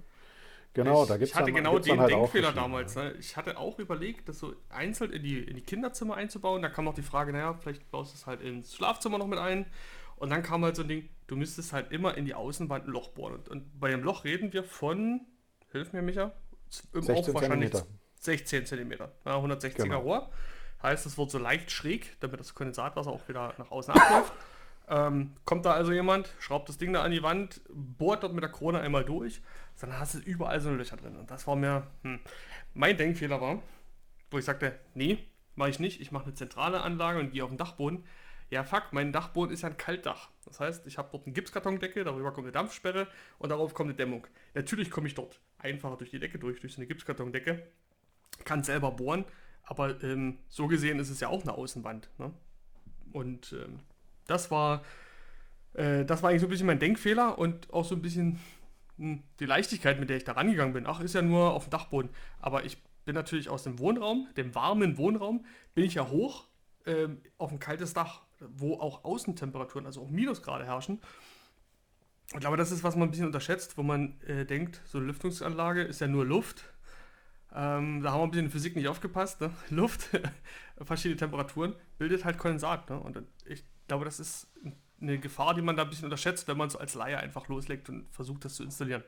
Genau, 0.75 1.03
ich, 1.03 1.07
da 1.07 1.15
gibt 1.15 1.23
es 1.23 1.29
ich 1.29 1.35
hatte 1.35 1.45
dann, 1.45 1.55
genau 1.55 1.79
den 1.79 1.99
halt 1.99 2.13
auch 2.13 2.19
Denkfehler 2.19 2.51
damals. 2.51 2.95
Ne? 2.95 3.13
Ich 3.17 3.37
hatte 3.37 3.57
auch 3.57 3.79
überlegt, 3.79 4.27
das 4.27 4.39
so 4.39 4.53
einzeln 4.69 5.11
in 5.11 5.23
die, 5.23 5.39
in 5.39 5.55
die 5.55 5.61
Kinderzimmer 5.61 6.15
einzubauen. 6.15 6.61
Da 6.61 6.69
kam 6.69 6.85
noch 6.85 6.93
die 6.93 7.01
Frage, 7.01 7.31
naja, 7.31 7.53
vielleicht 7.53 7.89
baust 7.91 8.13
du 8.13 8.17
es 8.17 8.27
halt 8.27 8.41
ins 8.41 8.75
Schlafzimmer 8.75 9.17
noch 9.17 9.27
mit 9.27 9.39
ein. 9.39 9.65
Und 10.17 10.29
dann 10.29 10.43
kam 10.43 10.63
halt 10.63 10.75
so 10.75 10.81
ein 10.81 10.89
Ding, 10.89 11.09
du 11.27 11.37
müsstest 11.37 11.71
halt 11.71 11.91
immer 11.91 12.17
in 12.17 12.25
die 12.25 12.33
Außenwand 12.33 12.87
ein 12.87 12.91
Loch 12.91 13.09
bohren. 13.09 13.35
Und, 13.35 13.49
und 13.49 13.79
bei 13.79 13.89
dem 13.89 14.03
Loch 14.03 14.25
reden 14.25 14.51
wir 14.51 14.63
von, 14.63 15.21
hilf 15.71 15.93
mir 15.93 16.01
Micha, 16.01 16.33
im 16.93 17.01
16 17.01 17.15
auch 17.15 17.41
wahrscheinlich 17.41 17.71
Zentimeter. 17.71 18.05
16 18.19 18.65
cm. 18.65 18.91
Ja, 19.25 19.37
160er 19.37 19.83
Genau. 19.83 19.99
Rohr. 20.01 20.29
Heißt, 20.83 21.05
es 21.05 21.17
wird 21.17 21.31
so 21.31 21.39
leicht 21.39 21.71
schräg, 21.71 22.19
damit 22.19 22.39
das 22.39 22.53
Kondensatwasser 22.53 23.11
auch 23.11 23.27
wieder 23.29 23.53
nach 23.57 23.71
außen 23.71 23.93
abläuft. 23.93 24.33
Ähm, 24.87 25.35
kommt 25.45 25.65
da 25.65 25.71
also 25.73 25.91
jemand, 25.91 26.29
schraubt 26.39 26.69
das 26.69 26.77
Ding 26.77 26.93
da 26.93 27.01
an 27.01 27.11
die 27.11 27.23
Wand, 27.23 27.61
bohrt 27.69 28.23
dort 28.23 28.33
mit 28.33 28.43
der 28.43 28.51
Krone 28.51 28.79
einmal 28.79 29.03
durch, 29.03 29.41
dann 29.79 29.97
hast 29.99 30.15
du 30.15 30.19
überall 30.19 30.59
so 30.59 30.71
Löcher 30.71 30.97
drin. 30.97 31.15
Und 31.15 31.29
das 31.31 31.47
war 31.47 31.55
mir, 31.55 31.87
hm, 32.03 32.19
mein 32.73 32.97
Denkfehler 32.97 33.41
war, 33.41 33.61
wo 34.31 34.37
ich 34.37 34.45
sagte, 34.45 34.79
nee, 34.93 35.19
mache 35.55 35.69
ich 35.69 35.79
nicht, 35.79 36.01
ich 36.01 36.11
mache 36.11 36.25
eine 36.25 36.33
zentrale 36.33 36.81
Anlage 36.81 37.19
und 37.19 37.31
gehe 37.31 37.43
auf 37.43 37.49
den 37.49 37.57
Dachboden. 37.57 38.03
Ja, 38.51 38.63
fuck, 38.63 38.85
mein 38.91 39.11
Dachboden 39.11 39.53
ist 39.53 39.63
ja 39.63 39.69
ein 39.69 39.77
Kaltdach. 39.77 40.29
Das 40.45 40.59
heißt, 40.59 40.85
ich 40.85 40.97
habe 40.97 41.09
dort 41.11 41.25
eine 41.25 41.33
Gipskartondecke, 41.33 42.03
darüber 42.03 42.31
kommt 42.31 42.45
eine 42.45 42.51
Dampfsperre 42.51 43.07
und 43.39 43.49
darauf 43.49 43.73
kommt 43.73 43.89
eine 43.89 43.97
Dämmung. 43.97 44.27
Natürlich 44.53 44.91
komme 44.91 45.07
ich 45.07 45.15
dort 45.15 45.39
einfacher 45.57 45.97
durch 45.97 46.11
die 46.11 46.19
Decke 46.19 46.37
durch, 46.37 46.59
durch 46.59 46.73
so 46.73 46.77
eine 46.77 46.87
Gipskartondecke, 46.87 47.63
kann 48.43 48.63
selber 48.63 48.91
bohren, 48.91 49.25
aber 49.63 50.01
ähm, 50.03 50.37
so 50.47 50.67
gesehen 50.67 50.99
ist 50.99 51.09
es 51.09 51.19
ja 51.19 51.29
auch 51.29 51.41
eine 51.41 51.53
Außenwand. 51.53 52.09
Ne? 52.19 52.31
Und 53.13 53.53
ähm, 53.53 53.79
das 54.27 54.51
war, 54.51 54.83
äh, 55.73 56.05
das 56.05 56.21
war 56.21 56.29
eigentlich 56.29 56.41
so 56.41 56.47
ein 56.47 56.51
bisschen 56.51 56.67
mein 56.67 56.79
Denkfehler 56.79 57.39
und 57.39 57.73
auch 57.73 57.85
so 57.85 57.95
ein 57.95 58.01
bisschen 58.01 58.39
die 58.97 59.45
Leichtigkeit, 59.45 59.99
mit 59.99 60.09
der 60.09 60.17
ich 60.17 60.23
da 60.23 60.33
rangegangen 60.33 60.73
bin. 60.73 60.85
Ach, 60.87 60.99
ist 60.99 61.15
ja 61.15 61.21
nur 61.21 61.53
auf 61.53 61.65
dem 61.65 61.71
Dachboden. 61.71 62.09
Aber 62.39 62.65
ich 62.65 62.81
bin 63.05 63.15
natürlich 63.15 63.49
aus 63.49 63.63
dem 63.63 63.79
Wohnraum, 63.79 64.27
dem 64.37 64.55
warmen 64.55 64.97
Wohnraum, 64.97 65.45
bin 65.73 65.85
ich 65.85 65.95
ja 65.95 66.07
hoch 66.09 66.47
ähm, 66.85 67.21
auf 67.37 67.51
ein 67.51 67.59
kaltes 67.59 67.93
Dach, 67.93 68.21
wo 68.39 68.75
auch 68.75 69.03
Außentemperaturen, 69.03 69.85
also 69.85 70.01
auch 70.01 70.09
Minusgrade 70.09 70.65
herrschen. 70.65 71.01
Ich 72.33 72.39
glaube, 72.39 72.57
das 72.57 72.71
ist, 72.71 72.83
was 72.83 72.95
man 72.95 73.07
ein 73.07 73.11
bisschen 73.11 73.27
unterschätzt, 73.27 73.77
wo 73.77 73.83
man 73.83 74.19
äh, 74.21 74.45
denkt, 74.45 74.81
so 74.85 74.97
eine 74.97 75.07
Lüftungsanlage 75.07 75.83
ist 75.83 76.01
ja 76.01 76.07
nur 76.07 76.25
Luft. 76.25 76.65
Ähm, 77.53 78.01
da 78.01 78.11
haben 78.11 78.19
wir 78.19 78.23
ein 78.23 78.31
bisschen 78.31 78.45
in 78.45 78.51
Physik 78.51 78.75
nicht 78.75 78.87
aufgepasst. 78.87 79.41
Ne? 79.41 79.51
Luft, 79.69 80.09
verschiedene 80.81 81.17
Temperaturen, 81.17 81.75
bildet 81.97 82.25
halt 82.25 82.37
Kondensat. 82.37 82.89
Ne? 82.89 82.99
Und 82.99 83.21
ich 83.45 83.63
glaube, 83.87 84.05
das 84.05 84.19
ist 84.19 84.47
eine 85.01 85.17
Gefahr, 85.19 85.53
die 85.53 85.61
man 85.61 85.75
da 85.75 85.83
ein 85.83 85.89
bisschen 85.89 86.05
unterschätzt, 86.05 86.47
wenn 86.47 86.57
man 86.57 86.69
so 86.69 86.79
als 86.79 86.93
Laie 86.93 87.17
einfach 87.17 87.47
loslegt 87.47 87.89
und 87.89 88.07
versucht, 88.11 88.45
das 88.45 88.55
zu 88.55 88.63
installieren. 88.63 89.03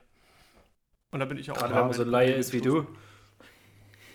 Und 1.11 1.19
da 1.19 1.25
bin 1.25 1.37
ich 1.37 1.49
auch 1.51 1.57
Gerade 1.57 1.73
wenn 1.75 1.81
man 1.83 1.93
so 1.93 2.03
ein 2.03 2.09
Laie 2.09 2.33
ist 2.33 2.53
wie 2.53 2.61
du. 2.61 2.85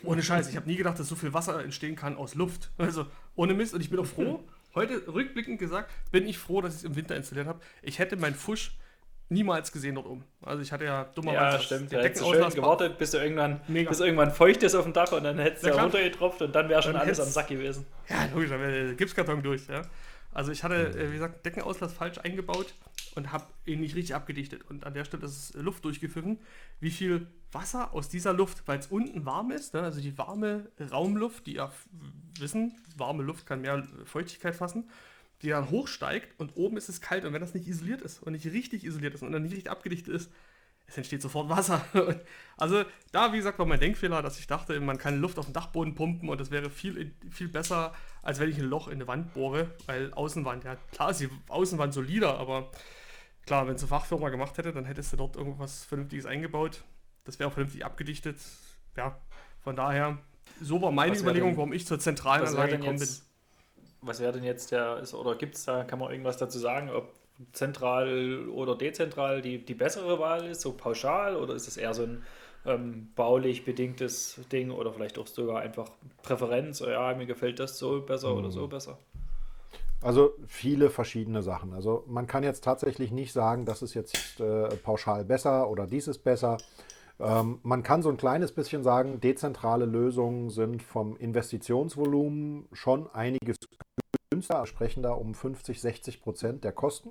Ohne 0.04 0.22
Scheiß, 0.22 0.48
ich 0.48 0.56
habe 0.56 0.68
nie 0.68 0.76
gedacht, 0.76 0.98
dass 0.98 1.08
so 1.08 1.14
viel 1.14 1.32
Wasser 1.32 1.62
entstehen 1.62 1.96
kann 1.96 2.16
aus 2.16 2.34
Luft. 2.34 2.70
Also 2.76 3.06
ohne 3.36 3.54
Mist. 3.54 3.72
Und 3.74 3.80
ich 3.80 3.88
bin 3.90 3.98
auch 4.00 4.06
froh, 4.06 4.42
heute 4.74 5.06
rückblickend 5.06 5.58
gesagt, 5.58 5.90
bin 6.10 6.26
ich 6.26 6.38
froh, 6.38 6.60
dass 6.60 6.74
ich 6.74 6.80
es 6.80 6.84
im 6.84 6.96
Winter 6.96 7.16
installiert 7.16 7.46
habe. 7.46 7.60
Ich 7.82 7.98
hätte 7.98 8.16
meinen 8.16 8.34
Fusch 8.34 8.76
niemals 9.28 9.72
gesehen 9.72 9.94
dort 9.94 10.06
oben. 10.06 10.24
Also 10.42 10.62
ich 10.62 10.72
hatte 10.72 10.84
ja 10.84 11.04
dummerweise 11.04 11.56
Ja, 11.56 11.62
stimmt. 11.62 11.92
den 11.92 12.00
hättest 12.00 12.22
du 12.22 12.32
schön 12.34 12.50
gewartet, 12.50 12.98
bis, 12.98 13.14
irgendwann, 13.14 13.60
Mega. 13.66 13.88
bis 13.88 14.00
irgendwann 14.00 14.30
feucht 14.30 14.62
ist 14.62 14.74
auf 14.74 14.84
dem 14.84 14.92
Dach 14.92 15.10
und 15.12 15.24
dann 15.24 15.38
hättest 15.38 15.64
du 15.64 15.68
ja 15.68 15.80
runtergetropft 15.82 16.42
und 16.42 16.54
dann 16.54 16.68
wäre 16.68 16.82
schon 16.82 16.92
Dann 16.92 17.02
alles 17.02 17.18
am 17.18 17.28
Sack 17.28 17.48
gewesen. 17.48 17.86
Ja, 18.08 18.26
logisch, 18.34 18.50
da 18.50 18.60
wäre 18.60 18.86
der 18.86 18.94
Gipskarton 18.94 19.42
durch. 19.42 19.66
Ja. 19.68 19.82
Also 20.32 20.50
ich 20.50 20.64
hatte, 20.64 20.98
äh, 20.98 21.10
wie 21.10 21.14
gesagt, 21.14 21.44
Deckenauslass 21.44 21.92
falsch 21.92 22.18
eingebaut 22.18 22.74
und 23.14 23.32
habe 23.32 23.46
ihn 23.66 23.80
nicht 23.80 23.94
richtig 23.94 24.14
abgedichtet. 24.14 24.62
Und 24.68 24.84
an 24.84 24.94
der 24.94 25.04
Stelle 25.04 25.24
ist 25.24 25.54
äh, 25.54 25.60
Luft 25.60 25.84
durchgepfiffen. 25.84 26.38
Wie 26.80 26.90
viel 26.90 27.26
Wasser 27.52 27.92
aus 27.92 28.08
dieser 28.08 28.32
Luft, 28.32 28.62
weil 28.66 28.78
es 28.78 28.86
unten 28.86 29.26
warm 29.26 29.50
ist, 29.50 29.74
ne, 29.74 29.82
also 29.82 30.00
die 30.00 30.16
warme 30.16 30.70
Raumluft, 30.90 31.46
die 31.46 31.54
ja 31.54 31.70
wissen, 32.38 32.74
warme 32.96 33.22
Luft 33.22 33.46
kann 33.46 33.60
mehr 33.60 33.86
Feuchtigkeit 34.04 34.54
fassen, 34.54 34.88
die 35.42 35.48
dann 35.48 35.70
hochsteigt 35.70 36.38
und 36.38 36.56
oben 36.56 36.76
ist 36.76 36.88
es 36.88 37.00
kalt. 37.00 37.24
Und 37.24 37.32
wenn 37.34 37.42
das 37.42 37.54
nicht 37.54 37.68
isoliert 37.68 38.00
ist 38.00 38.22
und 38.22 38.32
nicht 38.32 38.46
richtig 38.46 38.84
isoliert 38.84 39.14
ist 39.14 39.22
und 39.22 39.32
dann 39.32 39.42
nicht 39.42 39.52
richtig 39.52 39.70
abgedichtet 39.70 40.14
ist, 40.14 40.30
es 40.92 40.98
entsteht 40.98 41.22
sofort 41.22 41.48
Wasser. 41.48 41.82
also 42.58 42.84
da, 43.12 43.32
wie 43.32 43.38
gesagt, 43.38 43.58
war 43.58 43.64
mein 43.64 43.80
Denkfehler, 43.80 44.20
dass 44.20 44.38
ich 44.38 44.46
dachte, 44.46 44.78
man 44.78 44.98
kann 44.98 45.20
Luft 45.20 45.38
auf 45.38 45.46
den 45.46 45.54
Dachboden 45.54 45.94
pumpen 45.94 46.28
und 46.28 46.38
das 46.38 46.50
wäre 46.50 46.68
viel, 46.68 47.14
viel 47.30 47.48
besser, 47.48 47.94
als 48.22 48.40
wenn 48.40 48.50
ich 48.50 48.58
ein 48.58 48.66
Loch 48.66 48.88
in 48.88 48.94
eine 48.94 49.08
Wand 49.08 49.32
bohre, 49.32 49.70
weil 49.86 50.12
Außenwand, 50.12 50.64
ja 50.64 50.76
klar 50.92 51.10
ist 51.10 51.20
die 51.20 51.30
Außenwand 51.48 51.94
solider, 51.94 52.38
aber 52.38 52.70
klar, 53.46 53.66
wenn 53.66 53.74
es 53.74 53.82
eine 53.82 53.88
Fachfirma 53.88 54.28
gemacht 54.28 54.58
hätte, 54.58 54.72
dann 54.72 54.84
hättest 54.84 55.14
du 55.14 55.16
dort 55.16 55.36
irgendwas 55.36 55.84
Vernünftiges 55.84 56.26
eingebaut. 56.26 56.84
Das 57.24 57.38
wäre 57.38 57.48
auch 57.48 57.54
vernünftig 57.54 57.84
abgedichtet. 57.84 58.36
Ja, 58.94 59.18
von 59.60 59.74
daher, 59.74 60.18
so 60.60 60.82
war 60.82 60.92
meine 60.92 61.16
Überlegung, 61.16 61.50
denn, 61.50 61.56
warum 61.56 61.72
ich 61.72 61.86
zur 61.86 61.98
zentralen 61.98 62.46
Anlage 62.46 62.76
gekommen 62.76 62.98
bin. 62.98 63.08
Was 64.02 64.20
wäre 64.20 64.32
denn 64.32 64.44
jetzt 64.44 64.72
der, 64.72 65.02
oder 65.14 65.36
gibt 65.36 65.54
es 65.54 65.64
da, 65.64 65.84
kann 65.84 65.98
man 65.98 66.10
irgendwas 66.10 66.36
dazu 66.36 66.58
sagen, 66.58 66.90
ob 66.90 67.14
zentral 67.52 68.48
oder 68.48 68.76
dezentral 68.76 69.42
die, 69.42 69.58
die 69.64 69.74
bessere 69.74 70.18
Wahl 70.18 70.46
ist, 70.46 70.60
so 70.60 70.72
pauschal, 70.72 71.36
oder 71.36 71.54
ist 71.54 71.68
es 71.68 71.76
eher 71.76 71.94
so 71.94 72.04
ein 72.04 72.22
ähm, 72.64 73.10
baulich 73.16 73.64
bedingtes 73.64 74.40
Ding 74.52 74.70
oder 74.70 74.92
vielleicht 74.92 75.18
auch 75.18 75.26
sogar 75.26 75.60
einfach 75.60 75.90
Präferenz, 76.22 76.80
oh 76.82 76.88
ja, 76.88 77.14
mir 77.14 77.26
gefällt 77.26 77.58
das 77.58 77.78
so 77.78 78.00
besser 78.00 78.30
mhm. 78.30 78.38
oder 78.38 78.50
so 78.50 78.68
besser? 78.68 78.98
Also 80.00 80.34
viele 80.48 80.90
verschiedene 80.90 81.42
Sachen. 81.42 81.72
Also 81.72 82.04
man 82.08 82.26
kann 82.26 82.42
jetzt 82.42 82.64
tatsächlich 82.64 83.12
nicht 83.12 83.32
sagen, 83.32 83.64
das 83.64 83.82
ist 83.82 83.94
jetzt 83.94 84.40
äh, 84.40 84.68
pauschal 84.76 85.24
besser 85.24 85.70
oder 85.70 85.86
dies 85.86 86.08
ist 86.08 86.24
besser. 86.24 86.58
Ähm, 87.20 87.60
man 87.62 87.84
kann 87.84 88.02
so 88.02 88.08
ein 88.08 88.16
kleines 88.16 88.50
bisschen 88.52 88.82
sagen, 88.82 89.20
dezentrale 89.20 89.84
Lösungen 89.84 90.50
sind 90.50 90.82
vom 90.82 91.16
Investitionsvolumen 91.16 92.66
schon 92.72 93.08
einiges 93.12 93.58
günstiger, 94.42 94.66
sprechen 94.66 95.02
da 95.02 95.12
um 95.12 95.34
50, 95.34 95.80
60 95.80 96.22
Prozent 96.22 96.64
der 96.64 96.72
Kosten. 96.72 97.10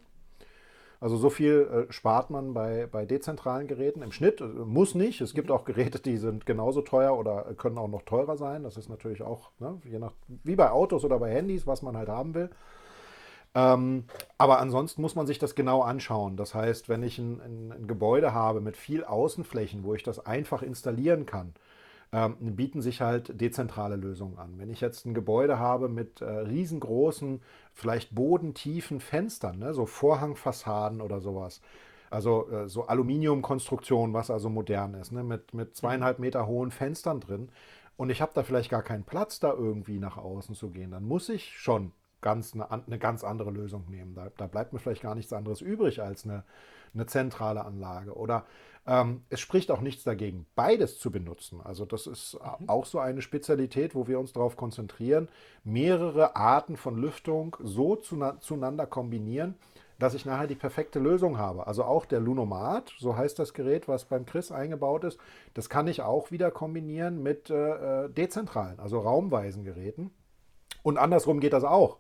Also 0.99 1.17
so 1.17 1.32
viel 1.32 1.88
äh, 1.89 1.91
spart 1.91 2.29
man 2.29 2.53
bei, 2.53 2.86
bei 2.86 3.05
dezentralen 3.05 3.67
Geräten 3.67 4.03
im 4.03 4.11
Schnitt. 4.11 4.39
Äh, 4.39 4.43
muss 4.43 4.93
nicht. 4.93 5.19
Es 5.21 5.34
gibt 5.34 5.49
auch 5.49 5.65
Geräte, 5.65 5.99
die 5.99 6.17
sind 6.17 6.45
genauso 6.45 6.82
teuer 6.82 7.17
oder 7.17 7.55
können 7.57 7.79
auch 7.79 7.88
noch 7.88 8.03
teurer 8.03 8.38
sein. 8.38 8.63
Das 8.63 8.77
ist 8.77 8.88
natürlich 8.88 9.23
auch, 9.23 9.49
ne, 9.59 9.82
je 9.84 9.97
nach, 9.97 10.11
wie 10.27 10.55
bei 10.55 10.69
Autos 10.69 11.03
oder 11.03 11.17
bei 11.17 11.32
Handys, 11.32 11.65
was 11.65 11.82
man 11.82 11.97
halt 11.97 12.09
haben 12.09 12.36
will. 12.36 12.51
Ähm, 13.55 14.05
aber 14.38 14.59
ansonsten 14.59 15.01
muss 15.01 15.15
man 15.15 15.25
sich 15.25 15.39
das 15.39 15.55
genau 15.55 15.82
anschauen. 15.82 16.38
Das 16.38 16.53
heißt, 16.53 16.88
wenn 16.88 17.01
ich 17.01 17.17
ein, 17.17 17.41
ein, 17.41 17.71
ein 17.71 17.88
Gebäude 17.88 18.34
habe 18.34 18.61
mit 18.61 18.77
viel 18.77 19.03
Außenflächen, 19.03 19.84
wo 19.84 19.95
ich 19.95 20.03
das 20.03 20.25
einfach 20.25 20.61
installieren 20.61 21.25
kann, 21.25 21.53
ähm, 22.14 22.36
bieten 22.39 22.82
sich 22.82 23.01
halt 23.01 23.39
dezentrale 23.39 23.95
Lösungen 23.95 24.38
an. 24.38 24.57
Wenn 24.57 24.70
ich 24.70 24.82
jetzt 24.82 25.05
ein 25.05 25.14
Gebäude 25.14 25.59
habe 25.59 25.89
mit 25.89 26.22
äh, 26.22 26.26
riesengroßen, 26.26 27.41
vielleicht 27.74 28.14
bodentiefen 28.14 28.99
Fenstern, 28.99 29.59
ne, 29.59 29.74
so 29.74 29.86
Vorhangfassaden 29.86 31.01
oder 31.01 31.22
sowas, 31.22 31.62
also 32.09 32.49
äh, 32.51 32.68
so 32.68 32.88
Aluminiumkonstruktion, 32.88 34.14
was 34.14 34.30
also 34.30 34.49
modern 34.49 34.93
ist, 34.95 35.12
ne, 35.12 35.24
mit, 35.24 35.53
mit 35.53 35.76
zweieinhalb 35.76 36.20
Meter 36.20 36.47
hohen 36.47 36.72
Fenstern 36.72 37.22
drin, 37.22 37.49
und 37.97 38.09
ich 38.09 38.20
habe 38.20 38.32
da 38.34 38.41
vielleicht 38.41 38.72
gar 38.72 38.82
keinen 38.82 39.03
Platz, 39.03 39.39
da 39.39 39.53
irgendwie 39.53 39.99
nach 39.99 40.18
außen 40.18 40.55
zu 40.55 40.72
gehen, 40.72 40.89
dann 40.89 41.03
muss 41.03 41.30
ich 41.30 41.57
schon 41.59 41.91
ganz 42.22 42.53
eine, 42.53 42.72
eine 42.72 42.97
ganz 42.97 43.24
andere 43.24 43.51
Lösung 43.51 43.86
nehmen. 43.89 44.16
Da, 44.16 44.30
da, 44.38 44.47
bleibt 44.47 44.74
mir 44.74 44.80
vielleicht 44.80 45.03
gar 45.03 45.14
nichts 45.16 45.34
anderes 45.34 45.62
übrig 45.62 46.01
als 46.01 46.26
eine, 46.26 46.43
eine 46.93 47.05
zentrale 47.05 47.64
Anlage. 47.64 48.16
Oder 48.16 48.45
ähm, 48.88 49.23
es 49.29 49.39
spricht 49.39 49.69
auch 49.69 49.82
nichts 49.82 50.03
dagegen, 50.03 50.45
beides 50.55 50.97
zu 50.97 51.11
benutzen. 51.11 51.61
Also 51.61 51.86
das 51.86 52.07
ist 52.07 52.38
mhm. 52.59 52.69
auch 52.69 52.86
so 52.86 52.99
eine 52.99 53.21
Spezialität, 53.21 53.95
wo 53.95 54.07
wir 54.07 54.19
uns 54.19 54.34
darauf 54.34 54.57
konzentrieren, 54.57 55.29
mehrere 55.63 56.36
Arten 56.36 56.77
von 56.77 56.97
Lüftung 56.97 57.57
so 57.61 57.95
zueinander 57.95 58.88
kombinieren, 58.88 59.55
dass 59.99 60.15
ich 60.15 60.25
nachher 60.25 60.47
die 60.47 60.55
perfekte 60.55 60.97
Lösung 60.97 61.38
habe. 61.38 61.67
Also 61.67 61.84
auch 61.84 62.05
der 62.05 62.19
Lunomat, 62.19 62.91
so 62.97 63.15
heißt 63.15 63.38
das 63.38 63.53
Gerät, 63.53 63.88
was 63.88 64.05
beim 64.05 64.25
Chris 64.25 64.51
eingebaut 64.51 65.03
ist, 65.03 65.19
das 65.53 65.69
kann 65.69 65.88
ich 65.88 66.01
auch 66.01 66.32
wieder 66.32 66.49
kombinieren 66.49 67.21
mit 67.21 67.51
äh, 67.51 68.05
äh 68.05 68.09
dezentralen, 68.09 68.79
also 68.79 68.99
raumweisen 68.99 69.63
Geräten. 69.63 70.09
Und 70.82 70.97
andersrum 70.97 71.39
geht 71.39 71.53
das 71.53 71.63
auch. 71.63 71.97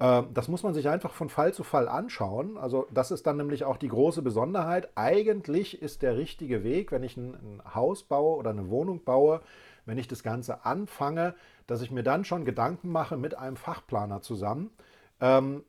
Ähm, 0.00 0.28
das 0.32 0.48
muss 0.48 0.62
man 0.62 0.74
sich 0.74 0.88
einfach 0.88 1.12
von 1.12 1.28
Fall 1.28 1.52
zu 1.54 1.62
Fall 1.62 1.86
anschauen. 1.86 2.56
Also 2.56 2.86
das 2.92 3.10
ist 3.10 3.26
dann 3.26 3.36
nämlich 3.36 3.64
auch 3.64 3.76
die 3.76 3.88
große 3.88 4.22
Besonderheit. 4.22 4.88
Eigentlich 4.96 5.80
ist 5.80 6.02
der 6.02 6.16
richtige 6.16 6.64
Weg, 6.64 6.90
wenn 6.90 7.02
ich 7.02 7.16
ein, 7.16 7.62
Haus 7.74 8.02
baue 8.02 8.36
oder 8.36 8.50
eine 8.50 8.70
Wohnung 8.70 9.04
baue, 9.04 9.42
wenn 9.84 9.98
ich 9.98 10.08
das 10.08 10.22
Ganze 10.22 10.64
anfange, 10.64 11.34
dass 11.66 11.82
ich 11.82 11.90
mir 11.90 12.02
dann 12.02 12.24
schon 12.24 12.44
Gedanken 12.44 12.90
mache 12.90 13.16
mit 13.16 13.36
einem 13.36 13.56
Fachplaner 13.56 14.22
zusammen. 14.22 14.70
Ähm, 15.20 15.64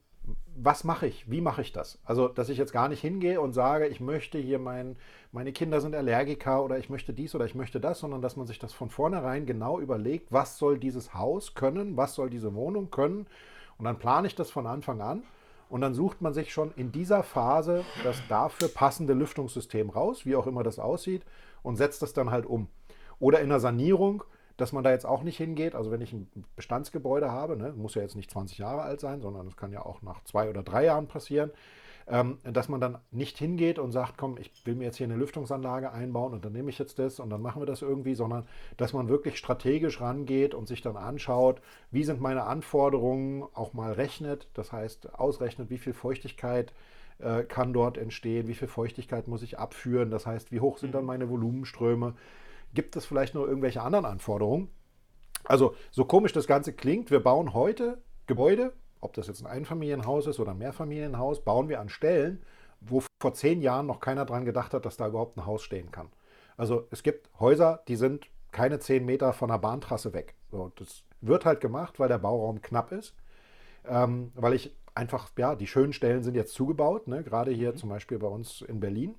was 0.55 0.83
mache 0.83 1.07
ich? 1.07 1.29
Wie 1.29 1.41
mache 1.41 1.61
ich 1.61 1.71
das? 1.71 1.99
Also, 2.05 2.27
dass 2.27 2.49
ich 2.49 2.57
jetzt 2.57 2.73
gar 2.73 2.87
nicht 2.87 3.01
hingehe 3.01 3.41
und 3.41 3.53
sage, 3.53 3.87
ich 3.87 3.99
möchte 3.99 4.37
hier 4.37 4.59
mein, 4.59 4.95
meine 5.31 5.51
Kinder 5.51 5.81
sind 5.81 5.95
Allergiker 5.95 6.63
oder 6.63 6.77
ich 6.77 6.89
möchte 6.89 7.13
dies 7.13 7.33
oder 7.33 7.45
ich 7.45 7.55
möchte 7.55 7.79
das, 7.79 7.99
sondern 7.99 8.21
dass 8.21 8.35
man 8.35 8.45
sich 8.45 8.59
das 8.59 8.71
von 8.71 8.89
vornherein 8.89 9.45
genau 9.45 9.79
überlegt, 9.79 10.31
was 10.31 10.57
soll 10.57 10.77
dieses 10.77 11.15
Haus 11.15 11.55
können, 11.55 11.97
was 11.97 12.13
soll 12.13 12.29
diese 12.29 12.53
Wohnung 12.53 12.91
können 12.91 13.25
und 13.81 13.85
dann 13.85 13.97
plane 13.97 14.27
ich 14.27 14.35
das 14.35 14.51
von 14.51 14.67
Anfang 14.67 15.01
an 15.01 15.23
und 15.67 15.81
dann 15.81 15.95
sucht 15.95 16.21
man 16.21 16.35
sich 16.35 16.53
schon 16.53 16.71
in 16.75 16.91
dieser 16.91 17.23
Phase 17.23 17.83
das 18.03 18.21
dafür 18.29 18.67
passende 18.67 19.13
Lüftungssystem 19.13 19.89
raus, 19.89 20.23
wie 20.23 20.35
auch 20.35 20.45
immer 20.45 20.61
das 20.61 20.77
aussieht, 20.77 21.23
und 21.63 21.77
setzt 21.77 22.03
das 22.03 22.13
dann 22.13 22.29
halt 22.29 22.45
um. 22.45 22.67
Oder 23.19 23.39
in 23.39 23.49
der 23.49 23.59
Sanierung, 23.59 24.23
dass 24.55 24.71
man 24.71 24.83
da 24.83 24.91
jetzt 24.91 25.07
auch 25.07 25.23
nicht 25.23 25.37
hingeht. 25.37 25.73
Also 25.73 25.89
wenn 25.89 26.01
ich 26.01 26.13
ein 26.13 26.29
Bestandsgebäude 26.55 27.31
habe, 27.31 27.57
ne, 27.57 27.73
muss 27.75 27.95
ja 27.95 28.03
jetzt 28.03 28.15
nicht 28.15 28.29
20 28.29 28.59
Jahre 28.59 28.83
alt 28.83 28.99
sein, 28.99 29.19
sondern 29.19 29.47
es 29.47 29.57
kann 29.57 29.71
ja 29.71 29.83
auch 29.83 30.03
nach 30.03 30.23
zwei 30.25 30.47
oder 30.47 30.61
drei 30.61 30.85
Jahren 30.85 31.07
passieren, 31.07 31.49
ähm, 32.11 32.39
dass 32.43 32.67
man 32.67 32.81
dann 32.81 32.97
nicht 33.11 33.37
hingeht 33.37 33.79
und 33.79 33.93
sagt, 33.93 34.17
komm, 34.17 34.37
ich 34.37 34.51
will 34.65 34.75
mir 34.75 34.83
jetzt 34.83 34.97
hier 34.97 35.07
eine 35.07 35.15
Lüftungsanlage 35.15 35.93
einbauen 35.93 36.33
und 36.33 36.43
dann 36.43 36.51
nehme 36.51 36.69
ich 36.69 36.77
jetzt 36.77 36.99
das 36.99 37.21
und 37.21 37.29
dann 37.29 37.41
machen 37.41 37.61
wir 37.61 37.65
das 37.65 37.81
irgendwie, 37.81 38.15
sondern 38.15 38.45
dass 38.75 38.91
man 38.91 39.07
wirklich 39.07 39.37
strategisch 39.37 40.01
rangeht 40.01 40.53
und 40.53 40.67
sich 40.67 40.81
dann 40.81 40.97
anschaut, 40.97 41.61
wie 41.89 42.03
sind 42.03 42.19
meine 42.19 42.43
Anforderungen, 42.43 43.43
auch 43.53 43.71
mal 43.71 43.93
rechnet, 43.93 44.49
das 44.55 44.73
heißt 44.73 45.13
ausrechnet, 45.15 45.69
wie 45.69 45.77
viel 45.77 45.93
Feuchtigkeit 45.93 46.73
äh, 47.19 47.43
kann 47.43 47.71
dort 47.71 47.97
entstehen, 47.97 48.49
wie 48.49 48.55
viel 48.55 48.67
Feuchtigkeit 48.67 49.29
muss 49.29 49.41
ich 49.41 49.57
abführen, 49.57 50.11
das 50.11 50.25
heißt, 50.25 50.51
wie 50.51 50.59
hoch 50.59 50.79
sind 50.79 50.93
dann 50.93 51.03
mhm. 51.03 51.07
meine 51.07 51.29
Volumenströme, 51.29 52.15
gibt 52.73 52.97
es 52.97 53.05
vielleicht 53.05 53.35
noch 53.35 53.45
irgendwelche 53.45 53.81
anderen 53.81 54.05
Anforderungen? 54.05 54.67
Also 55.45 55.75
so 55.91 56.03
komisch 56.03 56.33
das 56.33 56.45
Ganze 56.45 56.73
klingt, 56.73 57.09
wir 57.09 57.21
bauen 57.21 57.53
heute 57.53 57.99
Gebäude 58.27 58.73
ob 59.01 59.13
das 59.13 59.27
jetzt 59.27 59.41
ein 59.41 59.51
Einfamilienhaus 59.51 60.27
ist 60.27 60.39
oder 60.39 60.51
ein 60.51 60.57
Mehrfamilienhaus, 60.57 61.43
bauen 61.43 61.69
wir 61.69 61.79
an 61.79 61.89
Stellen, 61.89 62.41
wo 62.79 63.03
vor 63.19 63.33
zehn 63.33 63.61
Jahren 63.61 63.87
noch 63.87 63.99
keiner 63.99 64.25
dran 64.25 64.45
gedacht 64.45 64.73
hat, 64.73 64.85
dass 64.85 64.97
da 64.97 65.07
überhaupt 65.07 65.37
ein 65.37 65.45
Haus 65.45 65.63
stehen 65.63 65.91
kann. 65.91 66.09
Also 66.57 66.87
es 66.91 67.03
gibt 67.03 67.29
Häuser, 67.39 67.83
die 67.87 67.95
sind 67.95 68.27
keine 68.51 68.79
zehn 68.79 69.05
Meter 69.05 69.33
von 69.33 69.49
der 69.49 69.57
Bahntrasse 69.57 70.13
weg. 70.13 70.35
So, 70.51 70.71
das 70.75 71.03
wird 71.21 71.45
halt 71.45 71.61
gemacht, 71.61 71.99
weil 71.99 72.07
der 72.07 72.17
Bauraum 72.17 72.61
knapp 72.61 72.91
ist. 72.91 73.15
Ähm, 73.87 74.31
weil 74.35 74.53
ich 74.53 74.75
einfach, 74.93 75.29
ja, 75.37 75.55
die 75.55 75.67
schönen 75.67 75.93
Stellen 75.93 76.23
sind 76.23 76.35
jetzt 76.35 76.53
zugebaut, 76.53 77.07
ne? 77.07 77.23
gerade 77.23 77.51
hier 77.51 77.71
mhm. 77.71 77.77
zum 77.77 77.89
Beispiel 77.89 78.19
bei 78.19 78.27
uns 78.27 78.61
in 78.61 78.79
Berlin. 78.79 79.15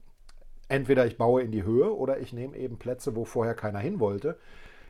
Entweder 0.69 1.07
ich 1.07 1.19
baue 1.19 1.43
in 1.43 1.51
die 1.51 1.65
Höhe 1.65 1.95
oder 1.95 2.19
ich 2.21 2.33
nehme 2.33 2.57
eben 2.57 2.79
Plätze, 2.79 3.17
wo 3.17 3.25
vorher 3.25 3.55
keiner 3.55 3.79
hin 3.79 4.01
wollte. 4.01 4.39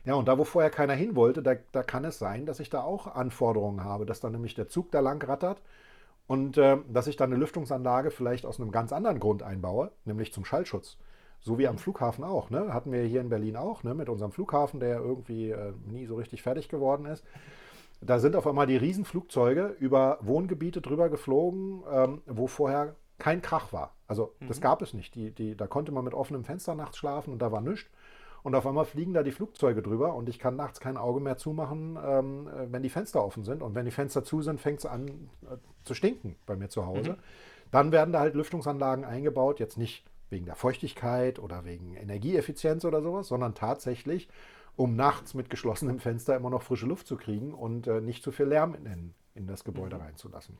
Ja, 0.05 0.15
und 0.15 0.27
da, 0.27 0.37
wo 0.37 0.43
vorher 0.43 0.69
keiner 0.69 0.93
hin 0.93 1.15
wollte, 1.15 1.41
da, 1.41 1.55
da 1.71 1.81
kann 1.81 2.03
es 2.03 2.19
sein, 2.19 2.45
dass 2.45 2.59
ich 2.59 2.69
da 2.69 2.83
auch 2.83 3.07
Anforderungen 3.07 3.83
habe, 3.83 4.05
dass 4.05 4.19
dann 4.19 4.33
nämlich 4.33 4.53
der 4.53 4.67
Zug 4.67 4.91
da 4.91 4.99
lang 4.99 5.23
rattert 5.23 5.61
und 6.27 6.57
äh, 6.57 6.77
dass 6.89 7.07
ich 7.07 7.15
dann 7.15 7.31
eine 7.31 7.39
Lüftungsanlage 7.39 8.11
vielleicht 8.11 8.45
aus 8.45 8.59
einem 8.59 8.71
ganz 8.71 8.91
anderen 8.91 9.19
Grund 9.19 9.43
einbaue, 9.43 9.91
nämlich 10.05 10.33
zum 10.33 10.43
Schallschutz. 10.45 10.97
So 11.39 11.57
wie 11.57 11.67
am 11.67 11.77
Flughafen 11.77 12.23
auch. 12.23 12.49
Ne? 12.49 12.73
Hatten 12.73 12.91
wir 12.91 13.03
hier 13.03 13.21
in 13.21 13.29
Berlin 13.29 13.57
auch, 13.57 13.83
ne? 13.83 13.93
mit 13.93 14.09
unserem 14.09 14.31
Flughafen, 14.31 14.79
der 14.79 14.99
irgendwie 14.99 15.51
äh, 15.51 15.73
nie 15.87 16.05
so 16.05 16.15
richtig 16.15 16.41
fertig 16.41 16.69
geworden 16.69 17.05
ist. 17.05 17.23
Da 17.99 18.19
sind 18.19 18.35
auf 18.35 18.47
einmal 18.47 18.67
die 18.67 18.77
Riesenflugzeuge 18.77 19.75
über 19.79 20.17
Wohngebiete 20.21 20.81
drüber 20.81 21.09
geflogen, 21.09 21.83
ähm, 21.89 22.21
wo 22.25 22.47
vorher 22.47 22.95
kein 23.17 23.41
Krach 23.41 23.71
war. 23.71 23.95
Also 24.07 24.35
das 24.47 24.57
mhm. 24.57 24.63
gab 24.63 24.81
es 24.81 24.93
nicht. 24.93 25.15
Die, 25.15 25.31
die, 25.31 25.55
da 25.55 25.67
konnte 25.67 25.91
man 25.91 26.03
mit 26.03 26.13
offenem 26.13 26.43
Fenster 26.43 26.75
nachts 26.75 26.97
schlafen 26.97 27.31
und 27.31 27.41
da 27.41 27.51
war 27.51 27.61
nichts. 27.61 27.89
Und 28.43 28.55
auf 28.55 28.67
einmal 28.67 28.85
fliegen 28.85 29.13
da 29.13 29.23
die 29.23 29.31
Flugzeuge 29.31 29.81
drüber 29.81 30.15
und 30.15 30.27
ich 30.27 30.37
kann 30.37 30.57
nachts 30.57 30.81
kein 30.81 30.97
Auge 30.97 31.21
mehr 31.21 31.37
zumachen, 31.37 31.97
ähm, 32.05 32.47
äh, 32.47 32.71
wenn 32.71 32.83
die 32.83 32.89
Fenster 32.89 33.23
offen 33.23 33.45
sind. 33.45 33.63
Und 33.63 33.73
wenn 33.73 33.85
die 33.85 33.91
Fenster 33.91 34.23
zu 34.23 34.41
sind, 34.41 34.59
fängt 34.59 34.79
es 34.79 34.85
an 34.85 35.29
äh, 35.43 35.55
zu 35.85 35.93
stinken 35.93 36.35
bei 36.45 36.57
mir 36.57 36.67
zu 36.67 36.85
Hause. 36.85 37.13
Mhm. 37.13 37.17
Dann 37.71 37.91
werden 37.91 38.11
da 38.11 38.19
halt 38.19 38.35
Lüftungsanlagen 38.35 39.05
eingebaut, 39.05 39.59
jetzt 39.59 39.77
nicht 39.77 40.05
wegen 40.29 40.45
der 40.45 40.55
Feuchtigkeit 40.55 41.39
oder 41.39 41.63
wegen 41.63 41.95
Energieeffizienz 41.95 42.83
oder 42.83 43.01
sowas, 43.01 43.29
sondern 43.29 43.55
tatsächlich, 43.55 44.27
um 44.75 44.95
nachts 44.95 45.33
mit 45.33 45.49
geschlossenem 45.49 45.99
Fenster 45.99 46.35
immer 46.35 46.49
noch 46.49 46.63
frische 46.63 46.85
Luft 46.85 47.07
zu 47.07 47.15
kriegen 47.15 47.53
und 47.53 47.87
äh, 47.87 48.01
nicht 48.01 48.23
zu 48.23 48.31
viel 48.31 48.47
Lärm 48.47 48.75
in, 48.75 49.13
in 49.35 49.47
das 49.47 49.63
Gebäude 49.63 49.95
mhm. 49.95 50.01
reinzulassen. 50.01 50.57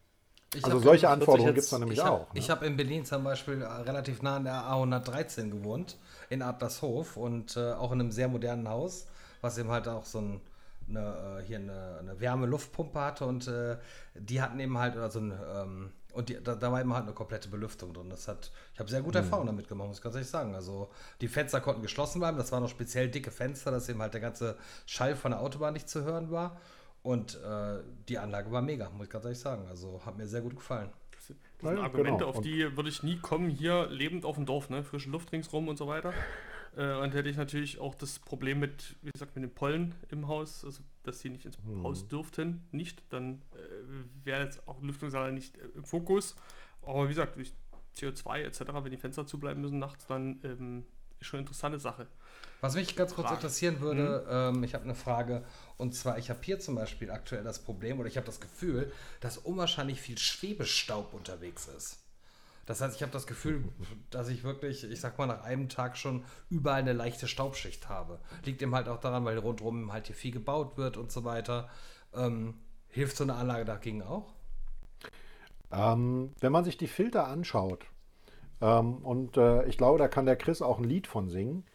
Ich 0.56 0.66
also 0.66 0.80
solche 0.80 1.10
Anforderungen 1.10 1.54
gibt 1.54 1.64
es 1.64 1.70
dann 1.70 1.82
nämlich 1.82 2.00
ich 2.00 2.06
hab, 2.06 2.14
auch. 2.14 2.34
Ne? 2.34 2.40
Ich 2.40 2.50
habe 2.50 2.66
in 2.66 2.78
Berlin 2.78 3.06
zum 3.06 3.24
Beispiel 3.24 3.62
äh, 3.62 3.66
relativ 3.66 4.22
nah 4.22 4.38
an 4.38 4.44
der 4.44 4.54
A113 4.54 5.50
gewohnt, 5.50 5.98
in 6.30 6.42
Adlershof 6.42 7.18
und 7.18 7.58
äh, 7.58 7.74
auch 7.74 7.92
in 7.92 8.02
einem 8.02 8.12
sehr 8.12 8.28
modernen 8.28 8.68
Haus, 8.70 9.08
was 9.42 9.58
eben 9.58 9.70
halt 9.70 9.88
auch 9.88 10.06
so 10.06 10.20
ein, 10.20 10.42
eine, 10.90 11.40
äh, 11.40 11.44
hier 11.44 11.58
eine, 11.58 11.98
eine 12.00 12.20
Wärme-Luftpumpe 12.20 13.00
hatte 13.00 13.26
und 13.26 13.48
äh, 13.48 13.78
die 14.14 14.42
hatten 14.42 14.60
eben 14.60 14.78
halt, 14.78 14.98
also 14.98 15.20
ein, 15.20 15.34
ähm, 15.56 15.92
Und 16.14 16.30
die, 16.30 16.42
da, 16.44 16.56
da, 16.56 16.72
war 16.72 16.82
immer 16.82 16.96
halt 16.96 17.06
eine 17.06 17.14
komplette 17.14 17.50
Belüftung 17.50 17.94
drin. 17.94 18.10
Das 18.10 18.28
hat, 18.28 18.52
ich 18.74 18.80
habe 18.80 18.90
sehr 18.90 19.02
gute 19.02 19.20
mhm. 19.20 19.26
Erfahrungen 19.26 19.48
damit 19.48 19.68
gemacht, 19.68 19.88
muss 19.88 19.98
ich 19.98 20.04
ganz 20.04 20.16
ehrlich 20.16 20.30
sagen. 20.30 20.54
Also 20.54 20.90
die 21.22 21.28
Fenster 21.28 21.60
konnten 21.62 21.82
geschlossen 21.82 22.20
bleiben. 22.20 22.38
Das 22.38 22.52
waren 22.52 22.62
noch 22.62 22.70
speziell 22.70 23.10
dicke 23.10 23.32
Fenster, 23.32 23.72
dass 23.72 23.90
eben 23.90 24.02
halt 24.02 24.14
der 24.14 24.22
ganze 24.22 24.56
Schall 24.86 25.16
von 25.16 25.32
der 25.32 25.42
Autobahn 25.42 25.74
nicht 25.74 25.90
zu 25.90 26.04
hören 26.04 26.30
war. 26.30 26.58
Und 27.04 27.36
äh, 27.44 27.80
die 28.08 28.18
Anlage 28.18 28.52
war 28.52 28.62
mega, 28.62 28.90
muss 28.90 29.08
ich 29.08 29.12
ganz 29.12 29.26
ehrlich 29.26 29.40
sagen. 29.40 29.68
Also 29.68 30.02
hat 30.06 30.18
mir 30.18 30.26
sehr 30.26 30.42
gut 30.42 30.56
gefallen. 30.56 30.90
Das 31.12 31.28
sind 31.28 31.40
ja, 31.62 31.84
Argumente, 31.84 32.20
genau. 32.20 32.30
auf 32.30 32.42
die 32.42 32.76
würde 32.76 32.90
ich 32.90 33.04
nie 33.04 33.18
kommen, 33.18 33.50
hier 33.50 33.88
lebend 33.88 34.26
auf 34.26 34.36
dem 34.36 34.46
Dorf, 34.46 34.70
ne? 34.70 34.84
Frische 34.84 35.10
Luft 35.10 35.32
ringsrum 35.32 35.68
und 35.68 35.78
so 35.78 35.88
weiter. 35.88 36.14
Äh, 36.76 36.96
und 36.96 37.14
hätte 37.14 37.30
ich 37.30 37.38
natürlich 37.38 37.80
auch 37.80 37.94
das 37.94 38.18
Problem 38.18 38.60
mit, 38.60 38.96
wie 39.04 39.12
gesagt, 39.12 39.36
mit 39.36 39.44
den 39.44 39.54
Pollen 39.54 39.94
im 40.10 40.28
Haus, 40.28 40.66
also 40.66 40.82
dass 41.04 41.20
sie 41.20 41.30
nicht 41.30 41.46
ins 41.46 41.58
hm. 41.64 41.84
Haus 41.84 42.08
dürften, 42.08 42.64
nicht, 42.72 43.04
dann 43.10 43.44
äh, 43.54 44.26
wäre 44.26 44.44
jetzt 44.44 44.68
auch 44.68 44.82
Lüftungsanlage 44.82 45.34
nicht 45.34 45.56
äh, 45.58 45.68
im 45.76 45.86
Fokus. 45.86 46.36
Aber 46.82 47.04
wie 47.06 47.10
gesagt, 47.10 47.36
durch 47.36 47.54
CO2 47.96 48.40
etc., 48.40 48.62
wenn 48.82 48.92
die 48.92 48.98
Fenster 48.98 49.28
zubleiben 49.28 49.62
müssen 49.62 49.78
nachts, 49.78 50.08
dann 50.08 50.40
ähm, 50.44 50.86
ist 51.20 51.28
schon 51.28 51.38
eine 51.38 51.44
interessante 51.44 51.80
Sache. 51.80 52.08
Was 52.64 52.76
mich 52.76 52.96
ganz 52.96 53.14
kurz 53.14 53.28
Frage. 53.28 53.42
interessieren 53.42 53.82
würde, 53.82 54.24
mhm. 54.26 54.60
ähm, 54.60 54.64
ich 54.64 54.74
habe 54.74 54.86
eine 54.86 54.96
Frage, 54.96 55.44
und 55.76 55.94
zwar, 55.94 56.18
ich 56.18 56.30
habe 56.30 56.40
hier 56.44 56.62
zum 56.62 56.76
Beispiel 56.76 57.12
aktuell 57.12 57.44
das 57.44 57.60
Problem, 57.60 58.00
oder 58.00 58.08
ich 58.08 58.16
habe 58.16 58.26
das 58.26 58.40
Gefühl, 58.40 58.90
dass 59.20 59.38
unwahrscheinlich 59.38 60.00
viel 60.00 60.18
Schwebestaub 60.18 61.14
unterwegs 61.14 61.68
ist. 61.68 62.00
Das 62.66 62.80
heißt, 62.80 62.96
ich 62.96 63.02
habe 63.02 63.12
das 63.12 63.28
Gefühl, 63.28 63.66
dass 64.12 64.30
ich 64.30 64.46
wirklich, 64.46 64.90
ich 64.90 65.02
sag 65.02 65.18
mal, 65.18 65.26
nach 65.26 65.44
einem 65.44 65.68
Tag 65.68 65.98
schon 65.98 66.24
überall 66.50 66.80
eine 66.80 66.94
leichte 66.94 67.28
Staubschicht 67.28 67.90
habe. 67.90 68.22
Liegt 68.46 68.62
eben 68.62 68.74
halt 68.74 68.88
auch 68.88 69.02
daran, 69.02 69.26
weil 69.26 69.38
rundherum 69.38 69.92
halt 69.92 70.08
hier 70.08 70.16
viel 70.16 70.32
gebaut 70.32 70.78
wird 70.78 70.96
und 70.96 71.12
so 71.12 71.26
weiter. 71.26 71.68
Ähm, 72.14 72.54
hilft 72.88 73.18
so 73.18 73.26
eine 73.26 73.36
Anlage 73.36 73.66
dagegen 73.66 74.04
auch? 74.04 74.32
Ähm, 75.70 76.32
wenn 76.40 76.54
man 76.54 76.64
sich 76.64 76.78
die 76.78 76.88
Filter 76.88 77.28
anschaut, 77.28 77.86
ähm, 78.64 79.00
und 79.00 79.36
äh, 79.36 79.66
ich 79.66 79.78
glaube, 79.78 80.00
da 80.00 80.08
kann 80.08 80.26
der 80.26 80.38
Chris 80.38 80.62
auch 80.62 80.78
ein 80.78 80.86
Lied 80.86 81.08
von 81.08 81.28
singen, 81.28 81.66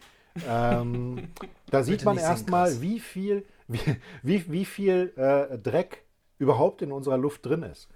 ähm, 0.49 1.29
da 1.71 1.83
sieht 1.83 2.05
man 2.05 2.19
erstmal, 2.19 2.81
wie 2.81 3.01
viel, 3.01 3.45
wie, 3.67 3.81
wie, 4.23 4.53
wie 4.53 4.65
viel 4.65 5.13
äh, 5.17 5.59
Dreck 5.59 6.05
überhaupt 6.39 6.83
in 6.83 6.93
unserer 6.93 7.19
Luft 7.19 7.47
drin 7.47 7.63
ist. 7.63 7.89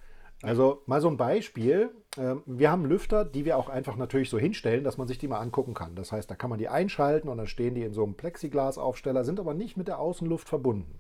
Also 0.43 0.83
mal 0.87 1.01
so 1.01 1.09
ein 1.09 1.17
Beispiel. 1.17 1.91
Ähm, 2.19 2.43
wir 2.47 2.71
haben 2.71 2.85
Lüfter, 2.85 3.25
die 3.25 3.45
wir 3.45 3.57
auch 3.57 3.69
einfach 3.69 3.97
natürlich 3.97 4.29
so 4.29 4.39
hinstellen, 4.39 4.83
dass 4.83 4.99
man 4.99 5.07
sich 5.07 5.19
die 5.19 5.29
mal 5.29 5.39
angucken 5.39 5.73
kann. 5.73 5.95
Das 5.95 6.11
heißt, 6.11 6.31
da 6.31 6.35
kann 6.35 6.51
man 6.51 6.59
die 6.59 6.69
einschalten 6.69 7.29
und 7.29 7.39
dann 7.39 7.47
stehen 7.47 7.75
die 7.75 7.83
in 7.83 7.93
so 7.93 8.03
einem 8.03 8.15
Plexiglasaufsteller, 8.15 9.25
sind 9.25 9.39
aber 9.39 9.55
nicht 9.55 9.77
mit 9.77 9.89
der 9.89 10.01
Außenluft 10.01 10.49
verbunden. 10.49 10.99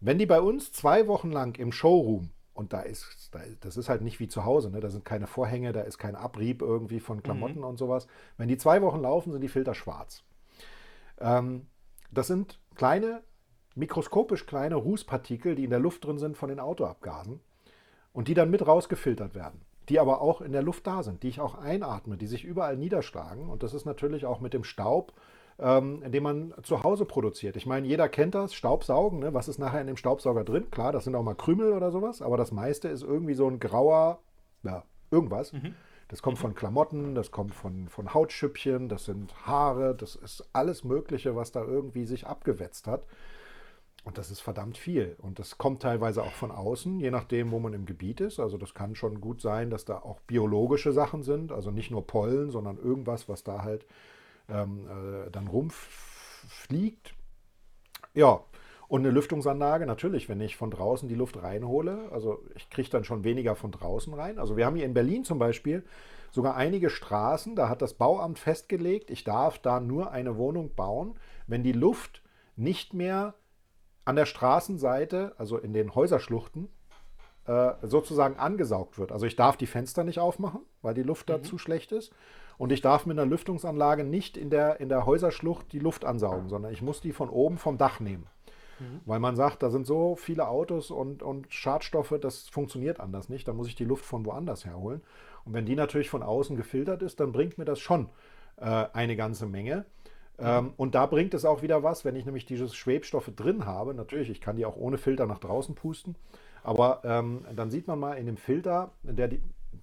Wenn 0.00 0.18
die 0.18 0.26
bei 0.26 0.40
uns 0.40 0.72
zwei 0.72 1.06
Wochen 1.06 1.30
lang 1.30 1.58
im 1.58 1.72
Showroom, 1.72 2.30
und 2.56 2.72
da 2.72 2.80
ist, 2.80 3.30
das 3.60 3.76
ist 3.76 3.88
halt 3.88 4.02
nicht 4.02 4.18
wie 4.18 4.28
zu 4.28 4.44
Hause, 4.44 4.70
ne? 4.70 4.80
da 4.80 4.88
sind 4.88 5.04
keine 5.04 5.26
Vorhänge, 5.26 5.72
da 5.72 5.82
ist 5.82 5.98
kein 5.98 6.16
Abrieb 6.16 6.62
irgendwie 6.62 7.00
von 7.00 7.22
Klamotten 7.22 7.58
mhm. 7.58 7.64
und 7.64 7.76
sowas. 7.76 8.06
Wenn 8.38 8.48
die 8.48 8.56
zwei 8.56 8.80
Wochen 8.82 9.00
laufen, 9.00 9.32
sind 9.32 9.42
die 9.42 9.48
Filter 9.48 9.74
schwarz. 9.74 10.24
Ähm, 11.18 11.66
das 12.10 12.26
sind 12.26 12.58
kleine, 12.74 13.22
mikroskopisch 13.74 14.46
kleine 14.46 14.76
Rußpartikel, 14.76 15.54
die 15.54 15.64
in 15.64 15.70
der 15.70 15.78
Luft 15.78 16.04
drin 16.04 16.18
sind 16.18 16.36
von 16.36 16.48
den 16.48 16.60
Autoabgasen 16.60 17.40
und 18.12 18.28
die 18.28 18.34
dann 18.34 18.50
mit 18.50 18.66
rausgefiltert 18.66 19.34
werden, 19.34 19.60
die 19.88 20.00
aber 20.00 20.22
auch 20.22 20.40
in 20.40 20.52
der 20.52 20.62
Luft 20.62 20.86
da 20.86 21.02
sind, 21.02 21.22
die 21.22 21.28
ich 21.28 21.40
auch 21.40 21.56
einatme, 21.56 22.16
die 22.16 22.26
sich 22.26 22.44
überall 22.44 22.76
niederschlagen. 22.76 23.50
Und 23.50 23.62
das 23.62 23.74
ist 23.74 23.84
natürlich 23.84 24.24
auch 24.24 24.40
mit 24.40 24.54
dem 24.54 24.64
Staub, 24.64 25.12
ähm, 25.58 26.02
den 26.10 26.22
man 26.22 26.54
zu 26.62 26.82
Hause 26.82 27.04
produziert. 27.04 27.56
Ich 27.56 27.66
meine, 27.66 27.86
jeder 27.86 28.08
kennt 28.08 28.34
das, 28.34 28.54
Staubsaugen. 28.54 29.20
Ne? 29.20 29.34
Was 29.34 29.48
ist 29.48 29.58
nachher 29.58 29.80
in 29.80 29.86
dem 29.86 29.96
Staubsauger 29.96 30.44
drin? 30.44 30.70
Klar, 30.70 30.92
das 30.92 31.04
sind 31.04 31.14
auch 31.14 31.22
mal 31.22 31.34
Krümel 31.34 31.72
oder 31.72 31.90
sowas, 31.90 32.20
aber 32.22 32.36
das 32.36 32.52
meiste 32.52 32.88
ist 32.88 33.02
irgendwie 33.02 33.34
so 33.34 33.48
ein 33.48 33.58
grauer, 33.58 34.20
ja, 34.62 34.84
irgendwas. 35.10 35.52
Mhm. 35.52 35.74
Das 36.08 36.22
kommt 36.22 36.38
von 36.38 36.54
Klamotten, 36.54 37.14
das 37.14 37.32
kommt 37.32 37.54
von, 37.54 37.88
von 37.88 38.14
Hautschüppchen, 38.14 38.88
das 38.88 39.06
sind 39.06 39.34
Haare, 39.46 39.94
das 39.94 40.14
ist 40.14 40.48
alles 40.52 40.84
Mögliche, 40.84 41.34
was 41.34 41.50
da 41.50 41.64
irgendwie 41.64 42.04
sich 42.04 42.26
abgewetzt 42.26 42.86
hat. 42.86 43.06
Und 44.04 44.18
das 44.18 44.30
ist 44.30 44.38
verdammt 44.38 44.78
viel. 44.78 45.16
Und 45.18 45.40
das 45.40 45.58
kommt 45.58 45.82
teilweise 45.82 46.22
auch 46.22 46.32
von 46.32 46.52
außen, 46.52 47.00
je 47.00 47.10
nachdem, 47.10 47.50
wo 47.50 47.58
man 47.58 47.72
im 47.72 47.86
Gebiet 47.86 48.20
ist. 48.20 48.38
Also 48.38 48.56
das 48.56 48.72
kann 48.72 48.94
schon 48.94 49.20
gut 49.20 49.40
sein, 49.40 49.68
dass 49.68 49.84
da 49.84 49.98
auch 49.98 50.20
biologische 50.20 50.92
Sachen 50.92 51.24
sind. 51.24 51.50
Also 51.50 51.72
nicht 51.72 51.90
nur 51.90 52.06
Pollen, 52.06 52.52
sondern 52.52 52.78
irgendwas, 52.78 53.28
was 53.28 53.42
da 53.42 53.64
halt 53.64 53.84
ähm, 54.48 54.86
äh, 54.88 55.30
dann 55.30 55.46
rumfliegt. 55.46 57.14
Ja, 58.14 58.40
und 58.88 59.00
eine 59.00 59.10
Lüftungsanlage, 59.10 59.84
natürlich, 59.84 60.28
wenn 60.28 60.40
ich 60.40 60.56
von 60.56 60.70
draußen 60.70 61.08
die 61.08 61.16
Luft 61.16 61.42
reinhole, 61.42 62.08
also 62.12 62.42
ich 62.54 62.70
kriege 62.70 62.88
dann 62.88 63.04
schon 63.04 63.24
weniger 63.24 63.56
von 63.56 63.72
draußen 63.72 64.14
rein. 64.14 64.38
Also 64.38 64.56
wir 64.56 64.64
haben 64.64 64.76
hier 64.76 64.84
in 64.84 64.94
Berlin 64.94 65.24
zum 65.24 65.38
Beispiel 65.38 65.84
sogar 66.30 66.54
einige 66.54 66.90
Straßen, 66.90 67.56
da 67.56 67.68
hat 67.68 67.82
das 67.82 67.94
Bauamt 67.94 68.38
festgelegt, 68.38 69.10
ich 69.10 69.24
darf 69.24 69.58
da 69.58 69.80
nur 69.80 70.12
eine 70.12 70.36
Wohnung 70.36 70.74
bauen, 70.74 71.18
wenn 71.46 71.64
die 71.64 71.72
Luft 71.72 72.22
nicht 72.54 72.94
mehr 72.94 73.34
an 74.04 74.16
der 74.16 74.26
Straßenseite, 74.26 75.34
also 75.36 75.58
in 75.58 75.72
den 75.72 75.94
Häuserschluchten, 75.94 76.68
äh, 77.46 77.72
sozusagen 77.82 78.36
angesaugt 78.36 78.98
wird. 78.98 79.10
Also 79.10 79.26
ich 79.26 79.34
darf 79.34 79.56
die 79.56 79.66
Fenster 79.66 80.04
nicht 80.04 80.20
aufmachen, 80.20 80.60
weil 80.82 80.94
die 80.94 81.02
Luft 81.02 81.28
da 81.28 81.38
mhm. 81.38 81.44
zu 81.44 81.58
schlecht 81.58 81.90
ist. 81.90 82.12
Und 82.58 82.72
ich 82.72 82.80
darf 82.80 83.06
mit 83.06 83.18
einer 83.18 83.28
Lüftungsanlage 83.28 84.04
nicht 84.04 84.36
in 84.36 84.50
der, 84.50 84.80
in 84.80 84.88
der 84.88 85.06
Häuserschlucht 85.06 85.72
die 85.72 85.78
Luft 85.78 86.04
ansaugen, 86.04 86.48
sondern 86.48 86.72
ich 86.72 86.82
muss 86.82 87.00
die 87.00 87.12
von 87.12 87.28
oben 87.28 87.58
vom 87.58 87.78
Dach 87.78 88.00
nehmen. 88.00 88.26
Mhm. 88.78 89.00
Weil 89.04 89.20
man 89.20 89.36
sagt, 89.36 89.62
da 89.62 89.70
sind 89.70 89.86
so 89.86 90.16
viele 90.16 90.48
Autos 90.48 90.90
und, 90.90 91.22
und 91.22 91.52
Schadstoffe, 91.52 92.14
das 92.20 92.48
funktioniert 92.48 93.00
anders 93.00 93.28
nicht. 93.28 93.46
Da 93.48 93.52
muss 93.52 93.68
ich 93.68 93.74
die 93.74 93.84
Luft 93.84 94.04
von 94.04 94.24
woanders 94.24 94.64
herholen. 94.64 95.02
Und 95.44 95.52
wenn 95.54 95.66
die 95.66 95.76
natürlich 95.76 96.10
von 96.10 96.22
außen 96.22 96.56
gefiltert 96.56 97.02
ist, 97.02 97.20
dann 97.20 97.32
bringt 97.32 97.58
mir 97.58 97.64
das 97.64 97.78
schon 97.78 98.08
äh, 98.56 98.86
eine 98.92 99.16
ganze 99.16 99.46
Menge. 99.46 99.84
Ähm, 100.38 100.74
und 100.76 100.94
da 100.94 101.06
bringt 101.06 101.32
es 101.34 101.44
auch 101.44 101.62
wieder 101.62 101.82
was, 101.82 102.04
wenn 102.04 102.16
ich 102.16 102.26
nämlich 102.26 102.44
diese 102.44 102.68
Schwebstoffe 102.68 103.30
drin 103.34 103.64
habe. 103.64 103.94
Natürlich, 103.94 104.28
ich 104.28 104.40
kann 104.40 104.56
die 104.56 104.66
auch 104.66 104.76
ohne 104.76 104.98
Filter 104.98 105.26
nach 105.26 105.38
draußen 105.38 105.74
pusten. 105.74 106.16
Aber 106.62 107.00
ähm, 107.04 107.44
dann 107.54 107.70
sieht 107.70 107.86
man 107.86 107.98
mal 107.98 108.14
in 108.14 108.26
dem 108.26 108.36
Filter, 108.36 108.90
der, 109.02 109.30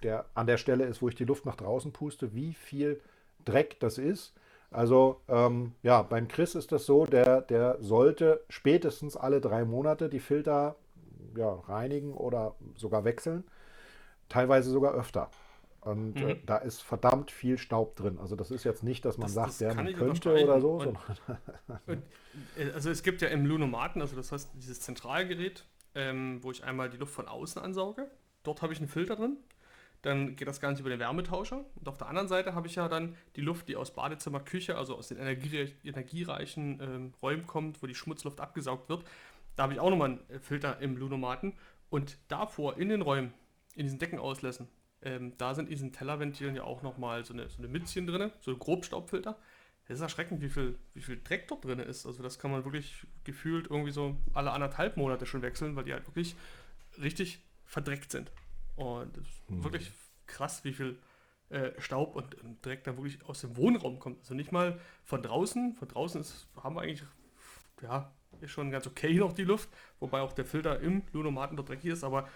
der 0.02 0.26
an 0.34 0.46
der 0.46 0.56
Stelle 0.56 0.84
ist, 0.84 1.02
wo 1.02 1.08
ich 1.08 1.14
die 1.14 1.24
Luft 1.24 1.46
nach 1.46 1.56
draußen 1.56 1.92
puste, 1.92 2.34
wie 2.34 2.54
viel 2.54 3.00
Dreck 3.44 3.78
das 3.80 3.98
ist. 3.98 4.34
Also 4.70 5.20
ähm, 5.28 5.72
ja, 5.82 6.02
beim 6.02 6.26
Chris 6.26 6.54
ist 6.54 6.72
das 6.72 6.86
so, 6.86 7.06
der, 7.06 7.42
der 7.42 7.76
sollte 7.80 8.44
spätestens 8.48 9.16
alle 9.16 9.40
drei 9.40 9.64
Monate 9.64 10.08
die 10.08 10.20
Filter 10.20 10.76
ja, 11.36 11.52
reinigen 11.52 12.14
oder 12.14 12.56
sogar 12.76 13.04
wechseln. 13.04 13.44
Teilweise 14.28 14.70
sogar 14.70 14.94
öfter. 14.94 15.30
Und 15.84 16.16
äh, 16.16 16.24
mhm. 16.24 16.30
äh, 16.30 16.36
da 16.46 16.56
ist 16.56 16.82
verdammt 16.82 17.30
viel 17.30 17.58
Staub 17.58 17.94
drin. 17.94 18.18
Also 18.18 18.36
das 18.36 18.50
ist 18.50 18.64
jetzt 18.64 18.82
nicht, 18.82 19.04
dass 19.04 19.18
man 19.18 19.26
das, 19.26 19.34
sagt, 19.34 19.48
das 19.48 19.58
der 19.58 19.74
man 19.74 19.92
könnte 19.92 20.32
oder 20.42 20.60
so. 20.60 20.72
Und, 20.76 20.98
und, 21.86 22.02
äh, 22.56 22.70
also 22.72 22.90
es 22.90 23.02
gibt 23.02 23.20
ja 23.20 23.28
im 23.28 23.44
Lunomaten, 23.44 24.00
also 24.00 24.16
das 24.16 24.32
heißt 24.32 24.50
dieses 24.54 24.80
Zentralgerät, 24.80 25.64
ähm, 25.94 26.42
wo 26.42 26.50
ich 26.50 26.64
einmal 26.64 26.88
die 26.88 26.96
Luft 26.96 27.12
von 27.12 27.28
außen 27.28 27.60
ansauge. 27.60 28.10
Dort 28.42 28.62
habe 28.62 28.72
ich 28.72 28.78
einen 28.78 28.88
Filter 28.88 29.14
drin. 29.14 29.36
Dann 30.04 30.36
geht 30.36 30.46
das 30.46 30.60
Ganze 30.60 30.82
über 30.82 30.90
den 30.90 30.98
Wärmetauscher. 30.98 31.64
Und 31.76 31.88
auf 31.88 31.96
der 31.96 32.08
anderen 32.08 32.28
Seite 32.28 32.54
habe 32.54 32.66
ich 32.66 32.74
ja 32.74 32.88
dann 32.88 33.16
die 33.36 33.40
Luft, 33.40 33.68
die 33.68 33.76
aus 33.76 33.94
Badezimmer, 33.94 34.38
Küche, 34.40 34.76
also 34.76 34.96
aus 34.96 35.08
den 35.08 35.16
energiereich, 35.16 35.74
energiereichen 35.82 36.78
ähm, 36.82 37.14
Räumen 37.22 37.46
kommt, 37.46 37.82
wo 37.82 37.86
die 37.86 37.94
Schmutzluft 37.94 38.38
abgesaugt 38.38 38.90
wird. 38.90 39.02
Da 39.56 39.62
habe 39.62 39.72
ich 39.72 39.80
auch 39.80 39.88
nochmal 39.88 40.10
einen 40.10 40.30
äh, 40.30 40.38
Filter 40.40 40.78
im 40.80 40.98
Lunomaten. 40.98 41.54
Und 41.88 42.18
davor 42.28 42.76
in 42.76 42.90
den 42.90 43.00
Räumen, 43.00 43.32
in 43.76 43.84
diesen 43.84 43.98
Deckenauslässen, 43.98 44.68
ähm, 45.00 45.32
da 45.38 45.54
sind 45.54 45.66
in 45.66 45.70
diesen 45.70 45.92
Tellerventilen 45.94 46.54
ja 46.54 46.64
auch 46.64 46.82
nochmal 46.82 47.24
so 47.24 47.32
eine, 47.32 47.48
so 47.48 47.56
eine 47.56 47.68
Mützchen 47.68 48.06
drin, 48.06 48.30
so 48.40 48.50
ein 48.50 48.58
Grobstaubfilter. 48.58 49.38
Es 49.86 49.96
ist 49.96 50.02
erschreckend, 50.02 50.42
wie 50.42 50.50
viel, 50.50 50.78
wie 50.92 51.00
viel 51.00 51.18
Dreck 51.24 51.48
dort 51.48 51.64
drin 51.64 51.78
ist. 51.78 52.04
Also 52.04 52.22
das 52.22 52.38
kann 52.38 52.50
man 52.50 52.64
wirklich 52.64 53.06
gefühlt 53.24 53.70
irgendwie 53.70 53.92
so 53.92 54.18
alle 54.34 54.52
anderthalb 54.52 54.98
Monate 54.98 55.24
schon 55.24 55.40
wechseln, 55.40 55.76
weil 55.76 55.84
die 55.84 55.94
halt 55.94 56.06
wirklich 56.06 56.36
richtig 57.00 57.40
verdreckt 57.64 58.10
sind. 58.10 58.30
Und 58.76 59.16
das 59.16 59.24
ist 59.24 59.48
hm. 59.48 59.64
wirklich 59.64 59.92
krass, 60.26 60.64
wie 60.64 60.72
viel 60.72 60.98
äh, 61.50 61.70
Staub 61.78 62.16
und, 62.16 62.34
und, 62.42 62.64
Dreck 62.64 62.84
da 62.84 62.96
wirklich 62.96 63.24
aus 63.26 63.40
dem 63.40 63.56
Wohnraum 63.56 63.98
kommt. 63.98 64.20
Also 64.20 64.34
nicht 64.34 64.52
mal 64.52 64.78
von 65.04 65.22
draußen. 65.22 65.74
Von 65.74 65.88
draußen 65.88 66.20
ist, 66.20 66.46
haben 66.62 66.76
wir 66.76 66.82
eigentlich, 66.82 67.04
ja, 67.82 68.12
ist 68.40 68.50
schon 68.50 68.70
ganz 68.70 68.86
okay 68.86 69.14
noch 69.14 69.32
die 69.32 69.44
Luft, 69.44 69.68
wobei 70.00 70.20
auch 70.20 70.32
der 70.32 70.44
Filter 70.44 70.80
im 70.80 71.02
Lunomaten 71.12 71.56
dort 71.56 71.68
dreckig 71.68 71.90
ist, 71.90 72.04
aber 72.04 72.28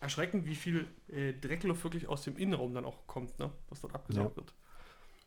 erschreckend, 0.00 0.46
wie 0.46 0.54
viel 0.54 0.86
äh, 1.08 1.32
Dreckluft 1.32 1.84
wirklich 1.84 2.08
aus 2.08 2.22
dem 2.22 2.36
Innenraum 2.36 2.74
dann 2.74 2.84
auch 2.84 3.06
kommt, 3.06 3.38
ne? 3.38 3.50
was 3.68 3.80
dort 3.80 3.94
abgesaugt 3.94 4.32
ja. 4.32 4.36
wird. 4.36 4.54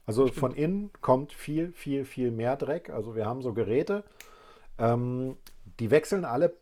Also 0.05 0.27
von 0.27 0.53
innen 0.53 0.91
kommt 1.01 1.33
viel, 1.33 1.71
viel, 1.73 2.05
viel 2.05 2.29
mehr 2.29 2.57
Dreck. 2.57 2.89
Also 2.89 3.15
wir 3.15 3.25
haben 3.25 3.41
so 3.41 3.53
Geräte, 3.53 4.03
ähm, 4.77 5.37
die 5.79 5.89
wechseln 5.89 6.25
alle 6.25 6.55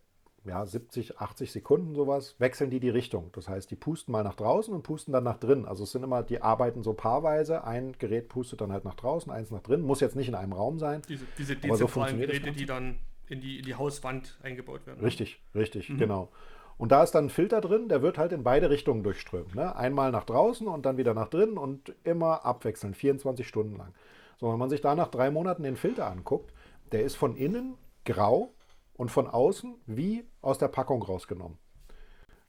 ja, 0.45 0.65
70, 0.65 1.20
80 1.20 1.52
Sekunden 1.52 1.95
sowas, 1.95 2.36
wechseln 2.38 2.70
die 2.70 2.80
die 2.80 2.90
Richtung. 2.90 3.30
Das 3.34 3.48
heißt, 3.48 3.72
die 3.72 3.76
pusten 3.76 4.11
mal 4.11 4.24
nach 4.24 4.36
draußen 4.36 4.74
und 4.74 4.84
pusten 4.84 5.14
dann 5.14 5.24
nach 5.24 5.38
drinnen. 5.38 5.65
Also 5.65 5.84
es 5.84 5.91
sind 5.91 6.03
immer, 6.03 6.22
die 6.22 6.41
arbeiten 6.41 6.84
so 6.84 6.94
paarweise. 6.94 7.64
Ein 7.64 7.94
Gerät 7.98 8.30
pustet 8.30 8.61
dann 8.61 8.72
halt 8.72 8.84
nach 8.84 8.95
draußen, 8.95 9.32
eins 9.32 9.52
nach 9.52 9.61
drinnen. 9.61 9.86
Muss 9.86 10.02
jetzt 10.02 10.15
nicht 10.15 10.28
in 10.28 10.36
einem 10.36 10.53
Raum 10.53 10.80
sein. 10.80 11.02
Diese, 11.07 11.26
diese 11.38 11.56
dezentralen 11.56 12.20
so 12.20 12.26
Geräte, 12.26 12.52
die 12.52 12.65
dann 12.65 12.99
in 13.28 13.40
die, 13.40 13.60
in 13.60 13.65
die 13.65 13.76
Hauswand 13.76 14.38
eingebaut 14.44 14.86
werden. 14.86 14.99
Richtig, 15.02 15.41
richtig, 15.56 15.90
mhm. 15.90 15.98
genau. 15.98 16.30
Und 16.78 16.91
da 16.91 17.03
ist 17.03 17.11
dann 17.11 17.26
ein 17.26 17.30
Filter 17.30 17.61
drin, 17.61 17.88
der 17.88 18.02
wird 18.02 18.18
halt 18.18 18.32
in 18.34 18.44
beide 18.44 18.70
Richtungen 18.70 19.03
durchströmt. 19.03 19.56
Ne? 19.56 19.76
Einmal 19.76 20.11
nach 20.11 20.26
draußen 20.26 20.68
und 20.68 20.86
dann 20.86 20.98
wieder 20.98 21.14
nach 21.14 21.30
drinnen 21.30 21.57
und 21.57 21.94
immer 22.03 22.45
abwechselnd, 22.45 22.98
24 22.98 23.48
Stunden 23.48 23.78
lang. 23.78 23.94
So, 24.40 24.52
wenn 24.52 24.60
man 24.60 24.70
sich 24.70 24.82
da 24.82 24.95
nach 24.95 25.07
drei 25.07 25.32
Monaten 25.32 25.64
den 25.64 25.78
Filter 25.78 26.07
anguckt, 26.10 26.52
der 26.91 27.03
ist 27.03 27.15
von 27.15 27.36
innen 27.36 27.76
grau 28.06 28.52
und 28.95 29.11
von 29.11 29.28
außen 29.28 29.76
wie 29.86 30.26
aus 30.41 30.57
der 30.57 30.68
Packung 30.68 31.03
rausgenommen. 31.03 31.57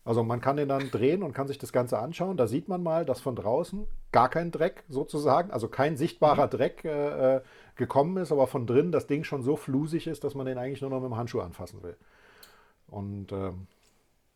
Also 0.04 0.22
man 0.22 0.42
kann 0.42 0.58
den 0.58 0.68
dann 0.68 0.90
drehen 0.90 1.22
und 1.22 1.32
kann 1.32 1.48
sich 1.48 1.58
das 1.58 1.72
Ganze 1.72 1.98
anschauen. 1.98 2.36
Da 2.36 2.46
sieht 2.46 2.68
man 2.68 2.82
mal, 2.82 3.06
dass 3.06 3.20
von 3.20 3.36
draußen 3.36 3.86
gar 4.12 4.28
kein 4.28 4.50
Dreck 4.50 4.84
sozusagen, 4.88 5.50
also 5.50 5.68
kein 5.68 5.96
sichtbarer 5.96 6.46
mhm. 6.46 6.50
Dreck 6.50 6.84
äh, 6.84 7.36
äh, 7.36 7.40
gekommen 7.76 8.18
ist, 8.18 8.30
aber 8.30 8.46
von 8.46 8.66
drinnen 8.66 8.92
das 8.92 9.06
Ding 9.06 9.24
schon 9.24 9.42
so 9.42 9.56
flusig 9.56 10.06
ist, 10.06 10.22
dass 10.22 10.34
man 10.34 10.44
den 10.44 10.58
eigentlich 10.58 10.82
nur 10.82 10.90
noch 10.90 11.00
mit 11.00 11.10
dem 11.10 11.16
Handschuh 11.16 11.40
anfassen 11.40 11.82
will. 11.82 11.96
Und 12.88 13.32
ähm, 13.32 13.66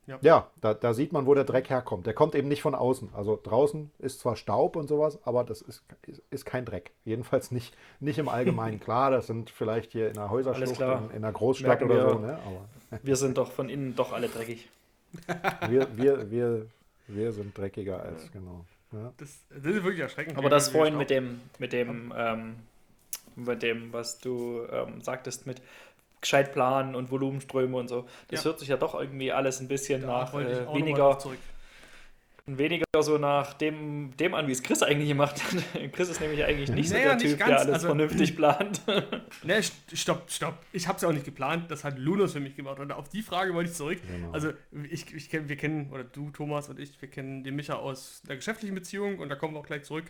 ja, 0.09 0.19
ja 0.23 0.51
da, 0.61 0.75
da, 0.75 0.95
sieht 0.95 1.13
man, 1.13 1.27
wo 1.27 1.35
der 1.35 1.45
Dreck 1.45 1.69
herkommt. 1.69 2.07
Der 2.07 2.15
kommt 2.15 2.35
eben 2.35 2.49
nicht 2.49 2.63
von 2.63 2.75
außen. 2.75 3.11
Also 3.15 3.39
draußen 3.41 3.91
ist 3.99 4.21
zwar 4.21 4.37
Staub 4.37 4.75
und 4.77 4.89
sowas, 4.89 5.19
aber 5.25 5.45
das 5.45 5.61
ist, 5.61 5.85
ist, 6.07 6.23
ist 6.31 6.47
kein 6.47 6.65
Dreck. 6.65 6.93
Jedenfalls 7.05 7.51
nicht, 7.51 7.77
nicht 8.01 8.19
im 8.19 8.29
Allgemeinen. 8.29 8.81
Klar, 8.89 9.11
das 9.11 9.27
sind 9.27 9.51
vielleicht 9.51 9.93
hier 9.93 10.09
in 10.09 10.17
einer 10.17 10.31
Häuserschlucht, 10.31 10.81
in, 10.81 11.11
in, 11.11 11.25
einer 11.25 11.33
Großstadt 11.33 11.81
Merken 11.81 11.91
oder 11.91 12.07
wir, 12.07 12.11
so. 12.11 12.19
Ne? 12.19 12.39
Aber, 12.45 12.99
wir 13.03 13.17
sind 13.17 13.37
doch 13.37 13.53
von 13.53 13.69
innen 13.69 13.95
doch 13.95 14.13
alle 14.13 14.29
dreckig. 14.29 14.71
wir, 15.69 15.87
wir, 15.97 16.31
wir, 16.31 16.67
wir 17.07 17.33
sind 17.33 17.57
dreckiger 17.57 18.03
als, 18.03 18.33
genau. 18.33 18.65
Ja. 18.93 19.13
Das, 19.19 19.45
das, 19.51 19.59
ist 19.59 19.85
wirklich 19.85 20.01
erschreckend. 20.01 20.39
Aber 20.39 20.49
das 20.49 20.71
vorhin 20.71 20.97
mit 20.97 21.11
dem, 21.11 21.43
mit 21.59 21.75
dem, 21.75 22.13
ähm, 22.17 22.57
mit 23.37 23.63
dem, 23.63 23.93
was 23.93 24.19
du 24.19 24.67
ähm, 24.71 25.03
sagtest, 25.03 25.47
mit 25.47 25.61
gescheit 26.21 26.53
planen 26.53 26.95
und 26.95 27.11
Volumenströme 27.11 27.77
und 27.77 27.89
so. 27.89 28.07
Das 28.29 28.41
ja. 28.45 28.51
hört 28.51 28.61
sich 28.61 28.69
ja 28.69 28.77
doch 28.77 28.95
irgendwie 28.95 29.33
alles 29.33 29.61
ein 29.61 29.69
bisschen 29.69 30.03
da 30.03 30.07
nach 30.07 30.35
äh, 30.35 30.67
weniger, 30.75 31.19
weniger 32.47 32.85
so 33.01 33.19
nach 33.19 33.55
dem, 33.55 34.17
dem 34.17 34.35
an, 34.35 34.47
wie 34.47 34.53
es 34.53 34.63
Chris 34.63 34.83
eigentlich 34.83 35.09
gemacht 35.09 35.43
hat. 35.43 35.93
Chris 35.93 36.09
ist 36.09 36.21
nämlich 36.21 36.45
eigentlich 36.45 36.71
nicht 36.71 36.91
naja, 36.91 37.13
so 37.13 37.19
der 37.19 37.19
Typ, 37.19 37.39
ganz, 37.39 37.51
der 37.51 37.59
alles 37.61 37.75
also, 37.75 37.87
vernünftig 37.89 38.37
plant. 38.37 38.83
ne, 39.45 39.61
stopp, 39.93 40.31
stopp. 40.31 40.59
Ich 40.73 40.89
habe 40.89 40.97
es 40.97 41.03
ja 41.03 41.09
auch 41.09 41.13
nicht 41.13 41.25
geplant. 41.25 41.71
Das 41.71 41.85
hat 41.85 41.99
Lunas 41.99 42.33
für 42.33 42.41
mich 42.41 42.57
gemacht. 42.57 42.79
Und 42.79 42.93
auf 42.93 43.09
die 43.09 43.23
Frage 43.23 43.55
wollte 43.55 43.71
ich 43.71 43.77
zurück. 43.77 43.99
Genau. 44.07 44.33
Also 44.33 44.53
ich, 44.91 45.13
ich 45.15 45.31
kenn, 45.31 45.49
wir 45.49 45.57
kennen, 45.57 45.91
oder 45.93 46.05
du, 46.05 46.31
Thomas 46.31 46.69
und 46.69 46.79
ich, 46.79 47.01
wir 47.01 47.09
kennen 47.09 47.45
den 47.45 47.55
Micha 47.57 47.75
aus 47.75 48.23
der 48.27 48.37
geschäftlichen 48.37 48.75
Beziehung 48.75 49.19
und 49.19 49.29
da 49.29 49.37
kommen 49.37 49.55
wir 49.55 49.61
auch 49.61 49.67
gleich 49.67 49.85
zurück. 49.85 50.07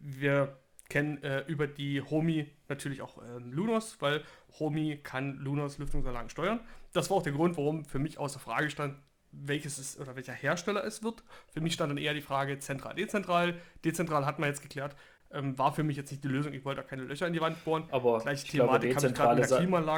Wir 0.00 0.56
kennen 0.92 1.22
äh, 1.22 1.40
über 1.46 1.66
die 1.66 2.02
Homi 2.02 2.46
natürlich 2.68 3.00
auch 3.00 3.16
äh, 3.16 3.38
Lunos, 3.38 3.96
weil 4.00 4.22
Homi 4.60 5.00
kann 5.02 5.38
Lunos 5.38 5.78
Lüftungsanlagen 5.78 6.28
steuern. 6.28 6.60
Das 6.92 7.08
war 7.08 7.16
auch 7.16 7.22
der 7.22 7.32
Grund, 7.32 7.56
warum 7.56 7.86
für 7.86 7.98
mich 7.98 8.18
außer 8.18 8.38
Frage 8.38 8.68
stand, 8.68 8.96
welches 9.30 9.78
es 9.78 9.98
oder 9.98 10.14
welcher 10.16 10.34
Hersteller 10.34 10.84
es 10.84 11.02
wird. 11.02 11.24
Für 11.54 11.62
mich 11.62 11.72
stand 11.72 11.90
dann 11.90 11.96
eher 11.96 12.12
die 12.12 12.20
Frage 12.20 12.58
zentral, 12.58 12.94
dezentral. 12.94 13.54
Dezentral 13.82 14.26
hat 14.26 14.38
man 14.38 14.50
jetzt 14.50 14.60
geklärt. 14.60 14.94
Ähm, 15.32 15.58
war 15.58 15.72
für 15.72 15.82
mich 15.82 15.96
jetzt 15.96 16.10
nicht 16.10 16.22
die 16.22 16.28
Lösung. 16.28 16.52
Ich 16.52 16.62
wollte 16.66 16.82
da 16.82 16.86
keine 16.86 17.04
Löcher 17.04 17.26
in 17.26 17.32
die 17.32 17.40
Wand 17.40 17.64
bohren. 17.64 17.84
Aber 17.90 18.18
Gleich 18.18 18.44
ich 18.44 18.50
glaube, 18.50 18.78
dezentrale, 18.78 19.40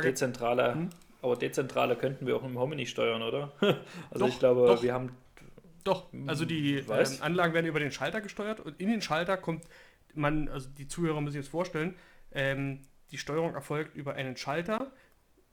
dezentrale, 0.02 0.74
hm? 0.74 0.90
aber 1.22 1.34
dezentrale 1.34 1.96
könnten 1.96 2.24
wir 2.24 2.36
auch 2.36 2.44
im 2.44 2.56
Home 2.56 2.76
nicht 2.76 2.90
steuern, 2.90 3.20
oder? 3.20 3.50
also 3.60 3.76
doch, 4.14 4.28
ich 4.28 4.38
glaube, 4.38 4.66
doch. 4.68 4.82
wir 4.84 4.94
haben 4.94 5.10
doch, 5.82 6.06
also 6.26 6.44
die 6.46 6.76
ähm, 6.76 7.06
Anlagen 7.20 7.52
werden 7.52 7.66
über 7.66 7.80
den 7.80 7.90
Schalter 7.90 8.22
gesteuert 8.22 8.60
und 8.60 8.80
in 8.80 8.88
den 8.88 9.02
Schalter 9.02 9.36
kommt 9.36 9.64
man, 10.16 10.48
also 10.48 10.68
die 10.68 10.88
Zuhörer 10.88 11.20
müssen 11.20 11.32
sich 11.32 11.42
jetzt 11.42 11.50
vorstellen, 11.50 11.94
ähm, 12.32 12.80
die 13.10 13.18
Steuerung 13.18 13.54
erfolgt 13.54 13.94
über 13.94 14.14
einen 14.14 14.36
Schalter, 14.36 14.92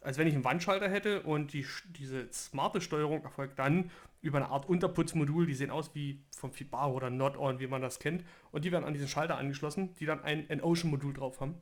als 0.01 0.17
wenn 0.17 0.27
ich 0.27 0.33
einen 0.33 0.43
Wandschalter 0.43 0.89
hätte 0.89 1.21
und 1.21 1.53
die, 1.53 1.65
diese 1.89 2.31
smarte 2.33 2.81
Steuerung 2.81 3.23
erfolgt 3.23 3.59
dann 3.59 3.91
über 4.21 4.37
eine 4.37 4.49
Art 4.49 4.67
Unterputzmodul, 4.67 5.45
die 5.45 5.53
sehen 5.53 5.71
aus 5.71 5.93
wie 5.95 6.23
vom 6.35 6.51
Fibaro 6.51 6.93
oder 6.93 7.09
Not-On, 7.09 7.59
wie 7.59 7.67
man 7.67 7.81
das 7.81 7.99
kennt, 7.99 8.23
und 8.51 8.65
die 8.65 8.71
werden 8.71 8.85
an 8.85 8.93
diesen 8.93 9.07
Schalter 9.07 9.37
angeschlossen, 9.37 9.93
die 9.99 10.05
dann 10.05 10.23
ein, 10.23 10.45
ein 10.49 10.61
Ocean-Modul 10.61 11.13
drauf 11.13 11.39
haben. 11.39 11.55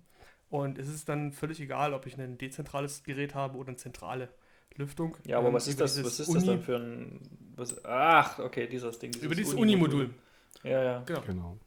Und 0.49 0.79
es 0.79 0.87
ist 0.87 1.07
dann 1.07 1.31
völlig 1.31 1.59
egal, 1.61 1.93
ob 1.93 2.05
ich 2.05 2.17
ein 2.17 2.37
dezentrales 2.37 3.03
Gerät 3.03 3.35
habe 3.35 3.57
oder 3.57 3.69
eine 3.69 3.77
zentrale 3.77 4.29
Lüftung. 4.75 5.15
Ja, 5.25 5.37
aber 5.37 5.49
ähm, 5.49 5.53
was 5.53 5.67
ist 5.67 5.79
das? 5.79 6.03
Was 6.03 6.19
ist 6.19 6.33
das 6.33 6.45
dann 6.45 6.61
für 6.61 6.77
ein. 6.77 7.19
Was, 7.55 7.83
ach, 7.85 8.39
okay, 8.39 8.67
dieses 8.67 8.97
Ding. 8.97 9.11
Dieses 9.11 9.25
über 9.25 9.35
dieses 9.35 9.53
Uni-Modul. 9.53 10.05
Uni 10.05 10.13
ja, 10.63 10.83
ja. 10.83 11.03
Genau. 11.05 11.21
genau. 11.21 11.57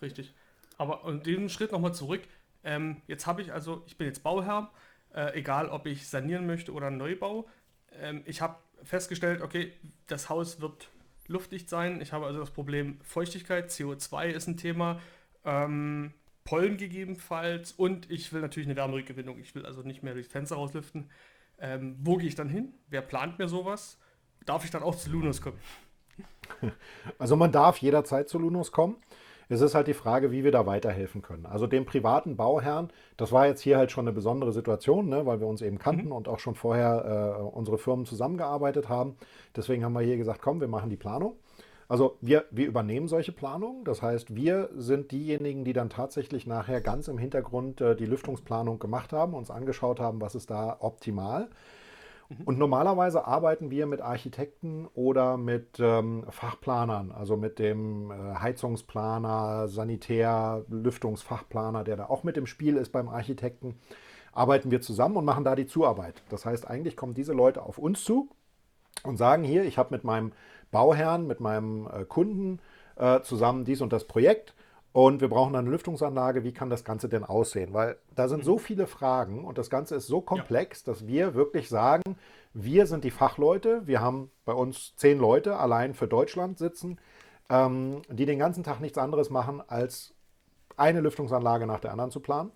Richtig. 0.00 0.34
Aber 0.76 1.08
in 1.08 1.22
diesem 1.22 1.48
Schritt 1.48 1.72
nochmal 1.72 1.94
zurück. 1.94 2.22
Ähm, 2.64 3.02
jetzt 3.06 3.26
habe 3.26 3.42
ich 3.42 3.52
also, 3.52 3.82
ich 3.86 3.96
bin 3.96 4.06
jetzt 4.06 4.22
Bauherr, 4.22 4.70
äh, 5.14 5.38
egal 5.38 5.68
ob 5.68 5.86
ich 5.86 6.08
sanieren 6.08 6.46
möchte 6.46 6.72
oder 6.72 6.90
Neubau. 6.90 7.48
Ähm, 7.92 8.22
ich 8.26 8.40
habe 8.40 8.56
festgestellt, 8.82 9.40
okay, 9.40 9.72
das 10.06 10.28
Haus 10.28 10.60
wird 10.60 10.88
luftdicht 11.28 11.68
sein. 11.68 12.00
Ich 12.00 12.12
habe 12.12 12.26
also 12.26 12.40
das 12.40 12.50
Problem 12.50 12.98
Feuchtigkeit, 13.02 13.70
CO2 13.70 14.28
ist 14.28 14.46
ein 14.46 14.56
Thema, 14.56 15.00
ähm, 15.44 16.12
Pollen 16.44 16.76
gegebenenfalls 16.76 17.72
und 17.72 18.10
ich 18.10 18.32
will 18.32 18.40
natürlich 18.40 18.68
eine 18.68 18.76
Wärmerückgewinnung. 18.76 19.38
Ich 19.40 19.54
will 19.54 19.66
also 19.66 19.82
nicht 19.82 20.02
mehr 20.02 20.14
durchs 20.14 20.30
Fenster 20.30 20.56
rauslüften. 20.56 21.10
Ähm, 21.58 21.96
wo 22.00 22.16
gehe 22.16 22.28
ich 22.28 22.34
dann 22.34 22.48
hin? 22.48 22.74
Wer 22.88 23.02
plant 23.02 23.38
mir 23.38 23.48
sowas? 23.48 23.98
Darf 24.44 24.64
ich 24.64 24.70
dann 24.70 24.82
auch 24.82 24.94
zu 24.94 25.10
Lunos 25.10 25.40
kommen? 25.40 25.58
Also 27.18 27.36
man 27.36 27.52
darf 27.52 27.78
jederzeit 27.78 28.28
zu 28.28 28.38
Lunos 28.38 28.72
kommen. 28.72 28.96
Es 29.48 29.60
ist 29.60 29.74
halt 29.74 29.86
die 29.86 29.94
Frage, 29.94 30.32
wie 30.32 30.42
wir 30.42 30.50
da 30.50 30.66
weiterhelfen 30.66 31.22
können. 31.22 31.46
Also 31.46 31.66
dem 31.66 31.86
privaten 31.86 32.36
Bauherrn, 32.36 32.90
das 33.16 33.30
war 33.30 33.46
jetzt 33.46 33.60
hier 33.60 33.78
halt 33.78 33.92
schon 33.92 34.06
eine 34.06 34.12
besondere 34.12 34.52
Situation, 34.52 35.08
ne, 35.08 35.24
weil 35.24 35.40
wir 35.40 35.46
uns 35.46 35.62
eben 35.62 35.78
kannten 35.78 36.06
mhm. 36.06 36.12
und 36.12 36.28
auch 36.28 36.40
schon 36.40 36.56
vorher 36.56 37.38
äh, 37.38 37.42
unsere 37.56 37.78
Firmen 37.78 38.06
zusammengearbeitet 38.06 38.88
haben. 38.88 39.16
Deswegen 39.54 39.84
haben 39.84 39.92
wir 39.92 40.00
hier 40.00 40.16
gesagt, 40.16 40.42
komm, 40.42 40.60
wir 40.60 40.68
machen 40.68 40.90
die 40.90 40.96
Planung. 40.96 41.36
Also 41.88 42.18
wir, 42.20 42.46
wir 42.50 42.66
übernehmen 42.66 43.06
solche 43.06 43.30
Planungen. 43.30 43.84
Das 43.84 44.02
heißt, 44.02 44.34
wir 44.34 44.70
sind 44.76 45.12
diejenigen, 45.12 45.64
die 45.64 45.72
dann 45.72 45.88
tatsächlich 45.90 46.46
nachher 46.46 46.80
ganz 46.80 47.06
im 47.06 47.18
Hintergrund 47.18 47.80
äh, 47.80 47.94
die 47.94 48.06
Lüftungsplanung 48.06 48.80
gemacht 48.80 49.12
haben, 49.12 49.34
uns 49.34 49.50
angeschaut 49.50 50.00
haben, 50.00 50.20
was 50.20 50.34
ist 50.34 50.50
da 50.50 50.76
optimal. 50.80 51.48
Und 52.44 52.58
normalerweise 52.58 53.26
arbeiten 53.26 53.70
wir 53.70 53.86
mit 53.86 54.00
Architekten 54.00 54.88
oder 54.94 55.36
mit 55.36 55.78
ähm, 55.78 56.24
Fachplanern, 56.28 57.12
also 57.12 57.36
mit 57.36 57.58
dem 57.58 58.10
äh, 58.10 58.14
Heizungsplaner, 58.40 59.68
Sanitär, 59.68 60.64
Lüftungsfachplaner, 60.68 61.84
der 61.84 61.96
da 61.96 62.06
auch 62.06 62.24
mit 62.24 62.36
im 62.36 62.46
Spiel 62.46 62.76
ist 62.76 62.90
beim 62.90 63.08
Architekten, 63.08 63.76
arbeiten 64.32 64.70
wir 64.70 64.80
zusammen 64.80 65.16
und 65.16 65.24
machen 65.24 65.44
da 65.44 65.54
die 65.54 65.66
Zuarbeit. 65.66 66.22
Das 66.28 66.44
heißt, 66.44 66.68
eigentlich 66.68 66.96
kommen 66.96 67.14
diese 67.14 67.32
Leute 67.32 67.62
auf 67.62 67.78
uns 67.78 68.02
zu 68.04 68.28
und 69.04 69.16
sagen 69.16 69.44
hier, 69.44 69.64
ich 69.64 69.78
habe 69.78 69.94
mit 69.94 70.02
meinem 70.02 70.32
Bauherrn, 70.72 71.28
mit 71.28 71.38
meinem 71.38 71.86
äh, 71.86 72.04
Kunden 72.04 72.58
äh, 72.96 73.20
zusammen 73.20 73.64
dies 73.64 73.80
und 73.80 73.92
das 73.92 74.04
Projekt 74.04 74.55
und 74.96 75.20
wir 75.20 75.28
brauchen 75.28 75.54
eine 75.54 75.68
Lüftungsanlage. 75.68 76.42
Wie 76.42 76.54
kann 76.54 76.70
das 76.70 76.82
Ganze 76.82 77.10
denn 77.10 77.22
aussehen? 77.22 77.74
Weil 77.74 77.98
da 78.14 78.28
sind 78.28 78.46
so 78.46 78.54
mhm. 78.54 78.60
viele 78.60 78.86
Fragen 78.86 79.44
und 79.44 79.58
das 79.58 79.68
Ganze 79.68 79.94
ist 79.94 80.06
so 80.06 80.22
komplex, 80.22 80.86
ja. 80.86 80.90
dass 80.90 81.06
wir 81.06 81.34
wirklich 81.34 81.68
sagen, 81.68 82.16
wir 82.54 82.86
sind 82.86 83.04
die 83.04 83.10
Fachleute. 83.10 83.82
Wir 83.86 84.00
haben 84.00 84.30
bei 84.46 84.54
uns 84.54 84.96
zehn 84.96 85.18
Leute 85.18 85.58
allein 85.58 85.92
für 85.92 86.08
Deutschland 86.08 86.56
sitzen, 86.56 86.96
ähm, 87.50 88.00
die 88.08 88.24
den 88.24 88.38
ganzen 88.38 88.64
Tag 88.64 88.80
nichts 88.80 88.96
anderes 88.96 89.28
machen, 89.28 89.62
als 89.68 90.14
eine 90.78 91.02
Lüftungsanlage 91.02 91.66
nach 91.66 91.80
der 91.80 91.90
anderen 91.90 92.10
zu 92.10 92.20
planen. 92.20 92.50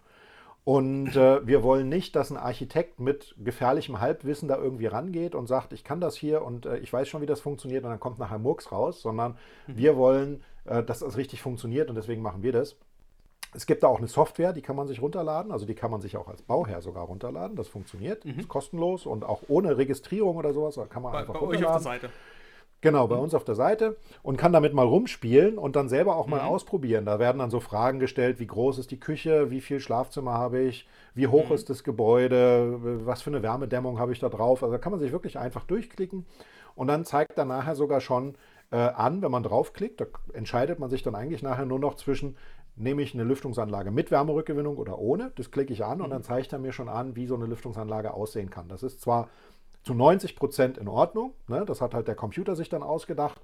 Und 0.65 1.17
äh, 1.17 1.47
wir 1.47 1.63
wollen 1.63 1.91
nicht, 1.91 2.17
dass 2.17 2.31
ein 2.31 2.39
Architekt 2.39 3.01
mit 3.01 3.35
gefährlichem 3.39 4.01
Halbwissen 4.01 4.49
da 4.49 4.57
irgendwie 4.57 4.87
rangeht 4.87 5.35
und 5.35 5.47
sagt, 5.47 5.75
ich 5.75 5.85
kann 5.85 6.01
das 6.01 6.17
hier 6.17 6.43
und 6.43 6.65
äh, 6.65 6.79
ich 6.79 6.91
weiß 6.91 7.07
schon, 7.07 7.21
wie 7.21 7.27
das 7.27 7.41
funktioniert 7.41 7.85
und 7.85 7.91
dann 7.91 8.01
kommt 8.01 8.19
nachher 8.19 8.39
Murks 8.39 8.73
raus, 8.73 9.03
sondern 9.03 9.37
mhm. 9.67 9.77
wir 9.77 9.97
wollen 9.97 10.43
dass 10.71 11.01
das 11.01 11.17
richtig 11.17 11.43
funktioniert 11.43 11.89
und 11.89 11.97
deswegen 11.97 12.23
machen 12.23 12.43
wir 12.43 12.53
das. 12.53 12.77
Es 13.53 13.67
gibt 13.67 13.83
da 13.83 13.89
auch 13.89 13.99
eine 13.99 14.07
Software, 14.07 14.53
die 14.53 14.63
kann 14.63 14.77
man 14.77 14.87
sich 14.87 15.03
runterladen, 15.03 15.51
also 15.51 15.67
die 15.67 15.75
kann 15.75 15.91
man 15.91 16.01
sich 16.01 16.17
auch 16.17 16.29
als 16.29 16.43
Bauherr 16.43 16.81
sogar 16.83 17.05
runterladen. 17.05 17.57
Das 17.57 17.67
funktioniert, 17.67 18.25
mhm. 18.25 18.39
ist 18.39 18.49
kostenlos 18.49 19.07
und 19.07 19.25
auch 19.25 19.43
ohne 19.49 19.77
Registrierung 19.77 20.37
oder 20.37 20.53
sowas 20.53 20.79
kann 20.89 21.03
man 21.03 21.13
bei, 21.13 21.19
einfach 21.19 21.35
bei 21.35 21.41
runterladen. 21.41 21.67
Euch 21.67 21.77
auf 21.77 21.83
der 21.83 21.93
Seite. 21.93 22.11
Genau, 22.83 23.07
bei 23.09 23.17
mhm. 23.17 23.23
uns 23.23 23.35
auf 23.35 23.45
der 23.45 23.57
Seite 23.57 23.97
und 24.23 24.39
kann 24.39 24.53
damit 24.53 24.73
mal 24.73 24.87
rumspielen 24.87 25.59
und 25.59 25.77
dann 25.77 25.89
selber 25.89 26.17
auch 26.17 26.27
mal 26.27 26.43
mhm. 26.43 26.49
ausprobieren. 26.49 27.05
Da 27.05 27.19
werden 27.19 27.39
dann 27.39 27.51
so 27.51 27.61
Fragen 27.61 27.99
gestellt, 27.99 28.39
wie 28.39 28.47
groß 28.47 28.79
ist 28.79 28.91
die 28.91 29.01
Küche, 29.01 29.51
wie 29.51 29.61
viel 29.61 29.81
Schlafzimmer 29.81 30.33
habe 30.33 30.61
ich, 30.61 30.87
wie 31.15 31.27
hoch 31.27 31.49
mhm. 31.49 31.57
ist 31.57 31.69
das 31.69 31.85
Gebäude, 31.85 32.79
was 33.05 33.21
für 33.21 33.31
eine 33.31 33.43
Wärmedämmung 33.43 33.99
habe 33.99 34.13
ich 34.13 34.21
da 34.21 34.29
drauf. 34.29 34.63
Also 34.63 34.73
da 34.73 34.79
kann 34.79 34.93
man 34.93 35.01
sich 35.01 35.13
wirklich 35.13 35.39
einfach 35.39 35.65
durchklicken 35.65 36.25
und 36.75 36.87
dann 36.87 37.05
zeigt 37.05 37.37
er 37.37 37.45
nachher 37.45 37.75
sogar 37.75 38.01
schon, 38.01 38.37
äh, 38.71 38.77
an, 38.77 39.23
wenn 39.23 39.31
man 39.31 39.43
draufklickt. 39.43 40.01
Da 40.01 40.07
entscheidet 40.33 40.79
man 40.79 40.91
sich 40.91 41.03
dann 41.03 41.15
eigentlich 41.15 41.43
nachher 41.43 41.67
nur 41.67 41.79
noch 41.79 41.95
zwischen, 41.95 42.37
nehme 42.77 43.03
ich 43.03 43.15
eine 43.15 43.25
Lüftungsanlage 43.25 43.91
mit 43.91 44.11
Wärmerückgewinnung 44.11 44.77
oder 44.77 44.99
ohne. 44.99 45.33
Das 45.37 45.51
klicke 45.51 45.73
ich 45.73 45.85
an 45.85 45.99
mhm. 45.99 46.05
und 46.05 46.11
dann 46.11 46.23
zeigt 46.23 46.53
er 46.53 46.59
mir 46.59 46.73
schon 46.73 46.89
an, 46.89 47.17
wie 47.17 47.27
so 47.27 47.35
eine 47.35 47.47
Lüftungsanlage 47.47 48.15
aussehen 48.15 48.51
kann. 48.51 48.69
Das 48.69 48.83
ist 48.83 49.01
zwar 49.01 49.29
zu 49.83 49.95
90 49.95 50.37
Prozent 50.37 50.79
in 50.79 50.89
Ordnung, 50.89 51.33
ne? 51.49 51.65
das 51.65 51.81
hat 51.81 51.95
halt 51.95 52.07
der 52.07 52.15
Computer 52.15 52.55
sich 52.55 52.69
dann 52.69 52.83
ausgedacht. 52.83 53.41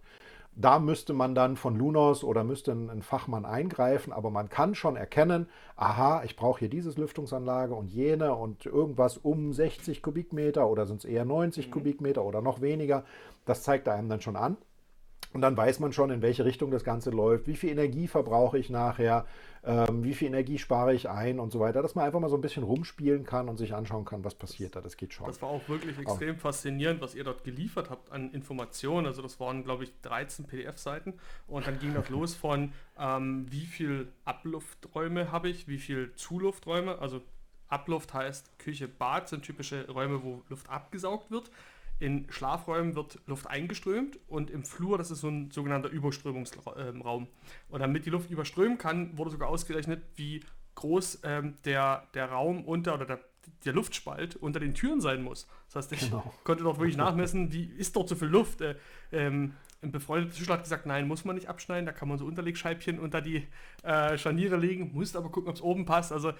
Da 0.58 0.78
müsste 0.78 1.12
man 1.12 1.34
dann 1.34 1.56
von 1.56 1.76
Lunos 1.76 2.24
oder 2.24 2.42
müsste 2.42 2.72
ein 2.72 3.02
Fachmann 3.02 3.44
eingreifen, 3.44 4.10
aber 4.10 4.30
man 4.30 4.48
kann 4.48 4.74
schon 4.74 4.96
erkennen, 4.96 5.48
aha, 5.76 6.22
ich 6.24 6.34
brauche 6.34 6.60
hier 6.60 6.70
dieses 6.70 6.96
Lüftungsanlage 6.96 7.74
und 7.74 7.88
jene 7.88 8.34
und 8.34 8.64
irgendwas 8.64 9.18
um 9.18 9.52
60 9.52 10.02
Kubikmeter 10.02 10.66
oder 10.66 10.86
sind 10.86 10.98
es 10.98 11.04
eher 11.04 11.26
90 11.26 11.66
mhm. 11.66 11.70
Kubikmeter 11.72 12.24
oder 12.24 12.40
noch 12.40 12.62
weniger. 12.62 13.04
Das 13.44 13.64
zeigt 13.64 13.86
einem 13.86 14.08
dann 14.08 14.22
schon 14.22 14.36
an. 14.36 14.56
Und 15.36 15.42
dann 15.42 15.54
weiß 15.54 15.80
man 15.80 15.92
schon, 15.92 16.08
in 16.08 16.22
welche 16.22 16.46
Richtung 16.46 16.70
das 16.70 16.82
Ganze 16.82 17.10
läuft, 17.10 17.46
wie 17.46 17.56
viel 17.56 17.68
Energie 17.68 18.08
verbrauche 18.08 18.56
ich 18.56 18.70
nachher, 18.70 19.26
ähm, 19.64 20.02
wie 20.02 20.14
viel 20.14 20.28
Energie 20.28 20.56
spare 20.56 20.94
ich 20.94 21.10
ein 21.10 21.38
und 21.38 21.52
so 21.52 21.60
weiter, 21.60 21.82
dass 21.82 21.94
man 21.94 22.06
einfach 22.06 22.20
mal 22.20 22.30
so 22.30 22.36
ein 22.36 22.40
bisschen 22.40 22.62
rumspielen 22.62 23.24
kann 23.24 23.50
und 23.50 23.58
sich 23.58 23.74
anschauen 23.74 24.06
kann, 24.06 24.24
was 24.24 24.34
passiert 24.34 24.76
da. 24.76 24.80
Das 24.80 24.96
geht 24.96 25.12
schon. 25.12 25.26
Das 25.26 25.42
war 25.42 25.50
auch 25.50 25.68
wirklich 25.68 25.98
extrem 25.98 26.36
auch. 26.36 26.40
faszinierend, 26.40 27.02
was 27.02 27.14
ihr 27.14 27.22
dort 27.22 27.44
geliefert 27.44 27.90
habt 27.90 28.10
an 28.12 28.32
Informationen. 28.32 29.06
Also 29.06 29.20
das 29.20 29.38
waren, 29.38 29.62
glaube 29.62 29.84
ich, 29.84 29.92
13 30.00 30.46
PDF-Seiten 30.46 31.12
und 31.48 31.66
dann 31.66 31.78
ging 31.80 31.92
das 31.92 32.08
los 32.08 32.34
von, 32.34 32.72
ähm, 32.98 33.44
wie 33.50 33.66
viel 33.66 34.08
Ablufträume 34.24 35.32
habe 35.32 35.50
ich, 35.50 35.68
wie 35.68 35.76
viel 35.76 36.14
Zulufträume, 36.14 36.98
also 36.98 37.20
Abluft 37.68 38.14
heißt 38.14 38.58
Küche, 38.58 38.88
Bad 38.88 39.28
sind 39.28 39.44
typische 39.44 39.86
Räume, 39.90 40.22
wo 40.22 40.42
Luft 40.48 40.70
abgesaugt 40.70 41.30
wird. 41.30 41.50
In 41.98 42.30
Schlafräumen 42.30 42.94
wird 42.94 43.18
Luft 43.26 43.46
eingeströmt 43.46 44.18
und 44.28 44.50
im 44.50 44.64
Flur, 44.64 44.98
das 44.98 45.10
ist 45.10 45.20
so 45.20 45.28
ein 45.28 45.50
sogenannter 45.50 45.88
Überströmungsraum. 45.88 47.28
Und 47.68 47.80
damit 47.80 48.04
die 48.04 48.10
Luft 48.10 48.30
überströmen 48.30 48.76
kann, 48.76 49.16
wurde 49.16 49.30
sogar 49.30 49.48
ausgerechnet, 49.48 50.02
wie 50.16 50.42
groß 50.74 51.20
ähm, 51.24 51.54
der, 51.64 52.06
der 52.14 52.30
Raum 52.30 52.64
unter 52.64 52.94
oder 52.94 53.06
der, 53.06 53.20
der 53.64 53.72
Luftspalt 53.72 54.36
unter 54.36 54.60
den 54.60 54.74
Türen 54.74 55.00
sein 55.00 55.22
muss. 55.22 55.48
Das 55.66 55.76
heißt, 55.76 55.92
ich 55.92 56.10
genau. 56.10 56.34
konnte 56.44 56.64
dort 56.64 56.78
wirklich 56.78 56.98
nachmessen, 56.98 57.52
wie 57.52 57.64
ist 57.64 57.96
dort 57.96 58.08
so 58.08 58.14
viel 58.14 58.28
Luft. 58.28 58.60
Äh, 58.60 58.76
ähm, 59.10 59.54
ein 59.82 59.92
befreundeter 59.92 60.34
Tischler 60.34 60.54
hat 60.54 60.62
gesagt, 60.62 60.86
nein, 60.86 61.08
muss 61.08 61.24
man 61.24 61.36
nicht 61.36 61.48
abschneiden, 61.48 61.86
da 61.86 61.92
kann 61.92 62.08
man 62.08 62.18
so 62.18 62.24
Unterlegscheibchen 62.24 62.98
unter 62.98 63.20
die 63.20 63.46
äh, 63.82 64.16
Scharniere 64.18 64.56
legen, 64.56 64.90
muss 64.92 65.16
aber 65.16 65.30
gucken, 65.30 65.48
ob 65.48 65.56
es 65.56 65.62
oben 65.62 65.84
passt. 65.84 66.12
Also 66.12 66.32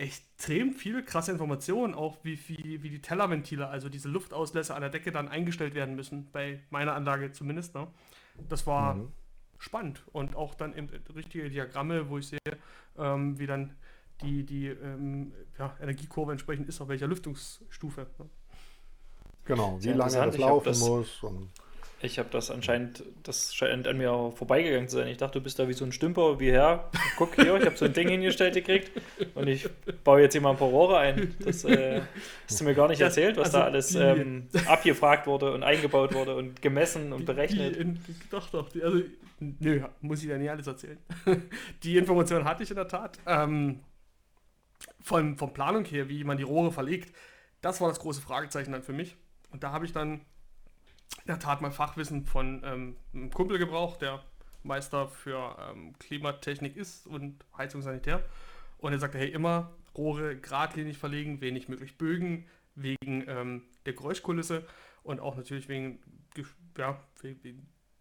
extrem 0.00 0.72
viele 0.72 1.04
krasse 1.04 1.30
Informationen, 1.30 1.94
auch 1.94 2.18
wie, 2.22 2.38
wie, 2.48 2.82
wie 2.82 2.88
die 2.88 3.02
Tellerventile, 3.02 3.68
also 3.68 3.90
diese 3.90 4.08
Luftauslässe 4.08 4.74
an 4.74 4.80
der 4.80 4.90
Decke 4.90 5.12
dann 5.12 5.28
eingestellt 5.28 5.74
werden 5.74 5.94
müssen, 5.94 6.30
bei 6.32 6.60
meiner 6.70 6.94
Anlage 6.94 7.32
zumindest. 7.32 7.74
Ne? 7.74 7.86
Das 8.48 8.66
war 8.66 8.94
mhm. 8.94 9.12
spannend 9.58 10.02
und 10.12 10.36
auch 10.36 10.54
dann 10.54 10.74
eben 10.74 10.88
richtige 11.14 11.50
Diagramme, 11.50 12.08
wo 12.08 12.16
ich 12.16 12.28
sehe, 12.28 12.38
ähm, 12.98 13.38
wie 13.38 13.46
dann 13.46 13.74
die, 14.22 14.44
die 14.44 14.68
ähm, 14.68 15.32
ja, 15.58 15.76
Energiekurve 15.80 16.32
entsprechend 16.32 16.68
ist, 16.68 16.80
auf 16.80 16.88
welcher 16.88 17.06
Lüftungsstufe. 17.06 18.06
Ne? 18.18 18.28
Genau, 19.44 19.78
wie 19.82 19.88
lange 19.88 20.12
das 20.12 20.38
laufen 20.38 20.64
das, 20.64 20.80
muss. 20.80 21.22
Und 21.22 21.50
ich 22.02 22.18
habe 22.18 22.30
das 22.30 22.50
anscheinend, 22.50 23.04
das 23.22 23.54
scheint 23.54 23.86
an 23.86 23.98
mir 23.98 24.32
vorbeigegangen 24.34 24.88
zu 24.88 24.96
sein. 24.96 25.08
Ich 25.08 25.18
dachte, 25.18 25.38
du 25.38 25.42
bist 25.42 25.58
da 25.58 25.68
wie 25.68 25.74
so 25.74 25.84
ein 25.84 25.92
Stümper, 25.92 26.40
wie 26.40 26.50
her. 26.50 26.88
Guck 27.16 27.34
hier, 27.34 27.54
ich 27.56 27.66
habe 27.66 27.76
so 27.76 27.84
ein 27.84 27.92
Ding 27.92 28.08
hingestellt 28.08 28.54
gekriegt 28.54 28.90
und 29.34 29.48
ich 29.48 29.68
baue 30.02 30.22
jetzt 30.22 30.32
hier 30.32 30.40
mal 30.40 30.52
ein 30.52 30.56
paar 30.56 30.68
Rohre 30.68 30.98
ein. 30.98 31.34
Das 31.44 31.64
äh, 31.64 32.00
hast 32.48 32.60
du 32.60 32.64
mir 32.64 32.74
gar 32.74 32.88
nicht 32.88 33.00
erzählt, 33.00 33.36
was 33.36 33.48
also 33.48 33.58
da 33.58 33.64
alles 33.64 33.94
ähm, 33.94 34.48
abgefragt 34.66 35.26
wurde 35.26 35.52
und 35.52 35.62
eingebaut 35.62 36.14
wurde 36.14 36.34
und 36.36 36.62
gemessen 36.62 37.12
und 37.12 37.26
berechnet. 37.26 37.76
Die, 37.76 37.84
die, 37.84 38.00
doch, 38.30 38.48
doch. 38.48 38.70
Die, 38.70 38.82
also, 38.82 39.02
nö, 39.38 39.82
muss 40.00 40.22
ich 40.22 40.30
ja 40.30 40.38
nicht 40.38 40.50
alles 40.50 40.66
erzählen. 40.66 40.98
die 41.82 41.98
Information 41.98 42.44
hatte 42.44 42.62
ich 42.62 42.70
in 42.70 42.76
der 42.76 42.88
Tat. 42.88 43.18
Ähm, 43.26 43.80
von, 45.02 45.36
von 45.36 45.52
Planung 45.52 45.84
her, 45.84 46.08
wie 46.08 46.24
man 46.24 46.38
die 46.38 46.44
Rohre 46.44 46.72
verlegt, 46.72 47.14
das 47.60 47.80
war 47.82 47.88
das 47.88 48.00
große 48.00 48.22
Fragezeichen 48.22 48.72
dann 48.72 48.82
für 48.82 48.94
mich. 48.94 49.16
Und 49.50 49.62
da 49.62 49.72
habe 49.72 49.84
ich 49.84 49.92
dann 49.92 50.22
der 51.26 51.38
Tat 51.38 51.60
mein 51.60 51.72
Fachwissen 51.72 52.24
von 52.24 52.62
ähm, 52.64 52.96
einem 53.12 53.30
Kumpel 53.30 53.58
gebraucht, 53.58 54.02
der 54.02 54.22
Meister 54.62 55.08
für 55.08 55.56
ähm, 55.60 55.94
Klimatechnik 55.98 56.76
ist 56.76 57.06
und 57.06 57.44
Heizungssanitär. 57.56 58.24
Und 58.78 58.92
er 58.92 58.98
sagte, 58.98 59.18
hey, 59.18 59.28
immer 59.28 59.72
Rohre 59.96 60.36
geradlinig 60.36 60.98
verlegen, 60.98 61.40
wenig 61.40 61.68
möglich 61.68 61.98
Bögen, 61.98 62.46
wegen 62.74 63.24
ähm, 63.28 63.62
der 63.86 63.92
Geräuschkulisse 63.94 64.66
und 65.02 65.20
auch 65.20 65.36
natürlich 65.36 65.68
wegen, 65.68 66.00
ja, 66.78 67.00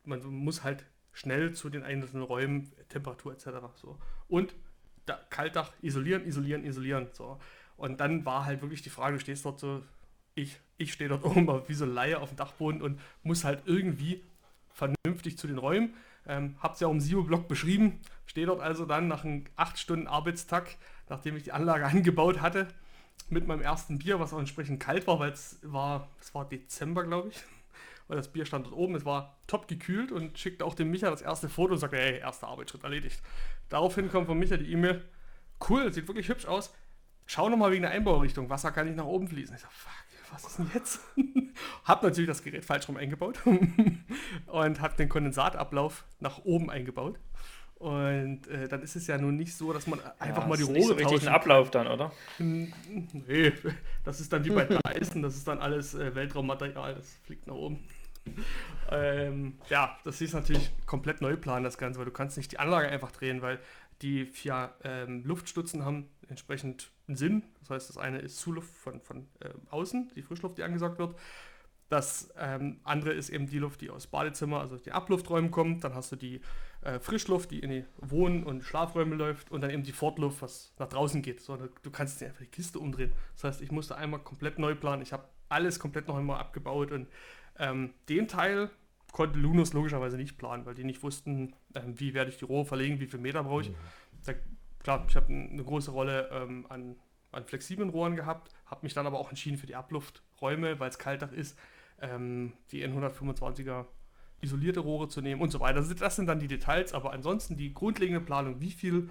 man 0.04 0.24
muss 0.24 0.64
halt 0.64 0.86
schnell 1.12 1.54
zu 1.54 1.70
den 1.70 1.84
einzelnen 1.84 2.24
Räumen, 2.24 2.72
Temperatur 2.88 3.34
etc. 3.34 3.48
So. 3.76 3.98
Und 4.28 4.56
da, 5.06 5.20
Kaltdach 5.30 5.74
isolieren, 5.82 6.26
isolieren, 6.26 6.64
isolieren. 6.64 7.10
So. 7.14 7.40
Und 7.78 8.00
dann 8.00 8.26
war 8.26 8.46
halt 8.46 8.62
wirklich 8.62 8.82
die 8.82 8.90
Frage, 8.90 9.18
du 9.18 9.20
stehst 9.20 9.46
dort 9.46 9.60
so 9.60 9.84
ich, 10.36 10.60
ich 10.80 10.94
stehe 10.94 11.10
dort 11.10 11.24
oben 11.26 11.48
wie 11.68 11.74
so 11.76 11.86
ein 11.86 11.94
Laie 11.94 12.20
auf 12.20 12.30
dem 12.30 12.38
Dachboden 12.38 12.82
und 12.82 13.00
muss 13.22 13.44
halt 13.44 13.62
irgendwie 13.66 14.24
vernünftig 14.74 15.38
zu 15.38 15.46
den 15.46 15.60
Räumen. 15.60 15.94
Ähm, 16.26 16.56
hab's 16.60 16.80
ja 16.80 16.88
auch 16.88 16.92
im 16.92 17.00
Sio-Blog 17.00 17.48
beschrieben. 17.48 18.00
Stehe 18.26 18.48
dort 18.48 18.62
also 18.62 18.86
dann 18.86 19.08
nach 19.08 19.24
einem 19.24 19.46
8 19.56 19.78
Stunden 19.78 20.08
Arbeitstag, 20.08 20.76
nachdem 21.10 21.36
ich 21.36 21.44
die 21.44 21.52
Anlage 21.52 21.86
angebaut 21.86 22.42
hatte, 22.42 22.68
mit 23.30 23.46
meinem 23.48 23.62
ersten 23.62 24.00
Bier, 24.00 24.20
was 24.20 24.34
auch 24.34 24.40
entsprechend 24.40 24.80
kalt 24.80 25.06
war, 25.06 25.20
weil 25.20 25.32
es 25.32 25.60
war, 25.62 26.10
es 26.20 26.34
war 26.34 26.48
Dezember, 26.48 27.04
glaube 27.04 27.30
ich. 27.30 27.44
Weil 28.08 28.18
das 28.18 28.32
Bier 28.32 28.44
stand 28.44 28.66
dort 28.66 28.74
oben, 28.74 28.96
es 28.96 29.06
war 29.06 29.38
top 29.46 29.68
gekühlt 29.68 30.12
und 30.12 30.36
schickte 30.36 30.66
auch 30.66 30.74
dem 30.74 30.90
Micha 30.90 31.12
das 31.12 31.22
erste 31.22 31.48
Foto 31.48 31.74
und 31.74 31.80
sagte, 31.80 31.98
hey, 31.98 32.18
erster 32.18 32.48
Arbeitsschritt 32.48 32.84
erledigt. 32.84 33.22
Daraufhin 33.70 34.10
kommt 34.10 34.26
von 34.26 34.40
Micha 34.40 34.58
die 34.58 34.72
E-Mail, 34.72 35.06
cool, 35.70 35.94
sieht 35.94 36.08
wirklich 36.08 36.28
hübsch 36.28 36.48
aus. 36.48 36.74
Schau 37.28 37.50
nochmal 37.50 37.72
wegen 37.72 37.84
der 37.84 37.92
Einbaurichtung, 37.92 38.50
Wasser 38.50 38.72
kann 38.72 38.88
nicht 38.88 38.96
nach 38.96 39.06
oben 39.06 39.28
fließen. 39.28 39.54
Ich 39.54 39.62
sag, 39.62 39.72
fuck 39.72 40.09
was 40.32 40.46
ist 40.46 40.60
denn 40.60 40.72
jetzt? 40.74 41.00
hab 41.86 42.04
natürlich 42.04 42.28
das 42.28 42.44
Gerät 42.44 42.66
falsch 42.66 42.88
rum 42.88 42.98
eingebaut 42.98 43.40
und 44.48 44.82
hab 44.82 44.98
den 44.98 45.10
Kondensatablauf 45.10 46.06
nach 46.20 46.44
oben 46.46 46.70
eingebaut. 46.70 47.20
Und 47.76 48.46
äh, 48.48 48.68
dann 48.68 48.82
ist 48.82 48.98
es 48.98 49.08
ja 49.08 49.18
nun 49.18 49.38
nicht 49.38 49.56
so, 49.56 49.72
dass 49.72 49.88
man 49.88 50.02
einfach 50.20 50.42
ja, 50.42 50.48
mal 50.48 50.58
die 50.58 50.64
Rohre 50.64 50.84
so 50.84 50.94
richtig 50.96 51.22
ein 51.22 51.34
Ablauf 51.34 51.72
dann, 51.72 51.88
oder? 51.88 52.12
Nee, 52.38 53.54
das 54.04 54.20
ist 54.20 54.34
dann 54.34 54.44
wie 54.44 54.50
bei 54.50 54.66
Dyson, 55.00 55.22
das 55.22 55.38
ist 55.38 55.48
dann 55.48 55.60
alles 55.60 55.94
äh, 55.94 56.14
Weltraummaterial, 56.14 56.96
das 56.96 57.18
fliegt 57.24 57.48
nach 57.48 57.56
oben. 57.56 57.80
ähm, 58.92 59.58
ja, 59.70 59.98
das 60.04 60.20
ist 60.20 60.34
natürlich 60.34 60.70
komplett 60.86 61.22
neu 61.22 61.38
planen, 61.38 61.64
das 61.64 61.78
Ganze, 61.78 62.00
weil 62.00 62.06
du 62.06 62.12
kannst 62.12 62.36
nicht 62.36 62.52
die 62.52 62.60
Anlage 62.60 62.90
einfach 62.90 63.14
drehen, 63.14 63.42
weil 63.42 63.60
die 64.02 64.26
vier 64.26 64.74
ähm, 64.84 65.24
Luftstutzen 65.24 65.86
haben 65.86 66.10
entsprechend 66.28 66.92
einen 67.10 67.18
Sinn. 67.18 67.44
Das 67.60 67.70
heißt, 67.70 67.90
das 67.90 67.98
eine 67.98 68.20
ist 68.20 68.40
Zuluft 68.40 68.74
von, 68.76 69.02
von 69.02 69.28
äh, 69.42 69.50
außen, 69.70 70.12
die 70.16 70.22
Frischluft, 70.22 70.58
die 70.58 70.64
angesagt 70.64 70.98
wird. 71.00 71.16
Das 71.90 72.32
ähm, 72.38 72.80
andere 72.84 73.14
ist 73.14 73.30
eben 73.30 73.48
die 73.48 73.58
Luft, 73.58 73.82
die 73.82 73.90
aus 73.90 74.06
Badezimmer, 74.06 74.60
also 74.60 74.78
die 74.78 74.92
Ablufträumen 74.92 75.50
kommt. 75.50 75.84
Dann 75.84 75.96
hast 75.96 76.12
du 76.12 76.16
die 76.16 76.40
äh, 76.82 77.00
Frischluft, 77.00 77.50
die 77.50 77.60
in 77.60 77.72
die 77.72 77.86
Wohn- 77.98 78.44
und 78.44 78.64
Schlafräume 78.64 79.16
läuft. 79.16 79.52
Und 79.52 79.62
dann 79.62 79.72
eben 79.72 79.82
die 79.82 79.92
Fortluft, 79.92 80.44
was 80.44 80.72
nach 80.78 80.88
draußen 80.88 81.24
geht. 81.24 81.42
So, 81.42 81.58
du 81.58 81.92
kannst 81.92 82.22
nicht 82.22 82.30
einfach 82.30 82.44
die 82.44 82.52
Kiste 82.52 82.78
umdrehen. 82.78 83.12
Das 83.34 83.44
heißt, 83.46 83.62
ich 83.62 83.72
musste 83.72 83.98
einmal 83.98 84.20
komplett 84.20 84.60
neu 84.60 84.76
planen. 84.76 85.02
Ich 85.02 85.14
habe 85.14 85.28
alles 85.50 85.80
komplett 85.80 86.08
noch 86.08 86.16
einmal 86.16 86.40
abgebaut. 86.40 86.92
Und 86.92 87.08
ähm, 87.58 87.96
den 88.08 88.28
Teil 88.28 88.70
konnte 89.12 89.40
Lunus 89.40 89.74
logischerweise 89.74 90.18
nicht 90.18 90.38
planen, 90.38 90.68
weil 90.68 90.76
die 90.76 90.84
nicht 90.84 91.02
wussten, 91.02 91.56
ähm, 91.74 92.00
wie 92.00 92.14
werde 92.14 92.30
ich 92.30 92.38
die 92.38 92.46
Rohre 92.46 92.66
verlegen, 92.66 93.00
wie 93.00 93.08
viele 93.08 93.24
Meter 93.24 93.44
brauche 93.44 93.64
ich. 93.64 93.70
Mhm. 93.70 93.76
Da 94.26 94.34
klar, 94.80 95.06
ich 95.08 95.16
habe 95.16 95.28
eine 95.28 95.64
große 95.64 95.92
Rolle 95.92 96.30
ähm, 96.32 96.66
an, 96.70 96.96
an, 97.32 97.46
flexiblen 97.46 97.90
Rohren 97.90 98.16
gehabt, 98.16 98.52
habe 98.66 98.82
mich 98.84 98.94
dann 98.94 99.08
aber 99.08 99.20
auch 99.20 99.30
entschieden 99.30 99.58
für 99.58 99.68
die 99.68 99.76
Ablufträume, 99.76 100.80
weil 100.80 100.90
es 100.90 100.98
Kaltdach 100.98 101.32
ist, 101.32 101.58
ähm, 102.02 102.54
die 102.72 102.86
N125er 102.86 103.86
isolierte 104.42 104.80
Rohre 104.80 105.10
zu 105.10 105.22
nehmen 105.22 105.42
und 105.42 105.52
so 105.52 105.60
weiter. 105.60 105.82
Das, 105.82 106.16
sind 106.16 106.28
dann 106.28 106.40
die 106.40 106.48
Details, 106.48 106.94
aber 106.94 107.12
ansonsten 107.12 107.58
die 107.58 107.74
grundlegende 107.74 108.22
Planung, 108.22 108.62
wie 108.62 108.72
viel 108.72 109.10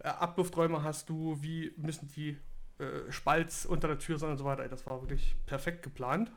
äh, 0.00 0.08
Ablufträume 0.08 0.82
hast 0.82 1.08
du, 1.08 1.38
wie 1.40 1.72
müssen 1.76 2.08
die 2.08 2.36
äh, 2.78 3.10
Spalts 3.10 3.64
unter 3.64 3.88
der 3.88 3.98
Tür 3.98 4.18
sein 4.18 4.30
und 4.30 4.38
so 4.38 4.44
weiter, 4.44 4.68
das 4.68 4.86
war 4.86 5.00
wirklich 5.02 5.36
perfekt 5.46 5.82
geplant. 5.82 6.32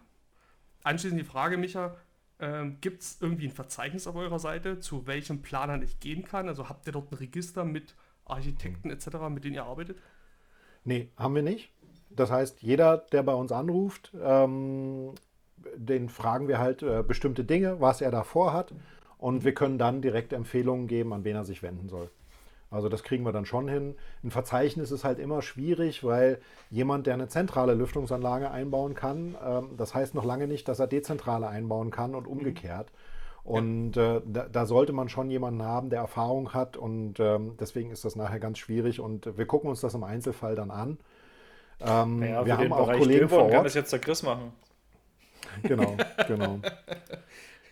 Anschließend 0.84 1.20
die 1.20 1.26
Frage, 1.26 1.58
Micha, 1.58 1.98
ähm, 2.40 2.78
Gibt 2.80 3.02
es 3.02 3.18
irgendwie 3.20 3.48
ein 3.48 3.52
Verzeichnis 3.52 4.08
auf 4.08 4.16
eurer 4.16 4.40
Seite, 4.40 4.80
zu 4.80 5.08
welchem 5.08 5.42
Planern 5.42 5.82
ich 5.82 6.00
gehen 6.00 6.24
kann? 6.24 6.48
Also 6.48 6.70
habt 6.70 6.88
ihr 6.88 6.94
dort 6.94 7.12
ein 7.12 7.16
Register 7.16 7.66
mit 7.66 7.96
Architekten 8.30 8.90
etc., 8.90 9.08
mit 9.30 9.44
denen 9.44 9.56
ihr 9.56 9.66
arbeitet? 9.66 9.98
Nee, 10.84 11.10
haben 11.18 11.36
wir 11.36 11.44
nicht. 11.44 11.72
Das 12.10 12.32
heißt, 12.32 12.62
jeder, 12.62 12.98
der 12.98 13.24
bei 13.24 13.34
uns 13.34 13.52
anruft, 13.52 14.12
ähm, 14.22 15.14
den 15.76 16.10
fragen 16.10 16.48
wir 16.48 16.60
halt 16.60 16.82
äh, 16.82 17.04
bestimmte 17.04 17.44
Dinge, 17.44 17.80
was 17.82 18.02
er 18.02 18.12
da 18.12 18.24
vorhat. 18.24 18.74
Und 19.18 19.44
wir 19.44 19.54
können 19.54 19.78
dann 19.78 20.02
direkt 20.02 20.32
Empfehlungen 20.34 20.88
geben, 20.88 21.14
an 21.14 21.24
wen 21.24 21.36
er 21.36 21.46
sich 21.46 21.62
wenden 21.62 21.90
soll. 21.90 22.10
Also 22.72 22.88
das 22.88 23.04
kriegen 23.04 23.26
wir 23.26 23.32
dann 23.32 23.46
schon 23.46 23.68
hin. 23.68 23.96
Ein 24.24 24.32
Verzeichnis 24.32 24.92
ist 24.92 25.04
halt 25.04 25.20
immer 25.20 25.42
schwierig, 25.42 26.04
weil 26.04 26.40
jemand, 26.70 27.08
der 27.08 27.16
eine 27.16 27.28
zentrale 27.28 27.74
Lüftungsanlage 27.74 28.52
einbauen 28.52 28.94
kann, 28.94 29.36
ähm, 29.44 29.72
das 29.76 29.96
heißt 29.96 30.14
noch 30.14 30.26
lange 30.26 30.48
nicht, 30.48 30.68
dass 30.68 30.80
er 30.80 30.88
dezentrale 30.88 31.48
einbauen 31.48 31.92
kann 31.92 32.16
und 32.16 32.28
umgekehrt. 32.28 32.88
Mhm. 32.92 33.19
Und 33.44 33.98
äh, 33.98 34.22
da, 34.26 34.48
da, 34.52 34.66
sollte 34.66 34.94
man 34.94 35.10
schon 35.10 35.30
jemanden 35.30 35.64
haben, 35.64 35.90
der 35.90 36.00
Erfahrung 36.00 36.54
hat 36.54 36.78
und 36.78 37.20
ähm, 37.20 37.56
deswegen 37.60 37.90
ist 37.90 38.06
das 38.06 38.16
nachher 38.16 38.40
ganz 38.40 38.60
schwierig 38.60 39.00
und 39.00 39.38
wir 39.38 39.46
gucken 39.48 39.70
uns 39.70 39.82
das 39.82 39.94
im 39.96 40.04
Einzelfall 40.04 40.56
dann 40.56 40.70
an. 40.70 41.00
Ähm, 41.80 42.20
naja, 42.20 42.46
wir 42.46 42.58
haben 42.58 42.74
auch 42.74 42.88
Bereich 42.88 43.00
Kollegen 43.00 43.30
vor 43.30 43.44
Ort. 43.44 43.52
kann 43.52 43.64
das 43.64 43.74
jetzt 43.74 43.92
der 43.92 44.00
Chris 44.00 44.24
machen. 44.24 44.52
Genau, 45.64 45.96
genau. 46.28 46.60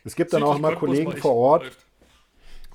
Es 0.04 0.16
gibt 0.16 0.32
dann 0.32 0.42
auch 0.44 0.56
immer 0.56 0.74
Kollegen 0.78 1.18
vor 1.18 1.36
Ort, 1.36 1.70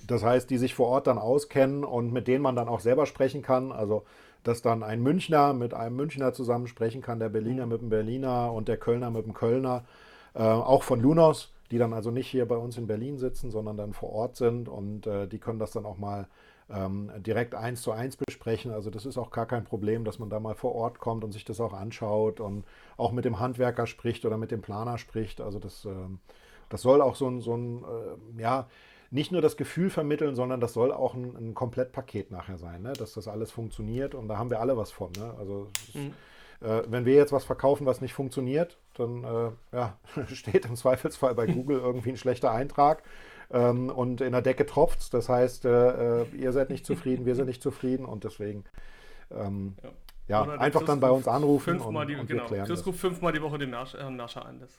das 0.07 0.23
heißt, 0.23 0.51
die 0.51 0.59
sich 0.59 0.75
vor 0.75 0.89
Ort 0.89 1.07
dann 1.07 1.17
auskennen 1.17 1.83
und 1.83 2.13
mit 2.13 2.29
denen 2.29 2.43
man 2.43 2.57
dann 2.57 2.69
auch 2.69 2.81
selber 2.81 3.07
sprechen 3.07 3.41
kann. 3.41 3.73
Also, 3.73 4.05
dass 4.43 4.61
dann 4.61 4.83
ein 4.83 5.01
Münchner 5.01 5.55
mit 5.55 5.73
einem 5.73 5.97
Münchner 5.97 6.35
zusammen 6.35 6.67
sprechen 6.67 7.01
kann, 7.01 7.21
der 7.21 7.31
Berliner 7.31 7.65
mit 7.65 7.81
dem 7.81 7.89
Berliner 7.89 8.53
und 8.53 8.69
der 8.69 8.77
Kölner 8.77 9.11
mit 9.11 9.25
dem 9.25 9.33
Kölner. 9.33 9.85
Äh, 10.35 10.43
auch 10.43 10.83
von 10.83 11.01
Lunos, 11.01 11.52
die 11.73 11.79
dann 11.79 11.95
also 11.95 12.11
nicht 12.11 12.29
hier 12.29 12.47
bei 12.47 12.57
uns 12.57 12.77
in 12.77 12.87
Berlin 12.87 13.19
sitzen, 13.19 13.51
sondern 13.51 13.79
dann 13.79 13.95
vor 13.95 14.11
Ort 14.11 14.37
sind 14.37 14.69
und 14.69 15.07
äh, 15.07 15.27
die 15.27 15.39
können 15.39 15.59
das 15.59 15.71
dann 15.73 15.87
auch 15.87 15.97
mal 15.97 16.29
ähm, 16.71 17.11
direkt 17.17 17.55
eins 17.55 17.81
zu 17.81 17.93
eins 17.93 18.17
besprechen. 18.17 18.73
Also 18.73 18.91
das 18.91 19.07
ist 19.07 19.17
auch 19.17 19.31
gar 19.31 19.47
kein 19.47 19.65
Problem, 19.65 20.05
dass 20.05 20.19
man 20.19 20.29
da 20.29 20.39
mal 20.39 20.55
vor 20.55 20.75
Ort 20.75 20.99
kommt 20.99 21.25
und 21.25 21.33
sich 21.33 21.47
das 21.47 21.61
auch 21.61 21.73
anschaut 21.73 22.41
und 22.41 22.67
auch 22.99 23.11
mit 23.11 23.25
dem 23.25 23.41
Handwerker 23.41 23.87
spricht 23.87 24.27
oder 24.27 24.37
mit 24.37 24.51
dem 24.51 24.61
Planer 24.61 24.99
spricht. 24.99 25.41
Also 25.41 25.59
das, 25.59 25.87
ähm, 25.87 26.19
das 26.69 26.83
soll 26.83 27.01
auch 27.01 27.15
so 27.15 27.27
ein, 27.27 27.41
so 27.41 27.57
ein 27.57 27.85
äh, 28.37 28.43
ja, 28.43 28.69
nicht 29.11 29.33
nur 29.33 29.41
das 29.41 29.57
Gefühl 29.57 29.89
vermitteln, 29.89 30.35
sondern 30.35 30.61
das 30.61 30.75
soll 30.75 30.93
auch 30.93 31.15
ein, 31.15 31.35
ein 31.37 31.55
Komplettpaket 31.55 32.31
nachher 32.31 32.59
sein, 32.59 32.83
ne? 32.83 32.93
dass 32.93 33.15
das 33.15 33.29
alles 33.29 33.51
funktioniert 33.51 34.15
und 34.15 34.29
da 34.29 34.37
haben 34.37 34.51
wir 34.51 34.61
alle 34.61 34.77
was 34.77 34.91
von. 34.91 35.11
Ne? 35.13 35.35
Also 35.39 35.69
mhm. 35.95 36.13
Äh, 36.63 36.83
wenn 36.87 37.05
wir 37.05 37.15
jetzt 37.15 37.33
was 37.33 37.45
verkaufen, 37.45 37.87
was 37.87 38.01
nicht 38.01 38.15
funktioniert, 38.15 38.79
dann 38.95 39.25
äh, 39.25 39.77
ja, 39.77 39.97
steht 40.33 40.67
im 40.67 40.77
Zweifelsfall 40.77 41.35
bei 41.35 41.47
Google 41.47 41.79
irgendwie 41.79 42.11
ein 42.11 42.17
schlechter 42.17 42.53
Eintrag 42.53 43.03
ähm, 43.51 43.89
und 43.91 44.21
in 44.21 44.33
der 44.33 44.43
Decke 44.43 44.67
tropft 44.67 45.01
es. 45.01 45.11
Das 45.11 45.29
heißt, 45.29 45.65
äh, 45.65 46.23
äh, 46.23 46.27
ihr 46.37 46.53
seid 46.53 46.71
nicht 46.71 46.87
zufrieden, 46.87 47.27
wir 47.27 47.35
sind 47.35 47.47
nicht 47.47 47.63
zufrieden 47.63 48.05
und 48.05 48.25
deswegen 48.25 48.65
ähm, 49.31 49.77
ja, 50.29 50.45
ja 50.45 50.53
einfach 50.55 50.85
dann 50.85 51.01
bei 51.01 51.11
uns 51.11 51.29
anrufen 51.29 51.81
und, 51.81 52.09
die, 52.09 52.17
und 52.17 52.27
genau, 52.27 52.51
wir 52.51 52.65
Chris 52.65 52.87
ruft 52.87 53.01
fünfmal 53.01 53.33
die 53.33 53.43
Woche 53.43 53.59
den 53.59 53.71
Nascher, 53.71 54.11
Nascher 54.11 54.47
an. 54.47 54.61
Das 54.61 54.71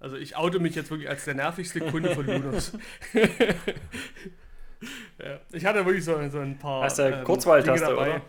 also 0.00 0.16
ich 0.16 0.36
oute 0.36 0.60
mich 0.60 0.74
jetzt 0.74 0.90
wirklich 0.90 1.10
als 1.10 1.26
der 1.26 1.34
nervigste 1.34 1.80
Kunde 1.80 2.14
von 2.14 2.26
Lunos. 2.26 2.72
ja, 5.18 5.38
ich 5.52 5.64
hatte 5.64 5.84
wirklich 5.84 6.04
so, 6.04 6.16
so 6.28 6.38
ein 6.38 6.58
paar. 6.58 6.84
Hast 6.84 6.98
du 6.98 7.02
ähm, 7.02 7.24
Kurzwahltaste, 7.24 7.96
oder? 7.96 8.22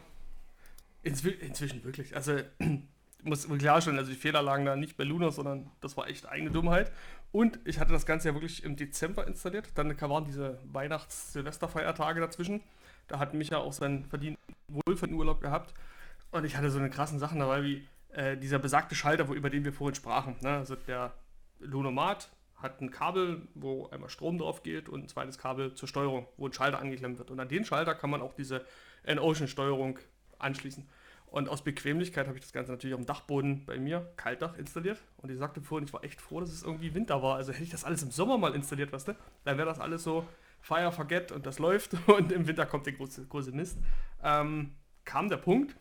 Inzw 1.04 1.30
inzwischen 1.30 1.84
wirklich. 1.84 2.16
Also 2.16 2.40
muss 3.24 3.48
klar 3.58 3.82
schon, 3.82 3.98
also 3.98 4.12
die 4.12 4.18
Fehler 4.18 4.42
lagen 4.42 4.66
da 4.66 4.76
nicht 4.76 4.98
bei 4.98 5.04
Lunos, 5.04 5.36
sondern 5.36 5.70
das 5.82 5.98
war 5.98 6.08
echt 6.08 6.28
eigene 6.28 6.52
Dummheit. 6.52 6.92
Und 7.32 7.60
ich 7.66 7.80
hatte 7.80 7.94
das 7.94 8.06
Ganze 8.06 8.30
ja 8.30 8.34
wirklich 8.34 8.64
im 8.64 8.76
Dezember 8.76 9.26
installiert. 9.28 9.70
Dann 9.76 10.00
waren 10.02 10.26
diese 10.26 10.60
Weihnachts-Silvesterfeiertage 10.66 12.20
dazwischen. 12.20 12.62
Da 13.08 13.20
hat 13.20 13.34
Micha 13.34 13.58
auch 13.58 13.74
seinen 13.74 14.06
verdienten 14.06 14.42
Wohlverdienten 14.68 15.40
gehabt. 15.40 15.74
Und 16.32 16.46
ich 16.46 16.58
hatte 16.58 16.70
so 16.70 16.80
eine 16.80 16.90
krassen 16.90 17.20
Sachen 17.20 17.40
dabei, 17.40 17.64
wie 17.64 17.88
äh, 18.10 18.38
dieser 18.38 18.60
besagte 18.60 18.96
Schalter, 18.96 19.28
wo, 19.28 19.34
über 19.34 19.50
den 19.50 19.64
wir 19.64 19.74
vorhin 19.74 19.96
sprachen. 19.96 20.36
Ne? 20.42 20.50
Also 20.50 20.76
der 20.76 21.14
Lunomat 21.60 22.30
hat 22.56 22.82
ein 22.82 22.92
Kabel, 22.92 23.48
wo 23.56 23.88
einmal 23.90 24.10
Strom 24.10 24.38
drauf 24.38 24.64
geht 24.64 24.88
und 24.88 25.04
ein 25.04 25.08
zweites 25.08 25.38
Kabel 25.38 25.74
zur 25.74 25.88
Steuerung, 25.88 26.28
wo 26.38 26.48
ein 26.48 26.54
Schalter 26.54 26.80
angeklemmt 26.80 27.18
wird. 27.18 27.32
Und 27.32 27.40
an 27.40 27.48
den 27.48 27.66
Schalter 27.66 27.96
kann 27.96 28.10
man 28.10 28.22
auch 28.22 28.34
diese 28.34 28.66
N-Ocean-Steuerung 29.04 30.00
anschließen. 30.44 30.88
Und 31.28 31.48
aus 31.48 31.64
Bequemlichkeit 31.64 32.28
habe 32.28 32.38
ich 32.38 32.44
das 32.44 32.52
Ganze 32.52 32.72
natürlich 32.72 32.94
auf 32.94 33.00
dem 33.00 33.06
Dachboden 33.06 33.66
bei 33.66 33.80
mir, 33.80 34.12
Kaltdach, 34.18 34.58
installiert. 34.58 35.00
Und 35.18 35.32
ich 35.32 35.38
sagte 35.38 35.62
vorhin, 35.62 35.88
ich 35.88 35.94
war 35.94 36.04
echt 36.04 36.20
froh, 36.20 36.42
dass 36.42 36.50
es 36.50 36.62
irgendwie 36.62 36.94
Winter 36.94 37.24
war. 37.24 37.38
Also 37.38 37.54
hätte 37.54 37.64
ich 37.64 37.70
das 37.70 37.86
alles 37.86 38.04
im 38.04 38.12
Sommer 38.12 38.38
mal 38.38 38.54
installiert, 38.54 38.92
weißt 38.92 39.08
du, 39.08 39.16
dann 39.46 39.58
wäre 39.58 39.68
das 39.68 39.80
alles 39.80 40.04
so 40.04 40.28
Fire, 40.60 40.92
Forget 40.92 41.32
und 41.32 41.46
das 41.46 41.58
läuft 41.58 41.96
und 42.08 42.32
im 42.34 42.48
Winter 42.48 42.66
kommt 42.66 42.86
der 42.86 42.94
große, 42.94 43.26
große 43.28 43.54
Mist. 43.54 43.78
Ähm, 44.22 44.74
kam 45.06 45.30
der 45.30 45.38
Punkt, 45.38 45.76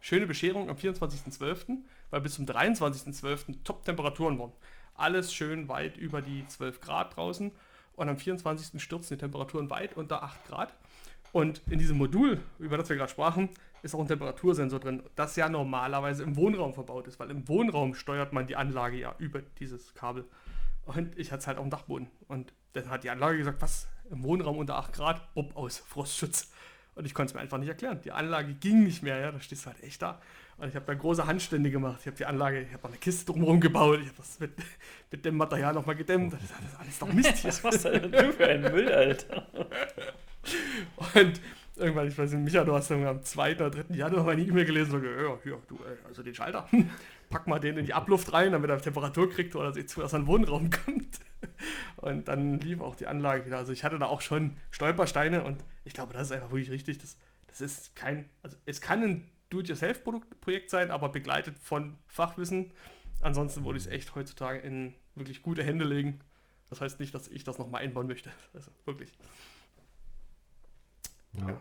schöne 0.00 0.26
Bescherung 0.26 0.68
am 0.68 0.76
24.12., 0.76 1.78
weil 2.10 2.20
bis 2.20 2.34
zum 2.34 2.44
23.12. 2.44 3.64
Top-Temperaturen 3.64 4.38
waren 4.38 4.52
alles 4.94 5.32
schön 5.32 5.68
weit 5.68 5.96
über 5.96 6.20
die 6.20 6.46
12 6.46 6.80
Grad 6.80 7.16
draußen. 7.16 7.52
Und 7.94 8.08
am 8.08 8.16
24. 8.16 8.80
stürzen 8.82 9.16
die 9.16 9.20
Temperaturen 9.20 9.70
weit 9.70 9.96
unter 9.96 10.22
8 10.22 10.46
Grad. 10.46 10.74
Und 11.32 11.60
in 11.68 11.78
diesem 11.78 11.98
Modul, 11.98 12.40
über 12.58 12.76
das 12.76 12.88
wir 12.88 12.96
gerade 12.96 13.10
sprachen, 13.10 13.50
ist 13.82 13.94
auch 13.94 14.00
ein 14.00 14.08
Temperatursensor 14.08 14.80
drin, 14.80 15.02
das 15.14 15.36
ja 15.36 15.48
normalerweise 15.48 16.22
im 16.22 16.36
Wohnraum 16.36 16.74
verbaut 16.74 17.06
ist, 17.06 17.18
weil 17.18 17.30
im 17.30 17.46
Wohnraum 17.48 17.94
steuert 17.94 18.32
man 18.32 18.46
die 18.46 18.56
Anlage 18.56 18.96
ja 18.96 19.14
über 19.18 19.40
dieses 19.60 19.94
Kabel. 19.94 20.24
Und 20.84 21.18
ich 21.18 21.30
hatte 21.30 21.40
es 21.40 21.46
halt 21.46 21.58
auf 21.58 21.64
dem 21.64 21.70
Dachboden. 21.70 22.08
Und 22.28 22.52
dann 22.72 22.88
hat 22.88 23.04
die 23.04 23.10
Anlage 23.10 23.38
gesagt, 23.38 23.60
was, 23.60 23.88
im 24.10 24.22
Wohnraum 24.22 24.56
unter 24.56 24.76
8 24.76 24.92
Grad, 24.92 25.34
bupp, 25.34 25.56
aus, 25.56 25.78
Frostschutz. 25.78 26.50
Und 26.94 27.04
ich 27.04 27.14
konnte 27.14 27.30
es 27.30 27.34
mir 27.34 27.40
einfach 27.40 27.58
nicht 27.58 27.68
erklären. 27.68 28.00
Die 28.02 28.10
Anlage 28.10 28.54
ging 28.54 28.82
nicht 28.84 29.02
mehr, 29.02 29.18
ja, 29.18 29.30
da 29.30 29.40
stehst 29.40 29.64
du 29.64 29.70
halt 29.70 29.82
echt 29.82 30.02
da. 30.02 30.20
Und 30.56 30.68
ich 30.68 30.74
habe 30.74 30.86
da 30.86 30.94
große 30.94 31.26
Handstände 31.26 31.70
gemacht. 31.70 31.98
Ich 32.00 32.06
habe 32.06 32.16
die 32.16 32.26
Anlage, 32.26 32.62
ich 32.62 32.72
habe 32.72 32.88
eine 32.88 32.96
Kiste 32.96 33.26
drumherum 33.26 33.60
gebaut. 33.60 34.00
Ich 34.00 34.08
habe 34.08 34.16
das 34.16 34.40
mit, 34.40 34.52
mit 35.12 35.24
dem 35.24 35.36
Material 35.36 35.72
nochmal 35.72 35.94
gedämmt. 35.94 36.32
Das 36.32 36.42
ist 36.42 36.52
alles 36.80 36.98
doch 36.98 37.12
Mist 37.12 37.36
hier. 37.36 37.50
Was 37.50 37.62
machst 37.62 37.84
du 37.84 38.32
für 38.32 38.46
einen 38.46 38.72
Müll, 38.72 38.92
Alter? 38.92 39.46
Und 41.14 41.40
irgendwann, 41.78 42.08
ich 42.08 42.16
weiß 42.16 42.32
nicht, 42.32 42.44
Micha, 42.44 42.64
du 42.64 42.74
hast 42.74 42.90
dann 42.90 43.04
am 43.06 43.22
2. 43.22 43.56
oder 43.56 43.70
3. 43.70 43.94
Januar 43.94 44.24
meine 44.24 44.42
E-Mail 44.42 44.64
gelesen 44.64 44.94
und 44.94 45.02
gesagt, 45.02 45.44
ja, 45.44 45.50
ja, 45.52 45.58
du, 45.68 45.78
also 46.06 46.22
den 46.22 46.34
Schalter, 46.34 46.68
pack 47.30 47.46
mal 47.46 47.58
den 47.58 47.76
in 47.76 47.86
die 47.86 47.94
Abluft 47.94 48.32
rein, 48.32 48.52
damit 48.52 48.70
er 48.70 48.80
Temperatur 48.80 49.30
kriegt 49.30 49.54
oder 49.56 49.72
dass 49.72 49.96
er 49.96 50.04
in 50.04 50.10
den 50.10 50.26
Wohnraum 50.26 50.70
kommt. 50.84 51.20
Und 51.96 52.28
dann 52.28 52.60
lief 52.60 52.80
auch 52.80 52.96
die 52.96 53.06
Anlage 53.06 53.46
wieder. 53.46 53.58
Also 53.58 53.72
ich 53.72 53.84
hatte 53.84 53.98
da 53.98 54.06
auch 54.06 54.20
schon 54.20 54.56
Stolpersteine 54.70 55.44
und 55.44 55.64
ich 55.84 55.94
glaube, 55.94 56.12
das 56.12 56.28
ist 56.28 56.32
einfach 56.32 56.50
wirklich 56.50 56.70
richtig. 56.70 56.98
Das, 56.98 57.16
das 57.46 57.60
ist 57.60 57.96
kein, 57.96 58.28
also 58.42 58.56
es 58.66 58.80
kann 58.80 59.02
ein 59.02 59.30
Do-it-yourself-Projekt 59.50 60.70
sein, 60.70 60.90
aber 60.90 61.08
begleitet 61.08 61.58
von 61.58 61.96
Fachwissen. 62.06 62.72
Ansonsten 63.20 63.64
würde 63.64 63.78
ich 63.78 63.86
es 63.86 63.90
echt 63.90 64.14
heutzutage 64.14 64.60
in 64.60 64.94
wirklich 65.14 65.42
gute 65.42 65.62
Hände 65.62 65.84
legen. 65.84 66.20
Das 66.68 66.80
heißt 66.80 67.00
nicht, 67.00 67.14
dass 67.14 67.28
ich 67.28 67.44
das 67.44 67.58
nochmal 67.58 67.82
einbauen 67.82 68.06
möchte. 68.06 68.30
Also 68.52 68.70
wirklich. 68.84 69.12
Ja. 71.34 71.60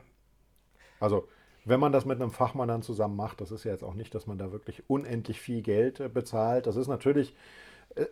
Also, 1.00 1.28
wenn 1.66 1.80
man 1.80 1.92
das 1.92 2.06
mit 2.06 2.22
einem 2.22 2.32
Fachmann 2.32 2.70
dann 2.70 2.82
zusammen 2.82 3.16
macht, 3.16 3.42
das 3.42 3.52
ist 3.52 3.64
ja 3.64 3.72
jetzt 3.72 3.84
auch 3.84 3.94
nicht, 3.94 4.16
dass 4.16 4.28
man 4.28 4.38
da 4.38 4.52
wirklich 4.52 4.90
unendlich 4.90 5.42
viel 5.42 5.62
Geld 5.62 6.00
äh, 6.00 6.10
bezahlt. 6.10 6.68
Das 6.68 6.76
ist 6.76 6.88
natürlich 6.88 7.36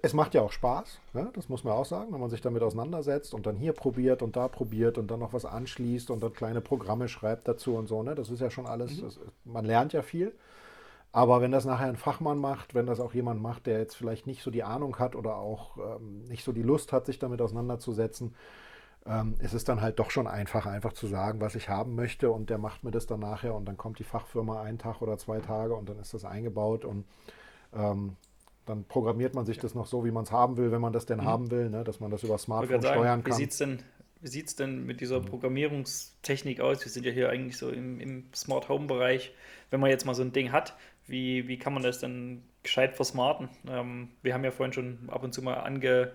es 0.02 0.14
macht 0.14 0.34
ja 0.34 0.42
auch 0.42 0.52
Spaß, 0.52 1.00
ne? 1.14 1.30
das 1.34 1.50
muss 1.50 1.64
man 1.64 1.74
auch 1.74 1.86
sagen, 1.86 2.12
wenn 2.12 2.20
man 2.20 2.30
sich 2.30 2.42
damit 2.42 2.64
auseinandersetzt 2.64 3.34
und 3.34 3.46
dann 3.46 3.56
hier 3.56 3.74
probiert 3.74 4.22
und 4.22 4.36
da 4.36 4.48
probiert 4.48 4.98
und 4.98 5.12
dann 5.12 5.20
noch 5.20 5.34
was 5.34 5.46
anschließt 5.46 6.10
und 6.10 6.24
dann 6.24 6.34
kleine 6.34 6.62
Programme 6.62 7.08
schreibt 7.08 7.48
dazu 7.48 7.76
und 7.76 7.88
so. 7.88 8.02
Ne? 8.02 8.16
Das 8.16 8.30
ist 8.30 8.40
ja 8.40 8.50
schon 8.50 8.66
alles, 8.66 8.98
mhm. 8.98 9.02
das, 9.02 9.20
man 9.44 9.66
lernt 9.66 9.94
ja 9.94 10.02
viel. 10.02 10.34
Aber 11.12 11.40
wenn 11.40 11.52
das 11.52 11.66
nachher 11.66 11.88
ein 11.88 11.96
Fachmann 11.96 12.40
macht, 12.40 12.74
wenn 12.74 12.88
das 12.88 13.00
auch 13.00 13.14
jemand 13.14 13.42
macht, 13.42 13.68
der 13.68 13.80
jetzt 13.80 13.96
vielleicht 13.96 14.28
nicht 14.28 14.44
so 14.44 14.52
die 14.52 14.64
Ahnung 14.64 15.00
hat 15.00 15.16
oder 15.16 15.38
auch 15.38 15.78
ähm, 15.78 16.24
nicht 16.28 16.44
so 16.44 16.52
die 16.52 16.64
Lust 16.64 16.92
hat, 16.92 17.06
sich 17.06 17.20
damit 17.20 17.42
auseinanderzusetzen, 17.42 18.36
ähm, 19.08 19.36
ist 19.40 19.54
es 19.54 19.64
dann 19.64 19.82
halt 19.82 20.00
doch 20.00 20.10
schon 20.10 20.28
einfacher, 20.28 20.72
einfach 20.72 20.94
zu 20.94 21.08
sagen, 21.08 21.40
was 21.40 21.56
ich 21.56 21.70
haben 21.70 21.96
möchte 21.96 22.32
und 22.32 22.50
der 22.50 22.58
macht 22.58 22.84
mir 22.84 22.92
das 22.92 23.06
dann 23.06 23.20
nachher 23.20 23.54
und 23.54 23.66
dann 23.66 23.78
kommt 23.78 24.00
die 24.00 24.04
Fachfirma 24.04 24.62
einen 24.62 24.80
Tag 24.80 25.02
oder 25.02 25.18
zwei 25.18 25.40
Tage 25.40 25.76
und 25.76 25.90
dann 25.90 26.00
ist 26.00 26.14
das 26.14 26.26
eingebaut 26.26 26.86
und 26.86 27.06
ähm, 27.74 28.16
dann 28.66 28.84
programmiert 28.86 29.36
man 29.36 29.46
sich 29.46 29.60
das 29.60 29.76
noch 29.76 29.86
so, 29.86 30.06
wie 30.06 30.12
man 30.12 30.24
es 30.24 30.32
haben 30.32 30.58
will, 30.58 30.72
wenn 30.72 30.82
man 30.82 30.92
das 30.92 31.06
denn 31.06 31.20
mhm. 31.20 31.26
haben 31.26 31.52
will, 31.52 31.70
ne? 31.70 31.84
dass 31.84 32.00
man 32.00 32.10
das 32.10 32.24
über 32.24 32.38
Smartphone 32.40 32.82
sagen, 32.82 32.96
steuern 32.96 33.24
kann. 33.24 33.34
Wie 33.34 33.38
sieht 33.38 33.52
es 33.52 33.58
denn, 34.56 34.66
denn 34.66 34.86
mit 34.86 35.02
dieser 35.02 35.20
mhm. 35.20 35.26
Programmierungstechnik 35.26 36.60
aus? 36.60 36.84
Wir 36.84 36.92
sind 36.92 37.06
ja 37.06 37.12
hier 37.12 37.30
eigentlich 37.30 37.58
so 37.58 37.70
im, 37.70 38.00
im 38.00 38.34
Smart 38.34 38.70
Home 38.70 38.88
Bereich. 38.88 39.36
Wenn 39.70 39.80
man 39.82 39.92
jetzt 39.92 40.06
mal 40.06 40.16
so 40.16 40.24
ein 40.24 40.32
Ding 40.32 40.52
hat, 40.52 40.76
wie, 41.06 41.48
wie 41.48 41.60
kann 41.60 41.74
man 41.74 41.84
das 41.84 42.00
denn 42.00 42.42
gescheit 42.64 42.96
versmarten? 42.96 43.50
Ähm, 43.70 44.10
wir 44.24 44.34
haben 44.34 44.44
ja 44.44 44.50
vorhin 44.50 44.74
schon 44.74 45.10
ab 45.10 45.24
und 45.24 45.32
zu 45.32 45.44
mal 45.44 45.56
ange, 45.56 46.14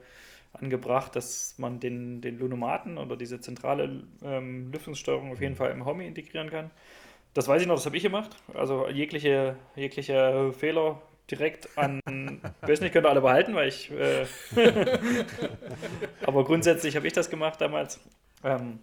angebracht, 0.53 1.15
dass 1.17 1.55
man 1.59 1.81
den, 1.81 2.21
den 2.21 2.39
Lunomaten 2.39 2.99
oder 2.99 3.17
diese 3.17 3.41
zentrale 3.41 4.03
ähm, 4.23 4.73
Lüftungssteuerung 4.73 5.33
auf 5.33 5.41
jeden 5.41 5.55
mhm. 5.55 5.59
Fall 5.59 5.71
im 5.71 5.85
Home 5.85 6.07
integrieren 6.07 6.51
kann. 6.51 6.71
Das 7.35 7.47
weiß 7.47 7.63
ich 7.63 7.69
noch, 7.69 7.77
das 7.77 7.87
habe 7.87 7.97
ich 7.97 8.03
gemacht. 8.03 8.37
Also 8.55 8.89
jegliche, 8.89 9.57
jegliche 9.77 10.53
Fehler 10.53 11.01
direkt 11.31 11.79
an, 11.79 12.01
ich 12.63 12.69
weiß 12.69 12.81
nicht, 12.81 12.93
könnt 12.93 13.07
ihr 13.07 13.11
alle 13.11 13.21
behalten, 13.21 13.55
weil 13.55 13.69
ich, 13.69 13.91
äh, 13.93 14.27
aber 16.27 16.45
grundsätzlich 16.45 16.97
habe 16.97 17.07
ich 17.07 17.13
das 17.13 17.31
gemacht 17.31 17.61
damals. 17.61 18.01
Ähm, 18.43 18.81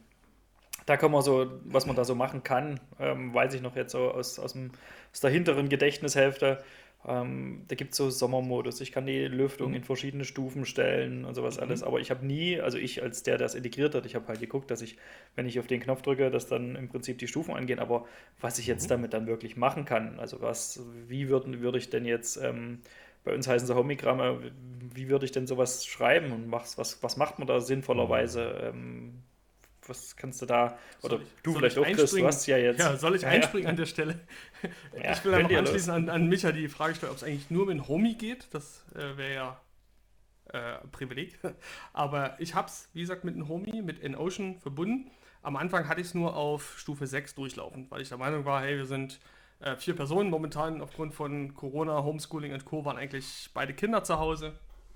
da 0.85 0.95
kann 0.95 1.11
man 1.11 1.21
so, 1.21 1.51
was 1.65 1.85
man 1.85 1.97
da 1.97 2.05
so 2.05 2.15
machen 2.15 2.43
kann, 2.43 2.79
ähm, 2.97 3.33
weiß 3.33 3.53
ich 3.53 3.61
noch 3.61 3.75
jetzt 3.75 3.91
so 3.91 4.09
aus, 4.09 4.39
aus, 4.39 4.53
dem, 4.53 4.71
aus 5.11 5.19
der 5.19 5.29
hinteren 5.29 5.67
Gedächtnishälfte. 5.67 6.63
Ähm, 7.07 7.63
da 7.69 7.75
gibt 7.75 7.91
es 7.91 7.97
so 7.97 8.09
Sommermodus. 8.09 8.81
Ich 8.81 8.91
kann 8.91 9.05
die 9.05 9.25
Lüftung 9.25 9.73
in 9.73 9.83
verschiedene 9.83 10.25
Stufen 10.25 10.65
stellen 10.65 11.23
und 11.23 11.35
sowas 11.35 11.55
mhm. 11.55 11.63
alles. 11.63 11.83
Aber 11.83 11.99
ich 12.01 12.11
habe 12.11 12.25
nie, 12.25 12.59
also 12.59 12.77
ich 12.77 13.01
als 13.01 13.23
der, 13.23 13.37
der 13.37 13.45
das 13.45 13.55
integriert 13.55 13.95
hat, 13.95 14.05
ich 14.05 14.15
habe 14.15 14.27
halt 14.27 14.41
geguckt, 14.41 14.69
dass 14.69 14.81
ich, 14.81 14.97
wenn 15.35 15.47
ich 15.47 15.57
auf 15.57 15.67
den 15.67 15.79
Knopf 15.79 16.01
drücke, 16.01 16.29
dass 16.29 16.47
dann 16.47 16.75
im 16.75 16.89
Prinzip 16.89 17.17
die 17.17 17.27
Stufen 17.27 17.55
angehen. 17.55 17.79
Aber 17.79 18.05
was 18.41 18.59
ich 18.59 18.67
jetzt 18.67 18.83
mhm. 18.85 18.89
damit 18.89 19.13
dann 19.13 19.25
wirklich 19.25 19.55
machen 19.55 19.85
kann, 19.85 20.19
also 20.19 20.41
was, 20.41 20.81
wie 21.07 21.29
würde 21.29 21.61
würd 21.61 21.77
ich 21.77 21.89
denn 21.89 22.05
jetzt, 22.05 22.37
ähm, 22.37 22.79
bei 23.23 23.33
uns 23.33 23.47
heißen 23.47 23.67
sie 23.67 23.75
Homigramme, 23.75 24.51
wie 24.93 25.07
würde 25.07 25.25
ich 25.25 25.31
denn 25.31 25.47
sowas 25.47 25.85
schreiben 25.85 26.31
und 26.33 26.51
was, 26.51 26.77
was, 26.77 27.01
was 27.03 27.15
macht 27.15 27.39
man 27.39 27.47
da 27.47 27.61
sinnvollerweise? 27.61 28.71
Mhm. 28.73 28.79
Ähm, 28.79 29.13
was 29.89 30.15
kannst 30.15 30.41
du 30.41 30.45
da, 30.45 30.77
oder 31.01 31.19
ich, 31.19 31.27
du 31.43 31.53
vielleicht 31.53 31.77
auch, 31.77 31.85
Chris, 31.85 32.11
du 32.11 32.25
hast 32.25 32.45
ja 32.47 32.57
jetzt. 32.57 32.79
Ja, 32.79 32.95
soll 32.97 33.15
ich 33.15 33.25
einspringen 33.25 33.65
ja. 33.65 33.69
an 33.69 33.75
der 33.75 33.85
Stelle? 33.85 34.19
Ja, 35.01 35.11
ich 35.13 35.23
will 35.25 35.31
dann 35.31 35.43
noch 35.43 35.51
anschließen 35.51 35.93
an, 35.93 36.09
an 36.09 36.27
Micha 36.27 36.51
die 36.51 36.67
Frage 36.67 36.95
stellen, 36.95 37.11
ob 37.11 37.17
es 37.17 37.23
eigentlich 37.23 37.49
nur 37.49 37.65
mit 37.65 37.87
Homie 37.87 38.15
geht. 38.15 38.47
Das 38.51 38.85
äh, 38.95 39.17
wäre 39.17 39.33
ja 39.33 39.61
äh, 40.53 40.87
Privileg. 40.91 41.39
Aber 41.93 42.39
ich 42.39 42.55
habe 42.55 42.67
es, 42.67 42.89
wie 42.93 43.01
gesagt, 43.01 43.23
mit 43.23 43.35
einem 43.35 43.47
Homie, 43.47 43.81
mit 43.81 43.99
InOcean 43.99 44.59
verbunden. 44.59 45.11
Am 45.41 45.55
Anfang 45.55 45.87
hatte 45.87 46.01
ich 46.01 46.07
es 46.07 46.13
nur 46.13 46.35
auf 46.35 46.77
Stufe 46.77 47.07
6 47.07 47.35
durchlaufen, 47.35 47.87
weil 47.89 48.01
ich 48.01 48.09
der 48.09 48.17
Meinung 48.17 48.45
war, 48.45 48.61
hey, 48.61 48.77
wir 48.77 48.85
sind 48.85 49.19
äh, 49.59 49.75
vier 49.75 49.95
Personen 49.95 50.29
momentan 50.29 50.81
aufgrund 50.81 51.13
von 51.13 51.53
Corona, 51.53 52.03
Homeschooling 52.03 52.53
und 52.53 52.65
Co. 52.65 52.85
waren 52.85 52.97
eigentlich 52.97 53.49
beide 53.53 53.73
Kinder 53.73 54.03
zu 54.03 54.19
Hause. 54.19 54.53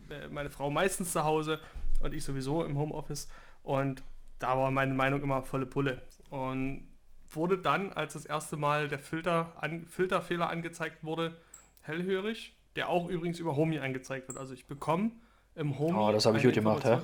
Äh, 0.10 0.28
meine 0.28 0.50
Frau 0.50 0.70
meistens 0.70 1.12
zu 1.12 1.24
Hause 1.24 1.60
und 2.02 2.14
ich 2.14 2.24
sowieso 2.24 2.64
im 2.64 2.78
Homeoffice. 2.78 3.30
Und 3.64 4.04
da 4.42 4.58
war 4.58 4.72
meine 4.72 4.94
Meinung 4.94 5.22
immer 5.22 5.44
volle 5.44 5.66
Pulle. 5.66 6.02
Und 6.30 6.88
wurde 7.30 7.58
dann, 7.58 7.94
als 7.94 8.14
das 8.14 8.26
erste 8.26 8.58
Mal 8.58 8.88
der 8.88 9.00
Filter 9.00 9.54
an, 9.60 9.86
Filterfehler 9.88 10.50
angezeigt 10.50 11.04
wurde, 11.04 11.38
hellhörig, 11.82 12.56
der 12.76 12.90
auch 12.90 13.08
übrigens 13.08 13.40
über 13.40 13.56
Homey 13.56 13.80
angezeigt 13.80 14.28
wird. 14.28 14.38
Also 14.38 14.54
ich 14.54 14.68
bekomme 14.68 15.12
im 15.56 15.78
Homey. 15.80 15.98
Oh, 15.98 16.12
das 16.12 16.26
habe 16.26 16.38
ich 16.38 16.44
gut 16.44 16.54
gemacht, 16.54 16.84
hä? 16.84 16.98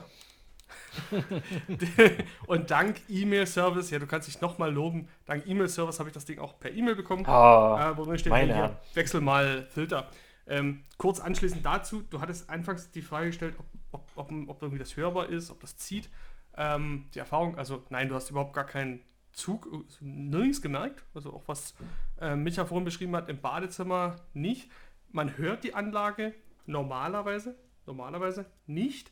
und 2.47 2.71
dank 2.71 2.99
E-Mail-Service, 3.07 3.89
ja, 3.91 3.99
du 3.99 4.07
kannst 4.07 4.27
dich 4.27 4.41
nochmal 4.41 4.73
loben, 4.73 5.07
dank 5.25 5.47
E-Mail-Service 5.47 5.99
habe 5.99 6.09
ich 6.09 6.13
das 6.13 6.25
Ding 6.25 6.39
auch 6.39 6.59
per 6.59 6.71
E-Mail 6.71 6.95
bekommen. 6.95 7.23
Oh, 7.25 7.77
äh, 7.79 7.97
wo 7.97 8.17
steht, 8.17 8.33
hey, 8.33 8.47
hier, 8.47 8.77
wechsel 8.93 9.21
mal 9.21 9.65
Filter. 9.69 10.09
Ähm, 10.45 10.83
kurz 10.97 11.19
anschließend 11.19 11.65
dazu, 11.65 12.03
du 12.09 12.19
hattest 12.19 12.49
anfangs 12.49 12.91
die 12.91 13.01
Frage 13.01 13.27
gestellt, 13.27 13.55
ob, 13.57 13.65
ob, 13.91 14.11
ob, 14.15 14.49
ob 14.49 14.61
irgendwie 14.61 14.79
das 14.79 14.97
hörbar 14.97 15.29
ist, 15.29 15.51
ob 15.51 15.61
das 15.61 15.77
zieht. 15.77 16.09
Ähm, 16.57 17.05
die 17.13 17.19
Erfahrung, 17.19 17.57
also 17.57 17.83
nein, 17.89 18.09
du 18.09 18.15
hast 18.15 18.29
überhaupt 18.29 18.53
gar 18.53 18.65
keinen 18.65 19.01
Zug, 19.31 19.67
nirgends 20.01 20.61
gemerkt. 20.61 21.03
Also 21.13 21.33
auch 21.33 21.43
was 21.47 21.75
äh, 22.19 22.35
Micha 22.35 22.65
vorhin 22.65 22.85
beschrieben 22.85 23.15
hat, 23.15 23.29
im 23.29 23.39
Badezimmer 23.39 24.15
nicht. 24.33 24.71
Man 25.11 25.37
hört 25.37 25.63
die 25.63 25.73
Anlage 25.73 26.33
normalerweise, 26.65 27.55
normalerweise 27.85 28.45
nicht. 28.65 29.11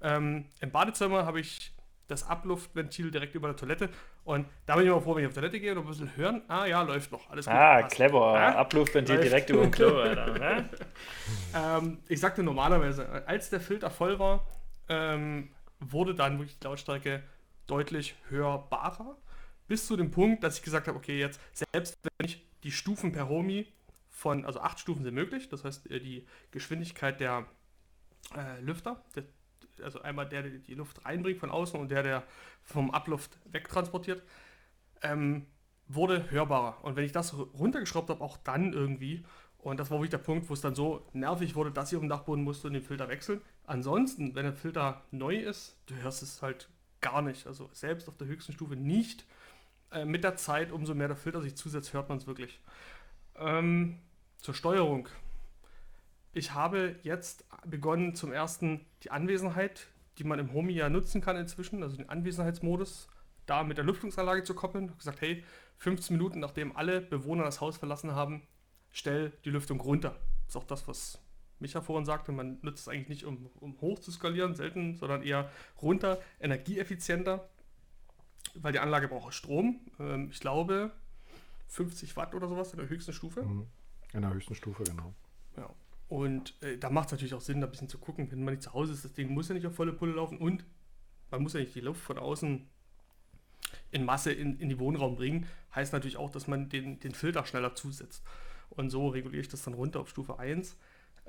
Ähm, 0.00 0.46
Im 0.60 0.70
Badezimmer 0.70 1.26
habe 1.26 1.40
ich 1.40 1.72
das 2.08 2.26
Abluftventil 2.26 3.10
direkt 3.10 3.34
über 3.34 3.48
der 3.48 3.56
Toilette 3.56 3.90
und 4.24 4.46
da 4.64 4.74
bin 4.74 4.84
ich 4.84 4.90
immer 4.90 5.00
froh, 5.00 5.14
wenn 5.14 5.22
ich 5.22 5.28
auf 5.28 5.34
Toilette 5.34 5.60
gehe 5.60 5.72
und 5.72 5.78
ein 5.78 5.86
bisschen 5.86 6.16
hören. 6.16 6.42
Ah 6.48 6.66
ja, 6.66 6.82
läuft 6.82 7.12
noch, 7.12 7.28
alles 7.30 7.46
gut. 7.46 7.54
Ah, 7.54 7.80
passt. 7.80 7.94
clever. 7.94 8.34
Ja? 8.34 8.56
Abluftventil 8.56 9.16
läuft. 9.16 9.28
direkt 9.28 9.50
über 9.50 9.62
den 9.62 9.70
Klo. 9.70 10.04
Ne? 10.36 10.68
ähm, 11.54 11.98
ich 12.08 12.20
sagte 12.20 12.42
normalerweise, 12.42 13.24
als 13.26 13.50
der 13.50 13.60
Filter 13.60 13.90
voll 13.90 14.18
war, 14.18 14.46
ähm, 14.88 15.50
wurde 15.80 16.14
dann 16.14 16.38
wirklich 16.38 16.58
die 16.58 16.64
Lautstärke 16.64 17.22
deutlich 17.66 18.14
hörbarer. 18.28 19.16
Bis 19.68 19.86
zu 19.86 19.96
dem 19.96 20.10
Punkt, 20.10 20.44
dass 20.44 20.58
ich 20.58 20.62
gesagt 20.62 20.86
habe, 20.86 20.96
okay, 20.96 21.18
jetzt 21.18 21.40
selbst 21.52 21.98
wenn 22.02 22.26
ich 22.26 22.46
die 22.62 22.70
Stufen 22.70 23.12
per 23.12 23.28
Homie 23.28 23.66
von, 24.10 24.44
also 24.44 24.60
acht 24.60 24.78
Stufen 24.78 25.04
sind 25.04 25.14
möglich, 25.14 25.48
das 25.48 25.64
heißt 25.64 25.90
äh, 25.90 26.00
die 26.00 26.26
Geschwindigkeit 26.50 27.20
der 27.20 27.46
äh, 28.36 28.60
Lüfter, 28.60 29.04
der, 29.14 29.24
also 29.82 30.00
einmal 30.02 30.28
der, 30.28 30.42
der 30.42 30.52
die 30.52 30.74
Luft 30.74 31.04
reinbringt 31.04 31.38
von 31.38 31.50
außen 31.50 31.78
und 31.78 31.90
der, 31.90 32.02
der 32.02 32.22
vom 32.62 32.90
Abluft 32.92 33.38
wegtransportiert, 33.50 34.22
ähm, 35.02 35.46
wurde 35.88 36.30
hörbarer. 36.30 36.82
Und 36.84 36.96
wenn 36.96 37.04
ich 37.04 37.12
das 37.12 37.34
runtergeschraubt 37.34 38.10
habe, 38.10 38.22
auch 38.22 38.38
dann 38.38 38.72
irgendwie, 38.72 39.24
und 39.58 39.78
das 39.78 39.90
war 39.90 39.98
wirklich 39.98 40.10
der 40.10 40.18
Punkt, 40.18 40.48
wo 40.48 40.54
es 40.54 40.60
dann 40.60 40.74
so 40.74 41.06
nervig 41.12 41.54
wurde, 41.54 41.70
dass 41.70 41.90
ich 41.90 41.96
auf 41.96 42.02
dem 42.02 42.08
Dachboden 42.08 42.44
musste 42.44 42.68
und 42.68 42.74
den 42.74 42.82
Filter 42.82 43.08
wechseln. 43.08 43.40
Ansonsten, 43.66 44.34
wenn 44.34 44.44
der 44.44 44.52
Filter 44.52 45.02
neu 45.10 45.36
ist, 45.36 45.76
du 45.86 45.94
hörst 45.96 46.22
es 46.22 46.40
halt 46.40 46.68
gar 47.00 47.20
nicht. 47.22 47.46
Also 47.46 47.68
selbst 47.72 48.08
auf 48.08 48.16
der 48.16 48.28
höchsten 48.28 48.52
Stufe 48.52 48.76
nicht. 48.76 49.26
Äh, 49.90 50.04
mit 50.04 50.24
der 50.24 50.36
Zeit, 50.36 50.72
umso 50.72 50.94
mehr 50.94 51.08
der 51.08 51.16
Filter 51.16 51.42
sich 51.42 51.56
zusetzt, 51.56 51.92
hört 51.92 52.08
man 52.08 52.18
es 52.18 52.26
wirklich. 52.26 52.60
Ähm, 53.36 53.98
zur 54.38 54.54
Steuerung. 54.54 55.08
Ich 56.32 56.52
habe 56.52 56.96
jetzt 57.02 57.44
begonnen, 57.64 58.14
zum 58.14 58.32
ersten 58.32 58.84
die 59.02 59.10
Anwesenheit, 59.10 59.88
die 60.18 60.24
man 60.24 60.38
im 60.38 60.52
Homie 60.52 60.74
ja 60.74 60.88
nutzen 60.88 61.20
kann 61.20 61.36
inzwischen, 61.36 61.82
also 61.82 61.96
den 61.96 62.08
Anwesenheitsmodus, 62.08 63.08
da 63.46 63.64
mit 63.64 63.78
der 63.78 63.84
Lüftungsanlage 63.84 64.44
zu 64.44 64.54
koppeln. 64.54 64.84
Ich 64.84 64.90
habe 64.90 64.98
gesagt, 64.98 65.20
hey, 65.20 65.44
15 65.78 66.16
Minuten 66.16 66.40
nachdem 66.40 66.76
alle 66.76 67.00
Bewohner 67.00 67.44
das 67.44 67.60
Haus 67.60 67.78
verlassen 67.78 68.14
haben, 68.14 68.42
stell 68.90 69.32
die 69.44 69.50
Lüftung 69.50 69.80
runter. 69.80 70.16
Das 70.46 70.54
ist 70.54 70.56
auch 70.56 70.64
das, 70.64 70.86
was 70.88 71.18
Micha 71.58 71.80
vorhin 71.80 72.04
sagte, 72.04 72.32
man 72.32 72.58
nutzt 72.62 72.82
es 72.82 72.88
eigentlich 72.88 73.08
nicht, 73.08 73.24
um, 73.24 73.46
um 73.60 73.80
hoch 73.80 73.98
zu 73.98 74.10
skalieren, 74.10 74.54
selten, 74.54 74.96
sondern 74.96 75.22
eher 75.22 75.50
runter, 75.80 76.20
energieeffizienter, 76.40 77.48
weil 78.54 78.72
die 78.72 78.78
Anlage 78.78 79.08
braucht 79.08 79.34
Strom. 79.34 79.80
Ähm, 79.98 80.28
ich 80.30 80.40
glaube 80.40 80.92
50 81.68 82.16
Watt 82.16 82.34
oder 82.34 82.48
sowas 82.48 82.72
in 82.72 82.78
der 82.78 82.88
höchsten 82.88 83.12
Stufe. 83.12 83.42
Mhm. 83.42 83.66
In 84.12 84.22
der 84.22 84.32
höchsten 84.32 84.54
Stufe, 84.54 84.84
genau. 84.84 85.14
Ja. 85.56 85.70
Und 86.08 86.62
äh, 86.62 86.78
da 86.78 86.90
macht 86.90 87.06
es 87.06 87.12
natürlich 87.12 87.34
auch 87.34 87.40
Sinn, 87.40 87.60
da 87.60 87.66
ein 87.66 87.70
bisschen 87.70 87.88
zu 87.88 87.98
gucken, 87.98 88.30
wenn 88.30 88.44
man 88.44 88.54
nicht 88.54 88.62
zu 88.62 88.72
Hause 88.72 88.92
ist, 88.92 89.04
das 89.04 89.14
Ding 89.14 89.32
muss 89.32 89.48
ja 89.48 89.54
nicht 89.54 89.66
auf 89.66 89.74
volle 89.74 89.92
Pulle 89.92 90.12
laufen 90.12 90.38
und 90.38 90.64
man 91.30 91.42
muss 91.42 91.54
ja 91.54 91.60
nicht 91.60 91.74
die 91.74 91.80
Luft 91.80 92.02
von 92.02 92.18
außen 92.18 92.68
in 93.90 94.04
Masse 94.04 94.32
in, 94.32 94.58
in 94.58 94.68
die 94.68 94.78
Wohnraum 94.78 95.16
bringen. 95.16 95.46
Heißt 95.74 95.92
natürlich 95.92 96.16
auch, 96.16 96.30
dass 96.30 96.46
man 96.46 96.68
den, 96.68 97.00
den 97.00 97.14
Filter 97.14 97.44
schneller 97.44 97.74
zusetzt. 97.74 98.22
Und 98.70 98.90
so 98.90 99.08
reguliere 99.08 99.40
ich 99.40 99.48
das 99.48 99.62
dann 99.62 99.74
runter 99.74 100.00
auf 100.00 100.08
Stufe 100.08 100.38
1. 100.38 100.76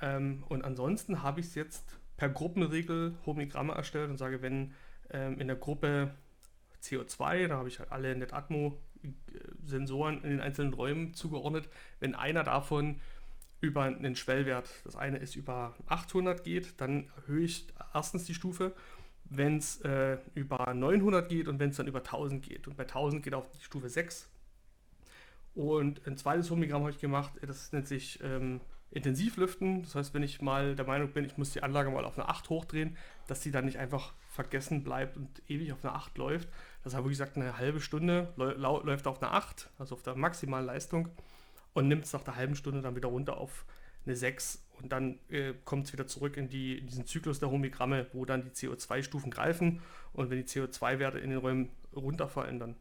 Ähm, 0.01 0.43
und 0.47 0.63
ansonsten 0.63 1.23
habe 1.23 1.39
ich 1.39 1.47
es 1.47 1.55
jetzt 1.55 1.97
per 2.17 2.29
Gruppenregel 2.29 3.15
Homogramme 3.25 3.73
erstellt 3.73 4.09
und 4.09 4.17
sage, 4.17 4.41
wenn 4.41 4.73
ähm, 5.09 5.39
in 5.39 5.47
der 5.47 5.55
Gruppe 5.55 6.11
CO2, 6.83 7.47
da 7.47 7.57
habe 7.57 7.69
ich 7.69 7.79
halt 7.79 7.91
alle 7.91 8.15
NetAtmo-Sensoren 8.15 10.23
in 10.23 10.31
den 10.31 10.41
einzelnen 10.41 10.73
Räumen 10.73 11.13
zugeordnet, 11.13 11.69
wenn 11.99 12.15
einer 12.15 12.43
davon 12.43 12.99
über 13.59 13.83
einen 13.83 14.15
Schwellwert, 14.15 14.69
das 14.83 14.95
eine 14.95 15.17
ist 15.17 15.35
über 15.35 15.75
800 15.87 16.43
geht, 16.43 16.79
dann 16.79 17.09
erhöhe 17.15 17.45
ich 17.45 17.65
erstens 17.93 18.25
die 18.25 18.35
Stufe, 18.35 18.73
wenn 19.25 19.57
es 19.57 19.81
äh, 19.81 20.19
über 20.35 20.73
900 20.73 21.27
geht 21.27 21.47
und 21.47 21.59
wenn 21.59 21.71
es 21.71 21.77
dann 21.77 21.87
über 21.87 21.99
1000 21.99 22.43
geht. 22.43 22.67
Und 22.67 22.77
bei 22.77 22.83
1000 22.83 23.23
geht 23.23 23.33
auf 23.33 23.49
die 23.49 23.63
Stufe 23.63 23.89
6. 23.89 24.29
Und 25.55 26.05
ein 26.05 26.17
zweites 26.17 26.51
Homogramm 26.51 26.81
habe 26.81 26.91
ich 26.91 26.99
gemacht, 26.99 27.33
das 27.41 27.71
nennt 27.71 27.87
sich 27.87 28.19
ähm, 28.21 28.61
Intensivlüften. 28.91 29.83
Das 29.83 29.95
heißt, 29.95 30.13
wenn 30.13 30.23
ich 30.23 30.41
mal 30.41 30.75
der 30.75 30.85
Meinung 30.85 31.11
bin, 31.11 31.25
ich 31.25 31.37
muss 31.37 31.51
die 31.51 31.63
Anlage 31.63 31.89
mal 31.89 32.05
auf 32.05 32.17
eine 32.17 32.29
8 32.29 32.49
hochdrehen, 32.49 32.97
dass 33.27 33.43
sie 33.43 33.51
dann 33.51 33.65
nicht 33.65 33.77
einfach 33.77 34.13
vergessen 34.29 34.83
bleibt 34.83 35.17
und 35.17 35.41
ewig 35.47 35.73
auf 35.73 35.83
eine 35.83 35.93
8 35.93 36.17
läuft. 36.17 36.47
Das 36.83 36.95
habe 36.95 37.07
ich 37.07 37.13
gesagt, 37.17 37.35
eine 37.35 37.57
halbe 37.57 37.81
Stunde 37.81 38.33
läuft 38.37 39.07
auf 39.07 39.21
eine 39.21 39.31
8, 39.31 39.69
also 39.77 39.95
auf 39.95 40.03
der 40.03 40.15
maximalen 40.15 40.65
Leistung 40.65 41.09
und 41.73 41.87
nimmt 41.87 42.05
es 42.05 42.13
nach 42.13 42.25
einer 42.25 42.35
halben 42.35 42.55
Stunde 42.55 42.81
dann 42.81 42.95
wieder 42.95 43.09
runter 43.09 43.37
auf 43.37 43.65
eine 44.05 44.15
6 44.15 44.63
und 44.81 44.91
dann 44.91 45.19
äh, 45.29 45.53
kommt 45.65 45.87
es 45.87 45.93
wieder 45.93 46.07
zurück 46.07 46.37
in, 46.37 46.49
die, 46.49 46.77
in, 46.77 46.87
diesen 46.87 47.05
Zyklus 47.05 47.39
der 47.39 47.51
Homogramme, 47.51 48.07
wo 48.13 48.25
dann 48.25 48.43
die 48.43 48.49
CO2-Stufen 48.51 49.31
greifen 49.31 49.81
und 50.13 50.29
wenn 50.29 50.37
die 50.37 50.45
CO2-Werte 50.45 51.19
in 51.19 51.29
den 51.29 51.39
Räumen 51.39 51.69
runterfallen, 51.95 52.59
dann 52.59 52.75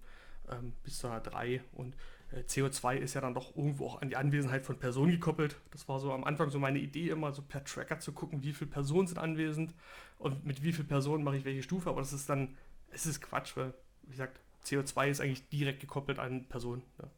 ähm, 0.50 0.72
bis 0.84 0.98
zu 0.98 1.08
einer 1.08 1.20
3 1.20 1.62
und 1.72 1.94
CO2 2.32 2.96
ist 2.96 3.14
ja 3.14 3.20
dann 3.20 3.34
doch 3.34 3.56
irgendwo 3.56 3.86
auch 3.86 4.02
an 4.02 4.08
die 4.08 4.16
Anwesenheit 4.16 4.64
von 4.64 4.78
Personen 4.78 5.12
gekoppelt. 5.12 5.56
Das 5.70 5.88
war 5.88 6.00
so 6.00 6.12
am 6.12 6.24
Anfang 6.24 6.50
so 6.50 6.58
meine 6.58 6.78
Idee, 6.78 7.10
immer 7.10 7.32
so 7.32 7.42
per 7.42 7.64
Tracker 7.64 7.98
zu 8.00 8.12
gucken, 8.12 8.42
wie 8.42 8.52
viele 8.52 8.70
Personen 8.70 9.06
sind 9.06 9.18
anwesend 9.18 9.72
und 10.18 10.44
mit 10.44 10.62
wie 10.62 10.72
vielen 10.72 10.88
Personen 10.88 11.22
mache 11.24 11.36
ich 11.36 11.44
welche 11.44 11.62
Stufe. 11.62 11.88
Aber 11.88 12.00
das 12.00 12.12
ist 12.12 12.28
dann, 12.28 12.56
es 12.90 13.06
ist 13.06 13.22
Quatsch, 13.22 13.56
weil, 13.56 13.72
wie 14.02 14.10
gesagt, 14.10 14.40
CO2 14.64 15.08
ist 15.08 15.20
eigentlich 15.20 15.48
direkt 15.48 15.80
gekoppelt 15.80 16.18
an 16.18 16.46
Personen. 16.46 16.82
Ja. 17.00 17.08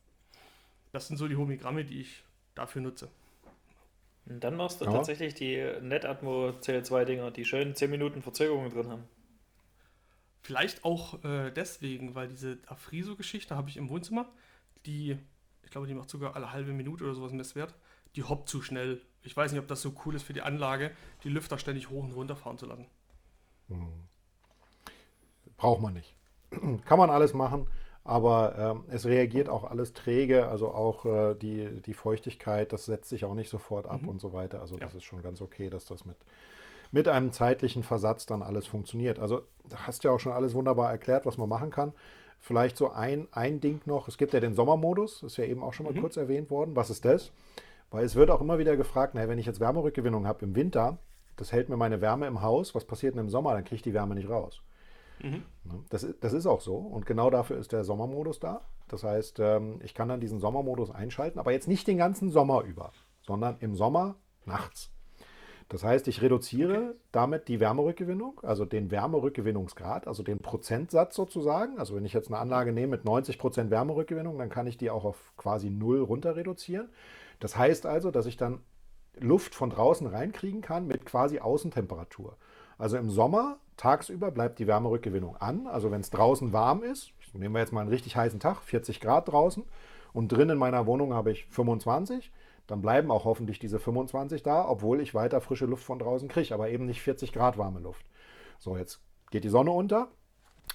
Das 0.93 1.09
sind 1.09 1.17
so 1.17 1.27
die 1.27 1.37
Homogramme, 1.37 1.85
die 1.85 2.01
ich 2.01 2.25
dafür 2.55 2.83
nutze. 2.83 3.09
Und 4.27 4.45
dann 4.45 4.57
machst 4.57 4.81
du 4.81 4.85
ja. 4.85 4.93
tatsächlich 4.93 5.35
die 5.35 5.57
NetAtmo 5.81 6.51
CO2-Dinger, 6.61 7.31
die 7.31 7.47
schön 7.47 7.75
10 7.75 7.91
Minuten 7.91 8.21
Verzögerung 8.21 8.69
drin 8.71 8.89
haben. 8.89 9.05
Vielleicht 10.43 10.85
auch 10.85 11.23
äh, 11.25 11.51
deswegen, 11.51 12.15
weil 12.15 12.29
diese 12.29 12.59
Afriso-Geschichte 12.67 13.57
habe 13.57 13.71
ich 13.71 13.77
im 13.77 13.89
Wohnzimmer 13.89 14.29
die, 14.89 15.19
ich 15.63 15.71
glaube, 15.71 15.87
die 15.87 15.95
macht 15.95 16.09
sogar 16.09 16.35
alle 16.35 16.53
halbe 16.53 16.73
Minute 16.73 17.05
oder 17.05 17.15
sowas 17.15 17.33
Messwert, 17.33 17.75
die 18.17 18.25
hoppt 18.25 18.49
zu 18.49 18.63
schnell. 18.63 19.01
Ich 19.23 19.37
weiß 19.37 19.53
nicht, 19.53 19.61
ob 19.61 19.69
das 19.69 19.83
so 19.83 19.93
cool 20.05 20.15
ist 20.15 20.23
für 20.23 20.33
die 20.33 20.43
Anlage, 20.43 20.91
die 21.23 21.29
Lüfter 21.29 21.59
ständig 21.59 21.91
hoch 21.91 22.03
und 22.03 22.13
runter 22.13 22.35
fahren 22.35 22.59
zu 22.59 22.67
lassen. 22.67 22.87
Hm. 23.69 23.87
Braucht 25.57 25.83
man 25.83 25.93
nicht. 25.93 26.17
Kann 26.87 26.99
man 26.99 27.11
alles 27.11 27.35
machen, 27.35 27.69
aber 28.03 28.57
ähm, 28.59 28.85
es 28.89 29.05
reagiert 29.05 29.51
auch 29.51 29.65
alles 29.65 29.93
träge, 29.93 30.49
also 30.49 30.73
auch 30.73 31.05
äh, 31.05 31.35
die, 31.35 31.83
die 31.83 31.95
Feuchtigkeit, 31.95 32.73
das 32.73 32.87
setzt 32.87 33.11
sich 33.11 33.27
auch 33.27 33.35
nicht 33.35 33.51
sofort 33.51 33.87
ab 33.87 34.03
mhm. 34.03 34.09
und 34.09 34.21
so 34.21 34.33
weiter. 34.33 34.61
Also 34.61 34.77
ja. 34.77 34.81
das 34.81 34.95
ist 34.95 35.05
schon 35.05 35.21
ganz 35.21 35.43
okay, 35.43 35.69
dass 35.69 35.85
das 35.85 36.07
mit, 36.07 36.17
mit 36.91 37.09
einem 37.09 37.33
zeitlichen 37.33 37.83
Versatz 37.83 38.25
dann 38.25 38.43
alles 38.43 38.67
funktioniert. 38.67 39.19
Also 39.19 39.43
hast 39.75 40.03
du 40.03 40.09
ja 40.09 40.15
auch 40.15 40.21
schon 40.21 40.33
alles 40.33 40.55
wunderbar 40.55 40.91
erklärt, 40.91 41.27
was 41.27 41.37
man 41.37 41.51
machen 41.51 41.71
kann. 41.71 41.93
Vielleicht 42.41 42.77
so 42.77 42.91
ein, 42.91 43.29
ein 43.33 43.61
Ding 43.61 43.81
noch. 43.85 44.09
Es 44.09 44.17
gibt 44.17 44.33
ja 44.33 44.41
den 44.41 44.55
Sommermodus, 44.55 45.21
das 45.21 45.33
ist 45.33 45.37
ja 45.39 45.45
eben 45.45 45.63
auch 45.63 45.73
schon 45.73 45.87
mal 45.87 45.93
mhm. 45.93 46.01
kurz 46.01 46.17
erwähnt 46.17 46.51
worden. 46.51 46.77
Was 46.77 46.91
ist 46.91 47.05
das? 47.05 47.33
Weil 47.91 48.05
es 48.05 48.15
wird 48.15 48.31
auch 48.31 48.41
immer 48.41 48.59
wieder 48.59 48.77
gefragt, 48.77 49.15
naja, 49.15 49.29
wenn 49.29 49.39
ich 49.39 49.47
jetzt 49.47 49.61
Wärmerückgewinnung 49.61 50.27
habe 50.27 50.45
im 50.45 50.55
Winter, 50.55 50.99
das 51.37 51.53
hält 51.53 51.69
mir 51.69 51.77
meine 51.77 52.01
Wärme 52.01 52.27
im 52.27 52.43
Haus, 52.43 52.75
was 52.75 52.85
passiert 52.85 53.15
denn 53.15 53.21
im 53.21 53.29
Sommer? 53.29 53.55
Dann 53.55 53.65
kriege 53.65 53.77
ich 53.77 53.83
die 53.83 53.95
Wärme 53.95 54.15
nicht 54.15 54.29
raus. 54.29 54.63
Mhm. 55.21 55.43
Ne? 55.65 55.85
Das, 55.89 56.07
das 56.21 56.33
ist 56.33 56.47
auch 56.47 56.61
so 56.61 56.77
und 56.77 57.07
genau 57.07 57.31
dafür 57.31 57.59
ist 57.59 57.73
der 57.73 57.85
Sommermodus 57.85 58.41
da. 58.41 58.63
Das 58.89 59.05
heißt, 59.05 59.39
ähm, 59.41 59.81
ich 59.83 59.95
kann 59.95 60.09
dann 60.09 60.21
diesen 60.21 60.41
Sommermodus 60.41 60.91
einschalten, 60.91 61.39
aber 61.39 61.53
jetzt 61.53 61.69
nicht 61.69 61.87
den 61.87 61.99
ganzen 61.99 62.31
Sommer 62.31 62.63
über, 62.63 62.93
sondern 63.23 63.57
im 63.61 63.75
Sommer 63.75 64.17
nachts. 64.45 64.91
Das 65.69 65.85
heißt, 65.85 66.09
ich 66.09 66.23
reduziere 66.23 66.95
damit 67.13 67.49
die 67.49 67.61
Wärmerückgewinnung, 67.61 68.41
also 68.43 68.65
den 68.65 68.91
Wärmerückgewinnungsgrad, 68.91 70.07
also 70.07 70.23
den 70.23 70.39
Prozentsatz 70.39 71.15
sozusagen. 71.15 71.79
Also 71.79 71.95
wenn 71.95 72.07
ich 72.07 72.15
jetzt 72.15 72.29
eine 72.29 72.39
Anlage 72.39 72.73
nehme 72.73 72.93
mit 72.93 73.05
90 73.05 73.39
Prozent 73.39 73.71
Wärmerückgewinnung, 73.71 74.39
dann 74.39 74.49
kann 74.49 74.67
ich 74.67 74.79
die 74.79 74.91
auch 74.91 75.05
auf 75.05 75.33
quasi 75.37 75.69
null 75.69 76.01
runter 76.01 76.37
reduzieren. 76.37 76.89
Das 77.39 77.57
heißt 77.57 77.85
also, 77.85 78.11
dass 78.11 78.25
ich 78.25 78.39
dann 78.39 78.61
Luft 79.19 79.55
von 79.55 79.69
draußen 79.69 80.07
reinkriegen 80.07 80.63
kann 80.63 80.87
mit 80.87 81.05
quasi 81.05 81.39
Außentemperatur. 81.39 82.37
Also 82.79 82.97
im 82.97 83.11
Sommer 83.11 83.59
tagsüber 83.77 84.31
bleibt 84.31 84.61
die 84.61 84.67
Wärmerückgewinnung 84.67 85.37
an. 85.37 85.67
Also 85.67 85.91
wenn 85.91 86.01
es 86.01 86.11
draußen 86.11 86.53
warm 86.53 86.83
ist, 86.83 87.13
nehmen 87.35 87.55
wir 87.55 87.61
jetzt 87.61 87.73
mal 87.73 87.81
einen 87.81 87.91
richtig 87.91 88.17
heißen 88.17 88.41
Tag, 88.41 88.63
40 88.63 89.01
Grad 89.01 89.29
draußen, 89.29 89.65
und 90.15 90.33
drin 90.33 90.49
in 90.49 90.59
meiner 90.59 90.87
Wohnung 90.87 91.13
habe 91.13 91.31
ich 91.31 91.45
25, 91.47 92.33
dann 92.69 92.81
bleiben 92.81 93.11
auch 93.11 93.25
hoffentlich 93.25 93.59
diese 93.59 93.81
25 93.81 94.45
da, 94.45 94.69
obwohl 94.69 95.01
ich 95.01 95.15
weiter 95.15 95.41
frische 95.41 95.67
Luft 95.67 95.83
von 95.83 95.99
draußen 95.99 96.29
kriege, 96.29 96.55
aber 96.55 96.69
eben 96.71 96.87
nicht 96.87 97.03
40 97.03 97.33
Grad 97.33 97.59
warme 97.59 97.81
Luft. 97.81 98.07
So, 98.61 98.77
jetzt 98.77 99.01
geht 99.33 99.43
die 99.43 99.49
Sonne 99.49 99.73
unter 99.73 100.09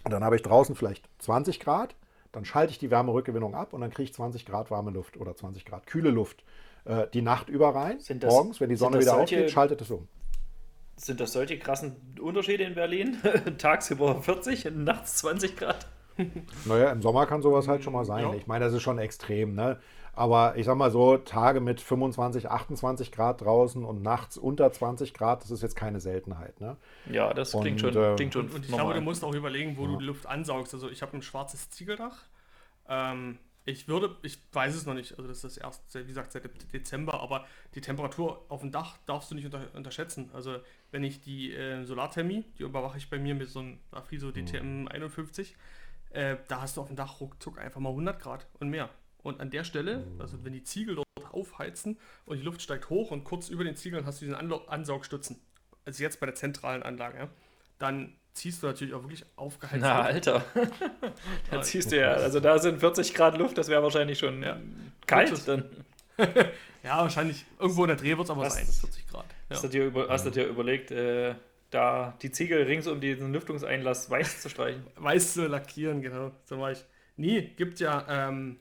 und 0.03 0.11
dann 0.11 0.23
habe 0.25 0.35
ich 0.35 0.41
draußen 0.41 0.75
vielleicht 0.75 1.07
20 1.19 1.59
Grad, 1.61 1.95
dann 2.33 2.43
schalte 2.45 2.71
ich 2.71 2.79
die 2.79 2.91
Wärmerückgewinnung 2.91 3.55
ab 3.55 3.71
und 3.73 3.81
dann 3.81 3.91
kriege 3.91 4.03
ich 4.03 4.13
20 4.13 4.45
Grad 4.45 4.69
warme 4.71 4.91
Luft 4.91 5.15
oder 5.17 5.35
20 5.35 5.65
Grad 5.65 5.87
kühle 5.87 6.09
Luft 6.09 6.43
äh, 6.85 7.07
die 7.13 7.21
Nacht 7.21 7.47
über 7.47 7.73
rein. 7.73 7.99
Sind 7.99 8.23
das- 8.23 8.33
Morgens, 8.33 8.59
wenn 8.59 8.69
die 8.69 8.75
Sonne 8.75 8.99
wieder 8.99 9.11
solche- 9.11 9.35
aufgeht, 9.37 9.51
schaltet 9.51 9.79
es 9.81 9.89
um. 9.91 10.07
Sind 10.95 11.19
das 11.19 11.33
solche 11.33 11.57
krassen 11.57 11.95
Unterschiede 12.21 12.63
in 12.65 12.75
Berlin? 12.75 13.17
Tagsüber 13.57 14.21
40, 14.21 14.65
nachts 14.75 15.17
20 15.17 15.55
Grad? 15.57 15.87
Naja, 16.65 16.91
im 16.91 17.01
Sommer 17.01 17.25
kann 17.25 17.41
sowas 17.41 17.67
halt 17.67 17.83
schon 17.83 17.93
mal 17.93 18.05
sein. 18.05 18.23
Ja. 18.23 18.33
Ich 18.35 18.45
meine, 18.45 18.65
das 18.65 18.73
ist 18.75 18.83
schon 18.83 18.99
extrem, 18.99 19.55
ne? 19.55 19.79
Aber 20.15 20.55
ich 20.57 20.65
sag 20.67 20.75
mal 20.77 20.91
so, 20.91 21.17
Tage 21.17 21.59
mit 21.59 21.81
25, 21.81 22.49
28 22.49 23.11
Grad 23.11 23.41
draußen 23.41 23.83
und 23.83 24.03
nachts 24.03 24.37
unter 24.37 24.71
20 24.71 25.13
Grad, 25.13 25.43
das 25.43 25.49
ist 25.49 25.63
jetzt 25.63 25.75
keine 25.75 25.99
Seltenheit, 25.99 26.61
ne? 26.61 26.77
Ja, 27.09 27.33
das 27.33 27.51
klingt 27.51 27.83
Und, 27.83 27.93
schon, 27.93 28.03
äh, 28.03 28.15
klingt 28.15 28.33
schon 28.33 28.45
Und, 28.45 28.53
und 28.53 28.65
ich 28.65 28.69
normal. 28.71 28.85
glaube, 28.87 28.99
du 28.99 29.03
musst 29.03 29.23
auch 29.23 29.33
überlegen, 29.33 29.75
wo 29.75 29.87
du 29.87 29.97
die 29.97 30.05
Luft 30.05 30.27
ansaugst. 30.27 30.73
Also 30.73 30.89
ich 30.89 31.01
habe 31.01 31.17
ein 31.17 31.23
schwarzes 31.23 31.71
Ziegeldach. 31.71 32.25
Ähm, 32.87 33.39
ich 33.65 33.87
würde, 33.87 34.15
ich 34.23 34.37
weiß 34.51 34.75
es 34.75 34.85
noch 34.85 34.93
nicht, 34.93 35.17
also 35.17 35.27
das 35.27 35.43
ist 35.45 35.57
erst, 35.57 35.95
wie 35.95 36.03
gesagt, 36.05 36.33
seit 36.33 36.43
Dezember, 36.73 37.21
aber 37.21 37.45
die 37.75 37.81
Temperatur 37.81 38.45
auf 38.49 38.59
dem 38.59 38.71
Dach 38.71 38.97
darfst 39.05 39.31
du 39.31 39.35
nicht 39.35 39.45
unter, 39.45 39.61
unterschätzen. 39.73 40.29
Also 40.33 40.57
wenn 40.91 41.03
ich 41.03 41.21
die 41.21 41.53
äh, 41.53 41.85
Solarthermie, 41.85 42.43
die 42.59 42.63
überwache 42.63 42.97
ich 42.97 43.09
bei 43.09 43.17
mir 43.17 43.35
mit 43.35 43.49
so 43.49 43.59
einem 43.59 43.79
Afiso 43.91 44.31
DTM 44.31 44.87
51, 44.89 45.55
äh, 46.11 46.35
da 46.49 46.61
hast 46.61 46.77
du 46.77 46.81
auf 46.81 46.87
dem 46.87 46.97
Dach 46.97 47.19
ruckzuck 47.21 47.57
einfach 47.57 47.79
mal 47.79 47.89
100 47.89 48.19
Grad 48.21 48.45
und 48.59 48.69
mehr. 48.69 48.89
Und 49.23 49.39
an 49.39 49.49
der 49.49 49.63
Stelle, 49.63 50.05
also 50.19 50.43
wenn 50.43 50.53
die 50.53 50.63
Ziegel 50.63 50.95
dort 50.95 51.07
aufheizen 51.31 51.97
und 52.25 52.37
die 52.37 52.43
Luft 52.43 52.61
steigt 52.61 52.89
hoch 52.89 53.11
und 53.11 53.23
kurz 53.23 53.49
über 53.49 53.63
den 53.63 53.75
Ziegeln 53.75 54.05
hast 54.05 54.21
du 54.21 54.25
diesen 54.25 54.35
Anlo 54.37 54.57
Ansaugstützen, 54.67 55.41
also 55.85 56.03
jetzt 56.03 56.19
bei 56.19 56.25
der 56.25 56.35
zentralen 56.35 56.83
Anlage, 56.83 57.17
ja, 57.17 57.29
dann 57.79 58.15
ziehst 58.33 58.61
du 58.61 58.67
natürlich 58.67 58.93
auch 58.93 59.03
wirklich 59.03 59.25
aufgeheizt. 59.35 59.81
Na, 59.81 60.01
Alter. 60.01 60.45
da 61.51 61.61
ziehst 61.61 61.91
du 61.91 61.99
ja, 61.99 62.11
also 62.13 62.39
da 62.39 62.59
sind 62.59 62.79
40 62.79 63.13
Grad 63.13 63.37
Luft, 63.37 63.57
das 63.57 63.69
wäre 63.69 63.81
wahrscheinlich 63.81 64.19
schon 64.19 64.43
ja, 64.43 64.59
kalt 65.07 65.47
dann. 65.47 65.69
Ja, 66.83 66.97
wahrscheinlich 66.97 67.45
irgendwo 67.59 67.85
in 67.85 67.87
der 67.87 67.97
Dreh 67.97 68.09
wird 68.09 68.25
es 68.25 68.29
aber 68.29 68.41
Was? 68.41 68.55
sein, 68.55 68.65
40 68.65 69.07
Grad. 69.07 69.25
Ja. 69.49 69.55
Hast, 69.55 69.63
du 69.63 69.69
dir 69.69 69.85
über, 69.85 70.09
hast 70.09 70.25
du 70.25 70.31
dir 70.31 70.45
überlegt, 70.45 70.91
äh, 70.91 71.33
da 71.69 72.17
die 72.21 72.29
Ziegel 72.29 72.63
rings 72.63 72.87
um 72.87 72.99
diesen 72.99 73.31
Lüftungseinlass 73.31 74.09
weiß 74.09 74.41
zu 74.41 74.49
streichen? 74.49 74.85
Weiß 74.97 75.33
zu 75.33 75.47
lackieren, 75.47 76.01
genau. 76.01 76.31
So 76.43 76.59
war 76.59 76.73
ich. 76.73 76.83
Nie, 77.15 77.41
gibt 77.41 77.79
ja, 77.79 78.05
ähm, 78.09 78.59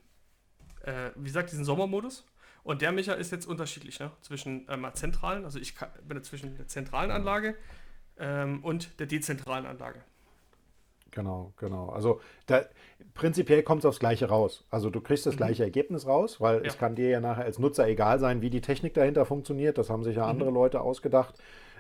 äh, 0.84 1.10
wie 1.16 1.24
gesagt, 1.24 1.50
diesen 1.52 1.64
Sommermodus. 1.64 2.24
Und 2.64 2.80
der 2.80 2.92
Micha 2.92 3.14
ist 3.14 3.32
jetzt 3.32 3.46
unterschiedlich, 3.46 3.98
ne? 3.98 4.12
Zwischen 4.20 4.66
ähm, 4.68 4.86
zentralen, 4.94 5.44
also 5.44 5.58
ich 5.58 5.74
kann, 5.74 5.88
bin 6.06 6.22
zwischen 6.22 6.56
der 6.56 6.68
zentralen 6.68 7.10
Anlage 7.10 7.56
ähm, 8.18 8.62
und 8.62 9.00
der 9.00 9.06
dezentralen 9.06 9.66
Anlage. 9.66 10.00
Genau, 11.10 11.52
genau. 11.58 11.90
Also 11.90 12.20
da, 12.46 12.62
prinzipiell 13.14 13.62
kommt 13.62 13.80
es 13.80 13.86
aufs 13.86 13.98
Gleiche 13.98 14.28
raus. 14.28 14.64
Also 14.70 14.90
du 14.90 15.00
kriegst 15.00 15.26
das 15.26 15.36
gleiche 15.36 15.62
Ergebnis 15.62 16.06
raus, 16.06 16.40
weil 16.40 16.64
es 16.64 16.74
Ja. 16.74 16.80
kann 16.80 16.94
dir 16.94 17.08
ja 17.10 17.20
nachher 17.20 17.44
als 17.44 17.58
Nutzer 17.58 17.86
egal 17.86 18.18
sein, 18.18 18.40
wie 18.40 18.48
die 18.48 18.62
Technik 18.62 18.94
dahinter 18.94 19.26
funktioniert. 19.26 19.76
Das 19.76 19.90
haben 19.90 20.04
sich 20.04 20.16
ja 20.16 20.26
andere 20.26 20.50
Leute 20.50 20.80
ausgedacht. 20.80 21.34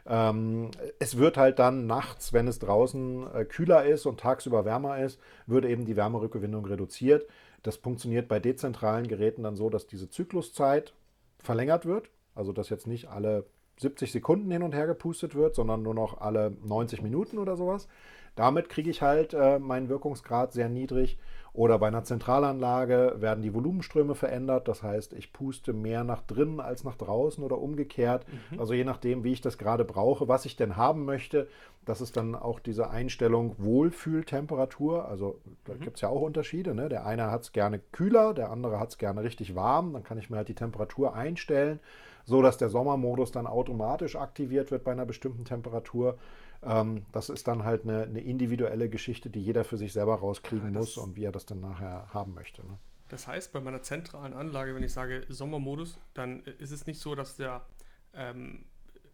Ähm, 0.04 0.70
es 0.98 1.16
wird 1.16 1.36
halt 1.36 1.58
dann 1.60 1.86
nachts, 1.86 2.32
wenn 2.32 2.46
es 2.48 2.58
draußen 2.58 3.34
äh, 3.34 3.44
kühler 3.44 3.84
ist 3.84 4.04
und 4.04 4.20
tagsüber 4.20 4.64
wärmer 4.64 4.98
ist, 4.98 5.20
würde 5.46 5.70
eben 5.70 5.86
die 5.86 5.96
Wärmerückgewinnung 5.96 6.66
reduziert. 6.66 7.26
Das 7.62 7.76
funktioniert 7.76 8.28
bei 8.28 8.40
dezentralen 8.40 9.06
Geräten 9.06 9.42
dann 9.44 9.56
so, 9.56 9.70
dass 9.70 9.86
diese 9.86 10.08
Zykluszeit 10.10 10.94
verlängert 11.38 11.86
wird. 11.86 12.10
Also 12.34 12.52
dass 12.52 12.70
jetzt 12.70 12.86
nicht 12.86 13.08
alle 13.08 13.46
70 13.78 14.12
Sekunden 14.12 14.50
hin 14.50 14.62
und 14.62 14.74
her 14.74 14.86
gepustet 14.86 15.34
wird, 15.34 15.54
sondern 15.54 15.82
nur 15.82 15.94
noch 15.94 16.20
alle 16.20 16.56
90 16.62 17.02
Minuten 17.02 17.38
oder 17.38 17.56
sowas. 17.56 17.88
Damit 18.36 18.68
kriege 18.68 18.90
ich 18.90 19.02
halt 19.02 19.34
äh, 19.34 19.58
meinen 19.58 19.88
Wirkungsgrad 19.88 20.52
sehr 20.52 20.68
niedrig. 20.68 21.18
Oder 21.54 21.78
bei 21.78 21.88
einer 21.88 22.02
Zentralanlage 22.02 23.16
werden 23.18 23.42
die 23.42 23.52
Volumenströme 23.52 24.14
verändert. 24.14 24.68
Das 24.68 24.82
heißt, 24.82 25.12
ich 25.12 25.34
puste 25.34 25.74
mehr 25.74 26.02
nach 26.02 26.22
drinnen 26.22 26.60
als 26.60 26.82
nach 26.82 26.96
draußen 26.96 27.44
oder 27.44 27.58
umgekehrt. 27.58 28.24
Also 28.58 28.72
je 28.72 28.84
nachdem, 28.84 29.22
wie 29.22 29.32
ich 29.32 29.42
das 29.42 29.58
gerade 29.58 29.84
brauche, 29.84 30.28
was 30.28 30.46
ich 30.46 30.56
denn 30.56 30.76
haben 30.76 31.04
möchte. 31.04 31.48
Das 31.84 32.00
ist 32.00 32.16
dann 32.16 32.34
auch 32.34 32.58
diese 32.58 32.88
Einstellung 32.88 33.54
Wohlfühltemperatur. 33.58 35.06
Also 35.08 35.40
da 35.64 35.74
gibt 35.74 35.96
es 35.96 36.00
ja 36.00 36.08
auch 36.08 36.22
Unterschiede. 36.22 36.74
Ne? 36.74 36.88
Der 36.88 37.04
eine 37.04 37.30
hat 37.30 37.42
es 37.42 37.52
gerne 37.52 37.80
kühler, 37.92 38.32
der 38.32 38.50
andere 38.50 38.80
hat 38.80 38.90
es 38.90 38.98
gerne 38.98 39.22
richtig 39.22 39.54
warm. 39.54 39.92
Dann 39.92 40.04
kann 40.04 40.16
ich 40.16 40.30
mir 40.30 40.38
halt 40.38 40.48
die 40.48 40.54
Temperatur 40.54 41.14
einstellen, 41.14 41.80
so 42.24 42.40
dass 42.40 42.56
der 42.56 42.70
Sommermodus 42.70 43.30
dann 43.30 43.46
automatisch 43.46 44.16
aktiviert 44.16 44.70
wird 44.70 44.84
bei 44.84 44.92
einer 44.92 45.06
bestimmten 45.06 45.44
Temperatur. 45.44 46.16
Ähm, 46.62 47.04
das 47.12 47.28
ist 47.28 47.48
dann 47.48 47.64
halt 47.64 47.82
eine, 47.82 48.02
eine 48.02 48.20
individuelle 48.20 48.88
Geschichte, 48.88 49.30
die 49.30 49.42
jeder 49.42 49.64
für 49.64 49.76
sich 49.76 49.92
selber 49.92 50.16
rauskriegen 50.16 50.72
Ja, 50.72 50.80
muss 50.80 50.96
und 50.96 51.16
wie 51.16 51.24
er 51.24 51.32
das 51.32 51.46
dann 51.46 51.60
nachher 51.60 52.12
haben 52.14 52.34
möchte. 52.34 52.64
Ne? 52.64 52.78
Das 53.08 53.26
heißt, 53.26 53.52
bei 53.52 53.60
meiner 53.60 53.82
zentralen 53.82 54.32
Anlage, 54.32 54.74
wenn 54.74 54.82
ich 54.82 54.92
sage 54.92 55.26
Sommermodus, 55.28 55.98
dann 56.14 56.40
ist 56.44 56.70
es 56.70 56.86
nicht 56.86 57.00
so, 57.00 57.14
dass 57.14 57.36
der 57.36 57.66
ähm, 58.14 58.64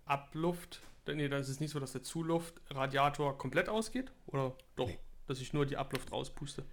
Abluft, 0.05 0.83
nee, 1.07 1.29
dann 1.29 1.41
ist 1.41 1.49
es 1.49 1.61
nicht 1.61 1.70
so, 1.70 1.81
dass 1.81 1.93
der 1.93 2.03
Zuluftradiator 2.03 3.37
komplett 3.39 3.69
ausgeht? 3.69 4.12
Oder 4.27 4.55
doch, 4.77 4.91
dass 5.27 5.41
ich 5.41 5.53
nur 5.53 5.66
die 5.66 5.77
Abluft 5.77 6.12
rauspuste? 6.12 6.65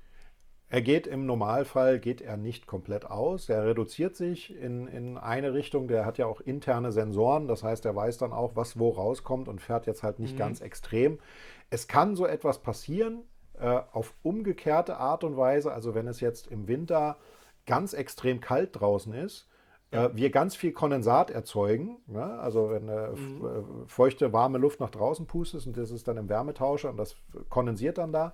Er 0.76 0.82
geht 0.82 1.08
im 1.08 1.26
Normalfall 1.26 2.00
geht 2.00 2.20
er 2.20 2.36
nicht 2.36 2.68
komplett 2.68 3.06
aus. 3.10 3.48
Er 3.48 3.66
reduziert 3.66 4.18
sich 4.18 4.54
in, 4.54 4.88
in 4.88 5.18
eine 5.18 5.54
Richtung. 5.54 5.88
Der 5.88 6.06
hat 6.06 6.18
ja 6.18 6.26
auch 6.26 6.42
interne 6.42 6.92
Sensoren. 6.92 7.48
Das 7.48 7.64
heißt, 7.64 7.86
er 7.86 7.96
weiß 7.96 8.18
dann 8.18 8.34
auch, 8.34 8.58
was 8.58 8.78
wo 8.78 8.90
rauskommt 8.90 9.48
und 9.48 9.62
fährt 9.62 9.88
jetzt 9.88 10.04
halt 10.04 10.20
nicht 10.20 10.38
ganz 10.38 10.60
extrem. 10.60 11.20
Es 11.70 11.88
kann 11.88 12.18
so 12.18 12.26
etwas 12.26 12.58
passieren 12.60 13.22
äh, 13.58 13.80
auf 13.94 14.16
umgekehrte 14.22 14.98
Art 14.98 15.24
und 15.24 15.38
Weise. 15.38 15.72
Also 15.72 15.96
wenn 15.96 16.10
es 16.10 16.20
jetzt 16.20 16.48
im 16.48 16.68
Winter 16.68 17.16
ganz 17.66 17.94
extrem 17.94 18.42
kalt 18.42 18.72
draußen 18.74 19.14
ist, 19.14 19.48
äh, 19.92 20.10
wir 20.12 20.30
ganz 20.30 20.58
viel 20.58 20.74
Kondensat 20.74 21.32
erzeugen. 21.32 22.00
Ne? 22.06 22.22
Also 22.22 22.70
wenn 22.72 22.90
äh, 22.90 23.12
f- 23.12 23.20
äh, 23.20 23.88
feuchte, 23.88 24.34
warme 24.34 24.58
Luft 24.58 24.82
nach 24.82 24.92
draußen 24.92 25.26
pustet 25.26 25.66
und 25.68 25.78
das 25.78 25.90
ist 25.90 26.10
dann 26.10 26.18
im 26.18 26.28
Wärmetauscher 26.28 26.90
und 26.90 26.98
das 26.98 27.16
kondensiert 27.48 27.98
dann 27.98 28.12
da. 28.12 28.34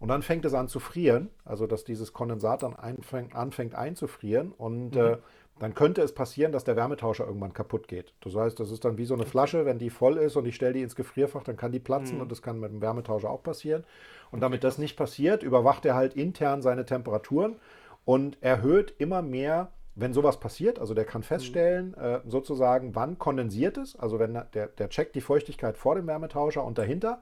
Und 0.00 0.08
dann 0.08 0.22
fängt 0.22 0.44
es 0.44 0.54
an 0.54 0.68
zu 0.68 0.78
frieren, 0.78 1.30
also 1.44 1.66
dass 1.66 1.84
dieses 1.84 2.12
Kondensat 2.12 2.62
dann 2.62 2.76
einfängt, 2.76 3.34
anfängt 3.34 3.74
einzufrieren 3.74 4.52
und 4.52 4.96
äh, 4.96 5.16
dann 5.58 5.74
könnte 5.74 6.02
es 6.02 6.14
passieren, 6.14 6.52
dass 6.52 6.64
der 6.64 6.76
Wärmetauscher 6.76 7.26
irgendwann 7.26 7.52
kaputt 7.52 7.88
geht. 7.88 8.14
Das 8.20 8.36
heißt, 8.36 8.60
das 8.60 8.70
ist 8.70 8.84
dann 8.84 8.96
wie 8.96 9.04
so 9.04 9.14
eine 9.14 9.26
Flasche, 9.26 9.66
wenn 9.66 9.78
die 9.78 9.90
voll 9.90 10.16
ist 10.18 10.36
und 10.36 10.46
ich 10.46 10.54
stelle 10.54 10.74
die 10.74 10.82
ins 10.82 10.94
Gefrierfach, 10.94 11.42
dann 11.42 11.56
kann 11.56 11.72
die 11.72 11.80
platzen 11.80 12.20
und 12.20 12.30
das 12.30 12.42
kann 12.42 12.60
mit 12.60 12.70
dem 12.70 12.80
Wärmetauscher 12.80 13.28
auch 13.28 13.42
passieren. 13.42 13.84
Und 14.30 14.40
damit 14.40 14.62
das 14.62 14.78
nicht 14.78 14.96
passiert, 14.96 15.42
überwacht 15.42 15.84
er 15.84 15.94
halt 15.94 16.14
intern 16.14 16.62
seine 16.62 16.86
Temperaturen 16.86 17.56
und 18.04 18.40
erhöht 18.40 18.94
immer 18.98 19.20
mehr, 19.20 19.72
wenn 19.96 20.12
sowas 20.12 20.38
passiert. 20.38 20.78
Also 20.78 20.94
der 20.94 21.04
kann 21.04 21.24
feststellen, 21.24 21.94
äh, 21.94 22.20
sozusagen, 22.24 22.94
wann 22.94 23.18
kondensiert 23.18 23.78
es. 23.78 23.96
Also 23.96 24.20
wenn 24.20 24.40
der, 24.54 24.68
der 24.68 24.88
checkt 24.90 25.16
die 25.16 25.20
Feuchtigkeit 25.20 25.76
vor 25.76 25.96
dem 25.96 26.06
Wärmetauscher 26.06 26.64
und 26.64 26.78
dahinter. 26.78 27.20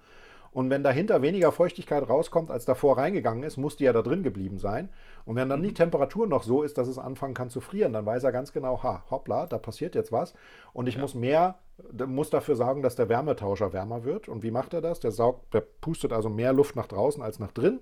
Und 0.56 0.70
wenn 0.70 0.82
dahinter 0.82 1.20
weniger 1.20 1.52
Feuchtigkeit 1.52 2.08
rauskommt, 2.08 2.50
als 2.50 2.64
davor 2.64 2.96
reingegangen 2.96 3.42
ist, 3.42 3.58
muss 3.58 3.76
die 3.76 3.84
ja 3.84 3.92
da 3.92 4.00
drin 4.00 4.22
geblieben 4.22 4.56
sein. 4.56 4.88
Und 5.26 5.36
wenn 5.36 5.50
dann 5.50 5.62
die 5.62 5.74
Temperatur 5.74 6.26
noch 6.26 6.44
so 6.44 6.62
ist, 6.62 6.78
dass 6.78 6.88
es 6.88 6.96
anfangen 6.96 7.34
kann 7.34 7.50
zu 7.50 7.60
frieren, 7.60 7.92
dann 7.92 8.06
weiß 8.06 8.24
er 8.24 8.32
ganz 8.32 8.54
genau, 8.54 8.82
ha, 8.82 9.04
hoppla, 9.10 9.44
da 9.48 9.58
passiert 9.58 9.94
jetzt 9.94 10.12
was. 10.12 10.32
Und 10.72 10.86
ich 10.86 10.96
muss 10.96 11.14
mehr, 11.14 11.58
muss 12.06 12.30
dafür 12.30 12.56
sorgen, 12.56 12.80
dass 12.80 12.96
der 12.96 13.10
Wärmetauscher 13.10 13.74
wärmer 13.74 14.04
wird. 14.04 14.30
Und 14.30 14.42
wie 14.42 14.50
macht 14.50 14.72
er 14.72 14.80
das? 14.80 14.98
Der 14.98 15.10
saugt, 15.10 15.52
der 15.52 15.60
pustet 15.60 16.14
also 16.14 16.30
mehr 16.30 16.54
Luft 16.54 16.74
nach 16.74 16.86
draußen 16.86 17.22
als 17.22 17.38
nach 17.38 17.52
drin. 17.52 17.80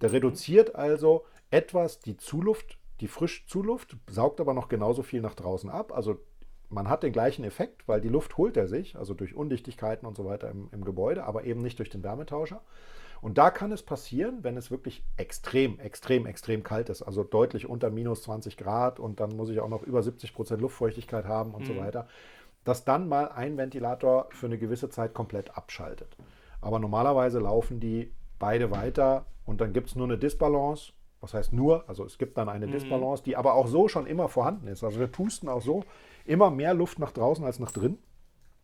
Der 0.00 0.10
reduziert 0.10 0.74
also 0.74 1.26
etwas 1.52 2.00
die 2.00 2.16
Zuluft, 2.16 2.76
die 2.98 3.06
Frischzuluft, 3.06 3.98
saugt 4.10 4.40
aber 4.40 4.52
noch 4.52 4.66
genauso 4.66 5.04
viel 5.04 5.20
nach 5.20 5.34
draußen 5.36 5.70
ab. 5.70 5.92
Also 5.94 6.18
man 6.68 6.88
hat 6.88 7.02
den 7.02 7.12
gleichen 7.12 7.44
Effekt, 7.44 7.86
weil 7.86 8.00
die 8.00 8.08
Luft 8.08 8.36
holt 8.36 8.56
er 8.56 8.66
sich, 8.66 8.96
also 8.96 9.14
durch 9.14 9.34
Undichtigkeiten 9.34 10.06
und 10.06 10.16
so 10.16 10.24
weiter 10.24 10.50
im, 10.50 10.68
im 10.72 10.84
Gebäude, 10.84 11.24
aber 11.24 11.44
eben 11.44 11.62
nicht 11.62 11.78
durch 11.78 11.90
den 11.90 12.02
Wärmetauscher. 12.02 12.60
Und 13.22 13.38
da 13.38 13.50
kann 13.50 13.72
es 13.72 13.82
passieren, 13.82 14.38
wenn 14.42 14.56
es 14.56 14.70
wirklich 14.70 15.02
extrem, 15.16 15.78
extrem, 15.78 16.26
extrem 16.26 16.62
kalt 16.62 16.90
ist, 16.90 17.02
also 17.02 17.24
deutlich 17.24 17.68
unter 17.68 17.90
minus 17.90 18.22
20 18.22 18.56
Grad 18.56 19.00
und 19.00 19.20
dann 19.20 19.34
muss 19.36 19.48
ich 19.48 19.60
auch 19.60 19.68
noch 19.68 19.82
über 19.82 20.02
70 20.02 20.34
Prozent 20.34 20.60
Luftfeuchtigkeit 20.60 21.24
haben 21.24 21.54
und 21.54 21.66
so 21.66 21.76
weiter. 21.76 22.08
dass 22.64 22.84
dann 22.84 23.08
mal 23.08 23.28
ein 23.28 23.56
Ventilator 23.56 24.26
für 24.30 24.46
eine 24.46 24.58
gewisse 24.58 24.90
Zeit 24.90 25.14
komplett 25.14 25.56
abschaltet. 25.56 26.16
Aber 26.60 26.80
normalerweise 26.80 27.38
laufen 27.38 27.78
die 27.78 28.12
beide 28.40 28.72
weiter 28.72 29.26
und 29.44 29.60
dann 29.60 29.72
gibt 29.72 29.86
es 29.86 29.94
nur 29.94 30.06
eine 30.06 30.18
Disbalance. 30.18 30.92
Was 31.20 31.32
heißt 31.32 31.52
nur? 31.52 31.88
Also 31.88 32.04
es 32.04 32.18
gibt 32.18 32.36
dann 32.36 32.48
eine 32.48 32.66
mhm. 32.66 32.72
Disbalance, 32.72 33.22
die 33.22 33.36
aber 33.36 33.54
auch 33.54 33.68
so 33.68 33.86
schon 33.86 34.06
immer 34.06 34.28
vorhanden 34.28 34.66
ist. 34.66 34.82
Also 34.82 34.98
wir 34.98 35.06
pusten 35.06 35.48
auch 35.48 35.62
so 35.62 35.84
immer 36.26 36.50
mehr 36.50 36.74
Luft 36.74 36.98
nach 36.98 37.12
draußen 37.12 37.44
als 37.44 37.58
nach 37.58 37.72
drin. 37.72 37.98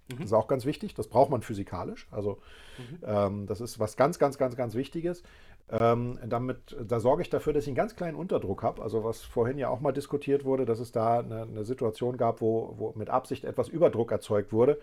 Mhm. 0.08 0.16
Das 0.16 0.26
ist 0.26 0.32
auch 0.32 0.48
ganz 0.48 0.64
wichtig. 0.64 0.94
Das 0.94 1.08
braucht 1.08 1.30
man 1.30 1.42
physikalisch. 1.42 2.08
Also 2.10 2.38
mhm. 2.78 2.98
ähm, 3.06 3.46
das 3.46 3.60
ist 3.60 3.78
was 3.78 3.96
ganz, 3.96 4.18
ganz, 4.18 4.38
ganz, 4.38 4.56
ganz 4.56 4.74
Wichtiges. 4.74 5.22
Ähm, 5.70 6.18
damit, 6.26 6.76
da 6.86 7.00
sorge 7.00 7.22
ich 7.22 7.30
dafür, 7.30 7.52
dass 7.52 7.64
ich 7.64 7.68
einen 7.68 7.76
ganz 7.76 7.96
kleinen 7.96 8.16
Unterdruck 8.16 8.62
habe. 8.62 8.82
Also 8.82 9.04
was 9.04 9.22
vorhin 9.22 9.58
ja 9.58 9.68
auch 9.68 9.80
mal 9.80 9.92
diskutiert 9.92 10.44
wurde, 10.44 10.64
dass 10.64 10.80
es 10.80 10.92
da 10.92 11.20
eine, 11.20 11.42
eine 11.42 11.64
Situation 11.64 12.16
gab, 12.16 12.40
wo, 12.40 12.74
wo, 12.76 12.92
mit 12.96 13.08
Absicht 13.08 13.44
etwas 13.44 13.68
Überdruck 13.68 14.12
erzeugt 14.12 14.52
wurde. 14.52 14.78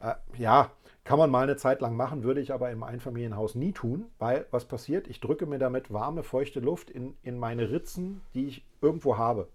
Äh, 0.00 0.14
ja, 0.36 0.70
kann 1.04 1.18
man 1.18 1.30
mal 1.30 1.42
eine 1.42 1.56
Zeit 1.56 1.82
lang 1.82 1.96
machen, 1.96 2.24
würde 2.24 2.40
ich 2.40 2.52
aber 2.52 2.70
im 2.70 2.82
Einfamilienhaus 2.82 3.54
nie 3.54 3.72
tun, 3.72 4.06
weil 4.18 4.46
was 4.50 4.64
passiert? 4.64 5.06
Ich 5.06 5.20
drücke 5.20 5.44
mir 5.44 5.58
damit 5.58 5.92
warme, 5.92 6.22
feuchte 6.22 6.60
Luft 6.60 6.90
in, 6.90 7.14
in 7.22 7.38
meine 7.38 7.70
Ritzen, 7.70 8.22
die 8.34 8.46
ich 8.46 8.64
irgendwo 8.80 9.18
habe. 9.18 9.48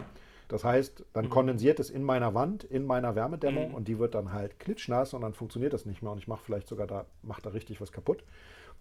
Das 0.49 0.63
heißt, 0.63 1.05
dann 1.13 1.25
mhm. 1.25 1.29
kondensiert 1.29 1.79
es 1.79 1.89
in 1.89 2.03
meiner 2.03 2.33
Wand, 2.33 2.63
in 2.63 2.85
meiner 2.85 3.15
Wärmedämmung 3.15 3.69
mhm. 3.69 3.75
und 3.75 3.87
die 3.87 3.99
wird 3.99 4.15
dann 4.15 4.33
halt 4.33 4.59
klitschnass 4.59 5.13
und 5.13 5.21
dann 5.21 5.33
funktioniert 5.33 5.73
das 5.73 5.85
nicht 5.85 6.01
mehr 6.01 6.11
und 6.11 6.17
ich 6.17 6.27
mache 6.27 6.43
vielleicht 6.43 6.67
sogar 6.67 6.87
da, 6.87 7.05
mache 7.21 7.41
da 7.41 7.51
richtig 7.51 7.79
was 7.79 7.91
kaputt. 7.91 8.23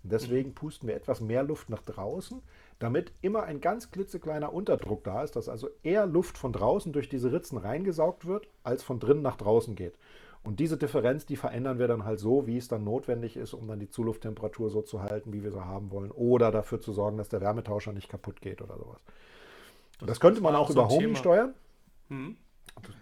Und 0.02 0.12
deswegen 0.12 0.50
mhm. 0.50 0.54
pusten 0.54 0.88
wir 0.88 0.96
etwas 0.96 1.20
mehr 1.20 1.42
Luft 1.42 1.68
nach 1.68 1.82
draußen, 1.82 2.40
damit 2.78 3.12
immer 3.20 3.42
ein 3.42 3.60
ganz 3.60 3.90
klitzekleiner 3.90 4.52
Unterdruck 4.52 5.04
da 5.04 5.22
ist, 5.22 5.36
dass 5.36 5.48
also 5.48 5.68
eher 5.82 6.06
Luft 6.06 6.38
von 6.38 6.52
draußen 6.52 6.92
durch 6.92 7.10
diese 7.10 7.32
Ritzen 7.32 7.58
reingesaugt 7.58 8.26
wird, 8.26 8.48
als 8.62 8.82
von 8.82 8.98
drinnen 8.98 9.22
nach 9.22 9.36
draußen 9.36 9.74
geht. 9.74 9.98
Und 10.44 10.60
diese 10.60 10.78
Differenz, 10.78 11.26
die 11.26 11.36
verändern 11.36 11.78
wir 11.78 11.88
dann 11.88 12.06
halt 12.06 12.20
so, 12.20 12.46
wie 12.46 12.56
es 12.56 12.68
dann 12.68 12.84
notwendig 12.84 13.36
ist, 13.36 13.52
um 13.52 13.68
dann 13.68 13.80
die 13.80 13.90
Zulufttemperatur 13.90 14.70
so 14.70 14.80
zu 14.80 15.02
halten, 15.02 15.34
wie 15.34 15.42
wir 15.42 15.52
sie 15.52 15.66
haben 15.66 15.90
wollen. 15.90 16.12
Oder 16.12 16.50
dafür 16.50 16.80
zu 16.80 16.92
sorgen, 16.92 17.18
dass 17.18 17.28
der 17.28 17.42
Wärmetauscher 17.42 17.92
nicht 17.92 18.08
kaputt 18.08 18.40
geht 18.40 18.62
oder 18.62 18.78
sowas. 18.78 19.02
Das, 19.98 20.08
das 20.08 20.20
könnte 20.20 20.40
man 20.40 20.54
auch, 20.54 20.66
auch 20.66 20.70
über 20.70 20.88
Homey 20.88 21.16
steuern. 21.16 21.54
Mhm. 22.08 22.36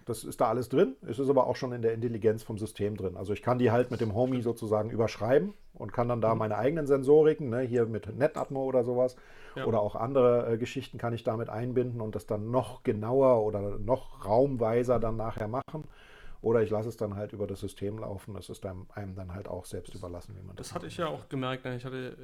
Das 0.07 0.25
ist 0.25 0.41
da 0.41 0.49
alles 0.49 0.69
drin. 0.69 0.97
Es 1.07 1.19
ist 1.19 1.29
aber 1.29 1.47
auch 1.47 1.57
schon 1.57 1.73
in 1.73 1.83
der 1.83 1.93
Intelligenz 1.93 2.43
vom 2.43 2.59
System 2.59 2.97
drin. 2.97 3.17
Also 3.17 3.33
ich 3.33 3.43
kann 3.43 3.59
die 3.59 3.71
halt 3.71 3.91
mit 3.91 4.01
dem 4.01 4.15
Homey 4.15 4.41
sozusagen 4.41 4.91
überschreiben 4.91 5.55
und 5.75 5.93
kann 5.93 6.09
dann 6.09 6.21
da 6.21 6.33
mhm. 6.33 6.39
meine 6.39 6.57
eigenen 6.57 6.87
Sensoriken, 6.87 7.51
ne, 7.51 7.61
hier 7.61 7.87
mit 7.87 8.07
NetAtmo 8.17 8.65
oder 8.65 8.85
sowas, 8.85 9.17
ja. 9.55 9.67
oder 9.67 9.81
auch 9.81 9.97
andere 9.97 10.53
äh, 10.53 10.59
Geschichten 10.59 10.99
kann 10.99 11.13
ich 11.13 11.25
damit 11.25 11.49
einbinden 11.49 12.01
und 12.01 12.15
das 12.15 12.27
dann 12.27 12.51
noch 12.51 12.83
genauer 12.83 13.43
oder 13.45 13.79
noch 13.79 14.25
raumweiser 14.25 14.99
dann 14.99 15.17
nachher 15.17 15.49
machen. 15.49 15.85
Oder 16.43 16.63
ich 16.63 16.71
lasse 16.71 16.89
es 16.89 16.97
dann 16.97 17.17
halt 17.17 17.33
über 17.33 17.47
das 17.47 17.61
System 17.61 17.99
laufen. 17.99 18.35
Das 18.35 18.49
ist 18.51 18.65
einem, 18.65 18.87
einem 18.95 19.17
dann 19.17 19.35
halt 19.35 19.49
auch 19.49 19.65
selbst 19.65 19.95
überlassen, 19.95 20.37
wie 20.37 20.47
man 20.47 20.55
das. 20.55 20.69
Das 20.69 20.75
hatte 20.75 20.87
ich 20.87 20.97
ja 20.97 21.09
auch 21.09 21.29
gemerkt. 21.29 21.65
Ne? 21.65 21.77
Ich 21.77 21.85
hatte, 21.85 22.17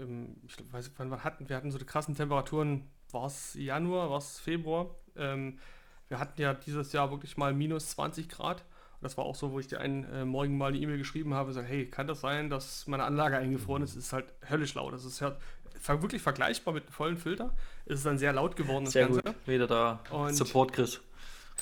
ich 0.46 0.72
weiß, 0.72 0.92
wann 0.96 1.10
wir 1.10 1.24
hatten, 1.24 1.48
wir 1.48 1.56
hatten 1.56 1.70
so 1.70 1.78
die 1.78 1.86
krassen 1.86 2.14
Temperaturen. 2.14 2.88
War 3.12 3.26
es 3.26 3.54
Januar, 3.54 4.10
war 4.10 4.18
es 4.18 4.38
Februar? 4.38 4.90
Ähm, 5.16 5.58
wir 6.08 6.18
hatten 6.18 6.40
ja 6.40 6.54
dieses 6.54 6.92
Jahr 6.92 7.10
wirklich 7.10 7.36
mal 7.36 7.54
minus 7.54 7.90
20 7.90 8.28
Grad. 8.28 8.64
Das 9.00 9.16
war 9.16 9.24
auch 9.24 9.34
so, 9.34 9.50
wo 9.50 9.58
ich 9.58 9.66
dir 9.66 9.80
einen 9.80 10.04
äh, 10.04 10.24
Morgen 10.24 10.56
mal 10.56 10.68
eine 10.68 10.78
E-Mail 10.78 10.98
geschrieben 10.98 11.34
habe, 11.34 11.52
so, 11.52 11.60
hey, 11.60 11.86
kann 11.86 12.06
das 12.06 12.20
sein, 12.20 12.50
dass 12.50 12.86
meine 12.86 13.04
Anlage 13.04 13.36
eingefroren 13.36 13.82
ist? 13.82 13.90
Es 13.96 14.06
ist 14.06 14.12
halt 14.12 14.26
höllisch 14.48 14.74
laut. 14.74 14.92
Das 14.92 15.04
ist 15.04 15.20
ja 15.20 15.36
wirklich 15.88 16.22
vergleichbar 16.22 16.74
mit 16.74 16.84
einem 16.84 16.92
vollen 16.92 17.16
Filter. 17.16 17.52
Es 17.86 17.98
ist 17.98 18.06
dann 18.06 18.18
sehr 18.18 18.32
laut 18.32 18.54
geworden, 18.54 18.84
das 18.84 18.92
sehr 18.92 19.06
Ganze. 19.06 19.22
Gut. 19.22 19.34
Wieder 19.46 19.66
da. 19.66 20.00
Und 20.10 20.34
Support 20.34 20.72
Chris. 20.72 21.00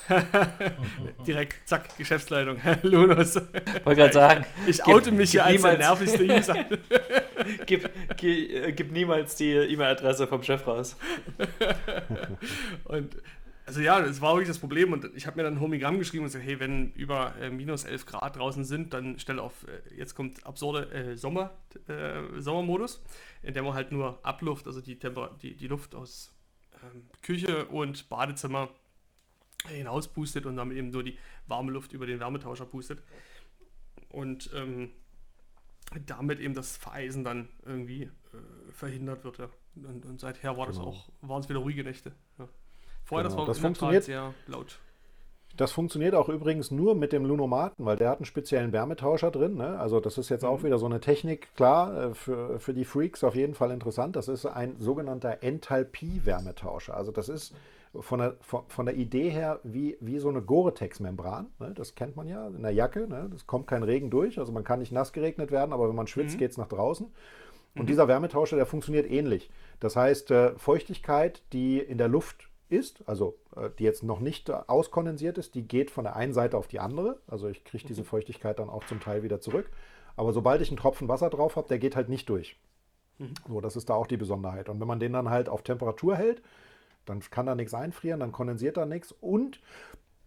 Direkt, 1.27 1.69
zack, 1.69 1.97
Geschäftsleitung. 1.97 2.59
Lunos. 2.83 3.37
Wollte 3.37 4.01
gerade 4.01 4.13
sagen. 4.13 4.47
Ich 4.67 4.85
oute 4.85 5.13
mich 5.13 5.31
hier 5.31 5.45
als 5.45 5.63
der 5.63 5.79
nervigste 5.79 6.25
User. 6.25 6.55
gib, 7.67 7.91
gib, 8.17 8.51
äh, 8.51 8.73
gib, 8.73 8.93
niemals 8.93 9.37
die 9.37 9.53
E-Mail-Adresse 9.53 10.27
vom 10.27 10.43
Chef 10.43 10.67
raus. 10.67 10.97
Und 12.85 13.17
also 13.67 13.81
ja, 13.83 14.01
das 14.01 14.21
war 14.21 14.35
wirklich 14.35 14.49
das 14.49 14.59
Problem 14.59 14.93
und 14.93 15.09
ich 15.15 15.29
habe 15.29 15.37
mir 15.37 15.45
dann 15.45 15.55
ein 15.55 15.61
Homigramm 15.61 16.01
geschrieben 16.01 16.25
und 16.25 16.33
gesagt, 16.33 16.45
hey, 16.45 16.59
wenn 16.59 16.91
über 16.95 17.37
äh, 17.41 17.51
minus 17.51 17.85
11 17.85 18.05
Grad 18.05 18.35
draußen 18.35 18.65
sind, 18.65 18.93
dann 18.93 19.21
stelle 19.21 19.41
auf, 19.41 19.65
äh, 19.69 19.95
jetzt 19.95 20.17
kommt 20.17 20.45
absurde 20.45 20.91
äh, 20.91 21.17
Sommer, 21.17 21.53
äh, 21.87 22.41
Sommermodus, 22.41 23.01
in 23.45 23.55
dem 23.55 23.65
man 23.65 23.75
halt 23.75 23.93
nur 23.93 24.19
Abluft, 24.25 24.67
also 24.67 24.81
die, 24.81 24.99
Temper 24.99 25.39
die, 25.41 25.55
die 25.55 25.69
Luft 25.69 25.95
aus 25.95 26.35
ähm, 26.83 27.05
Küche 27.23 27.67
und 27.67 28.09
Badezimmer 28.09 28.71
hinaus 29.69 30.09
pustet 30.09 30.47
und 30.47 30.57
damit 30.57 30.77
eben 30.77 30.93
so 30.93 31.03
die 31.03 31.17
warme 31.47 31.73
Luft 31.73 31.93
über 31.93 32.07
den 32.07 32.21
Wärmetauscher 32.21 32.67
pustet. 32.67 33.03
Und 34.11 34.51
ähm, 34.55 34.91
damit 36.07 36.41
eben 36.41 36.55
das 36.55 36.77
Vereisen 36.77 37.25
dann 37.25 37.49
irgendwie 37.65 38.03
äh, 38.03 38.73
verhindert 38.73 39.25
wird. 39.25 39.39
Ja. 39.39 39.49
Und, 39.77 40.05
und, 40.07 40.21
seither 40.21 40.57
war 40.57 40.67
genau. 40.67 40.79
das 40.79 40.79
auch, 40.79 41.09
waren 41.21 41.41
es 41.43 41.49
wieder 41.49 41.61
ruhige 41.61 41.85
Nächte. 41.85 42.13
Ja. 42.39 42.49
Vorher 43.05 43.29
genau. 43.29 43.37
das 43.37 43.39
war 43.39 43.47
das 43.47 43.59
funktioniert 43.59 44.05
sehr 44.05 44.35
laut. 44.47 44.79
Das 45.57 45.73
funktioniert 45.73 46.15
auch 46.15 46.29
übrigens 46.29 46.71
nur 46.71 46.95
mit 46.95 47.13
dem 47.13 47.25
Lunomaten, 47.25 47.85
weil 47.85 47.97
der 47.97 48.11
hat 48.11 48.19
einen 48.19 48.25
speziellen 48.25 48.73
Wärmetauscher 48.73 49.33
drin. 49.33 49.57
Ne? 49.57 49.79
Also 49.79 49.99
das 50.01 50.17
ist 50.17 50.29
jetzt 50.29 50.43
mhm. 50.43 50.49
auch 50.49 50.63
wieder 50.63 50.79
so 50.79 50.87
eine 50.87 51.01
Technik, 51.01 51.55
klar, 51.57 52.11
äh, 52.11 52.15
für, 52.15 52.61
für 52.61 52.73
die 52.73 52.85
Freaks 52.85 53.25
auf 53.25 53.35
jeden 53.35 53.55
Fall 53.55 53.73
interessant. 53.73 54.17
Das 54.17 54.29
ist 54.29 54.47
ein 54.47 54.77
sogenannter 54.79 55.43
Enthalpie-Wärmetauscher. 55.43 56.97
Also 56.97 57.11
das 57.11 57.29
ist 57.29 57.55
von 57.99 58.21
der, 58.21 58.37
von, 58.41 58.87
der 58.87 58.95
Idee 58.95 59.31
her 59.31 59.61
wie, 59.65 59.97
wie 60.01 60.19
so 60.19 60.29
eine 60.29 60.43
Gore-Tex-Membran. 60.43 61.49
Ne? 61.59 61.73
Das 61.75 61.95
kennt 61.95 62.17
man 62.17 62.29
ja 62.29 62.47
in 62.47 62.63
der 62.63 62.71
Jacke. 62.71 63.09
Ne? 63.09 63.29
Das 63.33 63.47
kommt 63.47 63.67
kein 63.67 63.83
Regen 63.83 64.11
durch. 64.11 64.39
Also 64.39 64.53
man 64.53 64.63
kann 64.63 64.79
nicht 64.79 64.93
nass 64.93 65.13
geregnet 65.13 65.51
werden, 65.51 65.73
aber 65.73 65.89
wenn 65.89 65.97
man 65.97 66.07
schwitzt, 66.07 66.35
mhm. 66.35 66.39
geht 66.39 66.53
es 66.53 66.57
nach 66.57 66.69
draußen. 66.69 67.07
Und 67.75 67.83
mhm. 67.83 67.87
dieser 67.87 68.07
Wärmetauscher, 68.07 68.57
der 68.57 68.67
funktioniert 68.67 69.11
ähnlich. 69.11 69.51
Das 69.81 69.97
heißt, 69.97 70.31
äh, 70.31 70.57
Feuchtigkeit, 70.57 71.43
die 71.53 71.79
in 71.81 71.99
der 71.99 72.09
Luft 72.09 72.49
ist, 72.69 73.03
also 73.09 73.39
äh, 73.57 73.71
die 73.79 73.85
jetzt 73.85 74.05
noch 74.05 74.21
nicht 74.21 74.51
auskondensiert 74.51 75.39
ist, 75.39 75.57
die 75.57 75.67
geht 75.67 75.91
von 75.91 76.05
der 76.05 76.15
einen 76.15 76.33
Seite 76.33 76.57
auf 76.57 76.69
die 76.69 76.79
andere. 76.79 77.21
Also 77.27 77.49
ich 77.49 77.65
kriege 77.65 77.87
diese 77.87 78.03
mhm. 78.03 78.07
Feuchtigkeit 78.07 78.61
dann 78.61 78.71
auch 78.71 78.85
zum 78.87 79.01
Teil 79.01 79.25
wieder 79.25 79.41
zurück. 79.41 79.69
Aber 80.17 80.33
sobald 80.33 80.63
ich 80.63 80.69
einen 80.69 80.77
Tropfen 80.77 81.09
Wasser 81.09 81.31
drauf 81.31 81.57
habe, 81.57 81.69
der 81.69 81.79
geht 81.79 81.97
halt 81.97 82.09
nicht 82.09 82.29
durch. 82.29 82.57
Mhm. 83.19 83.35
So, 83.49 83.61
das 83.61 83.75
ist 83.75 83.91
da 83.91 83.95
auch 83.95 84.07
die 84.07 84.17
Besonderheit. 84.17 84.69
Und 84.69 84.81
wenn 84.81 84.89
man 84.89 85.01
den 85.01 85.13
dann 85.13 85.31
halt 85.31 85.49
auf 85.49 85.63
Temperatur 85.63 86.17
hält, 86.17 86.43
dann 87.11 87.21
kann 87.21 87.47
da 87.47 87.55
nichts 87.55 87.75
einfrieren, 87.75 88.21
dann 88.21 88.33
kondensiert 88.33 88.77
da 88.77 88.87
nichts. 88.87 89.13
Und 89.13 89.61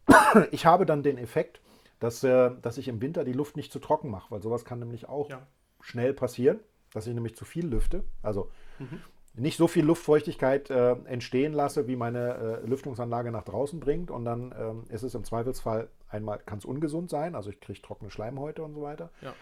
ich 0.51 0.65
habe 0.65 0.85
dann 0.85 1.03
den 1.03 1.17
Effekt, 1.17 1.61
dass, 1.99 2.23
äh, 2.23 2.51
dass 2.61 2.77
ich 2.77 2.87
im 2.87 3.01
Winter 3.01 3.23
die 3.23 3.33
Luft 3.33 3.55
nicht 3.55 3.71
zu 3.71 3.79
trocken 3.79 4.09
mache, 4.09 4.29
weil 4.29 4.41
sowas 4.41 4.65
kann 4.65 4.79
nämlich 4.79 5.07
auch 5.07 5.29
ja. 5.29 5.47
schnell 5.79 6.13
passieren, 6.13 6.59
dass 6.93 7.07
ich 7.07 7.13
nämlich 7.13 7.35
zu 7.35 7.45
viel 7.45 7.65
lüfte. 7.65 8.03
Also 8.21 8.51
mhm. 8.79 9.01
nicht 9.35 9.57
so 9.57 9.67
viel 9.67 9.85
Luftfeuchtigkeit 9.85 10.69
äh, 10.69 10.91
entstehen 11.05 11.53
lasse, 11.53 11.87
wie 11.87 11.95
meine 11.95 12.61
äh, 12.63 12.67
Lüftungsanlage 12.67 13.31
nach 13.31 13.43
draußen 13.43 13.79
bringt. 13.79 14.11
Und 14.11 14.25
dann 14.25 14.53
ähm, 14.57 14.83
ist 14.89 15.03
es 15.03 15.15
im 15.15 15.23
Zweifelsfall 15.23 15.87
einmal, 16.09 16.39
kann 16.39 16.59
es 16.59 16.65
ungesund 16.65 17.09
sein, 17.09 17.35
also 17.35 17.49
ich 17.49 17.59
kriege 17.59 17.81
trockene 17.81 18.11
Schleimhäute 18.11 18.63
und 18.63 18.73
so 18.73 18.81
weiter. 18.81 19.09
Ja. 19.21 19.33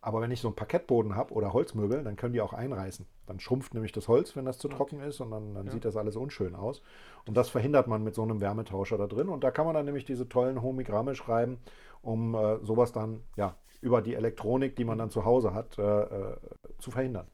Aber 0.00 0.20
wenn 0.20 0.30
ich 0.30 0.40
so 0.40 0.48
einen 0.48 0.54
Parkettboden 0.54 1.16
habe 1.16 1.34
oder 1.34 1.52
Holzmöbel, 1.52 2.04
dann 2.04 2.16
können 2.16 2.32
die 2.32 2.40
auch 2.40 2.52
einreißen. 2.52 3.06
Dann 3.26 3.40
schrumpft 3.40 3.74
nämlich 3.74 3.92
das 3.92 4.06
Holz, 4.06 4.36
wenn 4.36 4.44
das 4.44 4.58
zu 4.58 4.68
okay. 4.68 4.76
trocken 4.76 5.00
ist 5.00 5.20
und 5.20 5.30
dann, 5.30 5.54
dann 5.54 5.66
ja. 5.66 5.72
sieht 5.72 5.84
das 5.84 5.96
alles 5.96 6.16
unschön 6.16 6.54
aus. 6.54 6.82
Und 7.26 7.36
das 7.36 7.48
verhindert 7.48 7.88
man 7.88 8.04
mit 8.04 8.14
so 8.14 8.22
einem 8.22 8.40
Wärmetauscher 8.40 8.96
da 8.96 9.06
drin. 9.06 9.28
Und 9.28 9.42
da 9.42 9.50
kann 9.50 9.66
man 9.66 9.74
dann 9.74 9.86
nämlich 9.86 10.04
diese 10.04 10.28
tollen 10.28 10.62
Homigramme 10.62 11.14
schreiben, 11.14 11.58
um 12.00 12.34
äh, 12.34 12.58
sowas 12.64 12.92
dann 12.92 13.22
ja, 13.36 13.56
über 13.80 14.00
die 14.00 14.14
Elektronik, 14.14 14.76
die 14.76 14.84
man 14.84 14.98
dann 14.98 15.10
zu 15.10 15.24
Hause 15.24 15.52
hat, 15.52 15.78
äh, 15.78 15.82
äh, 15.82 16.36
zu 16.78 16.90
verhindern. 16.90 17.26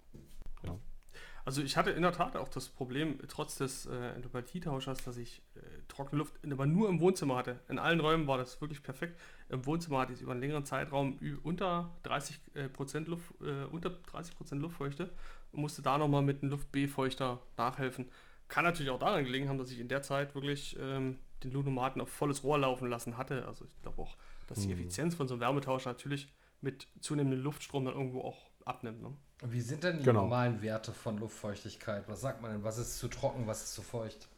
Also 1.45 1.62
ich 1.62 1.77
hatte 1.77 1.91
in 1.91 2.03
der 2.03 2.12
Tat 2.12 2.37
auch 2.37 2.49
das 2.49 2.69
Problem, 2.69 3.19
trotz 3.29 3.57
des 3.57 3.85
äh, 3.87 4.15
Endopathie-Tauschers, 4.15 5.05
dass 5.05 5.19
ich 5.19 5.43
äh, 5.57 5.61
trockene 5.89 6.19
Luft 6.19 6.35
aber 6.51 6.65
nur 6.65 6.89
im 6.89 7.01
Wohnzimmer 7.01 7.37
hatte. 7.37 7.61
In 7.69 7.79
allen 7.79 8.01
Räumen 8.01 8.27
war 8.27 8.39
das 8.39 8.61
wirklich 8.62 8.83
perfekt. 8.83 9.21
Im 9.51 9.66
Wohnzimmer 9.66 10.01
hatte 10.01 10.15
ich 10.15 10.23
über 10.23 10.33
einen 10.33 10.41
längeren 10.41 10.65
Zeitraum 10.65 11.19
unter 11.43 11.91
30 12.05 12.41
äh, 12.55 12.69
Prozent 12.69 13.09
Luft, 13.09 13.35
äh, 13.43 13.65
unter 13.65 13.91
30 13.91 14.37
Prozent 14.37 14.62
Luftfeuchte 14.62 15.11
und 15.53 15.61
musste 15.61 15.83
da 15.83 15.99
nochmal 15.99 16.23
mit 16.23 16.43
einem 16.43 16.51
Luft-B-Feuchter 16.51 17.41
nachhelfen. 17.59 18.07
Kann 18.49 18.65
natürlich 18.65 18.91
auch 18.91 18.99
daran 18.99 19.25
gelegen 19.25 19.49
haben, 19.49 19.59
dass 19.59 19.71
ich 19.71 19.81
in 19.81 19.89
der 19.89 20.01
Zeit 20.01 20.35
wirklich 20.35 20.77
ähm, 20.81 21.19
den 21.43 21.53
Lunomaten 21.53 22.01
auf 22.01 22.09
volles 22.09 22.43
Rohr 22.43 22.59
laufen 22.59 22.89
lassen 22.89 23.19
hatte. 23.19 23.47
Also 23.47 23.66
ich 23.66 23.83
glaube 23.83 24.01
auch, 24.01 24.16
dass 24.47 24.61
die 24.61 24.69
mhm. 24.69 24.75
Effizienz 24.75 25.15
von 25.15 25.29
so 25.29 25.35
einem 25.35 25.43
Wärmetauscher 25.43 25.91
natürlich 25.91 26.33
mit 26.62 26.89
zunehmendem 27.01 27.43
Luftstrom 27.43 27.85
dann 27.85 27.95
irgendwo 27.95 28.23
auch 28.23 28.51
abnimmt. 28.65 29.03
Ne? 29.03 29.15
Wie 29.43 29.61
sind 29.61 29.85
denn 29.85 29.98
die 29.98 30.05
genau. 30.05 30.23
normalen 30.23 30.62
Werte 30.62 30.93
von 30.93 31.19
Luftfeuchtigkeit? 31.19 32.05
Was 32.09 32.20
sagt 32.20 32.40
man 32.40 32.52
denn? 32.52 32.65
Was 32.65 32.78
ist 32.78 32.98
zu 32.98 33.09
trocken, 33.09 33.47
was 33.47 33.65
ist 33.65 33.74
zu 33.74 33.82
feucht? 33.82 34.28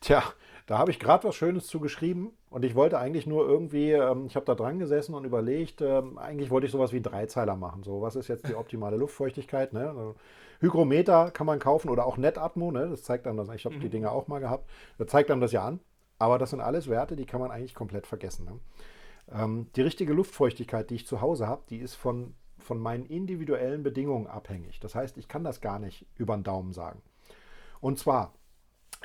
Tja, 0.00 0.22
da 0.66 0.78
habe 0.78 0.90
ich 0.90 0.98
gerade 0.98 1.28
was 1.28 1.36
Schönes 1.36 1.66
zu 1.66 1.78
geschrieben 1.78 2.32
und 2.50 2.64
ich 2.64 2.74
wollte 2.74 2.98
eigentlich 2.98 3.26
nur 3.26 3.46
irgendwie, 3.46 3.92
ähm, 3.92 4.26
ich 4.26 4.34
habe 4.34 4.46
da 4.46 4.54
dran 4.54 4.78
gesessen 4.78 5.14
und 5.14 5.24
überlegt, 5.24 5.80
ähm, 5.80 6.18
eigentlich 6.18 6.50
wollte 6.50 6.66
ich 6.66 6.72
sowas 6.72 6.92
wie 6.92 7.00
Dreizeiler 7.00 7.56
machen. 7.56 7.84
So, 7.84 8.02
was 8.02 8.16
ist 8.16 8.28
jetzt 8.28 8.48
die 8.48 8.54
optimale 8.54 8.96
Luftfeuchtigkeit? 8.96 9.72
Ne? 9.72 9.88
Also, 9.88 10.16
Hygrometer 10.60 11.30
kann 11.30 11.46
man 11.46 11.58
kaufen 11.58 11.88
oder 11.88 12.06
auch 12.06 12.16
NetAtmo, 12.16 12.70
ne? 12.70 12.88
das 12.88 13.02
zeigt 13.02 13.26
einem 13.26 13.36
das. 13.36 13.48
Ich 13.50 13.64
habe 13.64 13.76
mhm. 13.76 13.80
die 13.80 13.90
Dinge 13.90 14.10
auch 14.10 14.28
mal 14.28 14.40
gehabt. 14.40 14.68
Das 14.98 15.08
zeigt 15.08 15.30
einem 15.30 15.40
das 15.40 15.52
ja 15.52 15.64
an. 15.64 15.80
Aber 16.18 16.38
das 16.38 16.50
sind 16.50 16.60
alles 16.60 16.88
Werte, 16.88 17.16
die 17.16 17.26
kann 17.26 17.40
man 17.40 17.50
eigentlich 17.50 17.74
komplett 17.74 18.06
vergessen. 18.06 18.44
Ne? 18.46 18.60
Ähm, 19.32 19.66
die 19.74 19.82
richtige 19.82 20.12
Luftfeuchtigkeit, 20.12 20.90
die 20.90 20.96
ich 20.96 21.06
zu 21.06 21.20
Hause 21.20 21.48
habe, 21.48 21.62
die 21.68 21.78
ist 21.78 21.94
von, 21.94 22.34
von 22.72 22.80
meinen 22.80 23.04
individuellen 23.04 23.82
Bedingungen 23.82 24.26
abhängig. 24.26 24.80
Das 24.80 24.94
heißt, 24.94 25.18
ich 25.18 25.28
kann 25.28 25.44
das 25.44 25.60
gar 25.60 25.78
nicht 25.78 26.06
über 26.16 26.34
den 26.34 26.42
Daumen 26.42 26.72
sagen. 26.72 27.02
Und 27.82 27.98
zwar, 27.98 28.32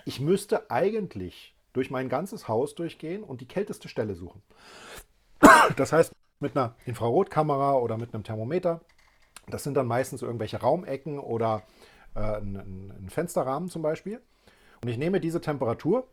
ich 0.05 0.21
müsste 0.21 0.71
eigentlich 0.71 1.53
durch 1.73 1.91
mein 1.91 2.07
ganzes 2.07 2.47
Haus 2.47 2.75
durchgehen 2.75 3.25
und 3.25 3.41
die 3.41 3.45
kälteste 3.45 3.89
Stelle 3.89 4.15
suchen. 4.15 4.41
Das 5.75 5.91
heißt, 5.91 6.13
mit 6.39 6.55
einer 6.55 6.75
Infrarotkamera 6.85 7.73
oder 7.73 7.97
mit 7.97 8.13
einem 8.13 8.23
Thermometer, 8.23 8.79
das 9.47 9.65
sind 9.65 9.73
dann 9.73 9.85
meistens 9.85 10.21
irgendwelche 10.21 10.61
Raumecken 10.61 11.19
oder 11.19 11.63
äh, 12.15 12.37
ein, 12.37 12.55
ein 12.55 13.09
Fensterrahmen 13.09 13.67
zum 13.67 13.81
Beispiel. 13.81 14.21
Und 14.81 14.87
ich 14.87 14.97
nehme 14.97 15.19
diese 15.19 15.41
Temperatur 15.41 16.07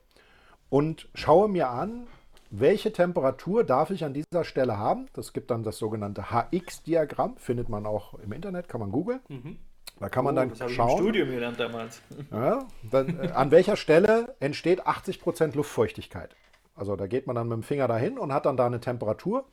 und 0.71 1.09
schaue 1.15 1.49
mir 1.49 1.69
an, 1.71 2.09
welche 2.51 2.93
Temperatur 2.93 3.65
darf 3.65 3.91
ich 3.91 4.05
an 4.05 4.15
dieser 4.15 4.45
Stelle 4.45 4.79
haben. 4.79 5.07
Das 5.13 5.33
gibt 5.33 5.51
dann 5.51 5.63
das 5.63 5.79
sogenannte 5.79 6.31
HX-Diagramm, 6.31 7.37
findet 7.37 7.69
man 7.69 7.87
auch 7.87 8.15
im 8.15 8.33
Internet, 8.33 8.69
kann 8.69 8.81
man 8.81 8.91
googeln. 8.91 9.21
Mhm. 9.29 9.59
Da 10.01 10.09
kann 10.09 10.25
man 10.25 10.35
oh, 10.35 10.41
dann 10.41 10.49
das 10.51 10.73
schauen. 10.73 10.89
Ich 10.89 10.95
im 10.95 11.03
Studium 11.03 11.31
gelernt 11.31 11.61
damals. 11.61 12.03
Ja, 12.31 12.67
dann, 12.91 13.21
äh, 13.21 13.29
an 13.29 13.51
welcher 13.51 13.77
Stelle 13.77 14.35
entsteht 14.41 14.87
80% 14.87 15.55
Luftfeuchtigkeit. 15.55 16.35
Also 16.75 16.97
da 16.97 17.07
geht 17.07 17.27
man 17.27 17.37
dann 17.37 17.49
mit 17.49 17.57
dem 17.57 17.63
Finger 17.63 17.87
dahin 17.87 18.19
und 18.19 18.33
hat 18.33 18.47
dann 18.47 18.57
da 18.57 18.67
eine 18.67 18.81
Temperatur. 18.81 19.45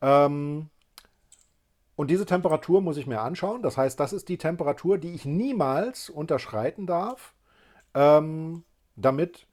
Ähm, 0.00 0.68
und 1.96 2.10
diese 2.10 2.26
Temperatur 2.26 2.82
muss 2.82 2.98
ich 2.98 3.06
mir 3.06 3.20
anschauen. 3.20 3.62
Das 3.62 3.76
heißt, 3.76 3.98
das 3.98 4.12
ist 4.12 4.28
die 4.28 4.38
Temperatur, 4.38 4.98
die 4.98 5.14
ich 5.14 5.24
niemals 5.24 6.10
unterschreiten 6.10 6.86
darf, 6.86 7.34
ähm, 7.94 8.62
damit 8.94 9.46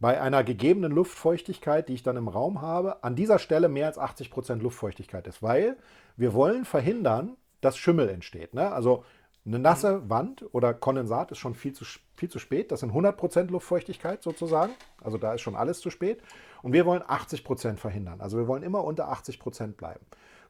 bei 0.00 0.20
einer 0.20 0.44
gegebenen 0.44 0.92
Luftfeuchtigkeit, 0.92 1.88
die 1.88 1.94
ich 1.94 2.02
dann 2.02 2.16
im 2.16 2.28
Raum 2.28 2.60
habe, 2.60 3.02
an 3.04 3.16
dieser 3.16 3.38
Stelle 3.38 3.68
mehr 3.68 3.86
als 3.86 3.98
80% 3.98 4.56
Luftfeuchtigkeit 4.56 5.26
ist. 5.26 5.42
Weil 5.42 5.76
wir 6.16 6.34
wollen 6.34 6.64
verhindern, 6.64 7.36
dass 7.60 7.78
Schimmel 7.78 8.08
entsteht. 8.08 8.54
Ne? 8.54 8.70
Also 8.72 9.04
eine 9.46 9.58
nasse 9.58 10.08
Wand 10.08 10.44
oder 10.52 10.72
Kondensat 10.72 11.30
ist 11.30 11.38
schon 11.38 11.54
viel 11.54 11.72
zu, 11.72 11.84
viel 12.14 12.30
zu 12.30 12.38
spät. 12.38 12.72
Das 12.72 12.80
sind 12.80 12.92
100% 12.92 13.50
Luftfeuchtigkeit 13.50 14.22
sozusagen. 14.22 14.72
Also 15.02 15.18
da 15.18 15.34
ist 15.34 15.42
schon 15.42 15.56
alles 15.56 15.80
zu 15.80 15.90
spät. 15.90 16.22
Und 16.62 16.72
wir 16.72 16.86
wollen 16.86 17.02
80% 17.02 17.76
verhindern. 17.76 18.20
Also 18.20 18.38
wir 18.38 18.48
wollen 18.48 18.62
immer 18.62 18.84
unter 18.84 19.12
80% 19.12 19.72
bleiben. 19.72 20.04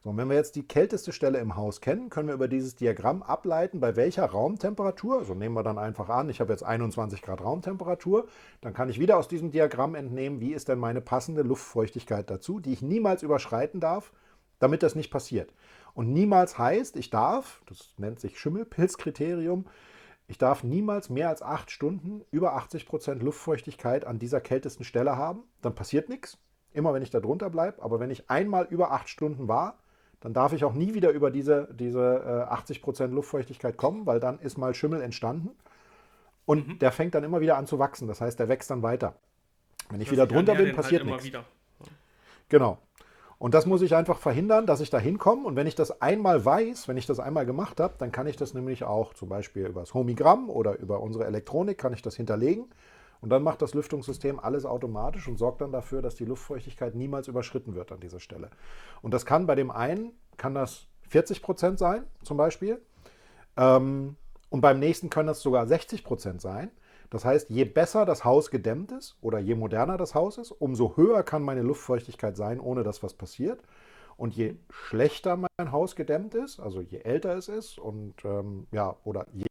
So, 0.05 0.11
und 0.11 0.17
wenn 0.17 0.29
wir 0.29 0.35
jetzt 0.35 0.55
die 0.55 0.67
kälteste 0.67 1.11
Stelle 1.11 1.39
im 1.39 1.55
Haus 1.55 1.81
kennen, 1.81 2.11
können 2.11 2.27
wir 2.27 2.35
über 2.35 2.47
dieses 2.47 2.75
Diagramm 2.75 3.23
ableiten, 3.23 3.79
bei 3.79 3.95
welcher 3.95 4.25
Raumtemperatur, 4.25 5.17
also 5.17 5.33
nehmen 5.33 5.55
wir 5.55 5.63
dann 5.63 5.79
einfach 5.79 6.09
an, 6.09 6.29
ich 6.29 6.39
habe 6.39 6.53
jetzt 6.53 6.61
21 6.61 7.23
Grad 7.23 7.41
Raumtemperatur, 7.43 8.27
dann 8.61 8.75
kann 8.75 8.87
ich 8.87 8.99
wieder 8.99 9.17
aus 9.17 9.27
diesem 9.27 9.49
Diagramm 9.49 9.95
entnehmen, 9.95 10.41
wie 10.41 10.53
ist 10.53 10.69
denn 10.69 10.77
meine 10.77 11.01
passende 11.01 11.41
Luftfeuchtigkeit 11.41 12.29
dazu, 12.29 12.59
die 12.59 12.73
ich 12.73 12.83
niemals 12.83 13.23
überschreiten 13.23 13.79
darf, 13.79 14.13
damit 14.59 14.83
das 14.83 14.93
nicht 14.93 15.09
passiert. 15.09 15.51
Und 15.95 16.13
niemals 16.13 16.59
heißt, 16.59 16.97
ich 16.97 17.09
darf, 17.09 17.63
das 17.65 17.95
nennt 17.97 18.19
sich 18.19 18.39
Schimmelpilzkriterium, 18.39 19.65
ich 20.27 20.37
darf 20.37 20.63
niemals 20.63 21.09
mehr 21.09 21.29
als 21.29 21.41
acht 21.41 21.71
Stunden 21.71 22.21
über 22.29 22.53
80 22.53 22.85
Prozent 22.85 23.23
Luftfeuchtigkeit 23.23 24.05
an 24.05 24.19
dieser 24.19 24.39
kältesten 24.39 24.83
Stelle 24.83 25.17
haben. 25.17 25.45
Dann 25.63 25.73
passiert 25.73 26.09
nichts. 26.09 26.37
Immer 26.73 26.93
wenn 26.93 27.01
ich 27.01 27.09
da 27.09 27.19
drunter 27.19 27.49
bleibe. 27.49 27.81
Aber 27.81 27.99
wenn 27.99 28.11
ich 28.11 28.29
einmal 28.29 28.65
über 28.65 28.91
acht 28.91 29.09
Stunden 29.09 29.47
war, 29.47 29.79
dann 30.25 30.33
darf 30.33 30.53
ich 30.53 30.65
auch 30.65 30.73
nie 30.73 30.95
wieder 30.95 31.11
über 31.11 31.29
diese, 31.29 31.69
diese 31.71 32.47
äh, 32.49 32.51
80% 32.51 33.07
Luftfeuchtigkeit 33.09 33.77
kommen, 33.77 34.07
weil 34.07 34.19
dann 34.19 34.39
ist 34.39 34.57
mal 34.57 34.73
Schimmel 34.73 35.01
entstanden. 35.01 35.51
Und 36.47 36.67
mhm. 36.67 36.79
der 36.79 36.91
fängt 36.91 37.13
dann 37.13 37.23
immer 37.23 37.41
wieder 37.41 37.57
an 37.57 37.67
zu 37.67 37.77
wachsen. 37.77 38.07
Das 38.07 38.21
heißt, 38.21 38.39
der 38.39 38.49
wächst 38.49 38.71
dann 38.71 38.81
weiter. 38.81 39.13
Wenn 39.91 40.01
ich 40.01 40.07
das 40.07 40.13
wieder 40.13 40.25
drunter 40.25 40.55
bin, 40.55 40.75
passiert 40.75 41.03
halt 41.03 41.11
nichts. 41.11 41.25
Wieder. 41.25 41.45
Genau. 42.49 42.79
Und 43.37 43.53
das 43.53 43.67
muss 43.67 43.83
ich 43.83 43.95
einfach 43.95 44.17
verhindern, 44.17 44.65
dass 44.65 44.79
ich 44.79 44.89
da 44.89 44.97
hinkomme. 44.97 45.45
Und 45.45 45.55
wenn 45.55 45.67
ich 45.67 45.75
das 45.75 46.01
einmal 46.01 46.43
weiß, 46.43 46.87
wenn 46.87 46.97
ich 46.97 47.05
das 47.05 47.19
einmal 47.19 47.45
gemacht 47.45 47.79
habe, 47.79 47.93
dann 47.99 48.11
kann 48.11 48.25
ich 48.25 48.35
das 48.35 48.55
nämlich 48.55 48.83
auch 48.83 49.13
zum 49.13 49.29
Beispiel 49.29 49.67
über 49.67 49.81
das 49.81 49.93
Homigramm 49.93 50.49
oder 50.49 50.79
über 50.79 51.01
unsere 51.01 51.25
Elektronik 51.25 51.77
kann 51.77 51.93
ich 51.93 52.01
das 52.01 52.15
hinterlegen. 52.15 52.65
Und 53.21 53.29
dann 53.29 53.43
macht 53.43 53.61
das 53.61 53.73
Lüftungssystem 53.73 54.39
alles 54.39 54.65
automatisch 54.65 55.27
und 55.27 55.37
sorgt 55.37 55.61
dann 55.61 55.71
dafür, 55.71 56.01
dass 56.01 56.15
die 56.15 56.25
Luftfeuchtigkeit 56.25 56.95
niemals 56.95 57.27
überschritten 57.27 57.75
wird 57.75 57.91
an 57.91 57.99
dieser 57.99 58.19
Stelle. 58.19 58.49
Und 59.01 59.13
das 59.13 59.25
kann 59.25 59.47
bei 59.47 59.55
dem 59.55 59.71
einen, 59.71 60.13
kann 60.37 60.53
das 60.53 60.87
40 61.09 61.41
Prozent 61.41 61.79
sein, 61.79 62.03
zum 62.23 62.37
Beispiel. 62.37 62.81
Ähm, 63.57 64.15
und 64.49 64.61
beim 64.61 64.79
nächsten 64.79 65.09
können 65.09 65.27
das 65.27 65.41
sogar 65.41 65.67
60 65.67 66.03
Prozent 66.03 66.41
sein. 66.41 66.71
Das 67.09 67.23
heißt, 67.23 67.49
je 67.49 67.65
besser 67.65 68.05
das 68.05 68.25
Haus 68.25 68.51
gedämmt 68.51 68.91
ist 68.91 69.17
oder 69.21 69.39
je 69.39 69.55
moderner 69.55 69.97
das 69.97 70.15
Haus 70.15 70.37
ist, 70.37 70.51
umso 70.51 70.97
höher 70.97 71.23
kann 71.23 71.43
meine 71.43 71.61
Luftfeuchtigkeit 71.61 72.35
sein, 72.35 72.59
ohne 72.59 72.83
dass 72.83 73.03
was 73.03 73.13
passiert. 73.13 73.61
Und 74.17 74.33
je 74.33 74.55
schlechter 74.69 75.35
mein 75.37 75.71
Haus 75.71 75.95
gedämmt 75.95 76.35
ist, 76.35 76.59
also 76.59 76.81
je 76.81 76.99
älter 76.99 77.35
es 77.35 77.49
ist 77.49 77.77
und 77.77 78.13
ähm, 78.23 78.65
ja, 78.71 78.95
oder 79.03 79.27
je 79.33 79.45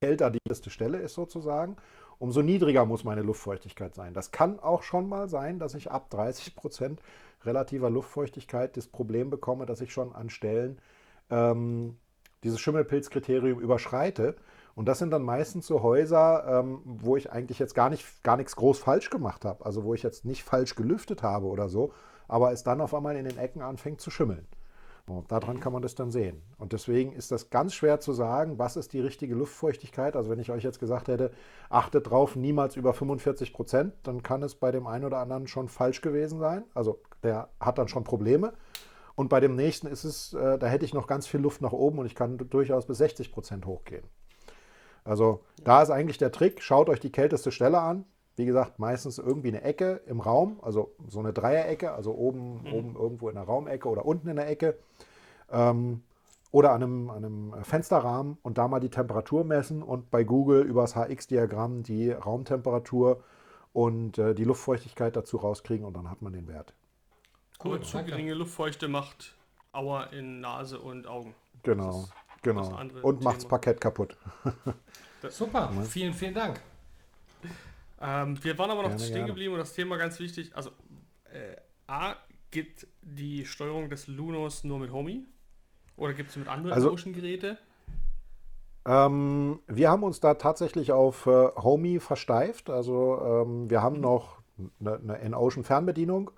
kälter 0.00 0.30
die 0.30 0.40
letzte 0.48 0.70
Stelle 0.70 0.98
ist 0.98 1.14
sozusagen, 1.14 1.76
umso 2.18 2.42
niedriger 2.42 2.84
muss 2.84 3.04
meine 3.04 3.22
Luftfeuchtigkeit 3.22 3.94
sein. 3.94 4.14
Das 4.14 4.30
kann 4.30 4.58
auch 4.58 4.82
schon 4.82 5.08
mal 5.08 5.28
sein, 5.28 5.58
dass 5.58 5.74
ich 5.74 5.90
ab 5.90 6.10
30 6.10 6.54
Prozent 6.56 7.00
relativer 7.44 7.90
Luftfeuchtigkeit 7.90 8.76
das 8.76 8.88
Problem 8.88 9.30
bekomme, 9.30 9.66
dass 9.66 9.80
ich 9.80 9.92
schon 9.92 10.14
an 10.14 10.30
Stellen 10.30 10.80
ähm, 11.30 11.96
dieses 12.42 12.60
Schimmelpilzkriterium 12.60 13.60
überschreite. 13.60 14.36
Und 14.74 14.86
das 14.86 14.98
sind 14.98 15.10
dann 15.10 15.22
meistens 15.22 15.66
so 15.66 15.82
Häuser, 15.82 16.60
ähm, 16.60 16.80
wo 16.84 17.16
ich 17.16 17.32
eigentlich 17.32 17.58
jetzt 17.58 17.74
gar, 17.74 17.90
nicht, 17.90 18.22
gar 18.22 18.36
nichts 18.36 18.54
groß 18.56 18.78
falsch 18.78 19.10
gemacht 19.10 19.44
habe. 19.44 19.64
Also 19.64 19.84
wo 19.84 19.94
ich 19.94 20.02
jetzt 20.02 20.24
nicht 20.24 20.44
falsch 20.44 20.74
gelüftet 20.74 21.22
habe 21.22 21.46
oder 21.46 21.68
so, 21.68 21.92
aber 22.28 22.52
es 22.52 22.62
dann 22.62 22.80
auf 22.80 22.94
einmal 22.94 23.16
in 23.16 23.24
den 23.24 23.38
Ecken 23.38 23.62
anfängt 23.62 24.00
zu 24.00 24.10
schimmeln. 24.10 24.46
Und 25.08 25.32
daran 25.32 25.60
kann 25.60 25.72
man 25.72 25.82
das 25.82 25.94
dann 25.94 26.10
sehen. 26.10 26.42
Und 26.58 26.72
deswegen 26.72 27.12
ist 27.12 27.32
das 27.32 27.50
ganz 27.50 27.74
schwer 27.74 28.00
zu 28.00 28.12
sagen, 28.12 28.58
was 28.58 28.76
ist 28.76 28.92
die 28.92 29.00
richtige 29.00 29.34
Luftfeuchtigkeit. 29.34 30.16
Also 30.16 30.30
wenn 30.30 30.38
ich 30.38 30.50
euch 30.50 30.62
jetzt 30.62 30.80
gesagt 30.80 31.08
hätte, 31.08 31.30
achtet 31.70 32.10
drauf, 32.10 32.36
niemals 32.36 32.76
über 32.76 32.92
45 32.92 33.52
Prozent, 33.52 33.94
dann 34.02 34.22
kann 34.22 34.42
es 34.42 34.54
bei 34.54 34.70
dem 34.70 34.86
einen 34.86 35.04
oder 35.04 35.18
anderen 35.18 35.46
schon 35.46 35.68
falsch 35.68 36.00
gewesen 36.00 36.38
sein. 36.38 36.64
Also 36.74 37.00
der 37.22 37.48
hat 37.60 37.78
dann 37.78 37.88
schon 37.88 38.04
Probleme. 38.04 38.52
Und 39.14 39.28
bei 39.28 39.40
dem 39.40 39.56
nächsten 39.56 39.88
ist 39.88 40.04
es, 40.04 40.32
äh, 40.34 40.58
da 40.58 40.66
hätte 40.68 40.84
ich 40.84 40.94
noch 40.94 41.06
ganz 41.06 41.26
viel 41.26 41.40
Luft 41.40 41.60
nach 41.60 41.72
oben 41.72 41.98
und 41.98 42.06
ich 42.06 42.14
kann 42.14 42.38
durchaus 42.38 42.86
bis 42.86 42.98
60 42.98 43.32
Prozent 43.32 43.66
hochgehen. 43.66 44.04
Also 45.04 45.42
da 45.64 45.82
ist 45.82 45.90
eigentlich 45.90 46.18
der 46.18 46.30
Trick, 46.30 46.62
schaut 46.62 46.88
euch 46.88 47.00
die 47.00 47.10
kälteste 47.10 47.50
Stelle 47.50 47.80
an. 47.80 48.04
Wie 48.38 48.46
gesagt, 48.46 48.78
meistens 48.78 49.18
irgendwie 49.18 49.48
eine 49.48 49.62
Ecke 49.62 50.00
im 50.06 50.20
Raum, 50.20 50.60
also 50.62 50.94
so 51.08 51.18
eine 51.18 51.32
Dreierecke, 51.32 51.92
also 51.92 52.14
oben, 52.14 52.62
mhm. 52.62 52.72
oben 52.72 52.96
irgendwo 52.96 53.28
in 53.28 53.34
der 53.34 53.44
Raumecke 53.44 53.88
oder 53.88 54.06
unten 54.06 54.28
in 54.28 54.36
der 54.36 54.48
Ecke. 54.48 54.78
Ähm, 55.50 56.02
oder 56.50 56.72
an 56.72 56.82
einem, 56.82 57.10
an 57.10 57.24
einem, 57.24 57.64
Fensterrahmen 57.64 58.38
und 58.42 58.56
da 58.56 58.68
mal 58.68 58.80
die 58.80 58.88
Temperatur 58.88 59.44
messen 59.44 59.82
und 59.82 60.10
bei 60.10 60.24
Google 60.24 60.62
über 60.62 60.82
das 60.82 60.94
HX-Diagramm 60.94 61.82
die 61.82 62.10
Raumtemperatur 62.10 63.22
und 63.72 64.18
äh, 64.18 64.34
die 64.34 64.44
Luftfeuchtigkeit 64.44 65.14
dazu 65.14 65.36
rauskriegen 65.36 65.84
und 65.84 65.94
dann 65.94 66.10
hat 66.10 66.22
man 66.22 66.32
den 66.32 66.48
Wert. 66.48 66.72
Cool, 67.62 67.80
zu 67.82 68.02
geringe 68.04 68.34
Luftfeuchte 68.34 68.88
macht 68.88 69.34
Auer 69.72 70.12
in 70.12 70.40
Nase 70.40 70.80
und 70.80 71.06
Augen. 71.06 71.34
Genau, 71.64 72.08
genau. 72.42 72.80
Und 73.02 73.22
macht 73.22 73.38
das 73.38 73.48
Parkett 73.48 73.80
kaputt. 73.80 74.16
Super, 75.28 75.70
vielen, 75.84 76.14
vielen 76.14 76.34
Dank. 76.34 76.60
Ähm, 78.00 78.42
wir 78.42 78.56
waren 78.58 78.70
aber 78.70 78.82
noch 78.82 78.90
gerne, 78.90 79.04
stehen 79.04 79.26
geblieben 79.26 79.54
und 79.54 79.58
das 79.58 79.72
Thema 79.72 79.96
ganz 79.96 80.18
wichtig. 80.20 80.54
Also, 80.54 80.70
äh, 81.32 81.56
A, 81.86 82.14
gibt 82.50 82.86
die 83.02 83.44
Steuerung 83.44 83.90
des 83.90 84.06
Lunos 84.06 84.64
nur 84.64 84.78
mit 84.78 84.92
Homey? 84.92 85.24
Oder 85.96 86.14
gibt 86.14 86.30
es 86.30 86.36
mit 86.36 86.48
anderen 86.48 86.72
also, 86.72 86.92
Ocean-Geräte? 86.92 87.58
Ähm, 88.86 89.58
wir 89.66 89.90
haben 89.90 90.02
uns 90.04 90.20
da 90.20 90.34
tatsächlich 90.34 90.92
auf 90.92 91.26
äh, 91.26 91.48
Homey 91.56 91.98
versteift. 91.98 92.70
Also, 92.70 93.20
ähm, 93.22 93.68
wir 93.68 93.82
haben 93.82 93.96
mhm. 93.96 94.02
noch 94.02 94.38
eine, 94.80 95.18
In-Ocean-Fernbedienung. 95.18 96.30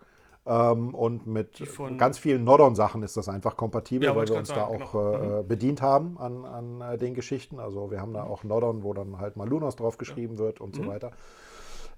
Ähm, 0.46 0.94
und 0.94 1.26
mit 1.26 1.62
ganz 1.98 2.18
vielen 2.18 2.44
Nodon-Sachen 2.44 3.02
ist 3.02 3.16
das 3.18 3.28
einfach 3.28 3.58
kompatibel, 3.58 4.08
ja, 4.08 4.16
weil 4.16 4.26
wir 4.26 4.36
uns 4.36 4.48
sagen, 4.48 4.60
da 4.60 4.84
auch 4.84 4.92
genau. 4.92 5.38
äh, 5.38 5.42
mhm. 5.42 5.48
bedient 5.48 5.82
haben 5.82 6.18
an, 6.18 6.44
an 6.46 6.80
äh, 6.80 6.98
den 6.98 7.14
Geschichten. 7.14 7.60
Also 7.60 7.90
wir 7.90 8.00
haben 8.00 8.14
da 8.14 8.24
auch 8.24 8.42
Nodon, 8.42 8.82
wo 8.82 8.94
dann 8.94 9.18
halt 9.18 9.36
mal 9.36 9.46
Lunos 9.46 9.76
drauf 9.76 9.98
geschrieben 9.98 10.34
ja. 10.34 10.40
wird 10.40 10.60
und 10.60 10.76
mhm. 10.76 10.84
so 10.84 10.88
weiter. 10.88 11.10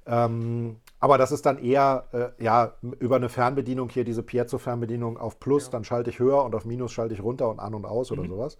Ähm, 0.07 0.77
aber 0.99 1.19
das 1.19 1.33
ist 1.33 1.47
dann 1.47 1.59
eher 1.59 2.05
äh, 2.13 2.43
ja, 2.43 2.75
über 2.99 3.17
eine 3.17 3.29
Fernbedienung 3.29 3.89
hier, 3.89 4.05
diese 4.05 4.23
Piezo-Fernbedienung 4.23 5.19
auf 5.19 5.39
Plus, 5.39 5.67
ja. 5.67 5.71
dann 5.73 5.85
schalte 5.85 6.11
ich 6.11 6.19
höher 6.19 6.45
und 6.45 6.55
auf 6.55 6.65
Minus 6.65 6.93
schalte 6.93 7.15
ich 7.15 7.23
runter 7.23 7.49
und 7.51 7.61
an 7.61 7.75
und 7.75 7.85
aus 7.85 8.11
mhm. 8.11 8.19
oder 8.19 8.29
sowas. 8.29 8.59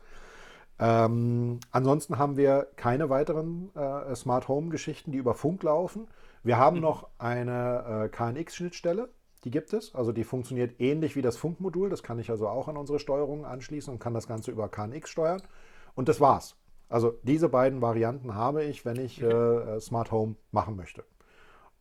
Ähm, 0.79 1.61
ansonsten 1.71 2.19
haben 2.19 2.37
wir 2.37 2.69
keine 2.77 3.11
weiteren 3.11 3.71
äh, 3.75 4.15
Smart 4.15 4.49
Home-Geschichten, 4.49 5.13
die 5.13 5.19
über 5.19 5.35
Funk 5.35 5.63
laufen. 5.63 6.09
Wir 6.43 6.59
haben 6.59 6.77
mhm. 6.77 6.83
noch 6.83 7.09
eine 7.19 8.05
äh, 8.05 8.09
KNX-Schnittstelle, 8.09 9.09
die 9.45 9.51
gibt 9.51 9.73
es. 9.73 9.95
Also 9.95 10.13
die 10.13 10.25
funktioniert 10.25 10.81
ähnlich 10.81 11.15
wie 11.17 11.23
das 11.23 11.37
Funkmodul. 11.37 11.91
Das 11.91 12.03
kann 12.03 12.19
ich 12.19 12.31
also 12.31 12.49
auch 12.49 12.69
an 12.69 12.77
unsere 12.77 12.99
Steuerung 12.99 13.45
anschließen 13.45 13.93
und 13.93 13.99
kann 13.99 14.15
das 14.15 14.27
Ganze 14.27 14.51
über 14.51 14.69
KNX 14.69 15.11
steuern. 15.11 15.43
Und 15.95 16.09
das 16.09 16.21
war's. 16.21 16.57
Also 16.89 17.15
diese 17.23 17.49
beiden 17.49 17.81
Varianten 17.81 18.35
habe 18.35 18.65
ich, 18.65 18.85
wenn 18.85 18.97
ich 18.97 19.23
äh, 19.23 19.81
Smart 19.81 20.11
Home 20.11 20.35
machen 20.51 20.77
möchte. 20.77 21.05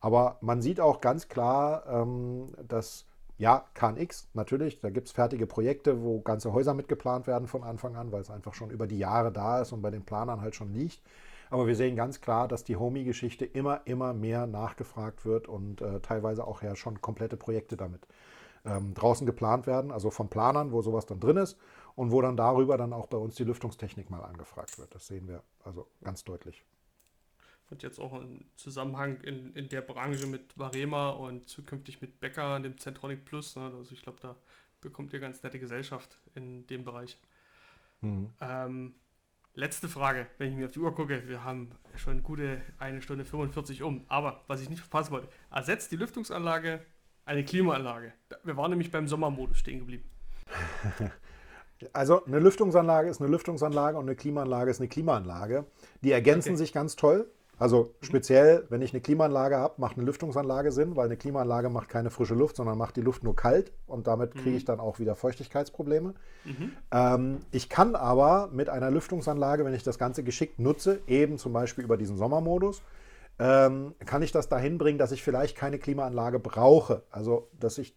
Aber 0.01 0.37
man 0.41 0.61
sieht 0.61 0.79
auch 0.81 1.01
ganz 1.01 1.29
klar, 1.29 1.85
ähm, 1.87 2.53
dass 2.67 3.05
Ja, 3.37 3.65
KNX, 3.73 4.29
natürlich. 4.35 4.79
Da 4.81 4.91
gibt 4.91 5.07
es 5.07 5.13
fertige 5.13 5.47
Projekte, 5.47 6.03
wo 6.03 6.21
ganze 6.21 6.53
Häuser 6.53 6.75
mitgeplant 6.75 7.25
werden 7.27 7.47
von 7.47 7.63
Anfang 7.63 7.95
an, 7.95 8.11
weil 8.11 8.21
es 8.21 8.29
einfach 8.29 8.53
schon 8.53 8.69
über 8.69 8.85
die 8.87 8.99
Jahre 8.99 9.31
da 9.31 9.61
ist 9.61 9.71
und 9.71 9.81
bei 9.81 9.89
den 9.91 10.03
Planern 10.05 10.41
halt 10.41 10.55
schon 10.55 10.73
liegt. 10.73 11.01
Aber 11.49 11.67
wir 11.67 11.75
sehen 11.75 11.95
ganz 11.95 12.21
klar, 12.21 12.47
dass 12.47 12.63
die 12.63 12.77
Homey-Geschichte 12.77 13.45
immer, 13.45 13.81
immer 13.85 14.13
mehr 14.13 14.47
nachgefragt 14.47 15.25
wird 15.25 15.47
und 15.47 15.81
äh, 15.81 15.99
teilweise 16.01 16.45
auch 16.47 16.61
ja 16.61 16.75
schon 16.75 17.01
komplette 17.01 17.35
Projekte 17.37 17.77
damit 17.77 18.07
ähm, 18.65 18.93
draußen 18.93 19.25
geplant 19.25 19.67
werden, 19.67 19.91
also 19.91 20.11
von 20.11 20.29
Planern, 20.29 20.71
wo 20.71 20.81
sowas 20.81 21.05
dann 21.07 21.19
drin 21.19 21.37
ist 21.37 21.57
und 21.95 22.11
wo 22.11 22.21
dann 22.21 22.37
darüber 22.37 22.77
dann 22.77 22.93
auch 22.93 23.07
bei 23.07 23.17
uns 23.17 23.35
die 23.35 23.43
Lüftungstechnik 23.43 24.09
mal 24.09 24.23
angefragt 24.23 24.77
wird. 24.77 24.93
Das 24.95 25.07
sehen 25.07 25.27
wir 25.27 25.41
also 25.63 25.87
ganz 26.03 26.23
deutlich. 26.23 26.63
Und 27.71 27.83
jetzt 27.83 27.99
auch 27.99 28.13
im 28.21 28.45
Zusammenhang 28.57 29.21
in, 29.21 29.53
in 29.55 29.69
der 29.69 29.81
Branche 29.81 30.27
mit 30.27 30.57
Varema 30.57 31.09
und 31.11 31.47
zukünftig 31.47 32.01
mit 32.01 32.19
Becker 32.19 32.57
und 32.57 32.63
dem 32.63 32.77
Centronic 32.77 33.25
Plus. 33.25 33.55
Ne? 33.55 33.71
Also 33.75 33.93
ich 33.93 34.01
glaube, 34.01 34.19
da 34.21 34.35
bekommt 34.81 35.13
ihr 35.13 35.19
ganz 35.19 35.41
nette 35.41 35.57
Gesellschaft 35.57 36.19
in 36.35 36.67
dem 36.67 36.83
Bereich. 36.83 37.17
Mhm. 38.01 38.29
Ähm, 38.41 38.95
letzte 39.53 39.87
Frage, 39.87 40.27
wenn 40.37 40.51
ich 40.51 40.57
mir 40.57 40.65
auf 40.65 40.71
die 40.71 40.79
Uhr 40.79 40.93
gucke. 40.93 41.27
Wir 41.27 41.43
haben 41.43 41.71
schon 41.95 42.21
gute 42.23 42.61
eine 42.77 43.01
Stunde 43.01 43.23
45 43.23 43.83
um. 43.83 44.03
Aber 44.09 44.43
was 44.47 44.61
ich 44.61 44.69
nicht 44.69 44.81
verpassen 44.81 45.11
wollte, 45.11 45.29
ersetzt 45.49 45.91
die 45.91 45.97
Lüftungsanlage 45.97 46.81
eine 47.25 47.45
Klimaanlage. 47.45 48.13
Wir 48.43 48.57
waren 48.57 48.71
nämlich 48.71 48.91
beim 48.91 49.07
Sommermodus 49.07 49.57
stehen 49.57 49.79
geblieben. 49.79 50.03
Also 51.93 52.23
eine 52.25 52.37
Lüftungsanlage 52.39 53.09
ist 53.09 53.21
eine 53.21 53.31
Lüftungsanlage 53.31 53.97
und 53.97 54.03
eine 54.03 54.15
Klimaanlage 54.15 54.69
ist 54.69 54.79
eine 54.79 54.87
Klimaanlage. 54.87 55.65
Die 56.03 56.11
ergänzen 56.11 56.49
okay. 56.49 56.57
sich 56.57 56.73
ganz 56.73 56.95
toll. 56.95 57.27
Also 57.61 57.93
speziell, 58.01 58.65
wenn 58.69 58.81
ich 58.81 58.91
eine 58.91 59.01
Klimaanlage 59.01 59.55
habe, 59.55 59.75
macht 59.77 59.95
eine 59.95 60.03
Lüftungsanlage 60.07 60.71
Sinn, 60.71 60.95
weil 60.95 61.05
eine 61.05 61.15
Klimaanlage 61.15 61.69
macht 61.69 61.89
keine 61.89 62.09
frische 62.09 62.33
Luft, 62.33 62.55
sondern 62.55 62.75
macht 62.75 62.95
die 62.95 63.01
Luft 63.01 63.23
nur 63.23 63.35
kalt 63.35 63.71
und 63.85 64.07
damit 64.07 64.33
kriege 64.33 64.57
ich 64.57 64.63
mhm. 64.63 64.65
dann 64.65 64.79
auch 64.79 64.97
wieder 64.97 65.15
Feuchtigkeitsprobleme. 65.15 66.15
Mhm. 66.43 66.71
Ähm, 66.91 67.37
ich 67.51 67.69
kann 67.69 67.95
aber 67.95 68.49
mit 68.51 68.67
einer 68.69 68.89
Lüftungsanlage, 68.89 69.63
wenn 69.63 69.75
ich 69.75 69.83
das 69.83 69.99
Ganze 69.99 70.23
geschickt 70.23 70.57
nutze, 70.57 71.01
eben 71.05 71.37
zum 71.37 71.53
Beispiel 71.53 71.83
über 71.83 71.97
diesen 71.97 72.17
Sommermodus, 72.17 72.81
ähm, 73.37 73.93
kann 74.07 74.23
ich 74.23 74.31
das 74.31 74.49
dahin 74.49 74.79
bringen, 74.79 74.97
dass 74.97 75.11
ich 75.11 75.21
vielleicht 75.21 75.55
keine 75.55 75.77
Klimaanlage 75.77 76.39
brauche. 76.39 77.03
Also, 77.11 77.47
dass 77.59 77.77
ich 77.77 77.95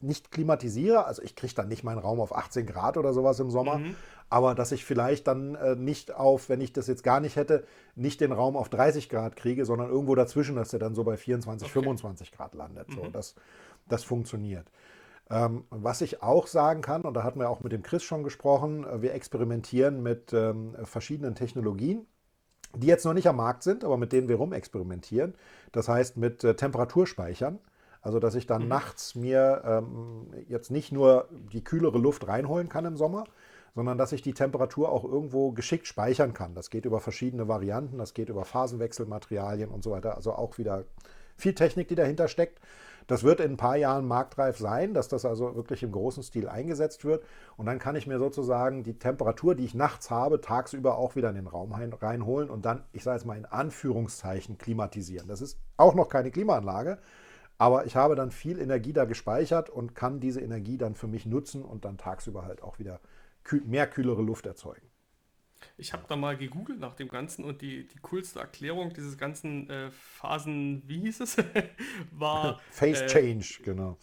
nicht 0.00 0.30
klimatisiere, 0.30 1.06
also 1.06 1.22
ich 1.22 1.36
kriege 1.36 1.54
dann 1.54 1.68
nicht 1.68 1.84
meinen 1.84 1.98
Raum 1.98 2.18
auf 2.20 2.34
18 2.34 2.66
Grad 2.66 2.96
oder 2.96 3.12
sowas 3.14 3.40
im 3.40 3.50
Sommer, 3.50 3.78
mhm 3.78 3.94
aber 4.34 4.56
dass 4.56 4.72
ich 4.72 4.84
vielleicht 4.84 5.28
dann 5.28 5.54
äh, 5.54 5.76
nicht 5.76 6.12
auf, 6.12 6.48
wenn 6.48 6.60
ich 6.60 6.72
das 6.72 6.88
jetzt 6.88 7.04
gar 7.04 7.20
nicht 7.20 7.36
hätte, 7.36 7.64
nicht 7.94 8.20
den 8.20 8.32
Raum 8.32 8.56
auf 8.56 8.68
30 8.68 9.08
Grad 9.08 9.36
kriege, 9.36 9.64
sondern 9.64 9.88
irgendwo 9.88 10.16
dazwischen, 10.16 10.56
dass 10.56 10.70
der 10.70 10.80
dann 10.80 10.96
so 10.96 11.04
bei 11.04 11.16
24, 11.16 11.68
okay. 11.68 11.72
25 11.72 12.32
Grad 12.32 12.52
landet. 12.56 12.88
Mhm. 12.88 12.94
So, 12.94 13.06
das, 13.12 13.36
das 13.88 14.02
funktioniert. 14.02 14.66
Ähm, 15.30 15.62
was 15.70 16.00
ich 16.00 16.20
auch 16.24 16.48
sagen 16.48 16.82
kann, 16.82 17.02
und 17.02 17.14
da 17.14 17.22
hatten 17.22 17.38
wir 17.38 17.48
auch 17.48 17.60
mit 17.60 17.70
dem 17.70 17.84
Chris 17.84 18.02
schon 18.02 18.24
gesprochen, 18.24 18.84
äh, 18.84 19.02
wir 19.02 19.14
experimentieren 19.14 20.02
mit 20.02 20.32
ähm, 20.32 20.74
verschiedenen 20.82 21.36
Technologien, 21.36 22.04
die 22.74 22.88
jetzt 22.88 23.04
noch 23.04 23.14
nicht 23.14 23.28
am 23.28 23.36
Markt 23.36 23.62
sind, 23.62 23.84
aber 23.84 23.98
mit 23.98 24.12
denen 24.12 24.28
wir 24.28 24.34
rumexperimentieren. 24.34 25.34
Das 25.70 25.88
heißt 25.88 26.16
mit 26.16 26.42
äh, 26.42 26.56
Temperaturspeichern. 26.56 27.60
Also, 28.02 28.18
dass 28.18 28.34
ich 28.34 28.46
dann 28.46 28.62
mhm. 28.62 28.68
nachts 28.68 29.14
mir 29.14 29.62
ähm, 29.64 30.26
jetzt 30.48 30.72
nicht 30.72 30.90
nur 30.90 31.28
die 31.52 31.62
kühlere 31.62 31.98
Luft 31.98 32.26
reinholen 32.26 32.68
kann 32.68 32.84
im 32.84 32.96
Sommer, 32.96 33.24
sondern 33.74 33.98
dass 33.98 34.12
ich 34.12 34.22
die 34.22 34.34
Temperatur 34.34 34.90
auch 34.90 35.04
irgendwo 35.04 35.52
geschickt 35.52 35.86
speichern 35.86 36.32
kann. 36.32 36.54
Das 36.54 36.70
geht 36.70 36.84
über 36.84 37.00
verschiedene 37.00 37.48
Varianten, 37.48 37.98
das 37.98 38.14
geht 38.14 38.28
über 38.28 38.44
Phasenwechselmaterialien 38.44 39.70
und 39.70 39.82
so 39.82 39.90
weiter. 39.90 40.14
Also 40.16 40.32
auch 40.32 40.58
wieder 40.58 40.84
viel 41.36 41.54
Technik, 41.54 41.88
die 41.88 41.96
dahinter 41.96 42.28
steckt. 42.28 42.60
Das 43.06 43.22
wird 43.22 43.40
in 43.40 43.52
ein 43.52 43.56
paar 43.58 43.76
Jahren 43.76 44.06
marktreif 44.06 44.56
sein, 44.56 44.94
dass 44.94 45.08
das 45.08 45.26
also 45.26 45.56
wirklich 45.56 45.82
im 45.82 45.92
großen 45.92 46.22
Stil 46.22 46.48
eingesetzt 46.48 47.04
wird. 47.04 47.22
Und 47.56 47.66
dann 47.66 47.78
kann 47.78 47.96
ich 47.96 48.06
mir 48.06 48.18
sozusagen 48.18 48.82
die 48.82 48.98
Temperatur, 48.98 49.54
die 49.54 49.64
ich 49.64 49.74
nachts 49.74 50.10
habe, 50.10 50.40
tagsüber 50.40 50.96
auch 50.96 51.14
wieder 51.14 51.28
in 51.28 51.34
den 51.34 51.46
Raum 51.46 51.72
reinholen 51.72 52.48
und 52.48 52.64
dann, 52.64 52.84
ich 52.92 53.02
sage 53.02 53.18
jetzt 53.18 53.26
mal 53.26 53.36
in 53.36 53.44
Anführungszeichen, 53.44 54.56
klimatisieren. 54.56 55.28
Das 55.28 55.42
ist 55.42 55.58
auch 55.76 55.94
noch 55.94 56.08
keine 56.08 56.30
Klimaanlage, 56.30 56.98
aber 57.58 57.84
ich 57.84 57.94
habe 57.94 58.14
dann 58.14 58.30
viel 58.30 58.58
Energie 58.58 58.94
da 58.94 59.04
gespeichert 59.04 59.68
und 59.68 59.94
kann 59.94 60.20
diese 60.20 60.40
Energie 60.40 60.78
dann 60.78 60.94
für 60.94 61.06
mich 61.06 61.26
nutzen 61.26 61.62
und 61.62 61.84
dann 61.84 61.98
tagsüber 61.98 62.46
halt 62.46 62.62
auch 62.62 62.78
wieder 62.78 63.00
mehr 63.64 63.86
kühlere 63.86 64.22
Luft 64.22 64.46
erzeugen. 64.46 64.90
Ich 65.76 65.92
habe 65.92 66.04
da 66.08 66.16
mal 66.16 66.36
gegoogelt 66.36 66.78
nach 66.78 66.94
dem 66.94 67.08
Ganzen 67.08 67.44
und 67.44 67.62
die, 67.62 67.86
die 67.86 67.98
coolste 68.00 68.38
Erklärung 68.38 68.92
dieses 68.92 69.16
ganzen 69.16 69.68
äh, 69.70 69.90
Phasen, 69.90 70.82
wie 70.86 71.00
hieß 71.00 71.20
es, 71.20 71.36
war. 72.12 72.60
Phase 72.70 73.04
äh, 73.04 73.08
Change, 73.08 73.60
genau. 73.64 73.98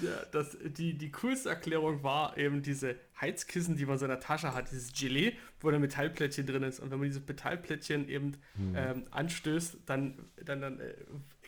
Ja, 0.00 0.10
das, 0.32 0.56
die, 0.64 0.94
die 0.98 1.12
coolste 1.12 1.50
Erklärung 1.50 2.02
war 2.02 2.36
eben 2.36 2.62
diese 2.62 2.96
Heizkissen, 3.20 3.76
die 3.76 3.86
man 3.86 3.96
so 3.96 4.06
in 4.06 4.10
der 4.10 4.18
Tasche 4.18 4.52
hat, 4.52 4.70
dieses 4.70 4.92
Gelee, 4.92 5.34
wo 5.60 5.68
ein 5.68 5.80
Metallplättchen 5.80 6.46
drin 6.46 6.64
ist. 6.64 6.80
Und 6.80 6.90
wenn 6.90 6.98
man 6.98 7.08
dieses 7.08 7.26
Metallplättchen 7.26 8.08
eben 8.08 8.32
hm. 8.56 8.74
ähm, 8.76 9.04
anstößt, 9.12 9.78
dann, 9.86 10.18
dann, 10.44 10.60
dann 10.60 10.80
äh, 10.80 10.94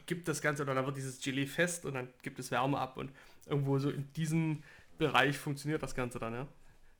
gibt 0.07 0.29
das 0.29 0.41
Ganze, 0.41 0.63
oder 0.63 0.75
dann 0.75 0.87
wird 0.87 0.97
dieses 0.97 1.21
Gelee 1.21 1.47
fest 1.47 1.85
und 1.85 1.95
dann 1.95 2.09
gibt 2.23 2.39
es 2.39 2.53
Wärme 2.53 2.79
ab. 2.79 2.97
Und 2.97 3.11
irgendwo 3.47 3.79
so 3.79 3.91
in 3.91 4.13
diesem 4.13 4.63
Bereich 4.97 5.37
funktioniert 5.37 5.83
das 5.83 5.97
Ganze 5.97 6.21
dann, 6.21 6.35
ja. 6.35 6.49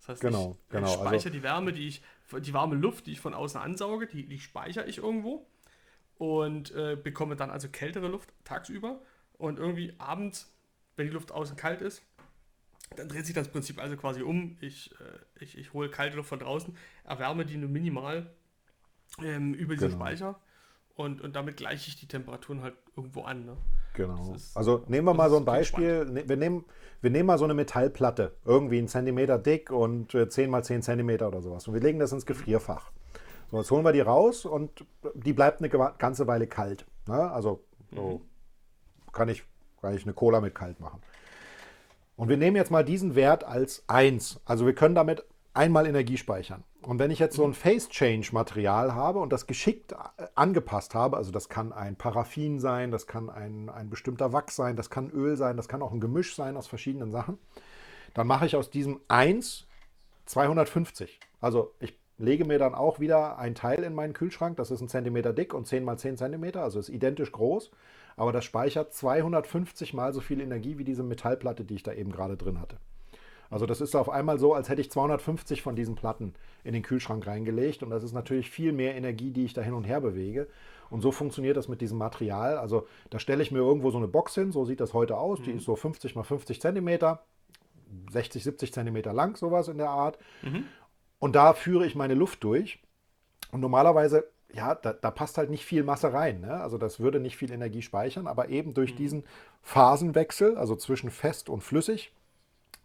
Das 0.07 0.15
heißt, 0.15 0.23
genau, 0.23 0.57
ich 0.67 0.73
genau. 0.73 0.89
speichere 0.89 1.15
also, 1.15 1.31
die 1.31 1.43
Wärme, 1.43 1.73
die 1.73 1.89
ich, 1.89 2.03
die 2.41 2.55
warme 2.55 2.77
Luft, 2.77 3.07
die 3.07 3.13
ich 3.13 3.21
von 3.21 3.35
außen 3.35 3.61
ansauge, 3.61 4.07
die, 4.07 4.27
die 4.27 4.39
speichere 4.39 4.87
ich 4.87 4.99
irgendwo 4.99 5.47
und 6.19 6.73
äh, 6.75 6.97
bekomme 6.97 7.35
dann 7.35 7.51
also 7.51 7.69
kältere 7.69 8.07
Luft 8.09 8.33
tagsüber 8.45 9.01
und 9.39 9.59
irgendwie 9.59 9.95
abends, 9.99 10.55
wenn 10.97 11.07
die 11.09 11.13
Luft 11.13 11.33
außen 11.33 11.57
kalt 11.57 11.83
ist, 11.83 12.03
dann 12.95 13.09
dreht 13.09 13.27
sich 13.27 13.35
das 13.35 13.49
Prinzip 13.49 13.81
also 13.81 13.97
quasi 13.97 14.23
um. 14.23 14.57
Ich, 14.61 14.93
äh, 15.01 15.43
ich, 15.43 15.59
ich 15.59 15.73
hole 15.73 15.91
kalte 15.91 16.17
Luft 16.17 16.29
von 16.29 16.39
draußen, 16.39 16.77
erwärme 17.05 17.45
die 17.45 17.57
nur 17.57 17.69
minimal 17.69 18.31
ähm, 19.21 19.55
über 19.55 19.75
diesen 19.75 19.91
genau. 19.91 20.05
Speicher 20.05 20.41
und, 20.95 21.21
und 21.21 21.35
damit 21.35 21.57
gleiche 21.57 21.89
ich 21.89 21.97
die 21.97 22.07
Temperaturen 22.07 22.63
halt 22.63 22.77
irgendwo 22.97 23.23
an. 23.23 23.45
Ne? 23.45 23.57
Genau. 23.97 24.35
Ist, 24.35 24.57
also 24.57 24.83
nehmen 24.89 25.07
wir 25.07 25.15
mal 25.15 25.31
so 25.31 25.37
ein 25.37 25.45
Beispiel. 25.45 26.05
Ne, 26.05 26.29
wir 26.29 26.37
nehmen, 26.37 26.65
wir 27.01 27.11
nehmen 27.11 27.27
mal 27.27 27.39
so 27.39 27.45
eine 27.45 27.55
Metallplatte, 27.55 28.33
irgendwie 28.45 28.79
einen 28.79 28.89
Zentimeter 28.89 29.39
dick 29.39 29.71
und 29.71 30.13
10 30.13 30.45
äh, 30.45 30.49
mal 30.49 30.63
10 30.63 30.83
Zentimeter 30.83 31.29
oder 31.29 31.41
sowas. 31.41 31.67
Und 31.67 31.75
wir 31.75 31.81
legen 31.81 31.99
das 31.99 32.13
ins 32.13 32.27
Gefrierfach. 32.27 32.91
So, 33.51 33.59
jetzt 33.59 33.71
holen 33.71 33.85
wir 33.85 33.93
die 33.93 34.01
raus 34.01 34.45
und 34.45 34.85
die 35.15 35.33
bleibt 35.33 35.61
eine 35.61 35.69
ganze 35.99 36.27
Weile 36.27 36.47
kalt. 36.47 36.85
Ne? 37.07 37.31
Also 37.31 37.65
so 37.95 38.21
mhm. 38.21 39.13
kann, 39.13 39.29
ich, 39.29 39.45
kann 39.81 39.95
ich 39.95 40.05
eine 40.05 40.13
Cola 40.13 40.41
mit 40.41 40.55
kalt 40.55 40.79
machen. 40.81 41.01
Und 42.17 42.29
wir 42.29 42.37
nehmen 42.37 42.57
jetzt 42.57 42.71
mal 42.71 42.85
diesen 42.85 43.15
Wert 43.15 43.45
als 43.45 43.85
1. 43.87 44.41
Also 44.45 44.67
wir 44.67 44.75
können 44.75 44.95
damit 44.95 45.25
einmal 45.55 45.87
Energie 45.87 46.17
speichern. 46.17 46.65
Und 46.87 47.01
wenn 47.01 47.11
ich 47.11 47.19
jetzt 47.19 47.35
so 47.35 47.45
ein 47.45 47.53
Face-Change-Material 47.53 48.95
habe 48.95 49.19
und 49.19 49.33
das 49.33 49.49
geschickt 49.49 49.91
äh, 49.91 49.97
angepasst 50.37 50.95
habe, 50.95 51.17
also 51.17 51.33
das 51.33 51.49
kann 51.49 51.73
ein 51.73 51.97
Paraffin 51.97 52.61
sein, 52.61 52.93
das 52.93 53.09
kann 53.09 53.29
ein, 53.29 53.69
ein 53.69 53.91
bestimmter 53.91 54.33
Wachs 54.33 54.55
sein, 54.55 54.77
das 54.77 54.89
kann 54.89 55.11
Öl 55.11 55.37
sein, 55.37 55.57
das 55.57 55.67
kann 55.67 55.83
auch 55.83 55.91
ein 55.91 55.99
Gemisch 55.99 56.37
sein 56.37 56.57
aus 56.57 56.69
verschiedenen 56.69 57.11
Sachen, 57.11 57.39
dann 58.15 58.29
mache 58.29 58.47
ich 58.47 58.55
aus 58.55 58.71
diesem 58.71 59.01
1 59.09 59.67
250. 60.27 61.19
Also 61.41 61.75
ich 61.81 61.99
lege 62.19 62.45
mir 62.45 62.61
dann 62.61 62.77
auch 62.77 63.01
wieder 63.01 63.37
ein 63.37 63.57
Teil 63.57 63.83
in 63.83 63.93
meinen 63.93 64.13
Kühlschrank, 64.13 64.57
das 64.57 64.71
ist 64.71 64.81
ein 64.81 64.89
Zentimeter 64.89 65.33
dick 65.33 65.55
und 65.55 65.67
10 65.67 65.83
mal 65.83 65.99
10 65.99 66.17
Zentimeter, 66.17 66.63
also 66.63 66.79
ist 66.79 66.89
identisch 66.89 67.33
groß, 67.33 67.73
aber 68.17 68.31
das 68.31 68.45
speichert 68.45 68.95
250 68.95 69.93
mal 69.93 70.15
so 70.15 70.21
viel 70.21 70.41
Energie 70.41 70.79
wie 70.79 70.85
diese 70.85 71.03
Metallplatte, 71.03 71.65
die 71.65 71.75
ich 71.75 71.83
da 71.83 71.93
eben 71.93 72.13
gerade 72.13 72.37
drin 72.37 72.61
hatte. 72.61 72.77
Also 73.51 73.67
das 73.67 73.81
ist 73.81 73.95
auf 73.95 74.09
einmal 74.09 74.39
so, 74.39 74.55
als 74.55 74.69
hätte 74.69 74.81
ich 74.81 74.91
250 74.91 75.63
von 75.63 75.77
diesen 75.77 75.95
Platten 75.95 76.35
in 76.65 76.73
den 76.73 76.83
Kühlschrank 76.83 77.27
reingelegt 77.27 77.83
und 77.83 77.91
das 77.91 78.03
ist 78.03 78.13
natürlich 78.13 78.51
viel 78.51 78.73
mehr 78.73 78.95
Energie, 78.95 79.31
die 79.31 79.45
ich 79.45 79.55
da 79.55 79.63
hin 79.63 79.75
und 79.75 79.85
her 79.85 80.01
bewege. 80.01 80.49
Und 80.91 81.01
so 81.01 81.13
funktioniert 81.13 81.57
das 81.57 81.69
mit 81.69 81.81
diesem 81.81 81.99
Material. 81.99 82.59
Also 82.59 82.87
da 83.11 83.19
stelle 83.19 83.43
ich 83.43 83.51
mir 83.51 83.59
irgendwo 83.59 83.91
so 83.91 83.99
eine 83.99 84.09
Box 84.09 84.35
hin, 84.35 84.53
so 84.53 84.65
sieht 84.65 84.81
das 84.81 84.95
heute 84.95 85.17
aus. 85.17 85.41
Mhm. 85.41 85.45
Die 85.45 85.53
ist 85.53 85.65
so 85.65 85.77
50 85.77 86.15
mal 86.15 86.23
50 86.23 86.61
Zentimeter, 86.61 87.25
60, 88.11 88.43
70 88.45 88.73
Zentimeter 88.73 89.13
lang, 89.13 89.37
sowas 89.37 89.69
in 89.69 89.79
der 89.79 89.91
Art. 89.91 90.19
Mhm. 90.43 90.65
Und 91.19 91.35
da 91.35 91.55
führe 91.55 91.87
ich 91.87 91.95
meine 91.95 92.15
Luft 92.15 92.45
durch. 92.45 92.81
Und 93.53 93.61
normalerweise, 93.61 94.29
ja, 94.53 94.75
da, 94.75 94.93
da 94.93 95.11
passt 95.11 95.39
halt 95.39 95.51
nicht 95.51 95.65
viel 95.65 95.83
Masse 95.83 96.13
rein. 96.13 96.41
Ne? 96.41 96.53
Also 96.53 96.79
das 96.79 97.01
würde 97.01 97.21
nicht 97.21 97.37
viel 97.37 97.53
Energie 97.53 97.83
speichern, 97.83 98.27
aber 98.27 98.49
eben 98.49 98.75
durch 98.75 98.93
mhm. 98.93 98.97
diesen 98.97 99.25
Phasenwechsel, 99.63 100.57
also 100.57 100.77
zwischen 100.77 101.11
fest 101.11 101.49
und 101.49 101.63
flüssig, 101.63 102.13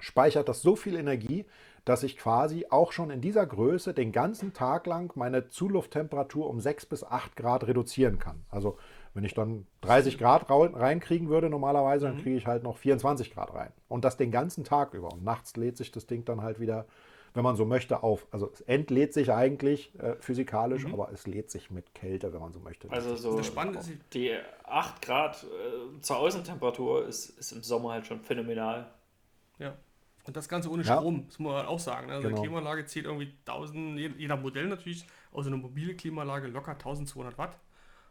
speichert 0.01 0.49
das 0.49 0.61
so 0.61 0.75
viel 0.75 0.95
Energie, 0.95 1.45
dass 1.85 2.03
ich 2.03 2.17
quasi 2.17 2.67
auch 2.69 2.91
schon 2.91 3.09
in 3.09 3.21
dieser 3.21 3.45
Größe 3.45 3.93
den 3.93 4.11
ganzen 4.11 4.53
Tag 4.53 4.85
lang 4.85 5.11
meine 5.15 5.49
Zulufttemperatur 5.49 6.47
um 6.49 6.59
6 6.59 6.85
bis 6.85 7.03
8 7.03 7.35
Grad 7.35 7.65
reduzieren 7.65 8.19
kann. 8.19 8.43
Also 8.49 8.77
wenn 9.13 9.23
ich 9.23 9.33
dann 9.33 9.65
30 9.81 10.17
Grad 10.17 10.49
reinkriegen 10.49 11.29
würde 11.29 11.49
normalerweise, 11.49 12.05
dann 12.05 12.17
mhm. 12.17 12.21
kriege 12.21 12.37
ich 12.37 12.45
halt 12.45 12.63
noch 12.63 12.77
24 12.77 13.33
Grad 13.33 13.53
rein. 13.53 13.71
Und 13.87 14.05
das 14.05 14.17
den 14.17 14.31
ganzen 14.31 14.63
Tag 14.63 14.93
über. 14.93 15.11
Und 15.11 15.23
nachts 15.23 15.55
lädt 15.55 15.77
sich 15.77 15.91
das 15.91 16.05
Ding 16.05 16.23
dann 16.23 16.41
halt 16.41 16.59
wieder 16.59 16.85
wenn 17.33 17.43
man 17.43 17.55
so 17.55 17.65
möchte, 17.65 18.03
auf. 18.03 18.27
Also 18.31 18.49
es 18.51 18.61
entlädt 18.61 19.13
sich 19.13 19.31
eigentlich 19.31 19.97
äh, 19.99 20.15
physikalisch, 20.19 20.85
Mhm. 20.85 20.93
aber 20.93 21.11
es 21.11 21.27
lädt 21.27 21.49
sich 21.49 21.71
mit 21.71 21.93
Kälte, 21.93 22.33
wenn 22.33 22.41
man 22.41 22.51
so 22.51 22.59
möchte. 22.59 22.91
Also 22.91 23.15
so 23.15 23.37
Das 23.37 23.47
Spannende 23.47 23.79
ist, 23.79 23.89
die 24.13 24.35
8 24.63 25.01
Grad 25.01 25.43
äh, 25.43 26.01
zur 26.01 26.17
Außentemperatur 26.17 27.07
ist, 27.07 27.29
ist 27.39 27.51
im 27.51 27.63
Sommer 27.63 27.93
halt 27.93 28.05
schon 28.05 28.19
phänomenal. 28.21 28.91
Ja. 29.59 29.75
Und 30.25 30.37
das 30.37 30.47
Ganze 30.49 30.69
ohne 30.69 30.83
Ja. 30.83 30.97
Strom, 30.97 31.25
das 31.27 31.39
muss 31.39 31.51
man 31.53 31.65
auch 31.65 31.79
sagen. 31.79 32.07
ne? 32.07 32.13
Also 32.13 32.27
Genau. 32.27 32.39
eine 32.41 32.47
Klimaanlage 32.47 32.85
zieht 32.85 33.05
irgendwie 33.05 33.33
1000, 33.45 33.99
je, 33.99 34.11
je 34.17 34.27
nach 34.27 34.39
Modell 34.39 34.67
natürlich, 34.67 35.05
also 35.33 35.49
eine 35.49 35.57
mobile 35.57 35.95
Klimaanlage 35.95 36.47
locker 36.47 36.77
1200 36.77 37.37
Watt. 37.37 37.57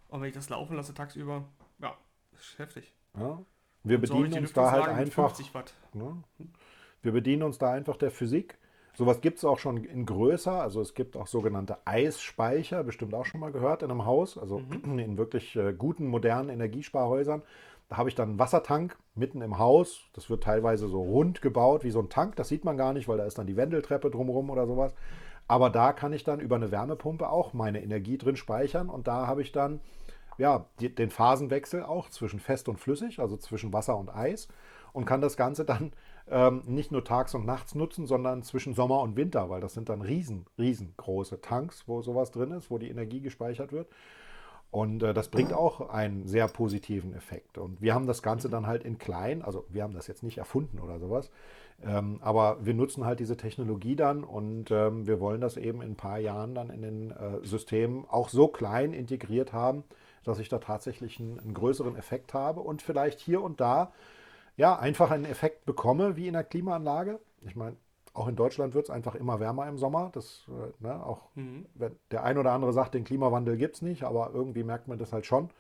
Und 0.09 0.21
wenn 0.21 0.29
ich 0.29 0.35
das 0.35 0.49
laufen 0.49 0.77
lasse 0.77 0.93
tagsüber, 0.93 1.45
ja, 1.81 1.97
ist 2.33 2.59
heftig. 2.59 2.93
ja? 3.17 3.41
Wir 3.85 3.97
Und 3.99 4.07
so 4.07 4.15
bedienen 4.15 4.33
die 4.33 4.39
uns 4.41 4.53
da 4.53 4.71
halt 4.73 4.89
einfach 4.89 5.29
50 5.31 5.55
Watt. 5.55 5.73
Ne? 5.95 6.23
Wir 7.03 7.13
bedienen 7.13 7.43
uns 7.45 7.59
da 7.59 7.71
einfach 7.73 7.97
der 7.97 8.11
Physik. 8.11 8.59
Sowas 8.93 9.21
gibt 9.21 9.39
es 9.39 9.45
auch 9.45 9.59
schon 9.59 9.85
in 9.85 10.05
größer. 10.05 10.53
Also 10.53 10.81
es 10.81 10.95
gibt 10.95 11.17
auch 11.17 11.27
sogenannte 11.29 11.79
Eisspeicher, 11.87 12.83
bestimmt 12.85 13.15
auch 13.15 13.25
schon 13.25 13.41
mal 13.41 13.53
gehört 13.53 13.83
in 13.83 13.91
einem 13.91 14.05
Haus. 14.05 14.37
Also 14.37 14.61
in 14.85 15.17
wirklich 15.17 15.57
äh, 15.57 15.73
guten, 15.73 16.09
modernen 16.09 16.51
Energiesparhäusern. 16.51 17.43
Da 17.91 17.97
habe 17.97 18.09
ich 18.09 18.15
dann 18.15 18.31
einen 18.31 18.39
Wassertank 18.39 18.97
mitten 19.15 19.43
im 19.43 19.59
Haus. 19.59 20.09
Das 20.15 20.31
wird 20.31 20.45
teilweise 20.45 20.89
so 20.89 21.03
rund 21.03 21.43
gebaut 21.43 21.85
wie 21.85 21.91
so 21.91 22.01
ein 22.01 22.09
Tank. 22.09 22.37
Das 22.37 22.49
sieht 22.49 22.65
man 22.65 22.77
gar 22.77 22.93
nicht, 22.93 23.09
weil 23.09 23.19
da 23.19 23.25
ist 23.25 23.37
dann 23.37 23.47
die 23.47 23.57
Wendeltreppe 23.57 24.11
drumherum 24.11 24.49
oder 24.49 24.67
sowas. 24.67 24.95
Aber 25.49 25.69
da 25.69 25.93
kann 25.93 26.13
ich 26.13 26.25
dann 26.25 26.41
über 26.41 26.57
eine 26.57 26.71
Wärmepumpe 26.71 27.29
auch 27.29 27.53
meine 27.53 27.83
Energie 27.83 28.17
drin 28.17 28.37
speichern. 28.37 28.89
Und 28.89 29.09
da 29.09 29.27
habe 29.27 29.43
ich 29.43 29.51
dann 29.53 29.81
ja, 30.39 30.67
die, 30.79 30.95
den 30.95 31.11
Phasenwechsel 31.11 31.83
auch 31.83 32.09
zwischen 32.09 32.41
fest 32.41 32.69
und 32.69 32.79
flüssig, 32.79 33.19
also 33.19 33.37
zwischen 33.37 33.73
Wasser 33.73 33.99
und 33.99 34.09
Eis 34.09 34.49
und 34.93 35.05
kann 35.05 35.21
das 35.21 35.37
Ganze 35.37 35.65
dann 35.65 35.93
ähm, 36.29 36.63
nicht 36.67 36.93
nur 36.93 37.05
tags 37.05 37.35
und 37.35 37.45
nachts 37.45 37.75
nutzen, 37.75 38.07
sondern 38.07 38.43
zwischen 38.43 38.73
Sommer 38.73 39.01
und 39.01 39.17
Winter, 39.17 39.51
weil 39.51 39.61
das 39.61 39.75
sind 39.75 39.89
dann 39.89 40.01
riesen, 40.01 40.47
riesengroße 40.59 41.41
Tanks, 41.41 41.87
wo 41.87 42.03
sowas 42.03 42.31
drin 42.31 42.53
ist, 42.53 42.71
wo 42.71 42.79
die 42.79 42.89
Energie 42.89 43.21
gespeichert 43.21 43.73
wird. 43.73 43.89
Und 44.71 45.03
äh, 45.03 45.13
das 45.13 45.29
bringt 45.29 45.53
auch 45.53 45.91
einen 45.91 46.27
sehr 46.27 46.47
positiven 46.47 47.15
Effekt. 47.15 47.59
Und 47.59 47.81
wir 47.81 47.95
haben 47.95 48.07
das 48.07 48.23
Ganze 48.23 48.49
dann 48.49 48.67
halt 48.67 48.85
in 48.85 48.99
klein, 48.99 49.43
also 49.43 49.65
wir 49.69 49.83
haben 49.83 49.95
das 49.95 50.07
jetzt 50.07 50.23
nicht 50.23 50.39
erfunden 50.39 50.79
oder 50.79 51.01
sowas, 51.01 51.31
ähm, 51.83 52.19
aber 52.23 52.59
wir 52.65 52.75
nutzen 52.75 53.05
halt 53.05 53.21
diese 53.21 53.37
Technologie 53.37 53.97
dann 53.97 54.23
und 54.23 54.71
ähm, 54.71 55.07
wir 55.07 55.19
wollen 55.19 55.41
das 55.41 55.57
eben 55.57 55.83
in 55.83 55.93
ein 55.93 55.97
paar 55.97 56.19
Jahren 56.19 56.55
dann 56.55 56.71
in 56.71 56.83
den 56.83 57.11
äh, 57.11 57.45
Systemen 57.45 58.05
auch 58.09 58.29
so 58.29 58.49
klein 58.49 58.93
integriert 58.93 59.53
haben, 59.53 59.83
dass 60.25 60.39
ich 60.39 60.49
da 60.49 60.59
tatsächlich 60.59 61.19
einen, 61.19 61.41
einen 61.41 61.55
größeren 61.55 61.97
Effekt 61.97 62.35
habe 62.35 62.61
und 62.61 62.83
vielleicht 62.83 63.19
hier 63.19 63.43
und 63.43 63.61
da 63.61 63.93
ja 64.57 64.79
einfach 64.79 65.11
einen 65.11 65.25
Effekt 65.25 65.65
bekomme 65.65 66.17
wie 66.17 66.29
in 66.29 66.35
der 66.35 66.45
Klimaanlage. 66.45 67.19
Ich 67.47 67.57
meine, 67.57 67.77
auch 68.13 68.29
in 68.29 68.37
Deutschland 68.37 68.75
wird 68.75 68.87
es 68.87 68.91
einfach 68.91 69.15
immer 69.15 69.41
wärmer 69.41 69.69
im 69.69 69.79
Sommer. 69.79 70.11
Das, 70.13 70.47
äh, 70.49 70.83
ne, 70.83 71.05
auch 71.05 71.31
wenn 71.75 71.97
der 72.11 72.25
ein 72.25 72.39
oder 72.39 72.53
andere 72.53 72.73
sagt, 72.73 72.95
den 72.95 73.05
Klimawandel 73.05 73.57
gibt 73.57 73.77
es 73.77 73.83
nicht, 73.83 74.03
aber 74.05 74.31
irgendwie 74.35 74.65
merkt 74.65 74.89
man 74.89 74.99
das 74.99 75.13
halt 75.13 75.27
schon. 75.27 75.51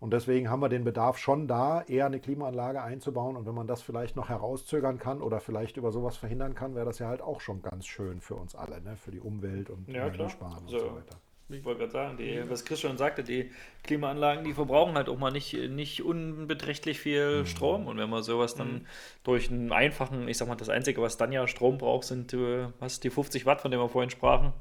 Und 0.00 0.12
deswegen 0.12 0.48
haben 0.48 0.60
wir 0.60 0.68
den 0.68 0.84
Bedarf 0.84 1.18
schon 1.18 1.48
da, 1.48 1.82
eher 1.82 2.06
eine 2.06 2.20
Klimaanlage 2.20 2.80
einzubauen. 2.82 3.34
Und 3.36 3.46
wenn 3.46 3.54
man 3.54 3.66
das 3.66 3.82
vielleicht 3.82 4.14
noch 4.14 4.28
herauszögern 4.28 4.98
kann 4.98 5.20
oder 5.20 5.40
vielleicht 5.40 5.76
über 5.76 5.90
sowas 5.90 6.16
verhindern 6.16 6.54
kann, 6.54 6.76
wäre 6.76 6.86
das 6.86 7.00
ja 7.00 7.08
halt 7.08 7.20
auch 7.20 7.40
schon 7.40 7.62
ganz 7.62 7.86
schön 7.86 8.20
für 8.20 8.36
uns 8.36 8.54
alle, 8.54 8.80
ne? 8.80 8.96
für 8.96 9.10
die 9.10 9.18
Umwelt 9.20 9.70
und 9.70 9.88
Ja. 9.88 10.02
Energiesparen 10.06 10.58
und 10.58 10.68
So. 10.68 10.78
so 10.78 10.84
weiter. 10.94 11.16
Ich 11.50 11.64
wollte 11.64 11.80
gerade 11.80 11.92
sagen, 11.92 12.16
die, 12.18 12.42
was 12.50 12.64
Chris 12.66 12.80
schon 12.80 12.98
sagte, 12.98 13.24
die 13.24 13.50
Klimaanlagen, 13.82 14.44
die 14.44 14.52
verbrauchen 14.52 14.94
halt 14.96 15.08
auch 15.08 15.18
mal 15.18 15.30
nicht, 15.30 15.54
nicht 15.54 16.02
unbeträchtlich 16.02 17.00
viel 17.00 17.46
Strom. 17.46 17.86
Und 17.86 17.96
wenn 17.96 18.10
man 18.10 18.22
sowas 18.22 18.54
dann 18.54 18.86
durch 19.24 19.50
einen 19.50 19.72
einfachen, 19.72 20.28
ich 20.28 20.36
sag 20.36 20.46
mal, 20.46 20.56
das 20.56 20.68
Einzige, 20.68 21.00
was 21.00 21.16
dann 21.16 21.32
ja 21.32 21.46
Strom 21.46 21.78
braucht, 21.78 22.04
sind 22.06 22.34
äh, 22.34 22.66
was, 22.80 23.00
die 23.00 23.08
50 23.08 23.46
Watt, 23.46 23.62
von 23.62 23.70
denen 23.70 23.82
wir 23.82 23.88
vorhin 23.88 24.10
sprachen, 24.10 24.52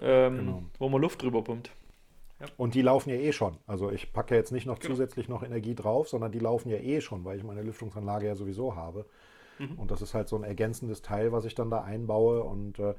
ähm, 0.00 0.36
Genau. 0.36 0.62
wo 0.78 0.88
man 0.90 1.00
Luft 1.00 1.22
drüber 1.22 1.42
pumpt. 1.42 1.70
Und 2.58 2.74
die 2.74 2.82
laufen 2.82 3.08
ja 3.08 3.16
eh 3.16 3.32
schon. 3.32 3.56
Also 3.66 3.90
ich 3.90 4.12
packe 4.12 4.34
jetzt 4.34 4.52
nicht 4.52 4.66
noch 4.66 4.78
Genau. 4.78 4.92
zusätzlich 4.92 5.28
noch 5.28 5.42
Energie 5.42 5.74
drauf, 5.74 6.10
sondern 6.10 6.32
die 6.32 6.38
laufen 6.38 6.68
ja 6.68 6.76
eh 6.76 7.00
schon, 7.00 7.24
weil 7.24 7.38
ich 7.38 7.44
meine 7.44 7.62
Lüftungsanlage 7.62 8.26
ja 8.26 8.34
sowieso 8.34 8.76
habe. 8.76 9.06
Und 9.78 9.90
das 9.90 10.02
ist 10.02 10.12
halt 10.12 10.28
so 10.28 10.36
ein 10.36 10.44
ergänzendes 10.44 11.00
Teil, 11.00 11.32
was 11.32 11.46
ich 11.46 11.54
dann 11.54 11.70
da 11.70 11.80
einbaue. 11.80 12.42
Und 12.42 12.78
äh, 12.78 12.92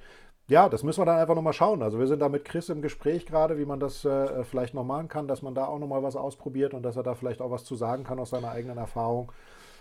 ja, 0.48 0.69
das 0.69 0.84
müssen 0.84 1.02
wir 1.02 1.06
dann 1.06 1.19
einfach 1.19 1.36
nochmal 1.36 1.53
schauen. 1.53 1.82
Also 1.82 1.99
wir 1.99 2.07
sind 2.07 2.19
da 2.19 2.30
mit 2.30 2.45
Chris 2.45 2.69
im 2.69 2.82
Gespräch 2.82 3.26
gerade, 3.26 3.57
wie 3.57 3.65
man 3.65 3.80
das 3.80 4.06
äh, 4.06 4.44
vielleicht 4.45 4.74
noch 4.74 4.84
machen 4.86 5.07
kann, 5.10 5.28
dass 5.28 5.41
man 5.41 5.53
da 5.56 5.65
auch 5.65 5.80
nochmal 5.80 6.03
was 6.03 6.15
ausprobiert 6.15 6.74
und 6.74 6.84
dass 6.84 6.95
er 6.95 7.03
da 7.03 7.15
vielleicht 7.15 7.41
auch 7.41 7.52
was 7.52 7.65
zu 7.65 7.76
sagen 7.76 8.03
kann 8.03 8.18
aus 8.19 8.30
seiner 8.30 8.52
eigenen 8.52 8.78
Erfahrung. 8.78 9.32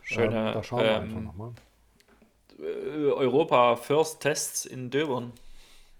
Schöne, 0.02 0.48
ähm, 0.48 0.54
da 0.54 0.62
schauen 0.62 0.80
wir 0.80 0.90
ähm, 0.90 1.02
einfach 1.02 1.20
nochmal. 1.20 1.52
Äh, 2.58 3.10
Europa 3.12 3.76
First 3.76 4.20
Tests 4.20 4.64
in 4.66 4.90
Döbern. 4.90 5.32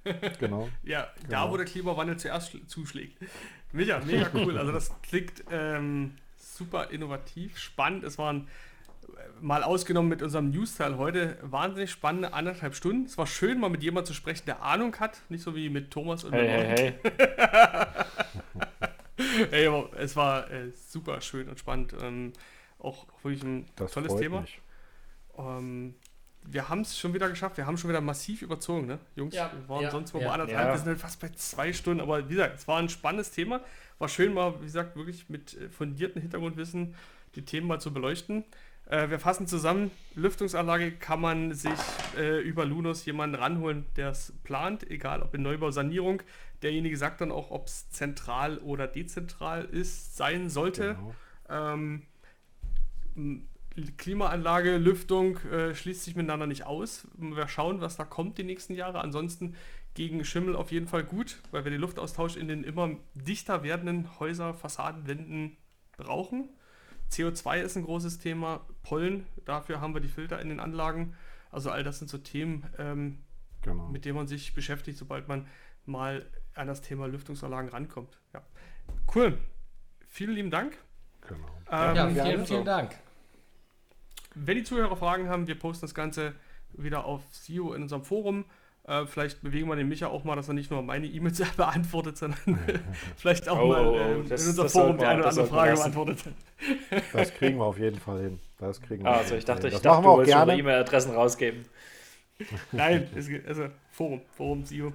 Genau. 0.39 0.69
Ja, 0.85 1.09
da 1.23 1.27
Genau. 1.41 1.51
wo 1.53 1.57
der 1.57 1.67
Klimawandel 1.67 2.17
zuerst 2.17 2.53
schl- 2.55 2.65
zuschlägt. 2.69 3.17
Mega, 3.73 3.99
mega 4.07 4.29
cool. 4.35 4.57
Also 4.57 4.71
das 4.71 4.93
klingt 5.03 5.43
ähm, 5.51 6.17
super 6.39 6.91
innovativ, 6.91 7.59
spannend. 7.59 8.05
Es 8.05 8.17
waren 8.17 8.43
äh, 8.43 8.47
mal 9.41 9.63
ausgenommen 9.63 10.09
mit 10.09 10.23
unserem 10.23 10.51
News-Teil 10.51 10.97
heute 10.97 11.37
wahnsinnig 11.43 11.91
spannende 11.91 12.33
anderthalb 12.33 12.75
Stunden. 12.75 13.05
Es 13.05 13.19
war 13.19 13.27
schön, 13.27 13.61
mal 13.61 13.69
mit 13.71 13.83
jemandem 13.83 14.07
zu 14.07 14.15
sprechen, 14.15 14.45
der 14.47 14.63
Ahnung 14.63 14.97
hat. 14.97 15.21
Nicht 15.29 15.43
so 15.43 15.55
wie 15.55 15.69
mit 15.69 15.91
Thomas 15.91 16.25
und 16.25 16.33
Hey, 16.33 16.69
mit 16.69 16.79
hey, 16.79 16.95
hey. 17.03 18.05
Ey, 19.51 19.67
aber 19.67 19.91
es 19.99 20.17
war 20.17 20.51
äh, 20.51 20.71
super 20.73 21.21
schön 21.21 21.49
und 21.49 21.59
spannend. 21.59 21.95
Ähm, 22.01 22.33
auch 22.79 23.07
wirklich 23.23 23.43
ein 23.43 23.67
Das 23.77 23.93
tolles 23.93 24.13
freut 24.13 24.23
Thema. 24.23 24.41
mich. 24.43 24.61
Ähm, 25.39 25.95
wir 26.43 26.69
haben 26.69 26.83
es 26.83 26.99
schon 26.99 27.13
wieder 27.15 27.29
geschafft. 27.29 27.57
Wir 27.57 27.67
haben 27.67 27.77
schon 27.77 27.91
wieder 27.91 28.01
massiv 28.01 28.43
überzogen, 28.43 28.87
ne? 28.87 28.99
Jungs, 29.17 29.35
Ja, 29.35 29.51
wir 29.53 29.69
waren 29.69 29.83
ja, 29.83 29.91
sonst 29.91 30.13
mal 30.15 30.21
ja. 30.21 30.29
bei 30.29 30.35
anderthalb. 30.35 30.67
Ja. 30.69 30.73
Wir 30.73 30.79
sind 30.79 30.89
halt 30.89 31.01
fast 31.01 31.21
bei 31.21 31.29
zwei 31.31 31.73
Stunden. 31.73 32.01
Aber 32.01 32.25
wie 32.29 32.35
gesagt, 32.35 32.57
es 32.59 32.69
war 32.69 32.79
ein 32.79 32.89
spannendes 32.89 33.31
Thema. 33.31 33.61
War 33.99 34.09
schön 34.09 34.35
mal, 34.35 34.61
wie 34.61 34.65
gesagt, 34.67 34.97
wirklich 34.97 35.29
mit 35.29 35.55
äh, 35.55 35.69
fundiertem 35.69 36.23
Hintergrundwissen 36.23 36.95
die 37.35 37.45
Themen 37.45 37.67
mal 37.67 37.81
zu 37.81 37.93
beleuchten. 37.93 38.45
Äh, 38.87 39.11
wir 39.11 39.19
fassen 39.19 39.47
zusammen. 39.47 39.91
Lüftungsanlage 40.15 40.93
kann 40.93 41.21
man 41.21 41.53
sich 41.53 41.79
äh, 42.17 42.41
über 42.41 42.65
Lunos 42.65 43.05
jemanden 43.05 43.37
ranholen, 43.37 43.87
der 43.97 44.11
es 44.11 44.33
plant, 44.45 44.89
egal 44.91 45.23
ob 45.23 45.35
in 45.35 45.43
Neubau, 45.43 45.71
Sanierung. 45.71 46.23
Derjenige 46.63 46.97
sagt 46.97 47.21
dann 47.21 47.33
auch, 47.33 47.51
ob 47.51 47.67
es 47.67 47.91
zentral 47.91 48.59
oder 48.59 48.87
dezentral 48.87 49.65
ist, 49.65 50.17
sein 50.17 50.49
sollte. 50.49 50.97
Genau. 50.97 51.15
Ähm, 51.49 52.03
Klimaanlage, 53.99 54.79
Lüftung 54.79 55.39
äh, 55.45 55.75
schließt 55.75 56.05
sich 56.05 56.17
miteinander 56.17 56.47
nicht 56.47 56.65
aus. 56.65 57.07
Wir 57.19 57.49
schauen, 57.49 57.81
was 57.81 57.97
da 57.97 58.05
kommt 58.05 58.39
die 58.39 58.45
nächsten 58.45 58.75
Jahre. 58.75 59.01
Ansonsten 59.01 59.55
gegen 59.95 60.25
Schimmel 60.25 60.57
auf 60.57 60.73
jeden 60.73 60.87
Fall 60.87 61.05
gut, 61.05 61.39
weil 61.51 61.65
wir 61.65 61.71
den 61.71 61.81
Luftaustausch 61.81 62.37
in 62.37 62.49
den 62.49 62.65
immer 62.65 62.91
dichter 63.15 63.63
werdenden 63.63 64.19
Häuser, 64.19 64.55
Fassaden, 64.55 65.07
Wänden 65.07 65.57
brauchen. 65.97 66.49
CO2 67.11 67.61
ist 67.61 67.77
ein 67.77 67.85
großes 67.85 68.19
Thema, 68.19 68.67
Pollen, 68.83 69.27
dafür 69.45 69.81
haben 69.81 69.95
wir 69.95 70.01
die 70.01 70.09
Filter 70.09 70.41
in 70.41 70.49
den 70.49 70.61
Anlagen. 70.61 71.15
Also 71.51 71.71
all 71.71 71.85
das 71.85 71.99
sind 71.99 72.09
so 72.09 72.19
Themen, 72.19 72.67
ähm, 72.79 73.19
Genau. 73.63 73.89
mit 73.89 74.05
denen 74.05 74.17
man 74.17 74.29
sich 74.29 74.55
beschäftigt, 74.55 74.99
sobald 74.99 75.27
man 75.29 75.47
mal 75.87 76.25
an 76.55 76.67
das 76.67 76.83
Thema 76.83 77.07
Lüftungsanlagen 77.07 77.71
rankommt. 77.71 78.19
Ja. 78.33 78.43
Cool. 79.15 79.39
Vielen 80.09 80.35
lieben 80.35 80.51
Dank. 80.51 80.77
genau. 81.27 81.47
Ähm, 81.71 81.97
Ja, 81.97 82.09
vielen, 82.09 82.47
vielen 82.47 82.65
Dank. 82.65 82.95
Wenn 84.35 84.57
die 84.57 84.65
Zuhörer 84.65 84.97
Fragen 84.97 85.29
haben, 85.29 85.47
wir 85.47 85.59
posten 85.59 85.83
das 85.87 85.95
Ganze 85.95 86.35
wieder 86.73 87.05
auf 87.05 87.23
SEO 87.33 87.73
in 87.73 87.83
unserem 87.83 88.05
Forum. 88.05 88.45
Äh, 88.87 89.05
vielleicht 89.07 89.43
bewegen 89.43 89.69
wir 89.69 89.75
den 89.77 89.89
Micha 89.89 90.07
auch 90.07 90.23
mal, 90.25 90.37
dass 90.37 90.47
er 90.49 90.55
nicht 90.55 90.71
nur 90.71 90.81
meine 90.83 91.07
E-Mails 91.07 91.43
beantwortet, 91.57 92.17
sondern 92.19 92.39
vielleicht 93.17 93.49
auch 93.49 93.59
Oh, 93.61 93.67
mal 93.67 93.95
äh, 93.95 94.29
das- 94.29 94.43
in 94.45 94.49
unserem 94.51 94.65
das 94.67 94.73
Forum 94.73 94.99
die 94.99 95.05
eine 95.05 95.21
oder 95.21 95.29
andere 95.31 95.47
Frage 95.47 95.75
beantwortet. 95.75 96.19
Das 97.13 97.35
kriegen 97.35 97.59
wir 97.59 97.65
auf 97.65 97.79
jeden 97.79 97.99
Fall 97.99 98.21
hin. 98.23 98.41
Das 98.59 98.81
kriegen 98.81 99.05
wir 99.05 99.11
Ah, 99.11 99.15
auf 99.15 99.19
also 99.19 99.31
jeden 99.35 99.39
ich 99.41 99.45
dachte, 99.45 99.69
ich 99.69 99.75
hin. 99.75 99.83
dachte, 99.83 99.89
das 99.89 100.03
du 100.03 100.09
auch 100.09 100.17
wolltest 100.17 100.33
schon 100.37 100.47
gerne. 100.47 100.59
E-Mail-Adressen 100.61 101.15
rausgeben. 101.15 101.65
Nein, 102.73 103.09
es, 103.15 103.29
geht- 103.29 103.47
also 103.47 103.69
Forum, 103.91 104.21
Forum 104.37 104.65
SEO. 104.65 104.93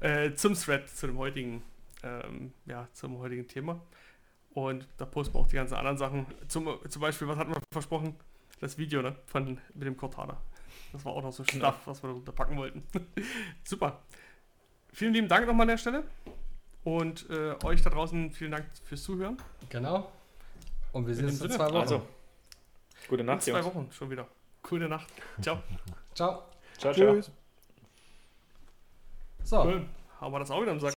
Äh, 0.00 0.32
zum 0.34 0.54
Thread, 0.54 0.88
zu 0.88 1.06
dem 1.06 1.18
heutigen, 1.18 1.62
ähm, 2.02 2.52
ja, 2.66 2.88
zum 2.92 3.18
heutigen 3.18 3.46
Thema. 3.46 3.80
Und 4.52 4.86
da 4.98 5.04
posten 5.06 5.34
wir 5.34 5.40
auch 5.40 5.46
die 5.48 5.56
ganzen 5.56 5.74
anderen 5.74 5.96
Sachen. 5.98 6.26
Zum, 6.48 6.68
zum 6.88 7.02
Beispiel, 7.02 7.28
was 7.28 7.36
hatten 7.38 7.50
wir 7.52 7.60
versprochen? 7.72 8.16
Das 8.60 8.78
Video, 8.78 9.02
ne? 9.02 9.14
Von, 9.26 9.58
mit 9.74 9.86
dem 9.86 9.96
Cortana. 9.96 10.38
Das 10.96 11.04
war 11.04 11.12
auch 11.12 11.22
noch 11.22 11.32
so 11.32 11.44
Genau. 11.44 11.68
Stuff, 11.72 11.86
was 11.86 12.02
wir 12.02 12.22
da 12.24 12.32
packen 12.32 12.56
wollten. 12.56 12.82
Super. 13.64 14.00
Vielen 14.92 15.12
lieben 15.12 15.28
Dank 15.28 15.46
nochmal 15.46 15.62
an 15.64 15.68
der 15.68 15.76
Stelle. 15.78 16.04
Und 16.84 17.28
äh, 17.30 17.54
euch 17.64 17.82
da 17.82 17.90
draußen 17.90 18.30
vielen 18.32 18.52
Dank 18.52 18.64
fürs 18.84 19.02
Zuhören. 19.02 19.36
Genau. 19.68 20.10
Und 20.92 21.06
wir 21.06 21.14
sehen 21.14 21.24
uns 21.26 21.34
in 21.34 21.40
Sinne. 21.40 21.54
zwei 21.54 21.66
Wochen. 21.66 21.76
Also, 21.76 22.02
gute 23.08 23.20
In 23.20 23.26
Nacht, 23.26 23.42
zwei 23.42 23.52
Jungs. 23.60 23.66
Wochen 23.66 23.88
schon 23.92 24.10
wieder. 24.10 24.26
Coole 24.62 24.88
Nacht. 24.88 25.08
Ciao. 25.42 25.62
Ciao. 26.14 26.44
Ciao, 26.78 26.92
ciao. 26.94 27.14
Tschüss. 27.14 27.30
So. 29.42 29.62
Cool. 29.64 29.84
Haben 30.20 30.32
wir 30.32 30.38
das 30.38 30.50
auch 30.50 30.62
wieder 30.62 30.72
im 30.72 30.80
Sack. 30.80 30.94